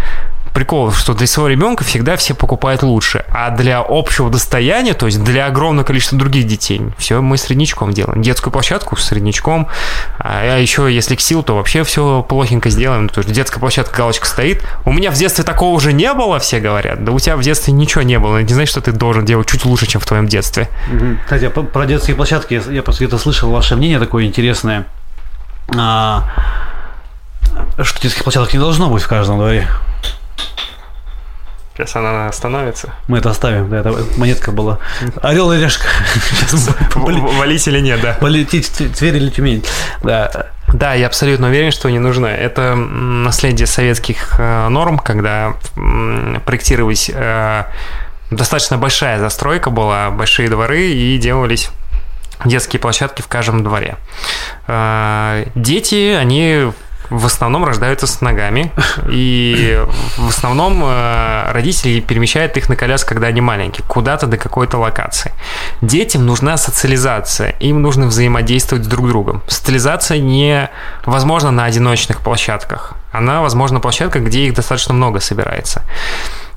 прикол, 0.56 0.90
что 0.90 1.12
для 1.12 1.26
своего 1.26 1.48
ребенка 1.48 1.84
всегда 1.84 2.16
все 2.16 2.32
покупают 2.32 2.82
лучше, 2.82 3.26
а 3.28 3.50
для 3.50 3.84
общего 3.86 4.30
достояния, 4.30 4.94
то 4.94 5.04
есть 5.04 5.22
для 5.22 5.44
огромного 5.44 5.84
количества 5.84 6.16
других 6.16 6.46
детей, 6.46 6.80
все 6.96 7.20
мы 7.20 7.36
среднячком 7.36 7.92
делаем. 7.92 8.22
Детскую 8.22 8.50
площадку 8.50 8.96
с 8.96 9.04
среднячком, 9.04 9.68
а 10.18 10.58
еще 10.58 10.90
если 10.90 11.14
к 11.14 11.20
сил, 11.20 11.42
то 11.42 11.56
вообще 11.56 11.84
все 11.84 12.24
плохенько 12.26 12.70
сделаем, 12.70 13.10
то 13.10 13.20
есть 13.20 13.30
детская 13.30 13.60
площадка 13.60 13.94
галочка 13.98 14.26
стоит. 14.26 14.64
У 14.86 14.94
меня 14.94 15.10
в 15.10 15.14
детстве 15.14 15.44
такого 15.44 15.74
уже 15.74 15.92
не 15.92 16.10
было, 16.14 16.38
все 16.38 16.58
говорят. 16.58 17.04
Да 17.04 17.12
у 17.12 17.20
тебя 17.20 17.36
в 17.36 17.42
детстве 17.42 17.74
ничего 17.74 18.00
не 18.00 18.18
было, 18.18 18.42
не 18.42 18.54
значит, 18.54 18.70
что 18.70 18.80
ты 18.80 18.92
должен 18.92 19.26
делать 19.26 19.46
чуть 19.46 19.66
лучше, 19.66 19.84
чем 19.84 20.00
в 20.00 20.06
твоем 20.06 20.26
детстве. 20.26 20.70
Кстати, 21.24 21.48
про 21.48 21.84
детские 21.84 22.16
площадки 22.16 22.62
я 22.70 22.82
просто 22.82 23.04
где-то 23.04 23.18
слышал 23.18 23.50
ваше 23.50 23.76
мнение 23.76 23.98
такое 23.98 24.24
интересное. 24.24 24.86
А, 25.76 26.24
что 27.82 28.00
детских 28.00 28.24
площадок 28.24 28.54
не 28.54 28.58
должно 28.58 28.88
быть 28.88 29.02
в 29.02 29.08
каждом 29.08 29.36
дворе. 29.36 29.68
Сейчас 31.76 31.94
она 31.94 32.28
остановится. 32.28 32.94
Мы 33.06 33.18
это 33.18 33.28
оставим, 33.28 33.68
да, 33.68 33.80
это 33.80 33.94
монетка 34.16 34.50
была. 34.50 34.78
Орел 35.20 35.52
и 35.52 35.58
решка. 35.58 35.86
Валить 36.94 37.68
или 37.68 37.80
нет, 37.80 38.00
да. 38.00 38.14
Полететь 38.14 38.72
Тверь 38.72 39.16
или 39.16 39.28
Тюмень. 39.28 39.62
Да. 40.02 40.46
Да, 40.72 40.94
я 40.94 41.06
абсолютно 41.06 41.48
уверен, 41.48 41.70
что 41.70 41.90
не 41.90 41.98
нужно. 41.98 42.26
Это 42.26 42.74
наследие 42.74 43.66
советских 43.66 44.36
э, 44.38 44.68
норм, 44.68 44.98
когда 44.98 45.54
проектировались 46.44 47.10
э, 47.12 47.64
достаточно 48.30 48.78
большая 48.78 49.18
застройка 49.18 49.70
была, 49.70 50.10
большие 50.10 50.48
дворы, 50.48 50.86
и 50.86 51.18
делались 51.18 51.70
детские 52.44 52.80
площадки 52.80 53.22
в 53.22 53.28
каждом 53.28 53.62
дворе. 53.62 53.96
Э, 54.66 55.44
дети, 55.54 56.16
они 56.18 56.72
в 57.10 57.26
основном 57.26 57.64
рождаются 57.64 58.06
с 58.06 58.20
ногами, 58.20 58.72
и 59.08 59.82
в 60.16 60.28
основном 60.28 60.82
э, 60.84 61.52
родители 61.52 62.00
перемещают 62.00 62.56
их 62.56 62.68
на 62.68 62.76
коляску, 62.76 63.10
когда 63.10 63.28
они 63.28 63.40
маленькие, 63.40 63.84
куда-то 63.86 64.26
до 64.26 64.36
какой-то 64.36 64.78
локации. 64.78 65.32
Детям 65.80 66.26
нужна 66.26 66.56
социализация, 66.56 67.50
им 67.60 67.82
нужно 67.82 68.06
взаимодействовать 68.06 68.84
с 68.84 68.88
друг 68.88 69.08
другом. 69.08 69.42
Социализация 69.46 70.18
невозможна 70.18 71.50
на 71.50 71.64
одиночных 71.64 72.20
площадках, 72.20 72.94
она 73.12 73.40
возможна 73.42 73.76
на 73.76 73.80
площадках, 73.80 74.22
где 74.22 74.46
их 74.46 74.54
достаточно 74.54 74.94
много 74.94 75.20
собирается. 75.20 75.82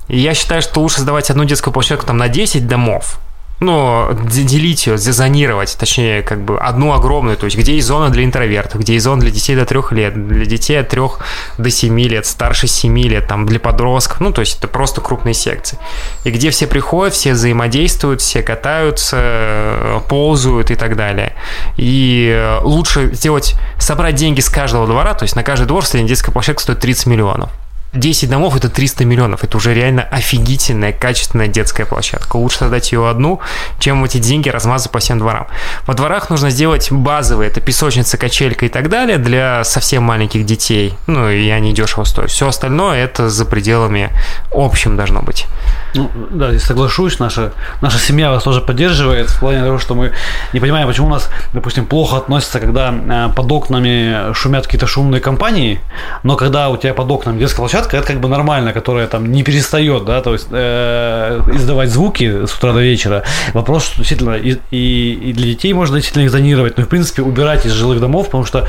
И 0.08 0.18
я 0.20 0.34
считаю, 0.34 0.62
что 0.62 0.82
лучше 0.82 1.02
сдавать 1.02 1.30
одну 1.30 1.46
детскую 1.46 1.74
площадку 1.74 2.06
там 2.06 2.18
на 2.18 2.28
10 2.28 2.68
домов, 2.68 3.20
ну, 3.60 4.08
делить 4.26 4.88
ее, 4.88 4.98
зонировать, 4.98 5.76
точнее, 5.78 6.22
как 6.22 6.42
бы 6.42 6.58
одну 6.58 6.94
огромную, 6.94 7.38
то 7.38 7.46
есть 7.46 7.58
где 7.58 7.76
есть 7.76 7.88
зона 7.88 8.10
для 8.10 8.24
интровертов, 8.24 8.80
где 8.80 8.94
есть 8.94 9.04
зона 9.04 9.22
для 9.22 9.32
детей 9.32 9.56
до 9.56 9.66
трех 9.66 9.92
лет, 9.92 10.28
для 10.28 10.46
детей 10.46 10.80
от 10.80 10.90
трех 10.90 11.20
до 11.58 11.70
семи 11.70 12.08
лет, 12.08 12.26
старше 12.26 12.68
семи 12.68 13.04
лет, 13.04 13.28
там, 13.28 13.46
для 13.46 13.60
подростков, 13.60 14.22
ну, 14.22 14.32
то 14.32 14.42
есть 14.42 14.60
это 14.60 14.68
просто 14.68 15.02
крупные 15.02 15.34
секции. 15.34 15.78
И 16.24 16.32
где 16.32 16.52
все 16.52 16.68
приходят, 16.68 17.14
все 17.14 17.34
взаимодействуют, 17.34 18.22
все 18.22 18.42
катаются, 18.42 20.02
ползают 20.08 20.72
и 20.72 20.76
так 20.76 20.96
далее. 20.96 21.34
И 21.76 22.58
лучше 22.62 23.14
сделать, 23.14 23.56
собрать 23.78 24.16
деньги 24.16 24.40
с 24.40 24.50
каждого 24.50 24.88
двора, 24.88 25.14
то 25.14 25.24
есть 25.24 25.36
на 25.36 25.44
каждый 25.44 25.66
двор 25.66 25.86
средняя 25.86 26.10
детская 26.10 26.32
площадка 26.32 26.62
стоит 26.64 26.80
30 26.80 27.08
миллионов. 27.08 27.50
10 27.94 28.30
домов 28.30 28.56
это 28.56 28.70
300 28.70 29.06
миллионов. 29.06 29.44
Это 29.44 29.58
уже 29.58 29.74
реально 29.74 30.04
офигительная, 30.04 30.94
качественная 30.94 31.48
детская 31.48 31.86
площадка. 31.86 32.38
Лучше 32.38 32.60
создать 32.60 32.92
ее 32.92 33.10
одну, 33.10 33.40
чем 33.80 34.04
эти 34.06 34.18
деньги 34.20 34.50
размазать 34.50 34.92
по 34.92 35.00
всем 35.00 35.20
дворам. 35.20 35.48
Во 35.88 35.94
дворах 35.96 36.30
нужно 36.30 36.52
сделать 36.52 36.92
базовые, 36.92 37.50
это 37.50 37.62
песочница, 37.62 38.18
качелька 38.18 38.66
и 38.66 38.70
так 38.70 38.90
далее 38.90 39.18
для 39.18 39.64
совсем 39.64 40.04
маленьких 40.04 40.46
детей. 40.46 40.94
Ну, 41.08 41.30
и 41.30 41.50
они 41.50 41.74
дешево 41.74 42.04
стоят. 42.04 42.30
Все 42.30 42.48
остальное 42.48 43.04
это 43.04 43.30
за 43.30 43.46
пределами 43.46 44.12
общим 44.52 44.96
должно 44.96 45.22
быть. 45.22 45.48
Ну, 45.96 46.12
да, 46.30 46.52
здесь 46.52 46.64
соглашусь, 46.64 47.18
наша, 47.20 47.54
наша 47.82 47.98
семья 47.98 48.30
вас 48.30 48.44
тоже 48.44 48.62
поддерживает 48.62 49.30
в 49.32 49.40
плане 49.40 49.62
того, 49.62 49.80
что 49.80 49.96
мы 49.96 50.12
не 50.54 50.60
понимаем, 50.60 50.88
почему 50.88 51.08
у 51.08 51.10
нас, 51.10 51.30
допустим, 51.54 51.88
плохо 51.88 52.18
относятся, 52.18 52.60
когда 52.60 52.94
э, 52.94 53.30
под 53.36 53.52
окнами 53.52 54.34
шумят 54.34 54.66
какие-то 54.66 54.86
шумные 54.86 55.22
компании, 55.22 55.82
но 56.22 56.36
когда 56.36 56.70
у 56.70 56.78
тебя 56.78 56.94
под 56.94 57.10
окнами 57.10 57.40
детская 57.40 57.58
площадка, 57.58 57.79
это 57.88 58.02
как 58.02 58.20
бы 58.20 58.28
нормально, 58.28 58.74
которая 58.74 59.08
там 59.08 59.32
не 59.32 59.44
перестает, 59.44 60.06
да, 60.06 60.22
то 60.22 60.34
есть 60.34 60.48
э, 60.52 61.42
издавать 61.54 61.90
звуки 61.90 62.46
с 62.46 62.54
утра 62.56 62.74
до 62.74 62.82
вечера. 62.82 63.24
Вопрос, 63.54 63.86
что 63.86 63.98
действительно 63.98 64.36
и, 64.36 64.58
и, 64.72 65.34
для 65.34 65.46
детей 65.46 65.74
можно 65.74 65.98
действительно 65.98 66.24
их 66.24 66.32
зонировать, 66.32 66.78
но 66.78 66.84
в 66.84 66.88
принципе 66.88 67.22
убирать 67.22 67.66
из 67.66 67.72
жилых 67.72 68.00
домов, 68.00 68.28
потому 68.28 68.46
что 68.46 68.68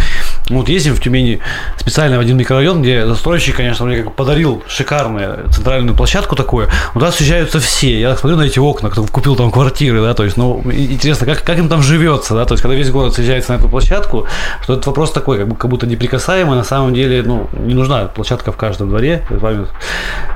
ну, 0.49 0.59
вот 0.59 0.69
ездим 0.69 0.95
в 0.95 1.01
Тюмени 1.01 1.41
специально 1.77 2.17
в 2.17 2.21
один 2.21 2.37
микрорайон, 2.37 2.83
где 2.83 3.07
застройщик, 3.07 3.57
конечно, 3.57 3.87
мне 3.87 4.03
как 4.03 4.15
подарил 4.15 4.63
шикарную 4.69 5.49
центральную 5.51 5.97
площадку 5.97 6.37
такую, 6.37 6.69
но 6.95 7.11
съезжаются 7.11 7.61
все. 7.61 8.01
Я 8.01 8.17
смотрю 8.17 8.39
на 8.39 8.43
эти 8.43 8.59
окна, 8.59 8.91
кто 8.91 9.05
купил 9.05 9.37
там 9.37 9.51
квартиры, 9.51 10.01
да, 10.01 10.15
то 10.15 10.25
есть, 10.25 10.37
ну, 10.37 10.63
интересно, 10.65 11.27
как, 11.27 11.43
как 11.43 11.59
им 11.59 11.69
там 11.69 11.83
живется, 11.83 12.35
да, 12.35 12.45
то 12.45 12.55
есть, 12.55 12.63
когда 12.63 12.75
весь 12.75 12.91
город 12.91 13.15
съезжается 13.15 13.53
на 13.53 13.57
эту 13.57 13.69
площадку, 13.69 14.27
что 14.63 14.75
это 14.75 14.89
вопрос 14.89 15.13
такой, 15.13 15.39
как, 15.39 15.59
как 15.59 15.71
будто 15.71 15.87
неприкасаемый, 15.87 16.57
на 16.57 16.65
самом 16.65 16.95
деле, 16.95 17.23
ну, 17.23 17.49
не 17.59 17.75
нужна 17.75 18.07
площадка 18.07 18.53
в 18.53 18.57
каждом 18.57 18.89
дворе, 18.89 19.00
с 19.01 19.41
вами 19.41 19.67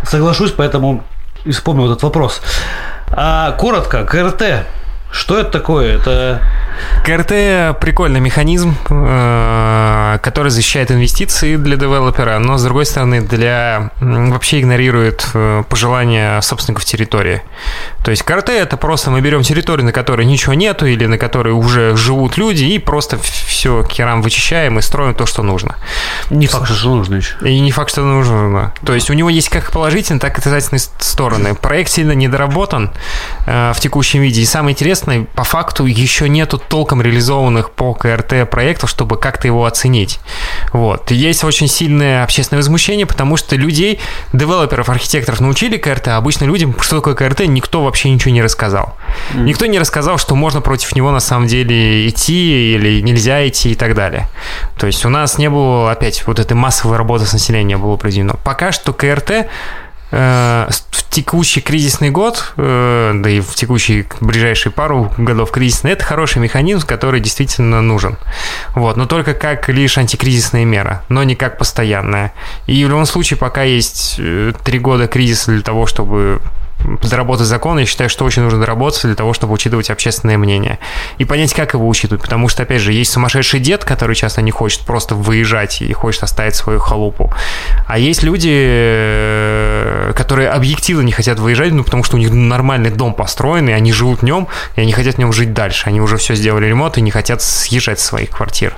соглашусь, 0.04 0.52
поэтому 0.52 1.04
вспомнил 1.50 1.86
этот 1.90 2.02
вопрос. 2.02 2.42
А 3.10 3.52
коротко, 3.52 4.04
КРТ, 4.04 4.66
что 5.14 5.38
это 5.38 5.50
такое? 5.50 5.96
Это 5.96 6.42
КРТ 7.04 7.78
прикольный 7.78 8.20
механизм, 8.20 8.76
э, 8.90 10.18
который 10.22 10.50
защищает 10.50 10.90
инвестиции 10.90 11.56
для 11.56 11.76
девелопера, 11.76 12.38
но 12.38 12.58
с 12.58 12.64
другой 12.64 12.84
стороны 12.84 13.20
для 13.20 13.90
вообще 14.00 14.60
игнорирует 14.60 15.26
э, 15.34 15.62
пожелания 15.68 16.40
собственников 16.40 16.84
территории. 16.84 17.42
То 18.04 18.10
есть 18.10 18.22
КРТ 18.22 18.50
это 18.50 18.76
просто 18.76 19.10
мы 19.10 19.20
берем 19.20 19.42
территорию, 19.42 19.86
на 19.86 19.92
которой 19.92 20.26
ничего 20.26 20.54
нету 20.54 20.86
или 20.86 21.06
на 21.06 21.18
которой 21.18 21.52
уже 21.52 21.96
живут 21.96 22.36
люди 22.36 22.64
и 22.64 22.78
просто 22.78 23.18
все 23.18 23.82
керам 23.84 24.20
вычищаем 24.20 24.78
и 24.78 24.82
строим 24.82 25.14
то, 25.14 25.26
что 25.26 25.42
нужно. 25.42 25.76
Не 26.30 26.46
факт, 26.46 26.68
что 26.72 26.88
нужно 26.88 27.16
еще. 27.16 27.36
И 27.42 27.60
не 27.60 27.70
факт, 27.70 27.90
что 27.90 28.02
нужно. 28.02 28.72
То 28.84 28.94
есть 28.94 29.10
у 29.10 29.12
него 29.12 29.30
есть 29.30 29.48
как 29.48 29.70
положительные, 29.70 30.20
так 30.20 30.36
и 30.36 30.40
отрицательные 30.40 30.80
стороны. 30.98 31.54
Проект 31.54 31.90
сильно 31.90 32.12
недоработан 32.12 32.90
э, 33.46 33.72
в 33.74 33.80
текущем 33.80 34.22
виде. 34.22 34.40
И 34.40 34.44
самое 34.44 34.72
интересное, 34.72 35.03
по 35.34 35.44
факту 35.44 35.86
еще 35.86 36.28
нету 36.28 36.58
толком 36.58 37.02
реализованных 37.02 37.70
по 37.70 37.94
КРТ 37.94 38.48
проектов, 38.50 38.90
чтобы 38.90 39.16
как-то 39.16 39.46
его 39.46 39.64
оценить. 39.64 40.20
Вот. 40.72 41.10
есть 41.10 41.44
очень 41.44 41.68
сильное 41.68 42.24
общественное 42.24 42.58
возмущение, 42.58 43.06
потому 43.06 43.36
что 43.36 43.56
людей, 43.56 44.00
девелоперов, 44.32 44.88
архитекторов 44.88 45.40
научили 45.40 45.76
КРТ, 45.76 46.08
а 46.08 46.16
обычно 46.16 46.44
людям, 46.44 46.74
что 46.80 46.96
такое 46.96 47.14
КРТ, 47.14 47.40
никто 47.46 47.84
вообще 47.84 48.10
ничего 48.10 48.32
не 48.32 48.42
рассказал. 48.42 48.96
Mm. 49.32 49.44
Никто 49.44 49.66
не 49.66 49.78
рассказал, 49.78 50.18
что 50.18 50.34
можно 50.34 50.60
против 50.60 50.94
него 50.96 51.10
на 51.10 51.20
самом 51.20 51.46
деле 51.46 52.08
идти 52.08 52.74
или 52.74 53.00
нельзя 53.00 53.46
идти 53.46 53.72
и 53.72 53.74
так 53.74 53.94
далее. 53.94 54.28
То 54.78 54.86
есть 54.86 55.04
у 55.04 55.08
нас 55.08 55.38
не 55.38 55.50
было, 55.50 55.90
опять, 55.92 56.26
вот 56.26 56.38
этой 56.38 56.54
массовой 56.54 56.96
работы 56.96 57.26
с 57.26 57.32
населением 57.32 57.80
было 57.80 57.96
проведено. 57.96 58.34
Пока 58.44 58.72
что 58.72 58.92
КРТ 58.92 59.46
в 60.14 61.10
текущий 61.10 61.60
кризисный 61.60 62.10
год, 62.10 62.52
э, 62.56 63.12
да 63.14 63.30
и 63.30 63.40
в 63.40 63.54
текущие 63.54 64.06
ближайшие 64.20 64.72
пару 64.72 65.12
годов 65.16 65.50
кризисный, 65.50 65.92
это 65.92 66.04
хороший 66.04 66.38
механизм, 66.38 66.86
который 66.86 67.20
действительно 67.20 67.80
нужен. 67.80 68.16
Вот, 68.74 68.96
но 68.96 69.06
только 69.06 69.34
как 69.34 69.68
лишь 69.68 69.96
антикризисная 69.96 70.64
мера, 70.64 71.04
но 71.08 71.22
не 71.22 71.36
как 71.36 71.58
постоянная. 71.58 72.32
И 72.66 72.84
в 72.84 72.88
любом 72.88 73.06
случае, 73.06 73.38
пока 73.38 73.62
есть 73.62 74.16
э, 74.18 74.52
три 74.64 74.78
года 74.78 75.06
кризиса 75.06 75.52
для 75.52 75.62
того, 75.62 75.86
чтобы 75.86 76.40
доработать 77.02 77.46
закон, 77.46 77.78
я 77.78 77.86
считаю, 77.86 78.10
что 78.10 78.24
очень 78.24 78.42
нужно 78.42 78.60
доработать 78.60 79.02
для 79.02 79.14
того, 79.14 79.32
чтобы 79.32 79.52
учитывать 79.54 79.90
общественное 79.90 80.38
мнение. 80.38 80.78
И 81.18 81.24
понять, 81.24 81.54
как 81.54 81.74
его 81.74 81.88
учитывать. 81.88 82.22
Потому 82.22 82.48
что, 82.48 82.62
опять 82.62 82.80
же, 82.80 82.92
есть 82.92 83.12
сумасшедший 83.12 83.60
дед, 83.60 83.84
который 83.84 84.14
часто 84.14 84.42
не 84.42 84.50
хочет 84.50 84.80
просто 84.80 85.14
выезжать 85.14 85.82
и 85.82 85.92
хочет 85.92 86.22
оставить 86.22 86.54
свою 86.54 86.78
халупу. 86.78 87.32
А 87.86 87.98
есть 87.98 88.22
люди, 88.22 88.50
э, 88.52 90.12
которые 90.14 90.50
объективно 90.50 91.02
не 91.02 91.12
хотят 91.12 91.38
выезжать, 91.38 91.72
ну, 91.72 91.84
потому 91.84 92.04
что 92.04 92.16
у 92.16 92.18
них 92.18 92.30
нормальный 92.30 92.90
дом 92.90 93.14
построен, 93.14 93.68
и 93.68 93.72
они 93.72 93.92
живут 93.92 94.20
в 94.20 94.24
нем, 94.24 94.48
и 94.76 94.80
они 94.80 94.92
хотят 94.92 95.16
в 95.16 95.18
нем 95.18 95.32
жить 95.32 95.52
дальше. 95.52 95.84
Они 95.86 96.00
уже 96.00 96.16
все 96.16 96.34
сделали 96.34 96.66
ремонт 96.66 96.98
и 96.98 97.00
не 97.00 97.10
хотят 97.10 97.42
съезжать 97.42 98.00
с 98.00 98.04
своих 98.04 98.30
квартир. 98.30 98.74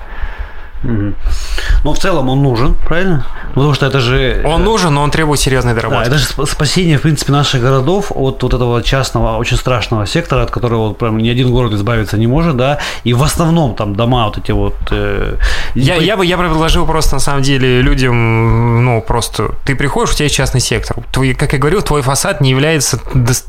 Но 0.83 1.93
в 1.93 1.99
целом 1.99 2.29
он 2.29 2.43
нужен, 2.43 2.75
правильно? 2.75 3.27
Потому 3.55 3.75
что 3.75 3.87
это 3.87 4.01
же... 4.01 4.43
Он 4.45 4.65
нужен, 4.65 4.95
но 4.95 5.03
он 5.03 5.11
требует 5.11 5.41
серьезной 5.41 5.75
доработки. 5.75 6.11
Да, 6.11 6.17
это 6.17 6.19
же 6.19 6.47
спасение, 6.47 6.99
в 6.99 7.03
принципе, 7.03 7.33
наших 7.33 7.63
городов 7.63 8.13
от 8.15 8.43
вот 8.43 8.55
этого 8.55 8.83
частного, 8.83 9.37
очень 9.39 9.57
страшного 9.57 10.07
сектора, 10.07 10.43
от 10.43 10.51
которого 10.51 10.89
вот 10.89 10.99
прям 10.99 11.19
ни 11.19 11.29
один 11.29 11.51
город 11.51 11.73
избавиться 11.73 12.19
не 12.19 12.27
может, 12.27 12.57
да, 12.57 12.79
и 13.05 13.15
в 13.15 13.23
основном 13.23 13.75
там 13.75 13.97
дома 13.97 14.27
вот 14.27 14.39
эти 14.39 14.53
вот... 14.53 14.77
Э, 14.91 15.37
я, 15.75 15.97
я, 15.97 16.17
бы, 16.17 16.27
я 16.27 16.37
предложил 16.37 16.87
просто, 16.87 17.15
на 17.15 17.21
самом 17.21 17.43
деле, 17.43 17.81
людям, 17.81 18.85
ну, 18.85 19.03
просто... 19.03 19.55
Ты 19.65 19.75
приходишь, 19.75 20.13
у 20.13 20.17
тебя 20.17 20.25
есть 20.25 20.37
частный 20.37 20.61
сектор. 20.61 20.97
Твой, 21.13 21.35
как 21.35 21.53
я 21.53 21.59
говорил, 21.59 21.83
твой 21.83 22.03
фасад 22.03 22.41
не 22.41 22.51
является 22.51 23.01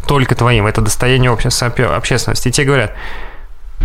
только 0.08 0.36
твоим, 0.36 0.66
это 0.66 0.82
достояние 0.82 1.32
общественности. 1.32 2.48
И 2.48 2.52
тебе 2.52 2.68
говорят, 2.68 2.94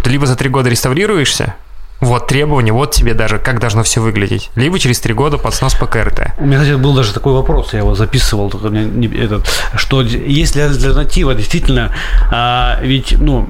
ты 0.02 0.10
либо 0.10 0.26
за 0.26 0.36
три 0.36 0.48
года 0.48 0.68
реставрируешься, 0.68 1.54
вот 2.02 2.26
требования, 2.26 2.72
вот 2.72 2.90
тебе 2.90 3.14
даже 3.14 3.38
как 3.38 3.60
должно 3.60 3.82
все 3.84 4.00
выглядеть. 4.00 4.50
Либо 4.56 4.78
через 4.78 5.00
три 5.00 5.14
года 5.14 5.38
под 5.38 5.54
снос 5.54 5.74
по 5.74 5.86
КРТ. 5.86 6.32
У 6.38 6.44
меня, 6.44 6.58
кстати, 6.58 6.76
был 6.76 6.94
даже 6.94 7.14
такой 7.14 7.32
вопрос, 7.32 7.72
я 7.72 7.78
его 7.78 7.94
записывал, 7.94 8.50
только 8.50 8.68
мне 8.68 8.84
не, 8.84 9.06
этот, 9.06 9.48
что 9.76 10.02
есть 10.02 10.56
ли 10.56 10.62
альтернатива 10.62 11.34
действительно, 11.34 11.94
а, 12.30 12.78
ведь, 12.82 13.12
ну, 13.18 13.48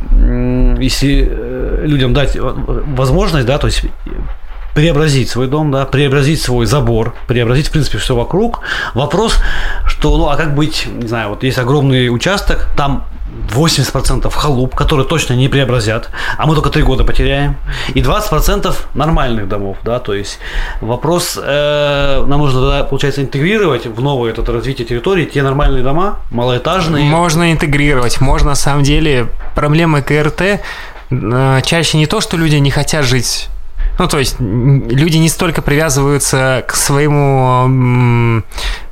если 0.79 1.29
э, 1.31 1.83
людям 1.87 2.13
дать 2.13 2.37
возможность, 2.37 3.47
да, 3.47 3.57
то 3.59 3.69
есть 3.69 3.85
преобразить 4.75 5.29
свой 5.29 5.49
дом, 5.49 5.71
да, 5.71 5.85
преобразить 5.85 6.43
свой 6.43 6.67
забор, 6.67 7.15
преобразить, 7.27 7.69
в 7.69 7.73
принципе, 7.73 7.99
все 7.99 8.15
вокруг. 8.15 8.61
Вопрос, 8.95 9.39
что, 9.87 10.17
ну, 10.17 10.29
а 10.29 10.37
как 10.37 10.55
быть, 10.55 10.87
не 10.87 11.09
знаю, 11.09 11.31
вот 11.31 11.43
есть 11.43 11.59
огромный 11.59 12.09
участок, 12.09 12.69
там 12.77 13.07
80% 13.49 14.31
халуп, 14.31 14.75
которые 14.75 15.07
точно 15.07 15.35
не 15.35 15.49
преобразят, 15.49 16.11
а 16.37 16.47
мы 16.47 16.55
только 16.55 16.71
3 16.71 16.83
года 16.83 17.05
потеряем, 17.05 17.57
и 17.95 18.01
20% 18.01 18.75
нормальных 18.95 19.49
домов, 19.49 19.79
да, 19.85 19.99
то 19.99 20.15
есть 20.15 20.39
вопрос, 20.81 21.39
э, 21.43 22.25
нам 22.27 22.41
нужно, 22.41 22.61
тогда, 22.61 22.85
получается, 22.85 23.23
интегрировать 23.23 23.87
в 23.87 24.01
новое 24.01 24.33
это 24.33 24.45
развитие 24.53 24.87
территории 24.87 25.25
те 25.25 25.43
нормальные 25.43 25.83
дома, 25.83 26.19
малоэтажные. 26.31 27.05
Можно 27.05 27.53
интегрировать, 27.53 28.21
можно, 28.21 28.51
на 28.51 28.55
самом 28.55 28.83
деле, 28.83 29.29
проблемы 29.55 30.03
КРТ 30.03 30.61
э, 31.11 31.61
чаще 31.65 31.99
не 31.99 32.07
то, 32.07 32.21
что 32.21 32.37
люди 32.37 32.57
не 32.57 32.71
хотят 32.71 33.05
жить 33.05 33.49
ну, 33.99 34.09
то 34.09 34.19
есть 34.19 34.37
люди 34.41 35.17
не 35.19 35.29
столько 35.29 35.63
привязываются 35.63 36.65
к 36.67 36.75
своему 36.75 38.43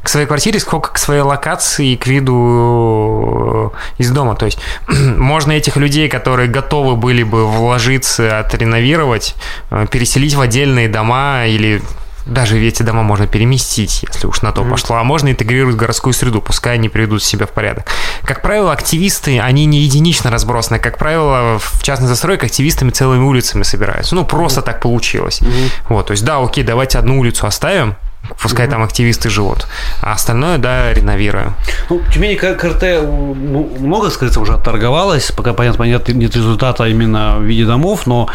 к 0.02 0.08
своей 0.08 0.26
квартире, 0.26 0.58
сколько 0.60 0.92
к 0.92 0.98
своей 0.98 1.20
локации 1.20 1.94
к 1.94 2.06
виду 2.06 3.72
э, 3.74 4.02
из 4.02 4.10
дома. 4.10 4.34
То 4.34 4.46
есть 4.46 4.58
можно 4.88 5.52
этих 5.52 5.76
людей, 5.76 6.08
которые 6.08 6.48
готовы 6.48 6.96
были 6.96 7.22
бы 7.22 7.46
вложиться, 7.46 8.38
отреновировать, 8.38 9.34
э, 9.70 9.86
переселить 9.90 10.34
в 10.34 10.40
отдельные 10.40 10.88
дома 10.88 11.44
или 11.46 11.82
даже 12.26 12.60
эти 12.60 12.82
дома 12.82 13.02
можно 13.02 13.26
переместить, 13.26 14.02
если 14.02 14.26
уж 14.26 14.42
на 14.42 14.52
то 14.52 14.62
mm-hmm. 14.62 14.70
пошло, 14.70 14.96
а 14.96 15.04
можно 15.04 15.30
интегрировать 15.30 15.74
в 15.74 15.78
городскую 15.78 16.12
среду, 16.12 16.40
пускай 16.40 16.74
они 16.74 16.88
приведут 16.88 17.22
себя 17.22 17.46
в 17.46 17.50
порядок. 17.50 17.86
Как 18.22 18.42
правило, 18.42 18.72
активисты, 18.72 19.40
они 19.40 19.66
не 19.66 19.80
единично 19.80 20.30
разбросаны. 20.30 20.78
Как 20.78 20.98
правило, 20.98 21.58
в 21.58 21.82
частной 21.82 22.08
застройке 22.08 22.46
активистами 22.46 22.90
целыми 22.90 23.22
улицами 23.22 23.62
собираются. 23.62 24.14
Ну, 24.14 24.24
просто 24.24 24.60
mm-hmm. 24.60 24.64
так 24.64 24.80
получилось. 24.80 25.40
Mm-hmm. 25.40 25.70
Вот, 25.88 26.06
то 26.06 26.12
есть, 26.12 26.24
да, 26.24 26.38
окей, 26.38 26.64
давайте 26.64 26.98
одну 26.98 27.18
улицу 27.18 27.46
оставим, 27.46 27.96
Пускай 28.40 28.66
mm-hmm. 28.66 28.70
там 28.70 28.82
активисты 28.82 29.30
живут. 29.30 29.66
А 30.02 30.12
остальное, 30.12 30.58
да, 30.58 30.92
реновируем. 30.92 31.54
Ну, 31.88 32.00
Тюмени 32.12 32.36
КРТ 32.36 32.82
ну, 33.02 33.76
много, 33.78 34.10
скажется, 34.10 34.40
уже 34.40 34.54
отторговалось. 34.54 35.32
Пока, 35.32 35.52
понятно, 35.52 35.84
нет, 35.84 36.08
нет 36.08 36.36
результата 36.36 36.84
именно 36.84 37.38
в 37.38 37.42
виде 37.42 37.64
домов, 37.64 38.06
но 38.06 38.28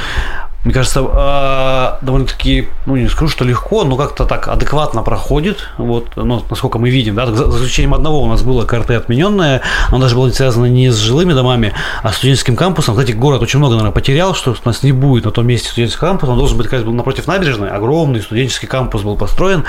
мне 0.66 0.74
кажется, 0.74 1.06
а, 1.08 2.00
довольно-таки, 2.02 2.68
ну 2.88 2.96
не 2.96 3.08
скажу, 3.08 3.28
что 3.30 3.46
легко, 3.46 3.84
но 3.84 3.96
как-то 3.96 4.26
так 4.26 4.48
адекватно 4.48 5.04
проходит, 5.04 5.70
вот, 5.78 6.08
ну, 6.16 6.44
насколько 6.50 6.80
мы 6.80 6.90
видим, 6.90 7.14
да, 7.14 7.28
за 7.28 7.50
исключением 7.50 7.94
одного 7.94 8.24
у 8.24 8.28
нас 8.28 8.42
было 8.42 8.66
КРТ 8.66 8.90
отмененное, 8.92 9.62
оно 9.90 10.00
даже 10.00 10.16
было 10.16 10.32
связано 10.32 10.66
не 10.66 10.90
с 10.90 10.98
жилыми 10.98 11.34
домами, 11.34 11.74
а 12.02 12.12
с 12.12 12.18
студенческим 12.18 12.56
кампусом. 12.56 12.96
Кстати, 12.96 13.12
город 13.12 13.44
очень 13.44 13.60
много, 13.60 13.76
наверное, 13.76 13.94
потерял, 13.94 14.34
что 14.34 14.52
у 14.52 14.68
нас 14.68 14.82
не 14.82 14.92
будет 14.92 15.26
на 15.26 15.32
том 15.32 15.46
месте 15.46 15.70
студенческого 15.70 16.10
кампуса, 16.10 16.32
он 16.32 16.40
должен 16.40 16.58
быть, 16.58 16.68
как 16.68 16.84
был 16.84 16.94
напротив 16.94 17.28
набережной, 17.28 17.70
огромный 17.70 18.22
студенческий 18.22 18.68
кампус 18.68 19.04
был 19.04 19.18
построен, 19.18 19.66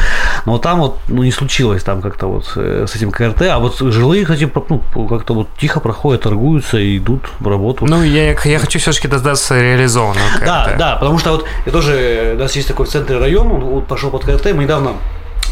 но 0.46 0.52
вот 0.52 0.62
там 0.62 0.80
вот, 0.80 0.98
ну, 1.08 1.22
не 1.22 1.30
случилось 1.30 1.84
там 1.84 2.00
как-то 2.00 2.26
вот 2.26 2.50
э, 2.56 2.86
с 2.88 2.96
этим 2.96 3.10
КРТ, 3.10 3.42
а 3.42 3.58
вот 3.58 3.78
жилые, 3.78 4.24
кстати, 4.24 4.50
ну, 4.70 4.78
как-то 5.06 5.34
вот 5.34 5.48
тихо 5.58 5.80
проходят, 5.80 6.22
торгуются 6.22 6.78
и 6.78 6.96
идут 6.96 7.28
в 7.38 7.46
работу. 7.46 7.84
Ну, 7.84 8.02
я, 8.02 8.30
я 8.30 8.58
хочу 8.58 8.78
все-таки 8.78 9.08
дождаться 9.08 9.60
реализованного 9.60 10.26
КРТ. 10.38 10.46
Да, 10.46 10.74
да, 10.78 10.85
да, 10.86 10.96
потому 10.96 11.18
что 11.18 11.32
вот 11.32 11.44
я 11.64 11.72
тоже, 11.72 12.34
у 12.36 12.38
нас 12.38 12.54
есть 12.54 12.68
такой 12.68 12.86
в 12.86 13.20
район, 13.20 13.50
он 13.50 13.64
вот 13.64 13.86
пошел 13.86 14.10
под 14.10 14.24
КРТ, 14.24 14.52
мы 14.54 14.62
недавно 14.64 14.92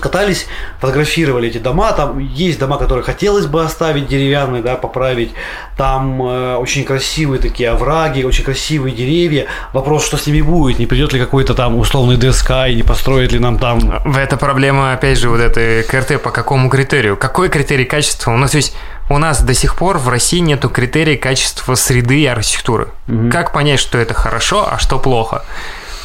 катались, 0.01 0.47
фотографировали 0.81 1.49
эти 1.49 1.59
дома. 1.59 1.93
Там 1.93 2.19
есть 2.19 2.59
дома, 2.59 2.77
которые 2.77 3.03
хотелось 3.03 3.47
бы 3.47 3.65
оставить 3.65 4.07
деревянные, 4.07 4.63
да, 4.63 4.75
поправить. 4.77 5.33
Там 5.77 6.23
э, 6.23 6.57
очень 6.57 6.85
красивые 6.85 7.41
такие 7.41 7.71
овраги, 7.71 8.23
очень 8.23 8.45
красивые 8.45 8.95
деревья. 8.95 9.47
Вопрос, 9.73 10.05
что 10.05 10.17
с 10.17 10.27
ними 10.27 10.43
будет? 10.43 10.79
Не 10.79 10.87
придет 10.87 11.13
ли 11.15 11.21
какой-то 11.21 11.55
там 11.55 11.79
условный 11.79 12.17
ДСК 12.17 12.51
и 12.69 12.75
не 12.75 12.83
построит 12.83 13.33
ли 13.33 13.39
нам 13.39 13.59
там... 13.59 14.03
Это 14.17 14.37
проблема, 14.37 14.93
опять 14.93 15.19
же, 15.19 15.31
вот 15.31 15.41
этой 15.41 15.83
КРТ 15.85 16.23
по 16.23 16.31
какому 16.31 16.69
критерию? 16.69 17.17
Какой 17.17 17.49
критерий 17.49 17.87
качества? 17.87 18.33
У 18.33 18.37
нас 18.37 18.55
есть 18.55 18.77
у 19.09 19.19
нас 19.19 19.43
до 19.43 19.55
сих 19.55 19.77
пор 19.77 19.99
в 19.99 20.09
России 20.09 20.39
нету 20.39 20.69
критерия 20.69 21.17
качества 21.17 21.75
среды 21.75 22.21
и 22.21 22.27
архитектуры. 22.27 22.89
Угу. 23.09 23.31
Как 23.31 23.53
понять, 23.53 23.81
что 23.81 23.99
это 23.99 24.15
хорошо, 24.15 24.67
а 24.71 24.79
что 24.79 24.99
плохо? 24.99 25.45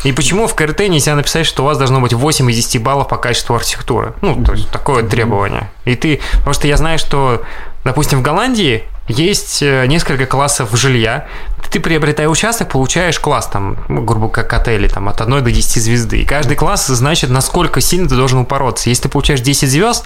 И 0.03 0.13
почему 0.13 0.47
в 0.47 0.55
КРТ 0.55 0.88
нельзя 0.88 1.13
написать, 1.15 1.45
что 1.45 1.63
у 1.63 1.65
вас 1.65 1.77
должно 1.77 1.99
быть 1.99 2.13
8 2.13 2.49
из 2.51 2.55
10 2.55 2.81
баллов 2.81 3.09
по 3.09 3.17
качеству 3.17 3.55
архитектуры? 3.55 4.13
Ну, 4.21 4.41
то 4.43 4.53
есть 4.53 4.69
такое 4.69 5.03
требование. 5.03 5.69
И 5.84 5.95
ты... 5.95 6.21
Потому 6.35 6.53
что 6.53 6.67
я 6.67 6.77
знаю, 6.77 6.99
что, 6.99 7.41
допустим, 7.84 8.19
в 8.19 8.21
Голландии 8.21 8.84
есть 9.10 9.64
э, 9.64 9.86
несколько 9.88 10.26
классов 10.26 10.69
жилья. 10.77 11.27
Ты, 11.72 11.80
приобретая 11.80 12.27
участок, 12.27 12.69
получаешь 12.69 13.19
класс, 13.19 13.48
там, 13.48 13.77
грубо 13.88 14.30
как 14.30 14.53
отели, 14.53 14.88
там, 14.88 15.10
от 15.10 15.19
1 15.19 15.44
до 15.44 15.52
10 15.52 15.84
звезды. 15.84 16.22
И 16.22 16.26
каждый 16.26 16.56
класс 16.56 16.88
значит, 16.88 17.30
насколько 17.30 17.81
сильно 17.81 18.07
ты 18.07 18.15
должен 18.15 18.40
упороться. 18.40 18.90
Если 18.90 19.03
ты 19.03 19.10
получаешь 19.10 19.41
10 19.41 19.69
звезд, 19.69 20.06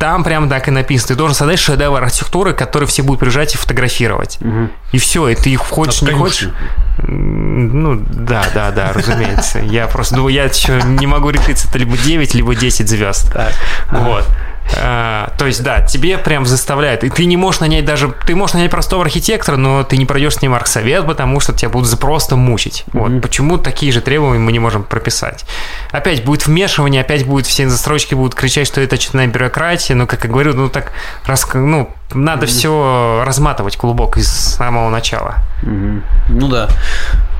там 0.00 0.24
прям 0.24 0.48
так 0.48 0.68
и 0.68 0.70
написано. 0.70 1.08
Ты 1.08 1.14
должен 1.16 1.34
создать 1.34 1.58
шедевр 1.58 2.02
архитектуры, 2.02 2.54
который 2.54 2.88
все 2.88 3.02
будут 3.02 3.20
приезжать 3.20 3.54
и 3.54 3.58
фотографировать. 3.58 4.38
Угу. 4.40 4.68
И 4.92 4.98
все, 4.98 5.28
и 5.28 5.34
ты 5.34 5.54
хочешь, 5.56 6.02
не 6.02 6.12
хочешь. 6.12 6.50
Ну, 6.98 8.02
да, 8.08 8.44
да, 8.54 8.70
да, 8.70 8.92
разумеется. 8.92 9.58
Я 9.58 9.88
просто, 9.88 10.16
ну, 10.16 10.28
я 10.28 10.44
еще 10.44 10.80
не 10.82 11.06
могу 11.06 11.30
решиться, 11.30 11.68
это 11.68 11.78
либо 11.78 11.96
9, 11.96 12.34
либо 12.34 12.54
10 12.54 12.88
звезд. 12.88 13.32
Вот. 13.90 14.24
А, 14.76 15.32
то 15.38 15.46
есть, 15.46 15.62
да, 15.62 15.82
тебе 15.82 16.18
прям 16.18 16.46
заставляют. 16.46 17.04
И 17.04 17.10
ты 17.10 17.24
не 17.26 17.36
можешь 17.36 17.60
нанять 17.60 17.84
даже... 17.84 18.12
Ты 18.26 18.34
можешь 18.34 18.54
нанять 18.54 18.70
простого 18.70 19.02
архитектора, 19.04 19.56
но 19.56 19.84
ты 19.84 19.96
не 19.96 20.06
пройдешь 20.06 20.36
с 20.36 20.42
ним 20.42 20.54
архсовет, 20.54 21.06
потому 21.06 21.40
что 21.40 21.52
тебя 21.52 21.68
будут 21.68 21.98
просто 21.98 22.36
мучить. 22.36 22.84
Mm-hmm. 22.88 23.12
Вот. 23.12 23.22
Почему 23.22 23.58
такие 23.58 23.92
же 23.92 24.00
требования 24.00 24.40
мы 24.40 24.52
не 24.52 24.58
можем 24.58 24.82
прописать? 24.82 25.44
Опять 25.90 26.24
будет 26.24 26.46
вмешивание, 26.46 27.02
опять 27.02 27.26
будет 27.26 27.46
все 27.46 27.68
застройщики 27.68 28.14
будут 28.14 28.34
кричать, 28.34 28.66
что 28.66 28.80
это 28.80 28.96
очередная 28.96 29.26
бюрократия. 29.26 29.94
Но, 29.94 30.06
как 30.06 30.24
я 30.24 30.30
говорю, 30.30 30.54
ну 30.54 30.68
так... 30.68 30.92
Раз, 31.26 31.46
ну, 31.54 31.90
надо 32.12 32.46
mm-hmm. 32.46 32.48
все 32.48 33.22
разматывать 33.24 33.76
клубок 33.76 34.16
из 34.16 34.28
самого 34.28 34.90
начала. 34.90 35.36
Mm-hmm. 35.62 36.02
Ну 36.28 36.48
да. 36.48 36.68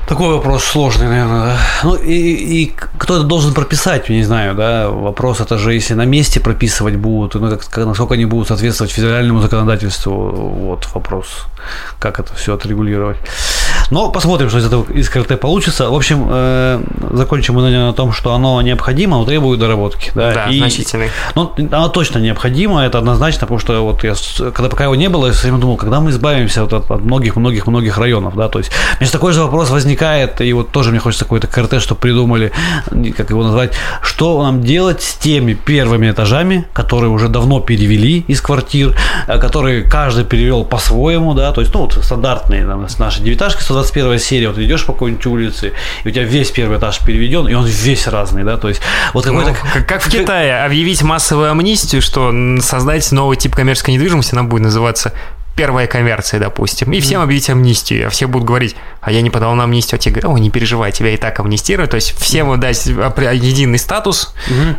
Такой 0.07 0.35
вопрос 0.35 0.63
сложный, 0.63 1.07
наверное, 1.07 1.45
да. 1.45 1.57
Ну 1.83 1.95
и, 1.95 2.13
и 2.13 2.73
кто 2.97 3.15
это 3.15 3.23
должен 3.23 3.53
прописать, 3.53 4.07
не 4.09 4.23
знаю, 4.23 4.53
да. 4.53 4.89
Вопрос 4.89 5.41
это 5.41 5.57
же, 5.57 5.73
если 5.73 5.95
на 5.95 6.05
месте 6.05 6.39
прописывать 6.39 6.95
будут, 6.95 7.33
ну, 7.35 7.49
как, 7.49 7.77
насколько 7.77 8.13
они 8.13 8.25
будут 8.25 8.47
соответствовать 8.47 8.91
федеральному 8.91 9.41
законодательству, 9.41 10.13
вот 10.13 10.87
вопрос, 10.93 11.47
как 11.97 12.19
это 12.19 12.35
все 12.35 12.53
отрегулировать. 12.53 13.17
Но 13.91 14.09
посмотрим, 14.09 14.49
что 14.49 14.59
из 14.59 14.65
этого 14.65 14.85
из 14.91 15.09
КРТ 15.09 15.39
получится. 15.39 15.89
В 15.89 15.95
общем, 15.95 16.27
э, 16.29 16.83
закончим 17.11 17.55
мы 17.55 17.69
на 17.69 17.93
том, 17.93 18.11
что 18.11 18.33
оно 18.33 18.61
необходимо, 18.61 19.17
но 19.17 19.25
требует 19.25 19.59
доработки. 19.59 20.11
Да, 20.15 20.33
да 20.33 20.45
и, 20.49 20.57
значительный. 20.57 21.09
Ну, 21.35 21.51
оно 21.57 21.89
точно 21.89 22.19
необходимо, 22.19 22.81
это 22.81 22.97
однозначно, 22.97 23.41
потому 23.41 23.59
что 23.59 23.81
вот 23.81 24.03
я, 24.03 24.13
когда 24.51 24.69
пока 24.69 24.85
его 24.85 24.95
не 24.95 25.09
было, 25.09 25.27
я 25.27 25.33
все 25.33 25.43
время 25.43 25.59
думал, 25.59 25.77
когда 25.77 25.99
мы 25.99 26.11
избавимся 26.11 26.63
вот 26.63 26.73
от 26.73 26.89
многих-многих-многих 27.01 27.97
районов, 27.97 28.35
да, 28.35 28.49
то 28.49 28.59
есть, 28.59 28.71
меня 28.99 29.09
такой 29.09 29.33
же 29.33 29.41
вопрос 29.41 29.69
возникает, 29.69 30.41
и 30.41 30.53
вот 30.53 30.71
тоже 30.71 30.91
мне 30.91 30.99
хочется 30.99 31.25
какой-то 31.25 31.47
КРТ, 31.47 31.81
чтобы 31.81 32.01
придумали, 32.01 32.51
как 33.17 33.29
его 33.29 33.43
назвать, 33.43 33.73
что 34.01 34.41
нам 34.43 34.61
делать 34.61 35.01
с 35.01 35.15
теми 35.15 35.53
первыми 35.53 36.11
этажами, 36.11 36.67
которые 36.73 37.09
уже 37.09 37.29
давно 37.29 37.59
перевели 37.59 38.19
из 38.27 38.41
квартир, 38.41 38.95
э, 39.27 39.37
которые 39.39 39.83
каждый 39.83 40.25
перевел 40.25 40.63
по-своему, 40.63 41.33
да, 41.33 41.51
то 41.51 41.61
есть, 41.61 41.73
ну, 41.73 41.81
вот 41.81 41.93
стандартные 41.93 42.65
там, 42.65 42.85
наши 42.99 43.21
девятажки 43.21 43.61
121 43.83 44.19
серия, 44.19 44.47
вот 44.49 44.57
идешь 44.57 44.85
по 44.85 44.93
какой-нибудь 44.93 45.25
улице, 45.25 45.73
и 46.03 46.07
у 46.07 46.11
тебя 46.11 46.23
весь 46.23 46.51
первый 46.51 46.77
этаж 46.77 46.99
переведен, 46.99 47.47
и 47.47 47.53
он 47.53 47.65
весь 47.65 48.07
разный, 48.07 48.43
да, 48.43 48.57
то 48.57 48.69
есть 48.69 48.81
вот 49.13 49.25
какой-то... 49.25 49.49
Ну, 49.49 49.55
как, 49.73 49.87
как 49.87 50.01
в 50.01 50.09
Китае, 50.09 50.63
объявить 50.63 51.01
массовую 51.03 51.51
амнистию, 51.51 52.01
что 52.01 52.31
создать 52.61 53.11
новый 53.11 53.37
тип 53.37 53.55
коммерческой 53.55 53.95
недвижимости, 53.95 54.33
она 54.33 54.43
будет 54.43 54.63
называться 54.63 55.13
первая 55.55 55.87
коммерция, 55.87 56.39
допустим, 56.39 56.91
и 56.91 56.99
всем 56.99 57.21
объявить 57.21 57.49
амнистию, 57.49 58.07
а 58.07 58.09
все 58.09 58.27
будут 58.27 58.47
говорить, 58.47 58.75
а 59.01 59.11
я 59.11 59.21
не 59.21 59.29
подал 59.29 59.55
на 59.55 59.63
амнистию, 59.63 59.97
а 59.97 59.99
тебе 59.99 60.15
говорят, 60.15 60.37
о, 60.37 60.37
не 60.37 60.49
переживай, 60.49 60.91
тебя 60.91 61.09
и 61.11 61.17
так 61.17 61.39
амнистируют, 61.39 61.91
то 61.91 61.95
есть 61.95 62.17
всем 62.19 62.59
дать 62.59 62.85
единый 62.85 63.79
статус, 63.79 64.33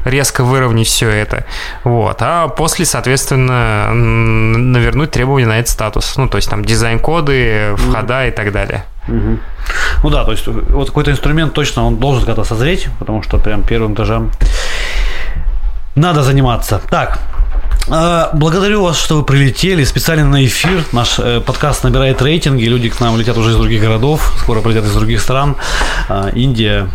резко 0.04 0.44
выровнять 0.44 0.86
все 0.86 1.08
это, 1.08 1.46
вот, 1.84 2.18
а 2.20 2.48
после, 2.48 2.84
соответственно, 2.84 3.92
навернуть 3.92 5.10
требования 5.10 5.46
на 5.46 5.58
этот 5.58 5.70
статус, 5.70 6.16
ну, 6.16 6.28
то 6.28 6.36
есть 6.36 6.50
там 6.50 6.64
дизайн-коды, 6.64 7.74
входа 7.76 8.26
и 8.26 8.30
так 8.30 8.52
далее. 8.52 8.84
Ну 10.02 10.10
да, 10.10 10.24
то 10.24 10.32
есть 10.32 10.46
вот 10.46 10.88
какой-то 10.88 11.10
инструмент 11.10 11.54
точно 11.54 11.84
он 11.84 11.96
должен 11.96 12.24
когда-то 12.24 12.44
созреть, 12.44 12.88
потому 12.98 13.22
что 13.22 13.38
прям 13.38 13.62
первым 13.62 13.94
этажам 13.94 14.30
надо 15.94 16.22
заниматься. 16.22 16.80
Так, 16.90 17.20
благодарю 17.88 18.82
вас, 18.82 18.98
что 18.98 19.16
вы 19.16 19.24
прилетели 19.24 19.84
специально 19.84 20.24
на 20.24 20.44
эфир. 20.44 20.84
Наш 20.92 21.18
э, 21.18 21.40
подкаст 21.40 21.84
набирает 21.84 22.20
рейтинги. 22.20 22.64
Люди 22.64 22.88
к 22.88 22.98
нам 23.00 23.16
летят 23.16 23.36
уже 23.36 23.50
из 23.50 23.56
других 23.56 23.80
городов, 23.80 24.34
скоро 24.38 24.60
прилетят 24.60 24.84
из 24.86 24.94
других 24.94 25.20
стран. 25.20 25.56
А, 26.08 26.30
Индия. 26.34 26.88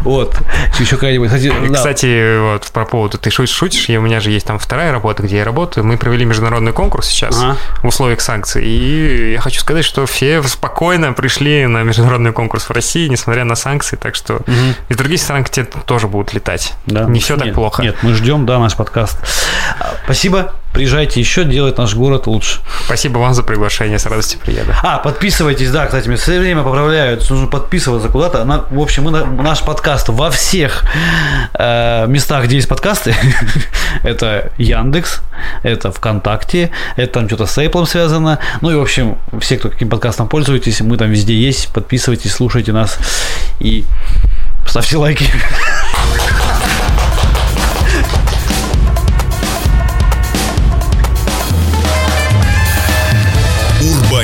Вот. 0.00 0.36
Еще 0.78 0.96
какая-нибудь. 0.96 1.30
Кстати, 1.74 2.40
вот 2.40 2.70
по 2.72 2.84
поводу 2.84 3.18
ты 3.18 3.30
шутишь, 3.30 3.88
у 3.88 4.00
меня 4.00 4.20
же 4.20 4.30
есть 4.30 4.46
там 4.46 4.58
вторая 4.58 4.92
работа, 4.92 5.22
где 5.22 5.38
я 5.38 5.44
работаю. 5.44 5.84
Мы 5.84 5.96
провели 5.96 6.24
международный 6.24 6.72
конкурс 6.72 7.06
сейчас 7.06 7.42
в 7.82 7.86
условиях 7.86 8.20
санкций. 8.20 8.64
И 8.64 9.32
я 9.32 9.40
хочу 9.40 9.60
сказать, 9.60 9.84
что 9.84 10.06
все 10.06 10.42
спокойно 10.42 11.12
пришли 11.12 11.66
на 11.66 11.82
международный 11.82 12.32
конкурс 12.32 12.64
в 12.64 12.70
России, 12.70 13.08
несмотря 13.08 13.44
на 13.44 13.54
санкции. 13.54 13.96
Так 13.96 14.14
что 14.14 14.40
из 14.88 14.96
других 14.96 15.20
стран 15.20 15.44
к 15.44 15.50
тебе 15.50 15.66
тоже 15.86 16.08
будут 16.08 16.32
летать. 16.34 16.74
Не 16.86 17.20
все 17.20 17.36
так 17.36 17.54
плохо. 17.54 17.82
Нет, 17.82 17.96
мы 18.02 18.14
ждем, 18.14 18.46
да, 18.46 18.58
наш 18.58 18.76
подкаст. 18.76 19.18
Спасибо. 20.04 20.52
Приезжайте 20.72 21.20
еще, 21.20 21.44
делать 21.44 21.76
наш 21.76 21.94
город 21.94 22.26
лучше. 22.26 22.60
Спасибо 22.86 23.18
вам 23.18 23.34
за 23.34 23.42
приглашение, 23.42 23.98
с 23.98 24.06
радостью 24.06 24.40
приеду. 24.40 24.72
А, 24.82 24.98
подписывайтесь, 24.98 25.70
да, 25.70 25.84
кстати, 25.86 26.08
мне 26.08 26.16
все 26.16 26.38
время 26.38 26.62
поправляют, 26.62 27.28
нужно 27.28 27.46
подписываться 27.46 28.08
куда-то. 28.08 28.44
На- 28.44 28.64
в 28.70 28.80
общем, 28.80 29.04
мы 29.04 29.10
на- 29.10 29.26
наш 29.26 29.60
подкаст 29.60 30.08
во 30.08 30.30
всех 30.30 30.84
э, 31.54 32.06
местах, 32.08 32.44
где 32.44 32.56
есть 32.56 32.68
подкасты. 32.68 33.14
это 34.02 34.50
Яндекс, 34.56 35.20
это 35.62 35.92
ВКонтакте, 35.92 36.70
это 36.96 37.12
там 37.12 37.26
что-то 37.28 37.46
с 37.46 37.58
Apple 37.58 37.86
связано. 37.86 38.38
Ну 38.62 38.70
и, 38.70 38.74
в 38.74 38.80
общем, 38.80 39.18
все, 39.40 39.58
кто 39.58 39.68
каким 39.68 39.90
подкастом 39.90 40.26
пользуетесь, 40.28 40.80
мы 40.80 40.96
там 40.96 41.10
везде 41.10 41.34
есть. 41.34 41.72
Подписывайтесь, 41.72 42.32
слушайте 42.32 42.72
нас 42.72 42.98
и 43.60 43.84
ставьте 44.66 44.96
лайки. 44.96 45.26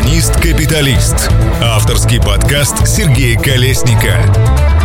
Урбанист-капиталист. 0.09 1.28
Авторский 1.60 2.18
подкаст 2.18 2.86
Сергея 2.89 3.39
Колесника. 3.39 4.77